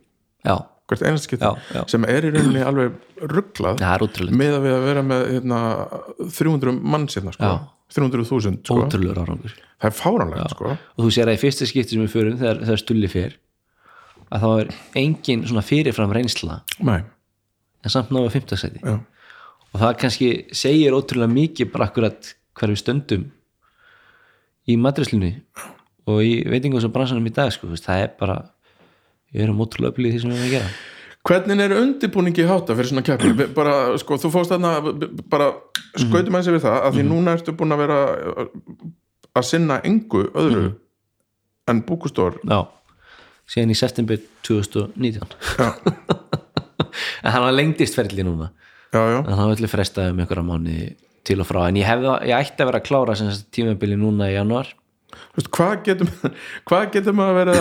já, 0.49 0.55
hvert 0.91 1.03
einast 1.07 1.27
skipti, 1.29 1.51
sem 1.93 2.07
er 2.09 2.27
í 2.27 2.31
rauninni 2.33 2.63
alveg 2.65 2.97
rugglað 3.31 3.79
með 4.41 4.57
að 4.57 4.65
við 4.65 4.75
að 4.79 4.87
vera 4.89 5.03
með 5.11 5.27
hérna, 5.35 5.59
300 6.39 6.73
manns 6.95 7.15
hérna 7.19 7.35
sko, 7.37 7.51
Já. 7.51 7.69
300.000 7.91 8.61
sko. 8.63 8.75
það 9.83 9.87
er 9.91 9.95
fáránlegt 10.01 10.53
sko. 10.55 10.73
og 10.97 11.05
þú 11.05 11.09
sér 11.11 11.27
að 11.31 11.37
í 11.37 11.41
fyrsta 11.45 11.67
skipti 11.69 11.95
sem 11.97 12.03
við 12.05 12.13
förum 12.17 12.37
þegar, 12.41 12.61
þegar 12.65 12.81
stulli 12.81 13.09
fer 13.11 13.37
að 14.31 14.45
þá 14.45 14.49
er 14.51 14.71
engin 15.01 15.43
svona 15.47 15.63
fyrirfram 15.65 16.13
reynsla. 16.15 16.61
Nei, 16.87 17.01
en 17.81 17.93
samt 17.93 18.13
náðu 18.13 18.31
fimmtagsæti 18.35 18.81
já, 18.83 18.95
og 19.71 19.83
það 19.83 19.97
kannski 20.03 20.31
segir 20.55 20.95
ótrúlega 20.95 21.31
mikið 21.33 21.71
bara 21.73 21.89
akkurat 21.89 22.33
hver 22.59 22.73
við 22.73 22.81
stöndum 22.83 23.27
í 24.69 24.77
matræslunni 24.79 25.35
og 26.09 26.23
í 26.25 26.41
veitingum 26.49 26.81
sem 26.83 26.93
bransanum 26.93 27.27
í 27.27 27.33
dag 27.35 27.51
sko, 27.53 27.69
það 27.75 28.05
er 28.05 28.15
bara 28.19 28.39
við 29.31 29.45
erum 29.45 29.61
ótrúlega 29.63 29.95
í 29.95 30.13
því 30.13 30.23
sem 30.23 30.33
við 30.33 30.37
erum 30.39 30.49
að 30.49 30.57
gera. 30.57 30.73
Hvernig 31.21 31.59
er 31.61 31.75
undirbúningi 31.77 32.45
hátta 32.49 32.73
fyrir 32.73 32.89
svona 32.89 33.03
keppni? 33.05 33.45
Bara, 33.53 33.73
sko, 34.01 34.17
þú 34.17 34.31
fórst 34.33 34.53
þarna 34.55 34.71
bara 35.29 35.51
skautum 36.01 36.37
eins 36.37 36.49
við 36.49 36.63
það 36.63 36.77
að 36.87 36.95
því 36.97 37.03
núna 37.05 37.35
ertu 37.37 37.53
búin 37.57 37.75
að 37.75 37.83
vera 37.83 37.99
að 39.37 39.45
sinna 39.45 39.77
engu 39.85 40.23
öðru 40.33 40.71
en 41.69 41.83
búkustór 41.85 42.39
já, 42.41 42.57
síðan 43.51 43.73
í 43.73 43.77
september 43.77 44.19
2019 44.47 45.35
Já, 45.59 45.69
en 47.23 47.33
hann 47.35 47.45
var 47.45 47.55
lengdist 47.55 47.97
ferli 47.97 48.25
núna. 48.25 48.51
Já, 48.91 49.01
já, 49.07 49.19
en 49.21 49.33
hann 49.37 49.53
allir 49.53 49.71
frestaði 49.71 50.13
um 50.13 50.21
einhverja 50.23 50.45
mánu 50.47 50.77
til 51.27 51.39
og 51.43 51.47
frá, 51.47 51.65
en 51.69 51.77
ég, 51.79 51.85
hefði, 51.87 52.13
ég 52.31 52.47
ætti 52.47 52.63
að 52.63 52.71
vera 52.71 52.81
að 52.81 52.87
klára 52.87 53.17
tímabili 53.53 53.97
núna 53.99 54.31
í 54.31 54.35
januar 54.35 54.71
Þú 55.11 55.37
veist, 55.37 55.51
hvað 55.55 55.73
getum 55.85 56.09
hvað 56.67 56.87
getum 56.95 57.21
að 57.23 57.31
vera 57.39 57.55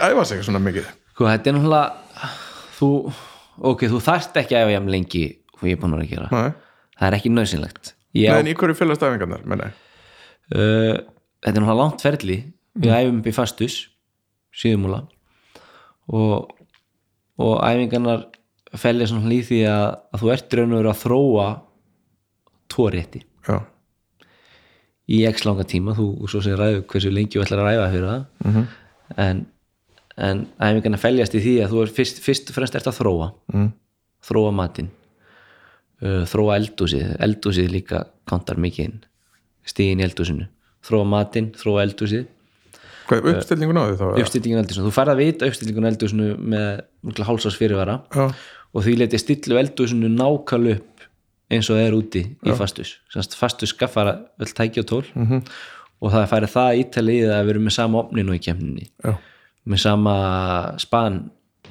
að 0.00 0.10
æfa 0.10 0.24
sig 0.28 0.42
svona 0.46 0.62
mikið? 0.62 0.86
Sko 1.14 1.28
þetta 1.30 1.50
er 1.50 1.56
náttúrulega 1.56 2.30
þú, 2.74 2.88
ok, 3.70 3.86
þú 3.92 4.00
þarft 4.02 4.38
ekki 4.42 4.56
að 4.58 4.64
æfa 4.66 4.74
jafn 4.76 4.92
lengi 4.94 5.24
og 5.54 5.66
ég 5.68 5.76
er 5.76 5.80
búin 5.82 5.94
að 5.94 6.00
vera 6.00 6.06
að 6.08 6.12
gera. 6.14 6.28
Nei, 6.34 6.50
það 6.98 7.08
er 7.08 7.16
ekki 7.18 7.34
nöðsynlegt 7.34 7.92
ég 8.18 8.34
Nei 8.34 8.42
en 8.42 8.50
í 8.50 8.56
hverju 8.58 8.78
fylgast 8.78 9.06
æfingarnar, 9.06 9.46
menn 9.50 9.64
uh, 9.64 9.70
þetta 10.54 11.50
er 11.50 11.54
náttúrulega 11.54 11.80
langt 11.80 12.04
ferli 12.04 12.38
við 12.74 12.94
æfum 12.94 13.20
upp 13.20 13.28
í 13.30 13.34
fastus 13.34 13.76
síðumúla. 14.54 15.04
Og, 16.14 16.50
og 17.40 17.54
æfingarnar 17.64 18.26
felja 18.78 19.08
svona 19.10 19.30
líð 19.30 19.46
því 19.50 19.60
að, 19.70 19.86
að 20.14 20.24
þú 20.24 20.32
ert 20.34 20.58
raun 20.58 20.74
og 20.74 20.80
veru 20.80 20.92
að 20.92 21.00
þróa 21.04 21.46
tvo 22.74 22.88
rétti. 22.92 23.22
Já, 23.46 23.58
í 25.10 25.20
x 25.28 25.44
langa 25.44 25.66
tíma, 25.68 25.94
þú 25.96 26.08
svo 26.30 26.40
sem 26.44 26.56
ræðu 26.58 26.84
hversu 26.88 27.12
lengi 27.12 27.36
þú 27.36 27.44
ætlar 27.44 27.62
að 27.62 27.70
ræða 27.70 27.88
fyrir 27.92 28.10
það. 28.10 28.26
Mhm. 28.44 28.66
en, 29.24 29.46
en 30.16 30.44
æfingarna 30.58 31.00
feljast 31.00 31.34
í 31.36 31.42
því 31.44 31.54
að 31.64 31.74
þú 31.74 31.82
er 31.82 31.96
fyrst, 31.98 32.20
fyrst 32.24 32.50
og 32.50 32.58
fremst 32.58 32.78
ert 32.78 32.90
að 32.90 33.00
þróa. 33.00 33.32
Mm. 33.52 33.72
þróa 34.24 34.52
matinn. 34.56 34.90
Uh, 36.04 36.22
þróa 36.28 36.56
eldúsið, 36.58 37.14
eldúsið 37.22 37.70
líka 37.70 38.04
kantar 38.28 38.58
mikið 38.60 38.88
inn. 38.88 39.02
Stíðin 39.64 40.02
í 40.02 40.06
eldúsinu, 40.08 40.48
þróa 40.84 41.06
matinn 41.08 41.52
þróa 41.56 41.84
eldúsið, 41.86 42.26
Hvað 43.08 43.20
er 43.20 43.38
uppstillingun 43.38 43.80
á 43.80 43.84
því 43.84 43.94
þá? 44.00 44.04
eða? 44.06 44.24
uppstillingin 44.24 44.62
eldúsinu 44.62 44.86
þú 44.88 44.94
færð 44.96 45.12
að 45.14 45.22
vita 45.22 45.48
uppstillingun 45.50 45.90
eldúsinu 45.90 46.32
með 46.54 47.22
hálsás 47.28 47.58
fyrirvara. 47.60 48.00
Já, 48.14 48.26
og 48.74 48.84
því 48.86 48.96
leti 49.02 49.20
stillu 49.20 49.60
eldúsinu 49.60 50.10
nákvæmlega 50.10 50.80
upp 50.80 51.06
eins 51.52 51.68
og 51.70 51.78
það 51.78 51.86
er 51.86 51.96
úti 51.98 52.24
í 52.48 52.56
fastus. 52.58 52.96
Fastus 53.36 53.74
skaffar 53.74 54.14
öll 54.40 54.54
tæki 54.56 54.80
og 54.80 54.88
tól. 54.90 55.04
-hmm. 55.14 55.42
og 56.04 56.12
það 56.12 56.26
færi 56.32 56.50
það 56.52 56.80
ítali 56.82 57.18
í 57.18 57.22
það 57.24 57.36
að 57.36 57.44
við 57.44 57.54
erum 57.54 57.68
með 57.68 57.76
sama 57.78 58.00
opnin 58.02 58.32
og 58.32 58.38
í 58.38 58.42
kemninni 58.44 58.88
já, 59.04 59.14
með 59.64 59.82
sama 59.84 60.16
span 60.82 61.20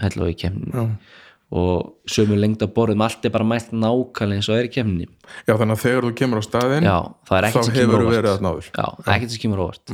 hella 0.02 0.26
og 0.28 0.34
í 0.34 0.40
kemninni 0.46 0.74
já. 0.74 1.20
Og 1.54 2.10
sömu 2.10 2.34
lengd 2.34 2.64
á 2.66 2.68
borðum 2.74 3.04
allt 3.06 3.26
er 3.28 3.30
bara 3.30 3.46
mælt 3.46 3.76
nákvæmlega 3.78 4.40
eins 4.40 4.48
og 4.50 4.56
það 4.56 4.62
er 4.64 4.70
í 4.70 4.74
kemninni 4.74 5.08
Já, 5.46 5.54
þannig 5.54 5.76
að 5.76 5.84
þegar 5.84 6.08
þú 6.08 6.14
kemur 6.22 6.40
á 6.42 6.44
já, 6.82 6.98
það 7.30 7.38
er 7.38 7.44
þá 7.44 7.50
ekkert 7.50 7.68
sem 7.68 7.76
kemur 7.76 7.94
hefur 7.94 8.08
óvart. 8.08 8.16
verið 8.18 8.32
að 8.32 8.42
náður 8.48 8.70
já, 8.72 8.88
ekkert 9.14 9.36
sem 9.36 9.44
kemur 9.44 9.62
óvart 9.62 9.94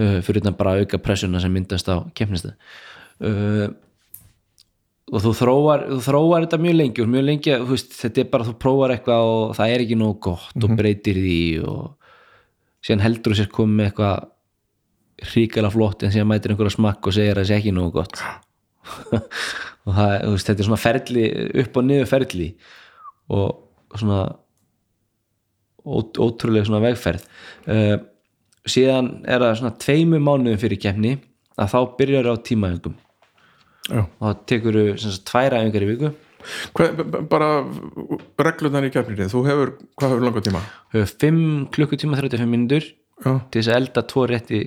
fyrir 0.00 0.42
utan 0.42 0.56
bara 0.58 0.74
að 0.74 0.84
auka 0.84 1.00
pressuna 1.02 1.42
sem 1.42 1.52
myndast 1.54 1.88
á 1.92 2.02
kemnistu 2.16 2.52
uh, 2.52 3.68
og 5.10 5.24
þú 5.24 5.32
þróar, 5.34 5.86
þú 5.90 6.00
þróar 6.06 6.44
þetta 6.46 6.60
mjög 6.62 6.76
lengi 6.78 7.02
og 7.02 7.08
mjög 7.10 7.24
lengi, 7.26 7.54
veist, 7.66 7.94
þetta 7.98 8.22
er 8.22 8.28
bara 8.30 8.46
þú 8.46 8.52
prófar 8.62 8.94
eitthvað 8.94 9.30
og 9.30 9.56
það 9.58 9.72
er 9.74 9.84
ekki 9.84 9.98
nóg 9.98 10.20
gott 10.26 10.66
og 10.66 10.76
breytir 10.78 11.18
því 11.18 11.40
og 11.66 12.12
síðan 12.86 13.02
heldur 13.04 13.34
þú 13.34 13.40
sér 13.40 13.50
komið 13.54 13.80
með 13.80 13.90
eitthvað 13.90 14.28
ríkala 15.34 15.70
flott 15.72 16.04
en 16.04 16.12
síðan 16.14 16.30
mætir 16.30 16.54
einhverja 16.54 16.76
smakk 16.76 17.10
og 17.10 17.16
segir 17.16 17.34
að 17.34 17.42
það 17.42 17.50
sé 17.50 17.58
ekki 17.58 17.74
nóg 17.76 17.90
gott. 17.98 18.22
Og 19.88 19.96
það, 19.96 20.12
veist, 20.28 20.46
þetta 20.48 20.62
er 20.62 20.66
svona 20.68 20.80
ferli 20.80 21.24
upp 21.62 21.76
og 21.80 21.84
niður 21.86 22.08
ferli 22.10 22.46
og 23.32 23.96
svona 23.96 24.20
ótrúlega 25.80 26.68
svona 26.68 26.82
vegferð. 26.84 27.24
Uh, 27.64 27.94
síðan 28.68 29.24
er 29.24 29.40
það 29.40 29.54
svona 29.60 29.76
tveimu 29.78 30.18
mánuðum 30.20 30.58
fyrir 30.60 30.80
kemni 30.82 31.14
að 31.60 31.70
þá 31.72 31.78
byrjar 32.00 32.28
á 32.28 32.34
tímaöngum 32.44 32.96
og 33.90 34.10
þá 34.20 34.42
tekur 34.46 34.76
þú 35.00 35.14
tværa 35.30 35.62
öfingar 35.62 35.86
í 35.86 35.90
viku 35.94 36.10
Hvað, 36.72 37.00
bara 37.28 37.48
reglurnar 38.40 38.86
í 38.86 38.90
keppninni, 38.94 39.26
þú 39.28 39.42
hefur, 39.44 39.72
hvað 40.00 40.12
hefur 40.14 40.22
langa 40.24 40.40
tíma? 40.46 40.60
höfum 40.94 41.10
5 41.20 41.66
klukkutíma 41.74 42.16
35 42.16 42.48
mínútur 42.48 42.86
Já, 43.20 43.34
til 43.52 43.60
þess 43.60 43.68
að 43.68 43.76
elda 43.76 44.02
tvo 44.08 44.22
rétti 44.30 44.60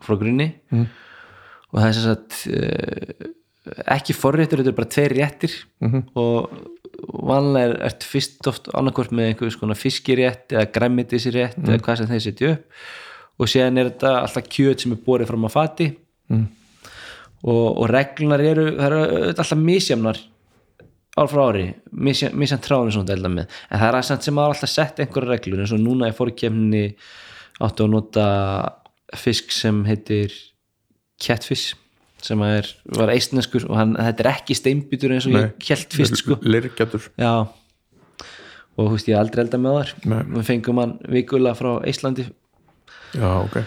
frá 0.00 0.16
grunni 0.16 0.46
Mm. 0.72 0.86
og 1.72 1.80
það 1.82 1.88
er 1.88 1.92
sem 1.92 2.06
sagt 2.06 2.38
uh, 2.48 3.28
ekki 3.92 4.14
forréttur, 4.16 4.62
þetta 4.62 4.72
er 4.72 4.78
bara 4.78 4.88
tveir 4.94 5.12
réttir 5.20 5.52
Mhm. 5.84 6.02
og 6.16 6.48
vanlega 7.28 7.68
er, 7.68 7.76
ert 7.90 8.04
fyrst 8.08 8.46
oft 8.48 8.68
annarkvort 8.72 9.12
með 9.12 9.34
einhvers 9.34 9.56
konar 9.60 9.76
fiskirétt 9.76 10.48
eða 10.54 10.70
græmitisrétt 10.72 11.58
Mhm. 11.58 11.68
eða 11.74 11.82
hvað 11.84 11.96
sem 11.98 12.06
þeir 12.06 12.24
setja 12.24 12.52
upp 12.56 12.64
og 13.36 13.50
síðan 13.50 13.80
er 13.80 13.90
þetta 13.90 14.14
alltaf 14.22 14.48
kjöt 14.52 14.84
sem 14.84 14.94
er 14.96 15.02
borið 15.04 15.30
fram 15.32 15.48
á 15.48 15.50
fati. 15.52 15.90
Mm. 16.26 16.46
og, 17.46 17.66
og 17.78 17.84
reglunar 17.92 18.42
eru, 18.42 18.64
eru 18.82 19.02
alltaf 19.28 19.58
misjamnar 19.60 20.18
ár 21.16 21.30
frá 21.30 21.46
ári, 21.48 21.68
misjant 21.96 22.64
tráðin 22.64 22.92
svona 22.92 23.14
elda 23.14 23.30
með, 23.32 23.54
en 23.70 23.80
það 23.80 23.86
er 23.88 23.96
að 23.96 24.08
samt 24.08 24.26
sem 24.26 24.36
maður 24.36 24.56
alltaf 24.56 24.72
sett 24.72 24.98
einhverja 25.00 25.30
reglur, 25.30 25.62
eins 25.62 25.72
og 25.72 25.80
núna 25.80 26.10
er 26.10 26.16
fórkemni 26.16 26.82
áttu 27.64 27.86
að 27.86 27.92
nota 27.94 28.26
fisk 29.16 29.54
sem 29.54 29.78
heitir 29.86 30.34
catfish 31.22 31.76
sem 32.26 32.40
er, 32.44 32.68
var 32.96 33.12
eistneskur 33.12 33.68
og 33.68 33.78
hann, 33.78 33.94
þetta 33.96 34.24
er 34.24 34.30
ekki 34.32 34.56
steinbytur 34.58 35.14
eins 35.14 35.28
og 35.28 35.36
ég 35.36 35.68
held 35.70 35.96
fyrst 35.96 36.20
sko. 36.20 36.38
Lirgjatur 36.44 37.08
já. 37.20 37.32
Og 38.76 38.88
þú 38.88 38.90
veist 38.92 39.08
ég 39.08 39.20
aldrei 39.20 39.44
elda 39.44 39.60
með 39.62 39.78
þar 39.78 39.92
við 40.34 40.48
fengum 40.48 40.80
hann 40.82 40.96
vikulega 41.12 41.56
frá 41.56 41.70
Íslandi 41.88 42.26
Já, 43.16 43.28
ok. 43.42 43.58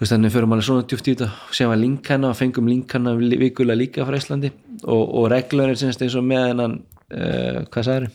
Þú 0.00 0.04
veist 0.04 0.14
þannig 0.14 0.32
fyrir 0.32 0.48
maður 0.48 0.66
svona 0.70 0.86
djúpt 0.88 1.08
í 1.10 1.14
þetta. 1.14 1.28
Sem 1.56 1.72
að 1.72 1.82
linkana 1.84 2.30
og 2.32 2.38
fengum 2.38 2.70
linkana 2.70 3.12
vikulega 3.20 3.76
líka 3.76 4.06
frá 4.08 4.16
Íslandi. 4.16 4.52
Og, 4.86 5.02
og 5.20 5.28
reglur 5.32 5.72
er 5.72 5.80
semst 5.80 6.02
eins 6.04 6.16
og 6.16 6.24
með 6.24 6.46
hennan 6.52 6.80
uh, 7.12 7.62
hvað 7.68 7.88
sagður 7.90 8.10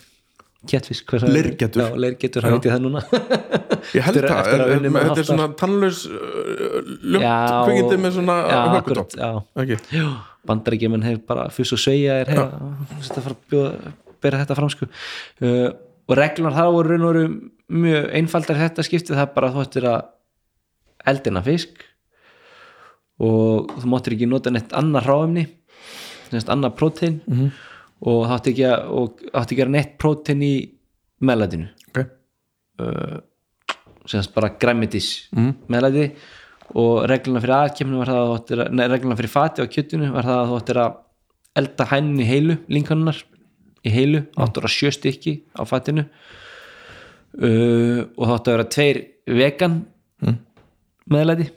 Kjettfisk, 0.65 1.05
hvað 1.09 1.21
sagður 1.21 1.35
Leirgetur. 1.35 1.81
Já, 1.83 1.97
leirgetur, 2.01 2.45
hann 2.45 2.55
veit 2.55 2.65
ég 2.65 2.73
það 2.73 2.85
núna. 2.87 3.01
Ég 3.95 4.05
held 4.05 4.17
það, 4.25 4.47
þetta 4.49 5.19
er 5.21 5.27
svona 5.27 5.47
tannlaus 5.59 5.99
uh, 6.09 6.79
ljótt 7.05 7.21
Já, 7.21 7.35
kvikindi 7.67 7.99
með 8.01 8.15
svona 8.17 8.37
hökutopp 8.49 8.79
akkurat, 8.79 9.13
já. 9.19 9.29
ekki, 9.61 9.77
Já, 9.99 10.07
bandaríkjumenn 10.49 11.05
hefur 11.05 11.21
bara 11.29 11.45
fyrst 11.53 11.75
og 11.77 11.81
sveigja 11.83 12.15
er 12.23 12.31
þetta 12.31 13.23
fara 13.27 13.35
að 13.35 13.43
bjóða, 13.53 13.93
bera 14.25 14.41
þetta 14.41 14.57
fram 14.57 14.71
sko. 14.73 14.89
uh, 14.89 15.67
og 16.05 16.19
reglunar 16.19 16.57
það 16.57 16.71
voru 16.79 16.95
raun 16.95 17.05
og 17.05 17.13
veru 17.13 17.29
mjög 17.85 18.09
einfaldar 18.19 18.61
þetta 18.63 18.85
skiptið 18.85 19.21
það 19.21 19.31
bara 19.37 19.53
ættir 19.61 19.89
að 19.89 20.09
eldina 21.09 21.43
fisk 21.45 21.83
og 23.23 23.71
þú 23.79 23.91
máttir 23.91 24.15
ekki 24.17 24.27
nota 24.27 24.51
neitt 24.51 24.73
annar 24.75 25.05
hráumni 25.07 25.45
annar 26.51 26.75
prótein 26.75 27.21
-hmm. 27.27 27.51
og 28.01 28.25
það 28.27 28.35
átti 28.35 28.49
ekki 28.51 28.65
að 28.65 28.89
og 28.89 29.21
ekki 29.33 29.55
gera 29.55 29.69
neitt 29.69 29.97
prótein 29.97 30.41
í 30.41 30.55
meðlætinu 31.21 31.67
ok, 31.89 32.05
semst 34.05 34.33
bara 34.35 34.49
græmitis 34.59 35.29
mm. 35.31 35.53
meðlæti 35.67 36.11
og 36.75 37.05
regluna 37.09 37.41
fyrir 37.43 37.55
aðkemnu 37.55 38.01
var 38.01 38.11
það 38.11 38.19
að 38.19 38.27
þú 38.27 38.35
áttir 38.35 38.61
að, 38.63 38.71
nei, 38.71 38.87
regluna 38.91 39.17
fyrir 39.19 39.33
fati 39.33 39.61
á 39.61 39.65
kjötunu 39.69 40.11
var 40.13 40.27
það 40.27 40.39
að 40.41 40.47
þú 40.49 40.59
áttir 40.59 40.81
að 40.81 40.91
elda 41.55 41.87
hænin 41.91 42.19
í 42.19 42.27
heilu, 42.27 42.57
linkanunar 42.67 43.21
í 43.85 43.93
heilu, 43.93 44.25
áttur 44.35 44.65
að 44.67 44.75
sjö 44.75 44.91
stykki 44.91 45.33
á 45.55 45.63
fatinu 45.69 46.03
uh, 47.39 48.01
og 48.17 48.23
það 48.25 48.35
áttu 48.35 48.51
að 48.51 48.55
vera 48.57 48.71
tveir 48.75 49.01
vegan 49.25 49.77
mm. 49.77 49.94
Meðlæti. 51.11 51.47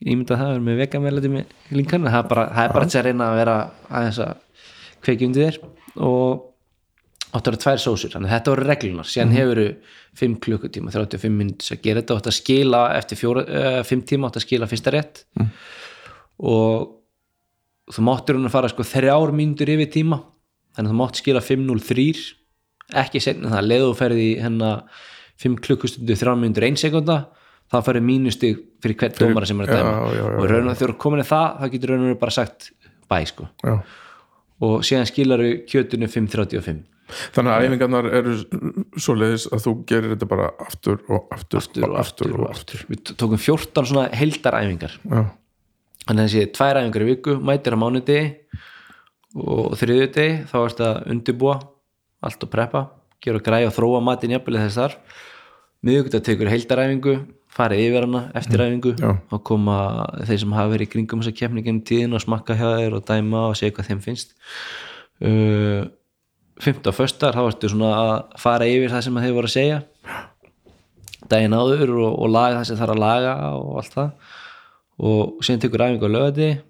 Ég 0.00 0.16
myndi 0.16 0.32
að 0.32 0.40
það 0.40 0.52
er 0.54 0.62
með 0.64 0.78
vegan 0.80 1.02
meðlæti 1.04 1.32
með 1.32 1.56
linkanuna, 1.76 2.12
það 2.14 2.22
er 2.22 2.30
bara, 2.30 2.44
það 2.56 2.68
er 2.68 2.76
bara 2.76 2.90
til 2.90 3.00
að 3.00 3.06
reyna 3.06 3.26
að 3.26 3.40
vera 3.40 3.56
aðeins 3.88 4.20
að 4.24 4.62
kveikja 5.04 5.28
undir 5.28 5.44
þér. 5.46 5.58
Og 6.06 6.46
áttu 7.30 7.52
að 7.52 7.58
tvær 7.62 7.82
sósur, 7.82 8.12
þannig 8.14 8.30
að 8.30 8.34
þetta 8.36 8.54
voru 8.54 8.64
reglunar 8.66 9.10
síðan 9.10 9.34
hefur 9.36 9.60
5 10.20 10.38
klukkutíma 10.46 10.94
35 10.94 11.36
minnir 11.36 11.68
að 11.76 11.84
gera 11.84 12.00
þetta. 12.00 12.16
Og 12.16 12.22
átt 12.22 12.30
að 12.32 12.38
skila 12.40 12.80
eftir 12.96 13.20
5 13.90 14.06
tíma 14.08 14.30
átt 14.30 14.40
að 14.40 14.46
skila 14.46 14.70
fyrsta 14.70 14.94
rétt. 14.94 15.22
Mm. 15.38 15.52
og 16.40 16.96
þú 17.90 18.04
máttur 18.06 18.38
hún 18.38 18.48
að 18.48 18.54
fara 18.54 18.70
sko 18.70 18.86
þrjár 18.86 19.32
mínútur 19.36 19.70
yfir 19.72 19.90
tíma. 19.92 20.20
Þannig 20.76 20.88
að 20.88 20.94
þú 20.94 20.98
mátt 21.00 21.20
skila 21.20 21.42
5.03 21.44 22.06
ekki 23.00 23.22
setna 23.22 23.50
það, 23.52 23.66
leðu 23.70 23.90
þú 23.90 23.96
ferði 23.98 24.28
hennar 24.42 25.04
5 25.42 25.58
klukkustundu 25.66 26.16
3 26.18 26.36
mínútur 26.38 26.66
1 26.66 26.80
sekunda, 26.80 27.18
þá 27.70 27.78
ferði 27.86 28.02
mínustig 28.06 28.60
fyrir 28.82 28.98
hvern 29.00 29.16
dómara 29.18 29.48
sem 29.48 29.60
er 29.62 29.70
að 29.70 29.74
já, 29.74 29.80
dæma. 29.80 29.96
já, 29.96 30.20
já, 30.20 30.28
og 30.36 30.46
raun 30.50 30.70
og 30.70 30.78
þú 30.80 30.92
komin 31.00 31.22
í 31.22 31.26
það, 31.28 31.48
þá 31.60 31.74
getur 31.74 31.92
raun 31.92 32.04
og 32.04 32.08
veru 32.10 32.20
bara 32.20 32.34
sagt 32.34 32.70
bæ 33.10 33.18
sko. 33.30 33.48
Já. 33.66 33.74
Og 34.60 34.82
síðan 34.84 35.08
skilar 35.08 35.42
þau 35.44 35.52
kjötunu 35.70 36.08
5.35 36.10 36.80
Þannig 37.34 37.52
að 37.52 37.64
æfingarnar 37.66 38.08
eru 38.20 38.34
svoleiðis 39.00 39.46
að 39.50 39.64
þú 39.64 39.72
gerir 39.88 40.12
þetta 40.14 40.28
bara 40.30 40.50
aftur 40.62 41.00
og 41.10 41.32
aftur, 41.34 41.58
aftur 41.58 41.86
og 41.88 41.96
aftur 41.98 42.34
og 42.36 42.44
aftur. 42.52 42.84
við 42.90 43.14
tókum 43.18 43.40
14 43.40 43.88
svona 43.90 44.04
heldaræfingar 44.14 44.94
Já, 45.02 45.22
þannig 46.06 46.22
að 46.22 46.28
þessi 46.28 46.52
tvær 46.58 46.80
æfingar 46.82 47.04
í 47.06 47.08
viku 47.08 47.36
mætir 47.50 47.74
á 47.74 47.82
mánudegi 47.82 48.28
og 49.40 49.74
þriðjudegi 49.80 50.38
þá 50.52 50.56
ertu 50.60 50.86
að 50.86 51.02
undirbúa 51.14 51.56
allt 52.20 52.46
og 52.46 52.52
preppa, 52.52 52.84
gera 53.22 53.42
græja 53.42 53.70
og 53.70 53.76
þróa 53.76 54.04
matinn 54.04 54.36
jafnvel 54.36 54.60
þess 54.60 54.78
þar 54.78 54.96
miðugt 55.86 56.16
að 56.18 56.26
tekur 56.28 56.52
heldaræfingu 56.52 57.16
fara 57.50 57.78
yfir 57.78 58.06
hana 58.06 58.24
eftir 58.38 58.62
æfingu 58.62 58.94
Já. 58.98 59.14
og 59.18 59.42
koma 59.46 59.76
þeir 60.26 60.42
sem 60.42 60.54
hafa 60.56 60.72
verið 60.74 60.88
í 60.88 60.92
kringum 60.94 61.22
þessa 61.22 61.36
keppningin 61.40 61.82
tíðin 61.86 62.16
og 62.16 62.24
smakka 62.24 62.56
hjá 62.58 62.68
þeir 62.78 62.98
og 62.98 63.06
dæma 63.08 63.46
og 63.48 63.56
segja 63.58 63.74
hvað 63.76 63.90
þeim 63.90 64.02
finnst. 64.04 64.36
Uh, 65.20 65.88
15. 66.60 66.92
föstar 66.92 67.36
þá 67.36 67.42
ertu 67.46 67.70
svona 67.72 67.90
að 67.98 68.14
fara 68.40 68.68
yfir 68.68 68.92
það 68.92 69.06
sem 69.06 69.20
þeir 69.24 69.36
voru 69.36 69.50
að 69.50 69.56
segja. 69.56 69.82
Daginn 71.30 71.56
áður 71.56 71.94
og, 71.96 72.10
og 72.10 72.32
laga 72.32 72.58
það 72.60 72.66
sem 72.68 72.80
þarf 72.80 72.96
að 72.96 73.04
laga 73.04 73.36
og 73.56 73.78
allt 73.80 73.96
það. 73.96 74.34
Og 75.00 75.46
síðan 75.46 75.62
tekur 75.64 75.86
æfingu 75.86 76.10
á 76.10 76.60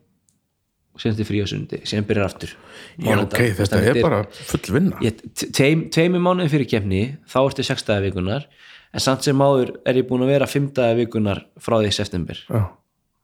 og 0.90 1.02
síðan 1.02 1.19
til 1.20 1.27
frí 1.28 1.40
á 1.40 1.47
sundi 1.48 1.78
síðan 1.86 2.07
byrjar 2.09 2.28
aftur. 2.28 2.55
Já 2.98 3.15
ok, 3.15 3.39
þetta 3.61 3.81
er 3.93 4.01
bara 4.02 4.20
full 4.35 4.74
vinna. 4.74 4.98
Ég, 5.05 5.20
tveim, 5.39 5.86
tveimur 5.93 6.23
mánuði 6.24 6.51
fyrir 6.52 6.69
kefni 6.70 7.02
þá 7.31 7.39
ertu 7.44 7.66
sextaði 7.66 8.09
vikunar 8.09 8.48
en 8.90 9.04
samt 9.04 9.26
sem 9.26 9.42
áður 9.42 9.74
er 9.86 10.00
ég 10.00 10.08
búin 10.08 10.24
að 10.26 10.32
vera 10.34 10.50
fimmtaði 10.50 11.02
vikunar 11.04 11.44
frá 11.60 11.78
því 11.80 11.92
september. 11.94 12.40
Já, 12.50 12.62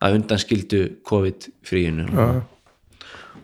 að 0.06 0.18
undan 0.20 0.42
skildu 0.42 0.82
COVID 1.06 1.48
fríinu 1.66 2.06
já, 2.10 2.26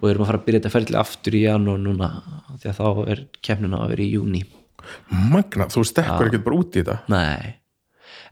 og 0.03 0.05
við 0.05 0.13
erum 0.13 0.25
að 0.25 0.31
fara 0.33 0.43
að 0.43 0.47
byrja 0.49 0.61
þetta 0.61 0.75
ferli 0.75 1.01
aftur 1.01 1.39
í 1.39 1.45
janúar 1.47 1.81
núna 1.81 2.11
því 2.59 2.71
að 2.73 2.79
þá 2.81 3.11
er 3.15 3.25
kefnina 3.45 3.81
að 3.83 3.95
vera 3.95 4.05
í 4.05 4.13
júni 4.17 4.43
magna, 5.33 5.69
þú 5.71 5.85
stekkur 5.87 6.29
ekkert 6.29 6.47
bara 6.47 6.59
út 6.59 6.77
í 6.77 6.83
þetta? 6.83 6.97
Nei. 7.13 7.59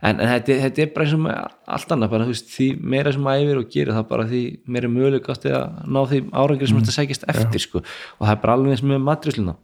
En, 0.01 0.17
en 0.17 0.27
þetta, 0.33 0.57
þetta 0.65 0.83
er 0.83 0.91
bara 0.95 1.05
eins 1.05 1.15
og 1.15 1.27
allt 1.75 1.93
annað 1.95 2.13
bara, 2.15 2.27
veist, 2.29 2.49
því 2.51 2.67
meira 2.93 3.13
sem 3.13 3.27
æfir 3.31 3.59
og 3.61 3.69
gerir 3.71 3.93
það 3.95 4.07
bara 4.09 4.27
því 4.29 4.41
meira 4.73 4.89
möguleik 4.91 5.29
átti 5.31 5.53
að 5.53 5.81
ná 5.85 5.99
því 6.09 6.21
árangri 6.41 6.69
sem 6.69 6.79
þetta 6.81 6.95
sækist 6.95 7.27
eftir 7.31 7.63
sko. 7.63 7.81
og 8.17 8.23
það 8.25 8.33
er 8.33 8.41
bara 8.43 8.55
alveg 8.57 8.75
eins 8.75 8.83
með 8.91 9.03
matrísluna 9.05 9.55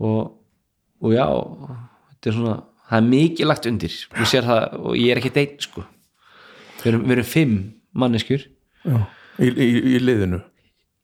og, 0.00 0.32
og 1.04 1.14
já 1.14 1.26
þetta 1.28 2.32
er 2.32 2.38
svona, 2.38 2.56
það 2.90 2.98
er 2.98 3.08
mikið 3.08 3.50
lagt 3.50 3.68
undir. 3.70 3.98
Og, 4.16 4.24
það, 4.32 4.78
og 4.80 4.96
ég 4.98 5.12
er 5.14 5.20
ekki 5.22 5.34
einn 5.42 5.58
sko. 5.62 5.84
við, 6.82 6.88
erum, 6.92 7.04
við 7.06 7.16
erum 7.16 7.30
fimm 7.32 7.58
manneskjur. 8.02 8.46
Já, 8.82 8.98
í, 9.38 9.50
í, 9.52 9.68
í 9.96 10.02
liðinu? 10.02 10.42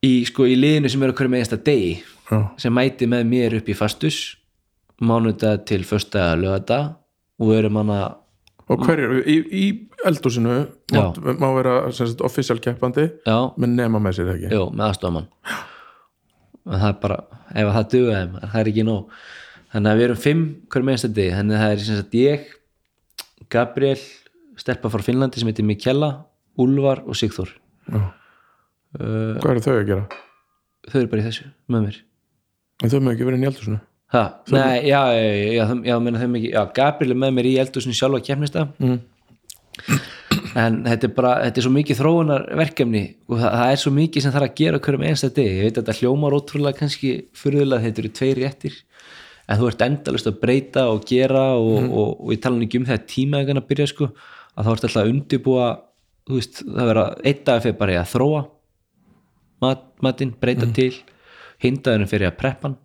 Í, 0.05 0.13
sko, 0.29 0.47
í 0.47 0.55
liðinu 0.59 0.91
sem 0.93 1.03
er 1.03 1.13
okkur 1.13 1.31
með 1.31 1.43
einsta 1.43 1.59
degi 1.59 1.97
Já, 2.29 2.39
sem 2.61 2.75
mæti 2.75 3.09
með 3.11 3.25
mér 3.27 3.57
upp 3.59 3.69
í 3.71 3.75
fastus 3.75 4.19
mánudag 5.03 5.65
til 5.67 5.81
fösta 5.87 6.33
lögada 6.39 6.81
og 7.39 7.51
við 7.51 7.61
erum 7.63 7.79
hann 7.81 7.93
að 7.95 8.09
og 8.69 8.85
hverjir, 8.85 9.15
í, 9.25 9.37
í 9.49 9.65
eldúsinu 10.07 10.59
Já. 10.93 11.03
má 11.41 11.49
vera 11.57 11.77
official 12.27 12.59
keppandi 12.63 13.07
já, 13.25 13.39
með 13.57 13.75
nema 13.79 14.01
með 14.03 14.19
sér 14.19 14.33
ekki? 14.35 14.51
Jú, 14.53 14.69
með 14.75 14.91
aðstofamann 14.91 15.29
en 16.69 16.75
það 16.75 16.89
er 16.91 16.99
bara, 17.03 17.19
ef 17.55 17.71
það 17.79 17.89
duga 17.95 18.19
þeim 18.19 18.35
það 18.43 18.59
er 18.61 18.71
ekki 18.73 18.87
nóg 18.87 19.19
þannig 19.75 19.91
að 19.91 20.01
við 20.01 20.07
erum 20.09 20.23
fimm 20.23 20.45
hver 20.73 20.87
með 20.87 20.97
einsta 20.97 21.11
degi 21.19 21.35
þannig 21.37 21.59
að 21.59 21.65
það 21.65 21.75
er 21.75 21.85
sem 21.85 22.01
sagt 22.01 22.17
ég 22.19 22.49
Gabriel, 23.49 24.01
stelpa 24.61 24.91
frá 24.93 25.05
Finnlandi 25.05 25.41
sem 25.41 25.49
heitir 25.49 25.65
Mikella, 25.65 26.11
Úlfar 26.61 27.01
og 27.09 27.17
Sigþór. 27.17 27.55
Já. 27.89 28.01
Hvað 28.99 29.53
eru 29.55 29.63
þau 29.65 29.75
að 29.77 29.87
gera? 29.89 30.25
þau 30.89 30.99
eru 31.01 31.11
bara 31.13 31.23
í 31.23 31.29
þessu 31.29 31.47
með 31.69 31.87
mér. 31.87 32.01
En 32.83 32.93
þau 32.93 32.99
með 33.01 33.15
ekki 33.15 33.29
verið 33.29 33.45
í 33.45 33.49
eldúsinu 33.49 33.79
ha, 34.15 34.43
nei, 34.49 34.89
já, 34.89 35.01
já, 35.13 35.33
já, 35.53 35.65
já, 35.85 35.97
meina 36.01 36.21
þeim 36.23 36.37
ekki 36.39 36.53
já, 36.55 36.63
Gabriel 36.77 37.15
er 37.15 37.21
með 37.25 37.35
mér 37.37 37.49
í 37.51 37.57
eldhúsinu 37.61 37.97
sjálfa 37.97 38.21
kemnista 38.25 38.65
mm. 38.81 38.97
en 40.63 40.79
þetta 40.87 41.09
er 41.11 41.15
bara, 41.19 41.33
þetta 41.45 41.61
er 41.61 41.67
svo 41.67 41.73
mikið 41.75 42.01
þróunarverkefni 42.01 43.05
og 43.29 43.35
það, 43.43 43.57
það 43.61 43.73
er 43.75 43.83
svo 43.83 43.93
mikið 43.99 44.25
sem 44.25 44.37
þarf 44.37 44.49
að 44.49 44.57
gera 44.63 44.83
hverjum 44.87 45.07
einsta 45.11 45.33
degi, 45.37 45.59
ég 45.59 45.69
veit 45.69 45.75
að 45.75 45.83
þetta 45.83 45.99
hljómar 46.01 46.39
ótrúlega 46.39 46.81
kannski 46.81 47.13
fyrirlega 47.37 47.85
þetta 47.85 48.05
eru 48.05 48.13
tveir 48.21 48.43
réttir 48.45 48.79
en 49.49 49.61
þú 49.61 49.69
ert 49.71 49.85
endalist 49.87 50.29
að 50.29 50.41
breyta 50.43 50.87
og 50.93 51.05
gera 51.09 51.45
og, 51.57 51.77
og, 51.89 52.11
og, 52.13 52.33
ég 52.35 52.43
tala 52.45 52.61
ekki 52.65 52.83
um 52.83 52.89
þegar 52.89 53.07
tímaðegan 53.09 53.63
að 53.63 53.69
byrja 53.71 53.87
sko, 53.93 54.11
að 54.55 54.67
þá 54.67 54.73
ert 54.73 54.89
alltaf 54.89 55.03
að 55.03 55.13
undibúa 55.15 55.69
þú 56.29 56.41
veist, 56.41 56.61
það 56.67 56.91
vera 56.91 57.07
einn 57.25 57.47
dag 57.47 57.63
fyrir 57.65 57.79
bara 57.79 58.03
að 58.03 58.11
þróa 58.13 58.43
mat, 59.65 59.87
matinn, 60.05 60.35
breyta 60.37 60.69
til 60.77 60.93
hindaðurinn 61.65 62.11
fyrir 62.11 62.31
að 62.31 62.39
preppa 62.43 62.69
hann 62.69 62.77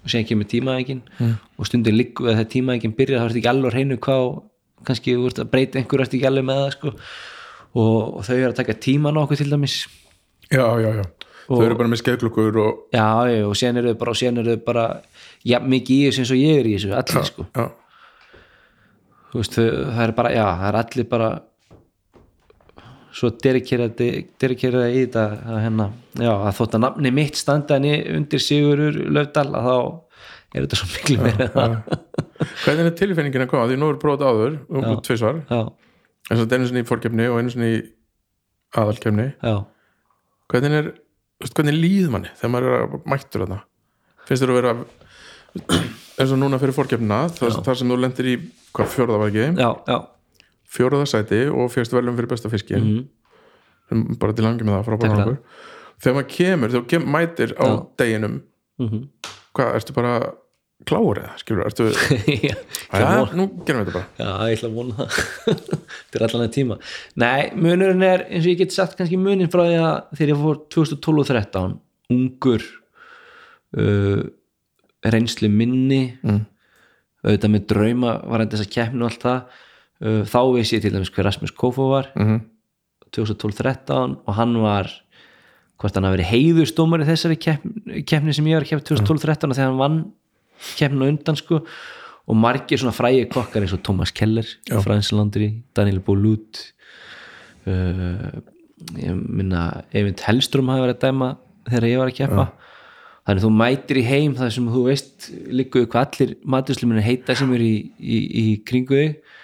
og 0.00 0.12
síðan 0.12 0.28
kemur 0.28 0.48
tímaðegin 0.48 1.02
og 1.20 1.68
stundin 1.68 1.96
líku 1.96 2.28
að 2.28 2.38
þegar 2.38 2.52
tímaðegin 2.54 2.96
byrja 2.96 3.20
þá 3.20 3.26
ertu 3.28 3.40
ekki 3.40 3.52
á 3.52 3.72
hreinu 3.74 4.00
hvað 4.04 4.28
kannski 4.88 5.16
þú 5.16 5.30
ert 5.30 5.42
að 5.42 5.50
breyta 5.54 5.80
einhverju 5.80 6.06
ertu 6.06 6.18
ekki 6.20 6.28
alveg 6.28 6.46
með 6.48 6.60
það 6.62 6.70
sko. 6.76 6.92
og, 7.76 7.96
og 8.20 8.22
þau 8.28 8.36
eru 8.36 8.52
að 8.52 8.60
taka 8.62 8.78
tíman 8.86 9.20
okkur 9.20 9.40
til 9.40 9.50
dæmis. 9.52 9.82
Já, 10.50 10.64
já, 10.80 10.88
já 11.00 11.19
Þau 11.50 11.64
eru 11.66 11.76
bara 11.80 11.90
með 11.90 11.98
skeiðklukkur 12.04 12.58
og 12.62 12.82
já, 12.94 13.06
já, 13.26 13.42
og 13.48 13.56
síðan 13.58 13.80
eru 13.80 13.92
þau 13.92 14.00
bara 14.04 14.12
og 14.14 14.48
þau 14.48 14.64
bara 14.68 14.86
já, 15.42 15.56
mikið 15.58 15.96
í 15.96 16.04
þessu 16.06 16.22
eins 16.22 16.30
og 16.34 16.38
ég 16.40 16.58
er 16.60 16.68
í 16.70 16.74
þessu 16.76 16.92
allir 16.94 17.26
sko, 17.26 17.46
já, 17.50 17.64
þú 19.32 19.40
veist, 19.40 19.56
þau, 19.56 19.64
það 19.96 20.02
er 20.04 20.12
bara 20.20 20.34
já, 20.36 20.44
það 20.60 20.68
er 20.68 20.78
allir 20.84 21.08
bara 21.10 21.30
svo 23.20 23.32
dedikerað 23.42 23.96
dedikerað 23.98 24.94
í 24.94 25.02
þetta 25.02 25.24
að 25.42 25.58
hérna, 25.64 25.88
já, 26.14 26.30
að 26.30 26.54
þótt 26.60 26.76
að 26.78 26.84
nafni 26.84 27.12
mitt 27.18 27.40
standaðni 27.40 27.92
undir 28.14 28.44
Sigurur 28.44 29.00
Löfdal 29.10 29.48
að 29.50 29.66
þá 29.66 29.74
er 30.54 30.66
þetta 30.66 30.78
svo 30.78 30.90
miklu 30.94 31.18
meira 31.24 31.66
Hvernig 32.62 32.86
er 32.86 32.94
tilfinningin 32.96 33.44
að 33.44 33.50
koma? 33.50 33.66
Því 33.68 33.76
nú 33.80 33.90
er 33.90 33.98
prófað 34.00 34.30
áður 34.30 34.54
um 34.70 34.86
já, 35.50 35.60
en 36.30 36.38
svo 36.38 36.46
einu 36.46 36.70
sinni 36.70 36.84
í 36.84 36.88
fórkefni 36.88 37.26
og 37.26 37.40
einu 37.40 37.52
sinni 37.52 37.70
í 37.74 37.82
aðalkefni 38.78 39.26
já, 39.34 39.54
Hvernig 40.50 40.78
er, 40.78 40.92
veist, 41.40 41.54
hvernig 41.56 41.76
líður 41.80 42.10
manni 42.14 42.30
þegar 42.36 42.52
maður 42.54 42.76
er 42.76 42.96
mættur 43.12 43.44
þarna? 43.44 43.60
Finnst 44.28 44.44
þér 44.44 44.52
að 44.54 44.58
vera 44.60 44.74
eins 46.20 46.32
og 46.34 46.38
núna 46.38 46.58
fyrir 46.62 46.76
fórkefnina 46.76 47.20
þar, 47.34 47.56
þar 47.66 47.78
sem 47.80 47.90
þú 47.90 47.96
lendir 48.00 48.28
í 48.30 48.34
hvað 48.76 48.92
fjórða 48.94 49.18
var 49.22 49.32
ekki 49.32 49.46
já, 49.58 49.70
já, 49.90 49.98
fjóraða 50.70 51.08
sæti 51.10 51.40
og 51.50 51.70
fyrst 51.74 51.94
velum 51.96 52.18
fyrir 52.18 52.30
besta 52.30 52.50
fiskin 52.52 52.84
Mhm. 52.84 53.00
sem 53.90 54.04
bara 54.20 54.32
til 54.36 54.44
hangi 54.46 54.62
með 54.62 54.76
það 54.78 54.86
frábæra 54.86 55.08
Takk 55.10 55.18
hangur 55.18 55.38
þegar 56.00 56.14
maður 56.20 56.28
kemur, 56.36 56.70
þegar 56.70 56.86
kem, 56.92 57.08
mætir 57.16 57.54
á 57.58 57.64
Já. 57.66 57.74
deginum 57.98 58.36
Mhm. 58.78 59.00
hvað, 59.54 59.74
ertu 59.80 59.92
bara 59.96 60.12
kláur 60.88 61.18
eða, 61.20 61.32
skilur, 61.40 61.66
ertu 61.68 61.88
Já, 62.48 62.54
já, 62.90 63.22
nú 63.36 63.46
gerum 63.66 63.82
við 63.82 63.90
þetta 63.90 63.94
bara. 63.96 64.06
Já, 64.16 64.30
ég 64.50 64.58
ætla 64.58 64.70
að 64.70 64.76
vona 64.78 64.96
það. 64.98 65.08
Er 66.16 66.24
allan 66.26 66.44
að 66.46 66.52
tíma. 66.56 66.78
Nei, 67.20 67.40
munurinn 67.54 68.04
er, 68.06 68.24
eins 68.30 68.44
og 68.46 68.50
ég 68.52 68.60
get 68.62 68.74
sagt 68.74 68.96
kannski 68.98 69.18
munin 69.20 69.50
frá 69.52 69.62
því 69.66 69.76
að 69.80 69.96
þegar 70.18 70.32
ég 70.34 70.40
fór 70.44 70.60
2012 70.76 71.20
og 71.24 71.28
13 71.30 71.74
ungur 72.16 72.64
uh, 73.78 74.22
reynslu 75.14 75.48
minni 75.52 76.00
Mm. 76.24 76.40
auðvitað 77.24 77.52
með 77.54 77.66
drauma 77.70 78.14
var 78.24 78.42
þetta 78.42 78.56
þess 78.58 78.66
að 78.66 78.72
keppni 78.74 79.04
og 79.04 79.10
allt 79.10 79.24
það 79.26 79.38
uh, 80.00 80.22
þá 80.32 80.40
veist 80.56 80.74
ég 80.74 80.82
til 80.84 80.92
dæmis 80.94 81.12
hver 81.14 81.26
Rasmus 81.28 81.52
Kofo 81.56 81.90
var 81.92 82.10
mm 82.16 82.40
2012-13 83.10 84.12
og 84.22 84.34
hann 84.36 84.52
var 84.62 84.86
hvort 85.80 85.96
hann 85.96 86.04
hafi 86.06 86.14
verið 86.20 86.28
heiðustómar 86.30 87.02
í 87.02 87.08
þessari 87.08 87.38
keppni 87.42 88.34
sem 88.36 88.46
ég 88.46 88.54
var 88.60 88.62
að 88.66 88.68
keppa 88.70 88.84
2012-13 88.92 89.50
og 89.50 89.56
þegar 89.58 89.70
hann 89.72 89.80
vann 89.80 89.96
á 90.60 91.08
undan 91.08 91.38
sko. 91.38 91.64
Og 92.30 92.36
margir 92.38 92.78
svona 92.78 92.94
frægi 92.94 93.26
kokkar 93.32 93.64
eins 93.64 93.74
og 93.74 93.82
Thomas 93.82 94.12
Keller 94.14 94.46
Franslandri, 94.84 95.64
Daniel 95.74 95.98
Bolut 96.04 96.60
uh, 97.66 98.38
ég 98.96 99.16
minna 99.16 99.84
Eyvind 99.92 100.22
Hellström 100.24 100.70
hafi 100.70 100.84
verið 100.84 100.96
að 100.96 101.04
dæma 101.08 101.30
þegar 101.66 101.88
ég 101.88 102.00
var 102.00 102.12
að 102.12 102.18
keppa. 102.20 102.46
Þannig 103.28 103.44
þú 103.44 103.50
mætir 103.54 104.00
í 104.00 104.06
heim 104.06 104.36
þar 104.38 104.54
sem 104.54 104.70
þú 104.72 104.84
veist 104.86 105.26
líkuðu 105.58 105.90
hvað 105.92 106.06
allir 106.06 106.32
matursluminni 106.54 107.04
heita 107.04 107.36
sem 107.38 107.52
eru 107.54 107.66
í, 107.66 107.76
í, 108.00 108.20
í 108.42 108.46
kringu 108.66 108.96
þig 108.96 109.36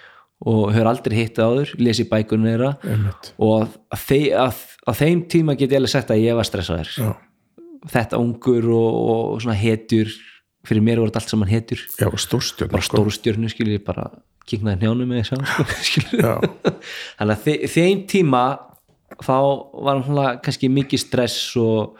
og 0.46 0.72
hefur 0.74 0.90
aldrei 0.90 1.16
hitt 1.16 1.38
áður 1.40 1.72
lesi 1.80 2.06
bækunum 2.08 2.48
þeirra. 2.50 2.72
Einmitt. 2.84 3.30
og 3.40 3.66
að, 3.94 4.00
þe 4.08 4.20
að, 4.46 4.64
að 4.88 4.98
þeim 5.02 5.22
tíma 5.32 5.56
get 5.56 5.72
ég 5.72 5.80
alveg 5.80 5.92
sagt 5.92 6.12
að 6.12 6.24
ég 6.24 6.36
var 6.36 6.48
stressaður. 6.48 7.14
Þetta 7.92 8.20
ungur 8.20 8.66
og, 8.74 8.98
og 9.12 9.44
svona 9.44 9.56
hetjur 9.60 10.10
fyrir 10.66 10.84
mér 10.84 11.00
voru 11.00 11.10
þetta 11.10 11.22
allt 11.22 11.32
saman 11.34 11.52
hetjur. 11.52 11.84
Já, 11.98 12.08
stórstjörn 12.26 12.72
bara 12.72 12.86
stórstjörnu 12.86 13.50
skilur 13.52 13.78
ég 13.78 13.84
bara 13.86 14.10
kiknaði 14.46 14.82
hnjánum 14.82 15.10
með 15.10 15.24
þess 15.24 15.88
sko, 15.88 16.18
þannig 17.18 17.32
að 17.34 17.46
þe 17.46 17.70
þeim 17.72 18.02
tíma 18.10 18.42
þá 19.22 19.38
var 19.86 20.02
hann 20.06 20.42
kannski 20.44 20.70
mikið 20.72 21.02
stress 21.02 21.56
og 21.60 21.96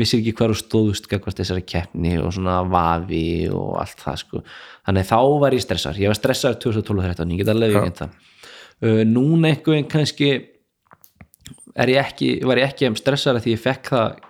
vissi 0.00 0.20
ekki 0.20 0.34
hver 0.38 0.54
og 0.54 0.58
stóðust 0.58 1.08
þessari 1.10 1.64
keppni 1.68 2.16
og 2.20 2.32
svona 2.32 2.60
vafi 2.68 3.50
og 3.52 3.76
allt 3.82 4.00
það 4.00 4.20
sko. 4.22 4.42
Þannig 4.88 5.04
að 5.04 5.10
þá 5.10 5.40
var 5.42 5.56
ég 5.56 5.64
stressar, 5.64 6.00
ég 6.00 6.12
var 6.12 6.18
stressar 6.18 6.56
2012-13, 6.62 7.34
ég 7.34 7.42
get 7.42 7.52
alveg 7.52 7.76
ekki 7.80 7.98
það. 8.00 8.16
Uh, 8.80 9.02
núna 9.04 9.50
einhvern 9.50 9.88
kannski 9.92 10.30
er 11.76 11.92
ég 11.92 12.00
ekki, 12.00 12.30
var 12.48 12.60
ég 12.60 12.70
ekki 12.70 12.88
um 12.88 12.96
stressar 12.98 13.36
að 13.36 13.46
því 13.46 13.56
ég 13.56 13.64
fekk 13.64 13.92
það 13.92 14.22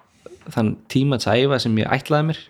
þann 0.50 0.72
tíma 0.90 1.20
að 1.20 1.44
æfa 1.44 1.60
sem 1.62 1.78
ég 1.78 1.92
ætlaði 1.94 2.30
mér 2.30 2.40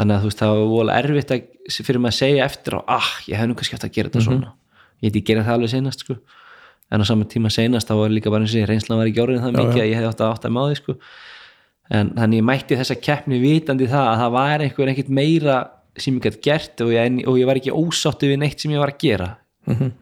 þannig 0.00 0.16
að 0.16 0.22
þú 0.22 0.30
veist 0.30 0.40
það 0.40 0.52
var 0.56 0.68
vola 0.72 0.98
erfitt 0.98 1.32
að, 1.34 1.48
fyrir 1.76 2.00
maður 2.00 2.14
að 2.14 2.18
segja 2.18 2.44
eftir 2.46 2.76
og 2.78 2.92
ah, 2.96 3.10
ég 3.28 3.40
hef 3.40 3.48
nú 3.48 3.56
kannski 3.58 3.76
eftir 3.76 3.90
að 3.90 3.96
gera 3.96 4.10
þetta 4.10 4.22
svona. 4.26 4.52
Ég 5.00 5.10
heiti 5.10 5.24
gera 5.28 5.42
það 5.44 5.58
alveg 5.58 5.72
senast 5.74 6.04
sko. 6.04 6.16
En 6.90 7.04
á 7.04 7.04
saman 7.06 7.28
tíma 7.30 7.52
senast 7.52 7.90
þá 7.90 7.98
var 8.00 8.14
líka 8.14 8.32
bara 8.32 8.46
eins 8.46 8.54
og 8.54 8.62
ég 8.62 8.70
reynslan 8.70 8.98
var 8.98 9.10
ekki 9.10 9.22
árið 9.22 9.44
það 9.44 9.58
mikið 9.58 9.82
að 9.82 9.90
ég 9.90 9.98
hefði 9.98 10.08
átt 10.10 10.24
að 10.24 10.32
átt 10.34 10.48
að 10.48 10.56
máði 10.56 10.78
sko. 10.80 10.96
En 12.00 12.14
þannig 12.16 12.40
ég 12.40 12.46
mætti 12.48 12.78
þessa 12.80 12.96
keppni 13.02 13.42
vitandi 13.42 13.90
það 13.90 14.08
að 14.08 14.22
það 14.22 14.32
var 14.38 14.64
einhver 14.64 14.92
ekkert 14.94 15.12
meira 15.20 15.58
sem 16.00 16.16
ég 16.16 16.26
gæti 16.26 16.42
gert 16.46 16.82
og 16.84 16.92
ég, 16.94 17.20
og 17.28 17.38
ég 17.38 17.50
var 17.50 17.60
ekki 17.60 17.74
ósáttu 17.74 18.30
við 18.30 18.40
neitt 18.42 18.62
sem 18.62 18.72
ég 18.74 18.82
var 18.82 18.94
að 18.94 19.04
gera. 19.04 19.30
Mhm. 19.68 19.92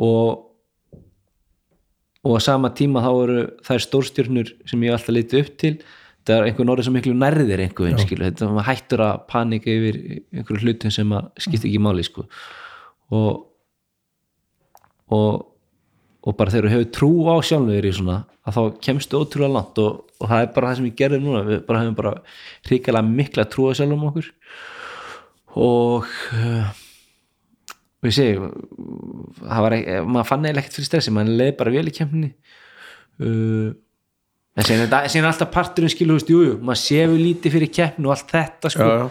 og 0.00 0.50
og 2.24 2.38
á 2.38 2.40
sama 2.40 2.70
tíma 2.72 3.02
þá 3.04 3.10
eru 3.22 3.40
þær 3.66 3.82
stórstjörnur 3.84 4.52
sem 4.64 4.80
ég 4.82 4.90
hef 4.90 4.96
alltaf 4.96 5.14
litið 5.14 5.42
upp 5.42 5.56
til 5.60 5.74
það 6.24 6.36
er 6.36 6.46
einhvern 6.48 6.72
orðið 6.74 6.88
sem 6.88 6.94
miklu 6.98 7.14
nærðir 7.18 7.62
einhvern 7.64 7.98
skilu, 8.00 8.28
þetta 8.28 8.50
maður 8.50 8.68
hættur 8.70 9.02
að 9.04 9.24
panika 9.30 9.72
yfir 9.72 9.98
einhverju 10.34 10.62
hlutum 10.62 10.94
sem 10.94 11.16
að 11.16 11.26
skipta 11.44 11.68
ekki 11.68 11.82
máli 11.84 12.06
sko. 12.06 12.24
Og 13.14 13.42
og, 15.14 15.42
og 16.24 16.36
bara 16.38 16.54
þegar 16.54 16.70
þú 16.70 16.74
hefur 16.74 16.94
trú 16.96 17.10
á 17.28 17.36
sjálfur 17.44 17.88
í 17.88 17.92
svona 17.94 18.20
að 18.44 18.56
þá 18.56 18.62
kemstu 18.86 19.20
ótrúlega 19.20 19.56
langt 19.56 19.82
og, 19.82 20.00
og 20.20 20.30
það 20.30 20.46
er 20.46 20.54
bara 20.56 20.70
það 20.70 20.78
sem 20.80 20.88
ég 20.88 20.96
gerði 21.00 21.20
núna. 21.22 21.44
Við 21.48 21.60
bara 21.68 21.82
hefum 21.82 21.98
bara 21.98 22.14
hrikalega 22.68 23.10
mikla 23.20 23.46
trú 23.52 23.68
á 23.68 23.72
sjálfum 23.76 24.08
okkur. 24.08 24.32
Og 25.54 26.08
og 28.04 28.10
ég 28.10 28.16
segi 28.18 28.36
það 28.36 29.64
var 29.64 29.76
ekki, 29.78 29.96
maður 30.04 30.28
fann 30.28 30.44
eða 30.48 30.60
ekkert 30.60 30.76
fyrir 30.76 30.88
stressi 30.90 31.12
maður 31.14 31.38
leið 31.40 31.54
bara 31.60 31.72
vel 31.72 31.84
í 31.88 31.94
kemni 31.94 32.30
uh, 33.24 33.70
en 34.54 34.66
síðan 34.66 35.24
er 35.24 35.30
alltaf 35.32 35.50
parturinn 35.54 35.90
skilu, 35.90 36.14
þú 36.14 36.18
veist, 36.20 36.30
jújú, 36.30 36.56
maður 36.62 36.80
séu 36.84 37.16
lítið 37.18 37.56
fyrir 37.56 37.70
keppni 37.74 38.06
og 38.06 38.14
allt 38.14 38.30
þetta 38.30 38.70
sko 38.70 38.86
já, 38.86 38.94
já. 39.00 39.06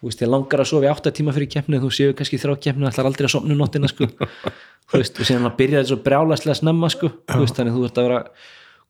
þú 0.00 0.08
veist, 0.08 0.24
ég 0.24 0.32
langar 0.32 0.62
að 0.64 0.70
sofa 0.70 0.88
í 0.88 0.90
átta 0.90 1.12
tíma 1.14 1.34
fyrir 1.36 1.50
keppni 1.52 1.80
þú 1.82 1.90
séu 1.94 2.16
kannski 2.18 2.40
þrjá 2.42 2.56
keppni 2.66 2.86
og 2.86 2.90
ætlar 2.90 3.10
aldrei 3.10 3.28
að 3.28 3.34
sopna 3.36 3.54
um 3.54 3.62
nóttina 3.62 3.90
sko. 3.90 4.08
þú 4.90 5.00
veist, 5.00 5.20
og 5.20 5.30
síðan 5.30 5.48
að 5.50 5.56
byrja 5.62 5.80
þetta 5.80 5.92
svo 5.92 6.00
brjálæslega 6.08 6.58
snemma 6.58 6.90
sko. 6.90 7.12
þú 7.30 7.40
veist, 7.44 7.58
þannig 7.60 7.78
þú 7.78 7.86
ert 7.88 8.00
að 8.02 8.08
vera 8.08 8.20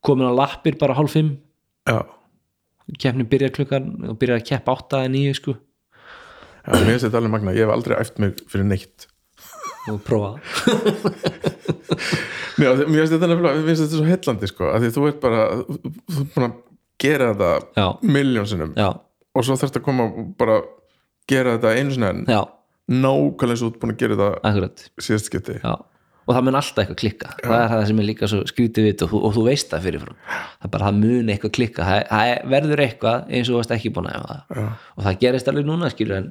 komin 0.09 0.33
á 0.33 0.33
lappir 0.41 0.81
bara 0.81 0.97
hálf 0.97 1.17
fimm 1.19 1.35
já. 1.85 1.99
keppni 3.05 3.29
byrjar 3.29 3.57
klukkan 3.59 3.93
og 4.09 4.21
byrjar 4.21 4.41
að 4.41 4.49
keppa 4.55 4.79
átta 4.79 5.05
eða 5.05 5.13
níu 5.19 5.37
sko. 5.37 5.59
já 6.65 6.73
mér 6.81 6.95
finnst 6.95 7.11
þetta 7.11 7.21
alveg 7.21 7.37
magna, 7.37 7.57
ég 7.57 7.69
hef 7.69 7.77
aldrei 7.77 8.01
æft 8.01 8.25
mig 8.25 8.41
fyrir 8.49 8.73
neitt 8.73 9.11
og 9.93 10.01
prófa 10.01 10.39
Nei, 10.65 10.81
og 11.93 12.41
mér 12.61 12.85
finnst 12.87 13.15
þetta 13.17 13.31
nefnilega, 13.31 13.77
svo 13.89 14.05
heillandi 14.09 14.51
sko, 14.51 14.69
að 14.71 14.85
því 14.87 14.93
þú 14.95 15.09
ert 15.11 15.21
bara 15.25 15.43
þú 15.65 16.21
ert 16.23 16.35
búin 16.37 16.47
að 16.49 16.55
gera 17.05 17.33
þetta 17.33 17.81
Já. 17.81 17.87
miljónsinnum 18.17 18.75
já, 18.79 18.89
og 19.35 19.47
svo 19.47 19.57
þarfst 19.59 19.81
að 19.81 19.87
koma 19.89 20.07
og 20.07 20.29
bara 20.41 20.61
gera 21.31 21.57
þetta 21.57 21.73
einu 21.79 21.95
sinni 21.95 22.11
enn. 22.11 22.23
Já, 22.31 22.41
nákvæmlega 22.93 23.61
þú 23.63 23.71
ert 23.73 23.83
búin 23.83 23.95
að 23.95 24.01
gera 24.05 24.31
þetta 24.45 24.89
síðast 25.03 25.31
skipti. 25.31 25.59
Já. 25.63 25.75
og 26.25 26.33
það 26.33 26.45
mun 26.47 26.57
alltaf 26.57 26.81
eitthvað 26.81 27.01
klikka. 27.03 27.31
Það 27.43 27.59
er 27.59 27.71
það 27.75 27.83
sem 27.91 27.99
er 28.01 28.07
líka 28.09 28.29
svo 28.33 28.39
skrítið 28.49 28.87
við 28.87 29.03
og, 29.05 29.15
og 29.29 29.35
þú 29.37 29.43
veist 29.45 29.73
það 29.75 29.83
fyrirfram. 29.89 30.19
Það 30.63 30.71
bara 30.73 30.87
það 30.89 31.01
mun 31.03 31.33
eitthvað 31.35 31.55
klikka. 31.59 31.89
Það, 31.89 31.99
það 32.09 32.53
verður 32.55 32.83
eitthvað 32.87 33.27
eins 33.29 33.51
og 33.51 33.53
þú 33.53 33.59
varst 33.59 33.75
ekki 33.77 33.93
búin 33.97 34.09
að 34.09 34.17
efa 34.21 34.31
það 34.31 34.63
Já. 34.63 34.69
og 34.95 35.05
það 35.09 35.19
gerist 35.25 35.51
alveg 35.53 35.69
núna 35.69 35.91
skilur 35.93 36.17
en, 36.23 36.31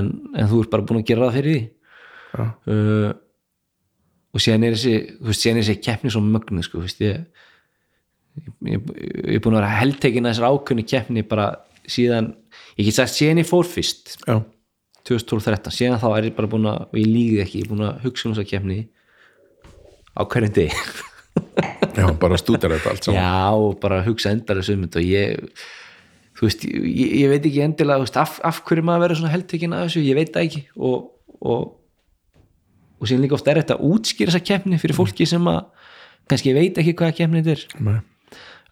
en, 0.00 0.08
en 0.40 0.48
þú 0.52 0.62
ert 0.62 0.72
bara 0.72 0.86
búin 0.88 1.02
að 1.02 1.10
gera 1.10 1.28
það 1.28 1.36
fyrir 1.40 1.58
því. 1.58 1.66
Já. 2.36 2.46
Og 4.36 4.42
síðan 4.42 4.66
er 4.68 4.76
þessi 4.76 5.54
þessi 5.56 5.78
keppni 5.84 6.12
svo 6.12 6.22
mögnu 6.24 6.64
sko, 6.66 6.82
ég, 7.00 7.22
ég, 8.36 8.66
ég, 8.68 9.38
er 9.38 9.40
búin 9.44 9.56
að 9.56 9.62
vera 9.62 9.78
heldtekin 9.80 10.28
að 10.28 10.36
þessar 10.36 10.52
ákunni 10.52 10.84
keppni 10.86 11.24
bara 11.26 11.48
síðan 11.88 12.34
ég 12.76 12.88
get 12.88 12.98
sagt 12.98 13.16
síðan 13.16 13.40
ég 13.40 13.48
fór 13.48 13.68
fyrst 13.68 14.18
já, 14.20 14.40
2012-13, 15.06 15.74
síðan 15.74 16.02
þá 16.02 16.08
er 16.16 16.28
ég 16.30 16.36
bara 16.36 16.50
búin 16.50 16.68
að 16.70 16.84
og 16.88 16.98
ég 16.98 17.08
líði 17.08 17.42
ekki, 17.44 17.62
ég 17.62 17.66
er 17.66 17.72
búin 17.72 17.86
að 17.86 18.04
hugsa 18.06 18.28
um 18.28 18.34
þessa 18.34 18.50
keppni 18.50 18.78
á 20.16 20.22
hverjum 20.24 20.54
degi. 20.56 20.84
Já, 21.96 22.06
bara 22.20 22.38
stúdar 22.40 22.74
þetta 22.74 22.92
allt 22.92 23.06
saman. 23.06 23.20
Já, 23.20 23.74
bara 23.80 24.02
hugsa 24.04 24.32
endar 24.34 24.58
þessu 24.60 24.76
um 24.76 24.86
þetta 24.86 25.00
og 25.00 25.06
ég 25.06 25.66
þú 26.36 26.48
veist, 26.48 26.64
ég, 26.68 27.12
ég 27.22 27.32
veit 27.32 27.46
ekki 27.48 27.62
endilega 27.64 28.02
veist, 28.02 28.18
af, 28.20 28.38
af 28.44 28.62
hverju 28.66 28.84
maður 28.84 29.06
verður 29.06 29.20
svona 29.22 29.34
heldtekin 29.34 29.76
að 29.76 29.84
þessu, 29.86 30.04
ég 30.04 30.18
veit 30.18 30.32
það 30.34 30.48
ekki. 30.48 30.62
Og, 30.76 31.06
og 31.40 31.62
og 32.96 33.08
síðan 33.08 33.24
líka 33.26 33.36
oft 33.36 33.48
er 33.50 33.60
þetta 33.60 33.76
að 33.76 33.88
útskýra 33.92 34.32
þessa 34.32 34.46
keppni 34.48 34.78
fyrir 34.80 34.96
fólki 34.96 35.26
sem 35.28 35.48
að 35.50 35.62
kannski 36.30 36.54
veit 36.56 36.78
ekki 36.80 36.94
hvaða 36.96 37.16
keppni 37.20 37.42
þetta 37.44 37.56
er. 37.56 37.64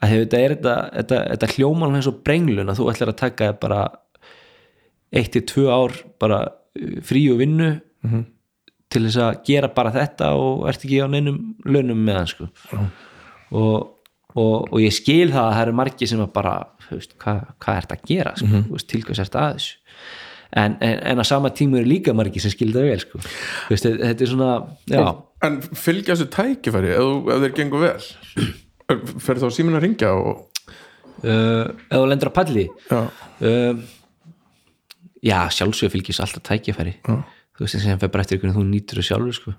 Að 0.01 0.11
hefur 0.13 0.25
þetta 0.25 0.39
er 0.45 0.55
þetta, 0.57 0.77
þetta, 0.99 1.19
þetta 1.33 1.53
hljóman 1.55 1.99
eins 1.99 2.09
og 2.11 2.21
brenglun 2.27 2.73
að 2.73 2.81
þú 2.81 2.91
ætlar 2.93 3.13
að 3.13 3.21
taka 3.21 3.51
bara 3.61 3.81
eitt 5.15 5.33
til 5.37 5.45
tvö 5.47 5.67
ár 5.71 5.95
bara 6.21 6.41
uh, 6.51 6.95
frí 7.07 7.27
og 7.33 7.39
vinnu 7.43 7.71
til 8.91 9.03
þess 9.07 9.19
að 9.23 9.43
gera 9.47 9.69
bara 9.75 9.91
þetta 9.95 10.33
og 10.39 10.69
ert 10.71 10.85
ekki 10.85 11.03
á 11.03 11.09
neinum 11.11 11.39
launum 11.67 11.99
með 12.07 12.19
hann 12.19 12.31
sko. 12.31 12.49
og, 13.51 13.77
og, 14.35 14.73
og 14.73 14.79
ég 14.83 14.93
skil 14.95 15.31
það 15.33 15.45
að 15.45 15.55
það 15.55 15.63
eru 15.63 15.77
margir 15.79 16.11
sem 16.11 16.21
að 16.25 16.33
bara 16.35 16.55
hvað, 16.91 17.41
hvað 17.59 17.77
er 17.77 17.87
þetta 17.87 17.97
að 17.99 18.05
gera 18.11 18.35
sko? 18.37 18.47
Þú 18.69 18.77
veist, 18.77 18.89
til 18.91 19.03
hvers 19.05 19.19
er 19.19 19.31
þetta 19.31 19.45
að 19.45 19.57
þessu 19.59 19.84
en, 20.55 20.77
en, 20.79 20.99
en 21.11 21.23
að 21.23 21.29
sama 21.29 21.51
tíma 21.55 21.81
eru 21.81 21.91
líka 21.91 22.15
margir 22.17 22.43
sem 22.45 22.53
skil 22.53 22.71
það 22.75 22.89
vel 22.91 23.03
sko. 23.03 23.21
Þú 23.25 23.75
veist, 23.75 23.89
þetta 24.03 24.27
er 24.27 24.31
svona 24.31 24.51
já, 24.91 25.03
en 25.49 25.59
fylgja 25.65 26.15
þessu 26.15 26.29
tækifæri 26.35 26.93
ef, 26.95 27.31
ef 27.35 27.45
þeir 27.45 27.57
gengur 27.59 27.85
vel? 27.85 28.09
Fer 29.25 29.41
þá 29.43 29.47
síminn 29.55 29.79
að 29.79 29.87
ringja 29.87 30.13
og 30.15 30.45
uh, 31.25 31.67
ef 31.73 31.97
þú 31.97 32.05
lendur 32.11 32.31
að 32.31 32.37
palli? 32.39 32.67
Já, 32.91 33.01
um, 33.51 33.85
já, 35.25 35.39
sjálfsög 35.59 35.93
fylgis 35.95 36.23
alltaf 36.23 36.45
tækifæri. 36.51 36.99
Já. 37.03 37.19
þú 37.55 37.67
veist 37.67 37.79
sem 37.79 38.01
fyrir 38.01 38.15
bara 38.15 38.27
eftir 38.27 38.43
hvernig 38.43 38.59
þú 38.59 38.67
nýtur 38.71 39.01
það 39.01 39.11
sjálfur 39.11 39.39
sko. 39.41 39.57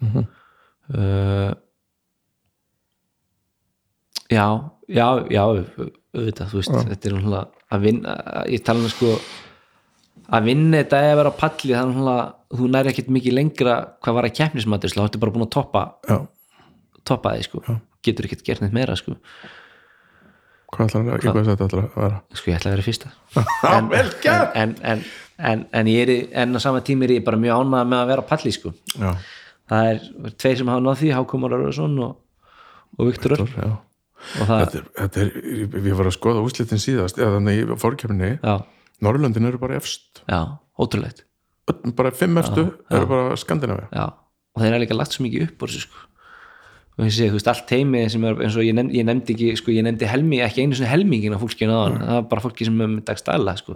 uh, 0.96 1.52
já 4.32 4.48
já, 4.88 5.08
já 5.32 5.44
auðvitað, 5.46 6.52
þú 6.52 6.60
veist, 6.62 6.76
þetta 6.92 7.10
er 7.10 7.16
náttúrulega 7.18 7.46
að 7.76 7.84
vinna, 7.90 8.14
ég 8.52 8.64
tala 8.64 8.84
um 8.86 8.92
sko 8.94 9.18
að 10.34 10.48
vinna 10.50 10.78
þetta 10.84 11.02
eða 11.06 11.18
vera 11.22 11.32
á 11.34 11.40
palli 11.42 11.74
þannig 11.76 12.08
að 12.14 12.24
þú 12.58 12.70
næri 12.74 12.92
ekkert 12.94 13.12
mikið 13.18 13.36
lengra 13.38 13.76
hvað 14.02 14.16
var 14.20 14.28
að 14.30 14.36
keppnismatur 14.40 14.94
þá 14.96 15.04
ertu 15.06 15.22
bara 15.22 15.36
búin 15.36 15.46
að 15.46 15.52
toppa, 15.58 15.84
já, 16.10 16.18
toppa 17.06 17.36
þig 17.36 17.48
sko. 17.50 17.62
getur 18.06 18.26
ekkert 18.30 18.44
gert 18.48 18.62
neitt 18.64 18.74
meira 18.74 18.96
sko. 18.98 19.16
hvað 20.76 20.90
ætlar 20.90 21.06
að, 21.06 21.22
hvað 21.30 21.48
þetta 21.52 21.68
ætlar 21.70 21.86
að 21.86 21.96
vera? 22.02 22.20
Sko 22.36 22.52
ég 22.52 22.58
ætla 22.60 22.72
að 22.72 22.76
vera 22.76 22.86
fyrsta. 22.86 23.12
Já, 24.26 24.36
en, 24.62 24.76
en, 24.84 25.04
en, 25.38 25.64
en 25.72 25.90
ég 25.92 26.02
er 26.06 26.12
í- 26.16 26.28
en 26.36 26.56
á 26.58 26.60
sama 26.64 26.82
tími 26.86 27.06
er 27.08 27.14
ég 27.20 27.26
bara 27.28 27.40
mjög 27.40 27.62
ánægð 27.64 27.90
með 27.92 28.02
að 28.02 28.10
vera 28.12 28.26
á 28.26 28.30
palli 28.32 28.52
sko. 28.56 28.74
já, 28.98 29.12
það 29.72 29.90
er 29.94 30.36
tveir 30.42 30.60
sem 30.62 30.72
hafa 30.74 30.84
náð 30.86 31.00
því 31.02 31.12
Hákomar 31.16 31.56
Örvarsson 31.60 31.96
og, 32.06 32.16
og 33.00 33.10
Viktor 33.12 33.36
já. 33.46 33.72
Og 34.42 34.48
það, 34.50 34.62
Þetta 34.66 34.78
er, 34.80 34.86
þetta 35.00 35.22
er, 35.22 35.34
við 35.76 35.92
varum 36.00 36.10
að 36.10 36.16
skoða 36.18 36.44
úslitin 36.48 36.80
síðast 36.82 37.20
eða 37.22 37.36
þannig 37.38 37.60
í 37.62 37.66
fórkjöfni 37.84 38.30
já, 38.40 38.56
Norrlöndin 39.04 39.48
eru 39.50 39.60
bara 39.62 39.76
efst. 39.80 40.24
Já, 40.30 40.58
ótrúlegt. 40.80 41.26
Bara 41.98 42.12
fimm 42.14 42.38
efstu 42.38 42.68
eru 42.94 43.08
bara 43.10 43.38
Skandinavi 43.42 43.88
já, 43.90 44.06
og 44.54 44.62
þeir 44.62 44.76
eru 44.76 44.84
líka 44.84 44.98
lagt 44.98 45.16
svo 45.16 45.26
mikið 45.26 45.48
upp 45.48 45.66
úr 45.66 45.74
þessu 45.74 45.88
sko. 45.88 46.04
Og 46.96 47.10
þú 47.12 47.32
veist, 47.34 47.48
allt 47.52 47.72
heimi 47.76 48.06
sem 48.08 48.24
er 48.24 48.38
eins 48.46 48.56
og 48.56 48.64
ég, 48.64 48.76
nefnd, 48.78 48.94
ég 48.96 49.04
nefndi 49.04 49.34
ekki, 49.34 49.48
sko, 49.60 49.74
ég 49.76 49.84
nefndi 49.84 50.08
helmi 50.08 50.38
ekki 50.46 50.64
einu 50.64 50.78
svona 50.78 50.94
helmingin 50.94 51.36
á 51.36 51.40
fólkinu 51.42 51.76
á 51.76 51.92
það 51.92 52.14
var 52.14 52.28
bara 52.32 52.44
fólki 52.46 52.68
sem 52.70 52.78
er 52.80 52.88
með 52.94 53.02
dagstæla, 53.10 53.56
sko. 53.60 53.76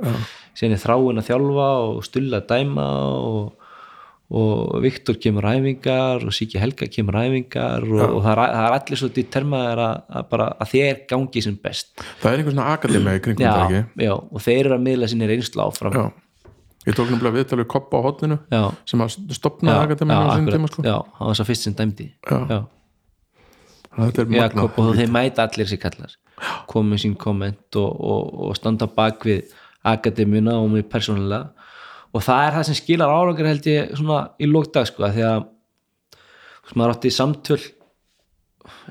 Síðan 0.55 0.77
er 0.77 0.83
þráin 0.85 1.19
að 1.19 1.27
þjálfa 1.27 1.65
og 1.89 1.99
stulla 2.07 2.39
að 2.39 2.47
dæma 2.53 2.85
og, 3.17 3.58
og 4.29 4.77
Viktor 4.83 5.17
kemur 5.17 5.47
æfingar 5.49 6.21
og 6.21 6.33
Siki 6.35 6.59
Helga 6.61 6.85
kemur 6.91 7.17
æfingar 7.17 7.85
og, 7.87 8.01
og 8.03 8.21
það, 8.21 8.31
er, 8.35 8.41
það 8.53 8.65
er 8.67 8.75
allir 8.75 9.01
svo 9.01 9.09
determaðir 9.15 9.81
að, 9.81 10.01
að, 10.19 10.35
að 10.45 10.73
þeir 10.73 10.99
gangi 11.09 11.43
sem 11.45 11.55
best. 11.63 11.93
Það 12.21 12.31
er 12.31 12.43
einhver 12.43 12.55
svona 12.55 12.73
akademi 12.75 13.15
í 13.17 13.23
kringum 13.25 13.47
það 13.47 13.63
ekki? 13.65 14.05
já, 14.05 14.13
og 14.13 14.43
þeir 14.45 14.59
eru 14.61 14.75
að 14.77 14.83
miðla 14.85 15.09
sinni 15.09 15.29
reynslu 15.31 15.63
áfram. 15.65 15.97
Já, 15.97 16.51
ég 16.85 16.99
tók 16.99 17.09
náttúrulega 17.09 17.37
viðtalið 17.39 17.69
koppa 17.73 17.97
á 17.97 18.05
hotninu 18.05 18.39
já, 18.53 18.61
sem 18.93 19.05
að 19.05 19.17
stopnaði 19.39 19.87
akademi 19.87 20.19
á 20.21 20.21
sinni 20.35 20.53
tíma 20.53 20.69
sko. 20.69 20.85
já, 20.85 20.97
hann 21.17 21.31
var 21.31 21.39
svo 21.41 21.49
fyrst 21.49 21.65
sem 21.65 21.77
dæmdi. 21.81 22.11
Já. 22.29 22.59
Jakob 23.97 24.77
og 24.77 24.93
þeir 24.93 25.09
mæta 25.11 25.49
allir 25.49 25.67
sér 25.67 25.81
kallar. 25.81 26.13
Komið 26.69 27.01
sín 27.01 27.17
komment 27.19 27.75
og, 27.81 27.89
og, 27.89 28.35
og 28.45 28.53
standa 28.55 28.85
bak 28.87 29.25
við 29.25 29.49
akademina 29.89 30.59
og 30.61 30.69
mér 30.75 30.85
persónulega 30.87 31.49
og 32.13 32.25
það 32.25 32.45
er 32.45 32.55
það 32.57 32.67
sem 32.69 32.77
skilar 32.79 33.13
árangur 33.13 33.49
held 33.49 33.67
ég 33.69 33.91
svona 33.97 34.21
í 34.41 34.49
lókdag 34.49 34.89
sko 34.89 35.05
að 35.07 35.17
því 35.17 35.25
að 35.29 35.41
þú 35.43 36.65
veist, 36.65 36.77
maður 36.79 36.95
átti 36.95 37.11
samtöl 37.13 37.59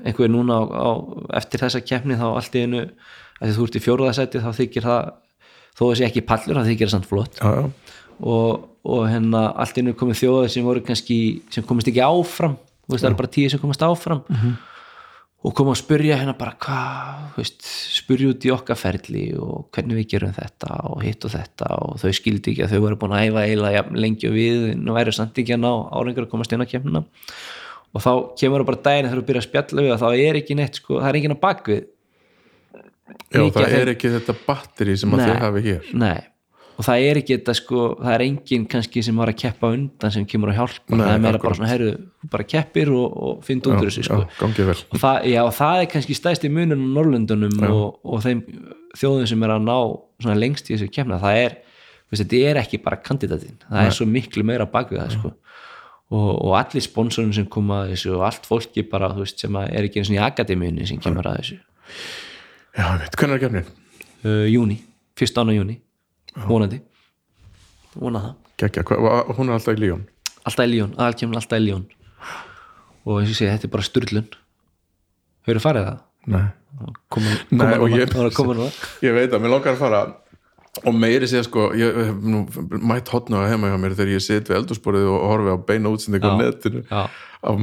einhver 0.03 0.31
núna 0.31 0.59
á, 0.59 0.63
á, 0.63 0.89
eftir 1.39 1.63
þessa 1.63 1.83
keppni 1.85 2.19
þá 2.19 2.27
allt 2.31 2.55
í 2.55 2.63
einu 2.65 2.85
að 2.85 3.43
því 3.43 3.55
þú 3.57 3.67
ert 3.67 3.77
í 3.79 3.83
fjóruðasæti 3.83 4.43
þá 4.43 4.49
þykir 4.59 4.87
það 4.87 5.11
þó 5.79 5.83
þessi 5.83 6.07
ekki 6.09 6.25
pallur 6.27 6.59
það 6.59 6.71
þykir 6.71 6.89
það 6.89 6.95
samt 6.95 7.07
flott. 7.07 7.37
Já, 7.39 7.49
já, 7.55 7.99
og, 8.19 8.65
og 8.83 9.05
hérna 9.07 9.43
allt 9.55 9.77
í 9.77 9.83
einu 9.83 9.95
komið 9.99 10.21
þjóðir 10.23 10.51
sem 10.55 10.67
voru 10.67 10.83
kannski 10.87 11.19
sem 11.53 11.67
komist 11.67 11.91
ekki 11.91 12.03
áfram 12.03 12.57
þú 12.89 12.95
veist 12.95 13.05
það 13.05 13.11
eru 13.11 13.19
bara 13.21 13.33
tíu 13.35 13.51
sem 13.51 13.61
komast 13.61 13.85
áfram 13.85 14.23
og 15.39 15.53
koma 15.55 15.71
að 15.71 15.79
spyrja 15.79 16.17
hérna 16.19 16.33
bara 16.35 16.55
hvað, 16.59 17.37
spyrja 17.95 18.33
út 18.33 18.47
í 18.47 18.51
okkar 18.51 18.79
ferli 18.79 19.23
og 19.39 19.69
hvernig 19.75 20.01
við 20.01 20.09
gerum 20.15 20.33
þetta 20.35 20.79
og 20.89 21.05
hitt 21.05 21.23
og 21.23 21.31
þetta 21.31 21.69
og 21.85 22.01
þau 22.01 22.11
skildi 22.17 22.53
ekki 22.53 22.65
að 22.65 22.73
þau 22.73 22.83
voru 22.83 22.99
búin 22.99 23.15
að 23.15 23.29
æfa 23.29 23.45
eiginlega 23.45 23.77
jafn 23.77 24.01
lengi 24.03 24.27
og 24.27 24.35
við 24.35 24.65
nú 24.81 24.97
væri 24.97 25.15
samt 25.15 25.39
ekki 25.39 25.55
að 25.55 25.63
ná 25.63 25.71
árengur 25.95 26.27
að 26.27 26.33
komast 26.33 26.55
inn 26.55 26.65
á 26.65 26.71
kemna 26.73 27.05
og 27.89 28.03
þá 28.03 28.11
kemur 28.41 28.61
það 28.63 28.69
bara 28.71 28.83
daginn 28.89 29.07
þegar 29.07 29.21
þú 29.21 29.29
byrja 29.29 29.43
að 29.45 29.47
spjalla 29.47 29.85
við 29.85 29.95
og 29.95 30.03
þá 30.03 30.09
er 30.11 30.41
ekki 30.41 30.59
neitt 30.59 30.81
sko, 30.81 30.99
það 30.99 31.09
er 31.09 31.19
enginn 31.21 31.37
að 31.37 31.41
bakvið 31.45 31.87
já 33.29 33.43
það 33.53 33.75
er 33.79 33.91
ekki 33.93 34.11
þetta 34.17 34.35
batteri 34.45 34.95
sem 34.99 35.13
að 35.13 35.21
Nei. 35.21 35.25
þið 35.29 35.41
hafi 35.43 35.63
hér. 35.65 35.89
Nei, 36.03 36.19
og 36.79 36.85
það 36.87 37.05
er 37.09 37.17
ekki 37.19 37.35
þetta 37.35 37.53
sko, 37.59 37.85
það 37.99 38.13
er 38.13 38.23
enginn 38.23 38.65
kannski 38.71 39.01
sem 39.03 39.17
var 39.19 39.31
að 39.33 39.39
keppa 39.41 39.71
undan 39.75 40.13
sem 40.15 40.25
kemur 40.29 40.53
að 40.53 40.61
hjálpa, 40.61 40.95
Nei, 40.95 41.01
það 41.03 41.09
er 41.11 41.23
meira 41.25 41.39
akkurat. 41.39 41.57
bara 41.57 41.57
svona 41.59 41.95
þú 42.21 42.29
bara 42.31 42.45
keppir 42.53 42.91
og, 42.95 43.17
og 43.27 43.41
finn 43.43 43.63
úr 43.67 43.81
þessu 43.83 44.03
sko. 44.07 44.19
Já, 44.23 44.75
og 44.87 45.01
það, 45.01 45.17
já, 45.27 45.39
og 45.43 45.51
það 45.57 45.81
er 45.81 45.89
kannski 45.91 46.15
stæsti 46.15 46.51
munum 46.55 46.85
á 46.87 46.89
Norrlöndunum 46.95 47.57
og, 47.67 47.99
og 48.03 48.23
þeim 48.23 48.45
þjóðum 48.95 49.27
sem 49.33 49.43
er 49.43 49.53
að 49.57 49.65
ná 49.67 49.75
svona 50.23 50.37
lengst 50.39 50.71
í 50.71 50.77
þessu 50.77 50.87
keppna, 50.95 51.19
það 51.19 51.41
er 51.41 51.57
veist, 52.09 52.23
þetta 52.23 52.39
er 52.53 52.61
ekki 52.63 52.79
bara 52.85 53.01
kandidatin 53.03 53.59
það 53.67 53.89
er 53.89 53.97
svo 53.99 54.07
miklu 54.09 54.45
meira 54.47 54.69
bak 54.71 54.93
við 54.93 55.01
það 55.03 55.17
sko. 55.17 55.33
og, 56.15 56.31
og 56.47 56.55
allir 56.61 56.87
sponsorum 56.87 57.35
sem 57.35 57.49
koma 57.51 57.83
að 57.83 57.93
þessu 57.97 58.15
og 58.15 58.25
allt 58.29 58.47
fólki 58.47 58.85
bara, 58.87 59.11
þú 59.17 59.25
veist, 59.27 59.43
sem 59.43 59.59
er 59.65 59.83
ekki 59.83 59.99
eins 59.99 60.13
og 60.13 60.17
í 60.17 60.23
akademíunni 60.29 60.87
sem 60.87 61.03
kemur 61.03 61.27
að 61.27 61.41
þessu. 61.43 61.59
Já, 62.79 62.85
ég 62.87 63.03
veit, 63.03 63.19
hvernig 63.19 63.35
er 63.35 63.43
kefnin? 63.43 63.69
uh, 64.23 64.47
júni, 64.47 64.79
fyrst 65.19 65.37
ána 65.43 65.53
júni 65.59 65.81
vonandi. 66.49 66.81
Vona 67.99 68.21
það, 68.23 68.35
Gekja, 68.59 68.83
hva, 68.85 69.23
hún 69.37 69.49
er 69.49 69.57
alltaf 69.57 69.77
í 69.77 69.81
Líón 69.81 70.05
alltaf 70.45 70.65
í 70.67 70.71
Líón, 70.73 70.93
aðal 70.97 71.17
kemur 71.19 71.39
alltaf 71.39 71.59
í 71.59 71.65
Líón 71.65 71.85
og 73.09 73.19
eins 73.19 73.29
og 73.29 73.33
ég 73.33 73.37
segi, 73.39 73.49
þetta 73.49 73.65
er 73.69 73.71
bara 73.73 73.85
sturlun. 73.87 74.25
Hefur 75.47 75.61
farið 75.63 75.85
það? 75.87 75.99
Nei, 76.29 76.47
Koma, 77.09 77.29
Nei, 77.31 77.57
koma 77.57 77.77
og 77.79 77.87
núna, 77.89 77.97
ég- 77.97 78.11
að 78.13 78.35
koma 78.37 78.55
núna? 78.59 78.73
Ég 79.01 79.15
veit 79.15 79.31
að 79.33 79.41
mér 79.41 79.53
langar 79.55 79.73
að 79.73 79.79
fara. 79.79 80.01
Og 80.85 80.93
meiri 80.93 81.27
segja 81.27 81.43
sko 81.47 81.71
ég 81.73 81.95
hef 81.97 82.19
nú 82.21 82.43
mætt 82.77 83.09
hotna 83.09 83.41
á 83.41 83.49
heima 83.49 83.71
hjá 83.71 83.79
mér 83.81 83.95
þegar 83.97 84.13
ég 84.13 84.21
sit 84.21 84.47
við 84.51 84.59
eldursporið 84.59 85.07
og 85.09 85.25
horfi 85.31 85.49
á 85.49 85.57
beina 85.65 85.89
útsendingu 85.89 86.29
á 86.29 86.35
netinu 86.37 86.83
já, 86.85 87.09
af 87.41 87.57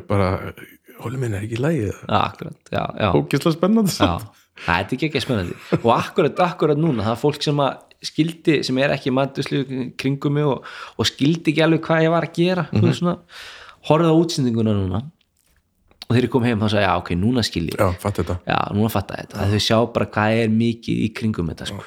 ég 0.00 0.06
bara 0.08 0.54
hóli 1.02 1.18
minn 1.20 1.34
er 1.34 1.44
ekki 1.44 1.58
í 1.58 1.62
lægið 1.62 2.00
akkurat 2.08 2.72
já, 2.72 2.84
já, 2.96 3.10
ógislega 3.12 3.56
spennandi 3.58 3.92
já. 3.92 3.98
samt. 3.98 4.43
Þetta 4.54 4.94
er 4.94 4.96
ekki 4.96 5.08
ekki 5.10 5.22
spennandi. 5.24 5.56
Og 5.80 5.90
akkurat, 5.96 6.38
akkurat 6.46 6.78
núna, 6.78 7.02
það 7.02 7.16
er 7.16 7.20
fólk 7.24 7.42
sem 7.42 7.58
að 7.64 7.80
skildi, 8.04 8.60
sem 8.66 8.78
er 8.82 8.94
ekki 8.94 9.12
matuslu 9.14 9.64
kringum 10.00 10.36
mig 10.38 10.46
og, 10.46 10.68
og 11.00 11.08
skildi 11.08 11.52
ekki 11.52 11.64
alveg 11.64 11.82
hvað 11.86 12.06
ég 12.06 12.14
var 12.14 12.28
að 12.28 12.38
gera 12.38 12.66
mm 12.68 12.80
-hmm. 12.80 12.96
svona, 12.98 13.16
horfði 13.88 14.12
á 14.12 14.20
útsendinguna 14.20 14.74
núna 14.76 15.02
og 16.04 16.12
þegar 16.12 16.26
ég 16.26 16.32
kom 16.32 16.44
heim 16.44 16.60
þá 16.60 16.68
sagði 16.68 16.84
ég, 16.84 16.88
já 16.88 16.96
ok, 17.00 17.10
núna 17.16 17.42
skil 17.42 17.64
ég. 17.64 17.76
Já, 17.80 17.92
fatt 17.98 18.18
þetta, 18.20 18.38
já, 18.46 18.58
núna 18.76 18.88
fatta 18.92 19.14
ég 19.14 19.20
þetta, 19.24 19.40
að 19.40 19.54
þau 19.54 19.62
sjá 19.66 19.78
bara 19.94 20.06
hvað 20.06 20.40
er 20.42 20.48
mikið 20.48 21.04
í 21.04 21.08
kringum 21.16 21.48
þetta 21.48 21.66
sko. 21.66 21.84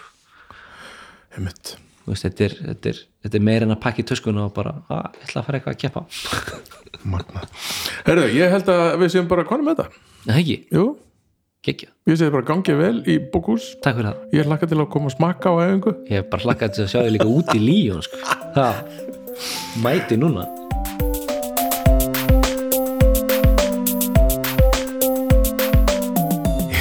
heimitt 1.37 1.77
veist, 2.07 2.23
þetta, 2.23 2.43
er, 2.43 2.53
þetta, 2.65 2.89
er, 2.89 3.01
þetta 3.23 3.37
er 3.37 3.43
meira 3.43 3.67
en 3.67 3.75
að 3.75 3.81
pakka 3.83 4.01
í 4.01 4.07
töskuna 4.07 4.47
og 4.47 4.53
bara, 4.55 4.73
að, 4.89 5.03
ég 5.19 5.27
ætla 5.27 5.41
að 5.41 5.45
fara 5.45 5.59
eitthvað 5.59 5.75
að 5.75 5.81
keppa. 5.83 6.05
Magna 7.03 7.43
herðu, 8.07 8.29
ég 8.33 8.55
held 8.55 8.71
að 8.73 8.85
við 9.03 9.13
séum 9.13 9.27
bara 9.27 9.45
konum 9.47 9.67
með 9.67 9.81
þetta. 9.81 10.05
Það 10.25 10.39
ekki, 10.41 10.57
jú, 10.71 10.85
gekkja, 11.67 11.89
ég 12.07 12.15
segi 12.19 12.31
bara 12.31 12.47
gangið 12.47 12.77
vel 12.79 12.97
í 13.03 13.17
bókús 13.31 13.73
takk 13.83 13.97
fyrir 13.97 14.13
það. 14.13 14.19
Ég 14.37 14.47
hlakka 14.47 14.69
til 14.71 14.77
að 14.79 14.85
koma 14.93 15.09
að 15.09 15.15
smakka 15.17 15.51
á 15.51 15.55
efingu 15.65 15.91
ég 16.07 16.13
hef 16.21 16.29
bara 16.31 16.45
hlakkað 16.45 16.77
til 16.77 16.83
að 16.85 16.93
sjá 16.93 16.99
þig 17.01 17.11
líka 17.15 17.27
út 17.27 17.51
í 17.51 17.59
líjón 17.59 18.05
sko. 18.05 18.19
það, 18.55 18.79
mæti 19.83 20.19
núna. 20.21 20.45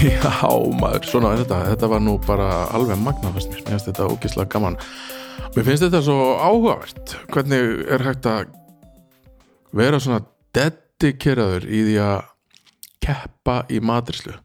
Já, 0.06 0.52
maður, 0.78 1.10
svona 1.10 1.34
er 1.34 1.42
þetta. 1.42 1.60
Þetta 1.72 1.90
var 1.90 2.06
nú 2.06 2.16
bara 2.22 2.48
alveg 2.76 3.02
magna 3.02 3.34
fannst 3.34 3.50
mér, 3.50 3.66
mér 3.66 3.74
finnst 3.74 3.90
þetta 3.90 4.08
ógislega 4.12 4.52
gaman. 4.54 4.78
Mér 5.56 5.66
finnst 5.66 5.86
þetta 5.88 6.04
svo 6.06 6.20
áhugavert. 6.38 7.18
Hvernig 7.34 7.84
er 7.90 8.06
hægt 8.06 8.30
að 8.30 8.54
vera 9.76 9.98
svona 9.98 10.22
dedikeraður 10.54 11.66
í 11.66 11.86
því 11.90 12.02
að 12.06 12.34
keppa 13.02 13.62
í 13.70 13.82
matrislu 13.82 14.38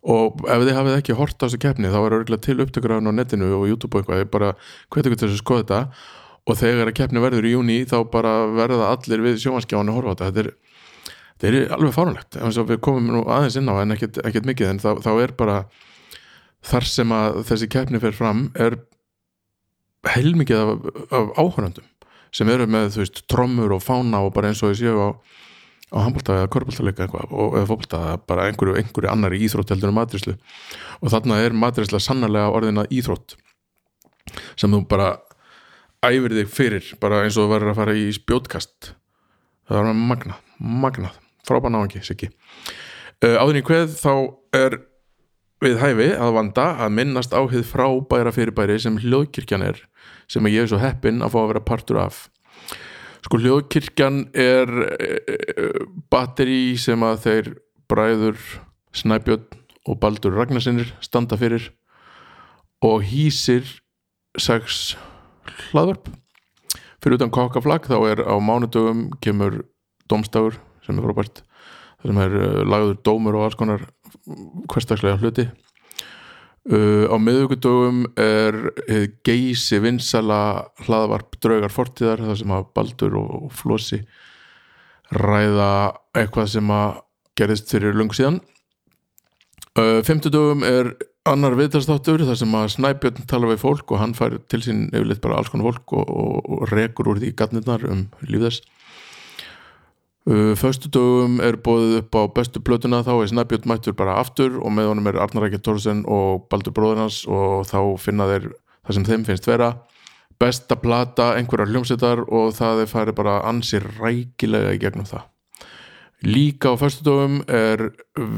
og 0.00 0.40
ef 0.48 0.64
þið 0.64 0.72
hafið 0.78 0.96
ekki 0.96 1.18
hort 1.18 1.36
á 1.36 1.44
þessu 1.44 1.60
keppni 1.60 1.92
þá 1.92 1.98
er 2.00 2.16
örgulega 2.20 2.44
til 2.46 2.56
henni 2.56 3.12
á 3.12 3.18
netinu 3.18 3.52
og 3.58 3.68
YouTube 3.68 3.98
og 3.98 4.02
eitthvað, 4.02 4.22
ég 4.24 4.32
bara 4.32 4.54
hvet 4.88 5.06
ykkur 5.06 5.20
til 5.20 5.28
að 5.28 5.38
skoða 5.42 5.62
þetta. 5.62 5.80
Og 6.48 6.56
þegar 6.56 6.88
að 6.88 6.96
keppni 6.96 7.20
verður 7.20 7.46
í 7.46 7.52
júni 7.52 7.82
þá 7.86 7.98
bara 8.10 8.32
verða 8.56 8.94
allir 8.94 9.20
við 9.26 9.42
sjónvaskjáni 9.42 9.92
að 9.92 9.98
horfa 9.98 10.14
á 10.14 10.16
þetta, 10.16 10.30
þetta 10.30 10.40
er 10.40 10.70
þetta 11.40 11.50
er 11.56 11.74
alveg 11.76 11.94
fárunlegt 11.96 12.36
og 12.40 12.68
við 12.68 12.80
komum 12.84 13.12
nú 13.14 13.22
aðeins 13.24 13.56
inn 13.56 13.70
á 13.72 13.80
en 13.80 13.94
ekkert, 13.94 14.20
ekkert 14.28 14.48
mikið 14.48 14.72
en 14.74 14.82
þá, 14.82 14.90
þá 15.00 15.10
er 15.24 15.32
bara 15.38 15.60
þar 16.68 16.88
sem 16.88 17.14
að 17.16 17.40
þessi 17.48 17.68
keppni 17.72 18.00
fer 18.02 18.16
fram 18.16 18.48
er 18.60 18.76
heilmikið 20.10 20.60
af, 20.60 20.90
af 21.16 21.30
áhörandum 21.40 21.86
sem 22.36 22.50
eru 22.52 22.66
með 22.70 22.92
þú 22.94 23.02
veist 23.02 23.22
trommur 23.30 23.72
og 23.74 23.82
fána 23.82 24.20
og 24.26 24.34
bara 24.36 24.50
eins 24.50 24.60
og 24.62 24.74
ég 24.74 24.82
séu 24.82 25.00
á, 25.00 25.08
á 25.90 25.98
handbólta 26.04 26.36
eða 26.38 27.24
og 27.30 27.56
eða 27.58 27.66
fótbolta 27.66 28.00
bara 28.26 28.46
einhverju, 28.48 28.76
einhverju 28.78 29.10
annari 29.10 29.40
íþrótt 29.42 29.72
heldur 29.74 29.90
en 29.90 29.96
matrislu 29.96 30.36
og 31.00 31.10
þarna 31.10 31.40
er 31.42 31.56
matrisla 31.56 31.98
sannarlega 31.98 32.52
orðina 32.54 32.86
íþrótt 32.90 33.34
sem 34.56 34.70
þú 34.70 34.84
bara 34.88 35.16
æfir 36.06 36.36
þig 36.38 36.52
fyrir 36.52 36.92
bara 37.00 37.24
eins 37.24 37.36
og 37.36 37.46
þú 37.46 37.54
verður 37.54 37.72
að 37.72 37.80
fara 37.80 37.96
í 37.98 38.06
spjótkast. 38.16 38.92
Það 39.68 39.82
var 39.82 39.98
magnað, 39.98 40.38
magnað. 40.58 41.18
Frábæð 41.46 41.74
náðangi, 41.74 42.02
Siggi. 42.04 42.30
Uh, 43.20 43.36
áður 43.36 43.60
í 43.60 43.64
kveð 43.66 43.94
þá 44.00 44.12
er 44.56 44.78
við 45.60 45.76
hæfi 45.82 46.08
að 46.16 46.34
vanda 46.38 46.66
að 46.80 46.94
minnast 46.96 47.34
á 47.36 47.40
hið 47.44 47.66
frábæra 47.68 48.32
fyrirbæri 48.32 48.78
sem 48.80 48.96
hljóðkirkjan 49.02 49.66
er 49.66 49.82
sem 50.30 50.46
ég 50.48 50.64
er 50.64 50.70
svo 50.70 50.78
heppinn 50.80 51.20
að 51.20 51.34
fá 51.34 51.40
að 51.42 51.50
vera 51.52 51.64
partur 51.68 52.00
af 52.00 52.22
sko 53.24 53.40
hljóðkirkjan 53.40 54.22
er 54.36 54.70
uh, 54.70 55.82
batteri 56.12 56.76
sem 56.80 57.02
að 57.06 57.22
þeir 57.26 57.50
bræður 57.90 58.40
Snæbjörn 58.96 59.46
og 59.88 59.98
Baldur 60.02 60.34
Ragnarsinnir 60.36 60.90
standa 61.02 61.38
fyrir 61.40 61.70
og 62.84 63.04
hýsir 63.06 63.66
sex 64.38 64.96
hlaðvarp. 65.70 66.08
Fyrir 67.00 67.16
utan 67.16 67.32
kokkaflag 67.32 67.86
þá 67.88 67.96
er 68.10 68.24
á 68.26 68.34
mánudögum 68.42 69.08
kemur 69.24 69.62
domstagur 70.10 70.58
sem 70.84 70.98
er 70.98 71.06
frábært 71.06 71.42
þar 72.00 72.12
sem 72.12 72.22
er 72.26 72.36
uh, 72.36 72.62
lagður 72.66 73.02
dómur 73.06 73.38
og 73.38 73.48
alls 73.48 73.58
konar 73.60 73.86
hverstagslega 74.70 75.20
hluti 75.20 75.48
uh, 76.68 77.06
á 77.08 77.16
miðugudögum 77.20 78.02
er 78.20 78.58
hið 78.88 79.06
geysi 79.26 79.80
vinsala 79.82 80.40
hlaðvarp 80.84 81.38
draugar 81.40 81.72
fortíðar 81.72 82.24
þar 82.26 82.40
sem 82.42 82.54
að 82.56 82.66
Baldur 82.76 83.16
og 83.20 83.52
Flósi 83.56 84.02
ræða 85.16 85.70
eitthvað 86.14 86.52
sem 86.54 86.74
að 86.74 87.00
gerðist 87.38 87.72
fyrir 87.72 87.96
lungu 87.96 88.16
síðan. 88.18 88.40
Uh, 89.78 90.02
Fymtudögum 90.06 90.66
er 90.66 90.92
annar 91.28 91.54
viðtalstáttur 91.58 92.24
þar 92.26 92.38
sem 92.38 92.54
að 92.56 92.70
Snæbjörn 92.74 93.26
tala 93.30 93.50
við 93.50 93.62
fólk 93.62 93.92
og 93.94 94.00
hann 94.02 94.16
fær 94.18 94.38
til 94.50 94.62
sín 94.64 94.86
yfirleitt 94.90 95.22
bara 95.24 95.38
alls 95.38 95.50
konar 95.52 95.68
fólk 95.70 95.94
og, 95.98 96.10
og, 96.10 96.38
og 96.44 96.70
rekur 96.72 97.12
úr 97.12 97.20
því 97.22 97.34
gatnirnar 97.38 97.84
um 97.90 98.06
líf 98.26 98.60
uh, 100.30 100.54
Föstudögum 100.58 101.40
er 101.44 101.58
bóðið 101.60 101.98
upp 102.00 102.16
á 102.16 102.22
bestu 102.38 102.62
plötuna 102.64 103.02
þá 103.06 103.12
er 103.18 103.30
Snæbjörn 103.32 103.68
mættur 103.70 103.96
bara 103.98 104.18
aftur 104.22 104.60
og 104.60 104.72
með 104.74 104.92
honum 104.92 105.10
er 105.10 105.20
Arnar 105.20 105.46
Rækja 105.46 105.60
Tórsen 105.66 106.04
og 106.08 106.46
Baldur 106.50 106.74
bróður 106.76 107.02
hans 107.04 107.24
og 107.28 107.66
þá 107.68 107.80
finna 108.00 108.28
þeir 108.30 108.52
það 108.86 108.96
sem 108.96 109.08
þeim 109.10 109.26
finnst 109.28 109.50
vera. 109.50 109.72
Besta 110.40 110.78
plata 110.80 111.34
einhverjar 111.36 111.68
hljómsveitar 111.68 112.24
og 112.24 112.54
það 112.56 112.86
er 112.86 112.94
farið 112.94 113.18
bara 113.18 113.42
ansið 113.50 113.90
rækilega 113.98 114.72
í 114.72 114.80
gegnum 114.80 115.08
það. 115.10 115.26
Líka 116.20 116.72
á 116.72 116.76
föstudöfum 116.76 117.40
er 117.48 117.86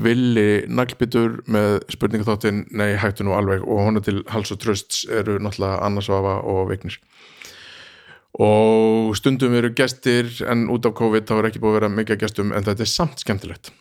Villi 0.04 0.62
naglbyttur 0.70 1.40
með 1.50 1.80
spurningatháttin 1.90 2.64
Nei, 2.70 2.94
hættu 2.94 3.26
nú 3.26 3.34
alveg 3.34 3.64
og 3.66 3.80
honu 3.88 4.02
til 4.06 4.20
hals 4.30 4.54
og 4.54 4.60
trösts 4.62 5.02
eru 5.10 5.40
náttúrulega 5.42 5.80
annarsvafa 5.82 6.36
og 6.46 6.68
veiknir 6.70 7.00
og 8.40 9.12
stundum 9.18 9.54
eru 9.58 9.72
gestir 9.76 10.30
en 10.48 10.68
út 10.72 10.86
af 10.88 10.94
COVID 10.96 11.28
þá 11.28 11.34
er 11.36 11.48
ekki 11.50 11.60
búið 11.60 11.74
að 11.74 11.78
vera 11.80 11.94
mikið 11.98 12.20
gestum 12.22 12.52
en 12.56 12.64
þetta 12.64 12.86
er 12.86 12.92
samt 12.92 13.24
skemmtilegt. 13.24 13.72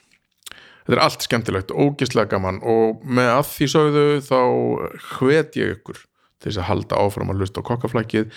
Þetta 0.81 0.97
er 0.97 1.03
allt 1.05 1.23
skemmtilegt, 1.23 1.71
ógislega 1.71 2.33
gaman. 2.33 2.59
Og 2.67 3.03
með 3.05 3.29
að 3.37 3.43
því 3.51 3.67
sögðu 3.71 4.05
þá 4.25 4.39
hvet 5.13 5.59
ég 5.59 5.75
ykkur 5.77 6.01
til 6.41 6.49
þess 6.49 6.61
að 6.63 6.69
halda 6.71 7.01
áfram 7.05 7.31
að 7.31 7.43
hlusta 7.43 7.61
á 7.61 7.67
kokkaflækið 7.69 8.31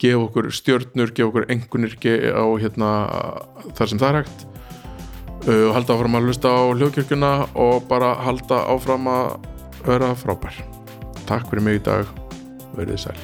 gefa 0.00 0.22
okkur 0.24 0.48
stjörnur, 0.56 1.12
gefa 1.12 1.28
okkur 1.28 1.48
engunir 1.52 1.96
á 2.32 2.44
hérna, 2.56 2.90
þar 3.76 3.92
sem 3.92 4.00
það 4.00 4.08
er 4.10 4.20
hægt. 4.22 4.46
Uh, 5.46 5.68
halda 5.76 5.96
áfram 5.96 6.18
að 6.18 6.30
hlusta 6.30 6.52
á 6.52 6.60
hljóðkirkuna 6.72 7.32
og 7.60 7.84
bara 7.88 8.14
halda 8.24 8.64
áfram 8.72 9.08
að 9.12 9.36
vera 9.86 10.14
frábær. 10.18 10.56
Takk 11.28 11.52
fyrir 11.52 11.68
mig 11.68 11.80
í 11.80 11.84
dag, 11.84 12.08
verðið 12.74 13.04
sæl 13.06 13.20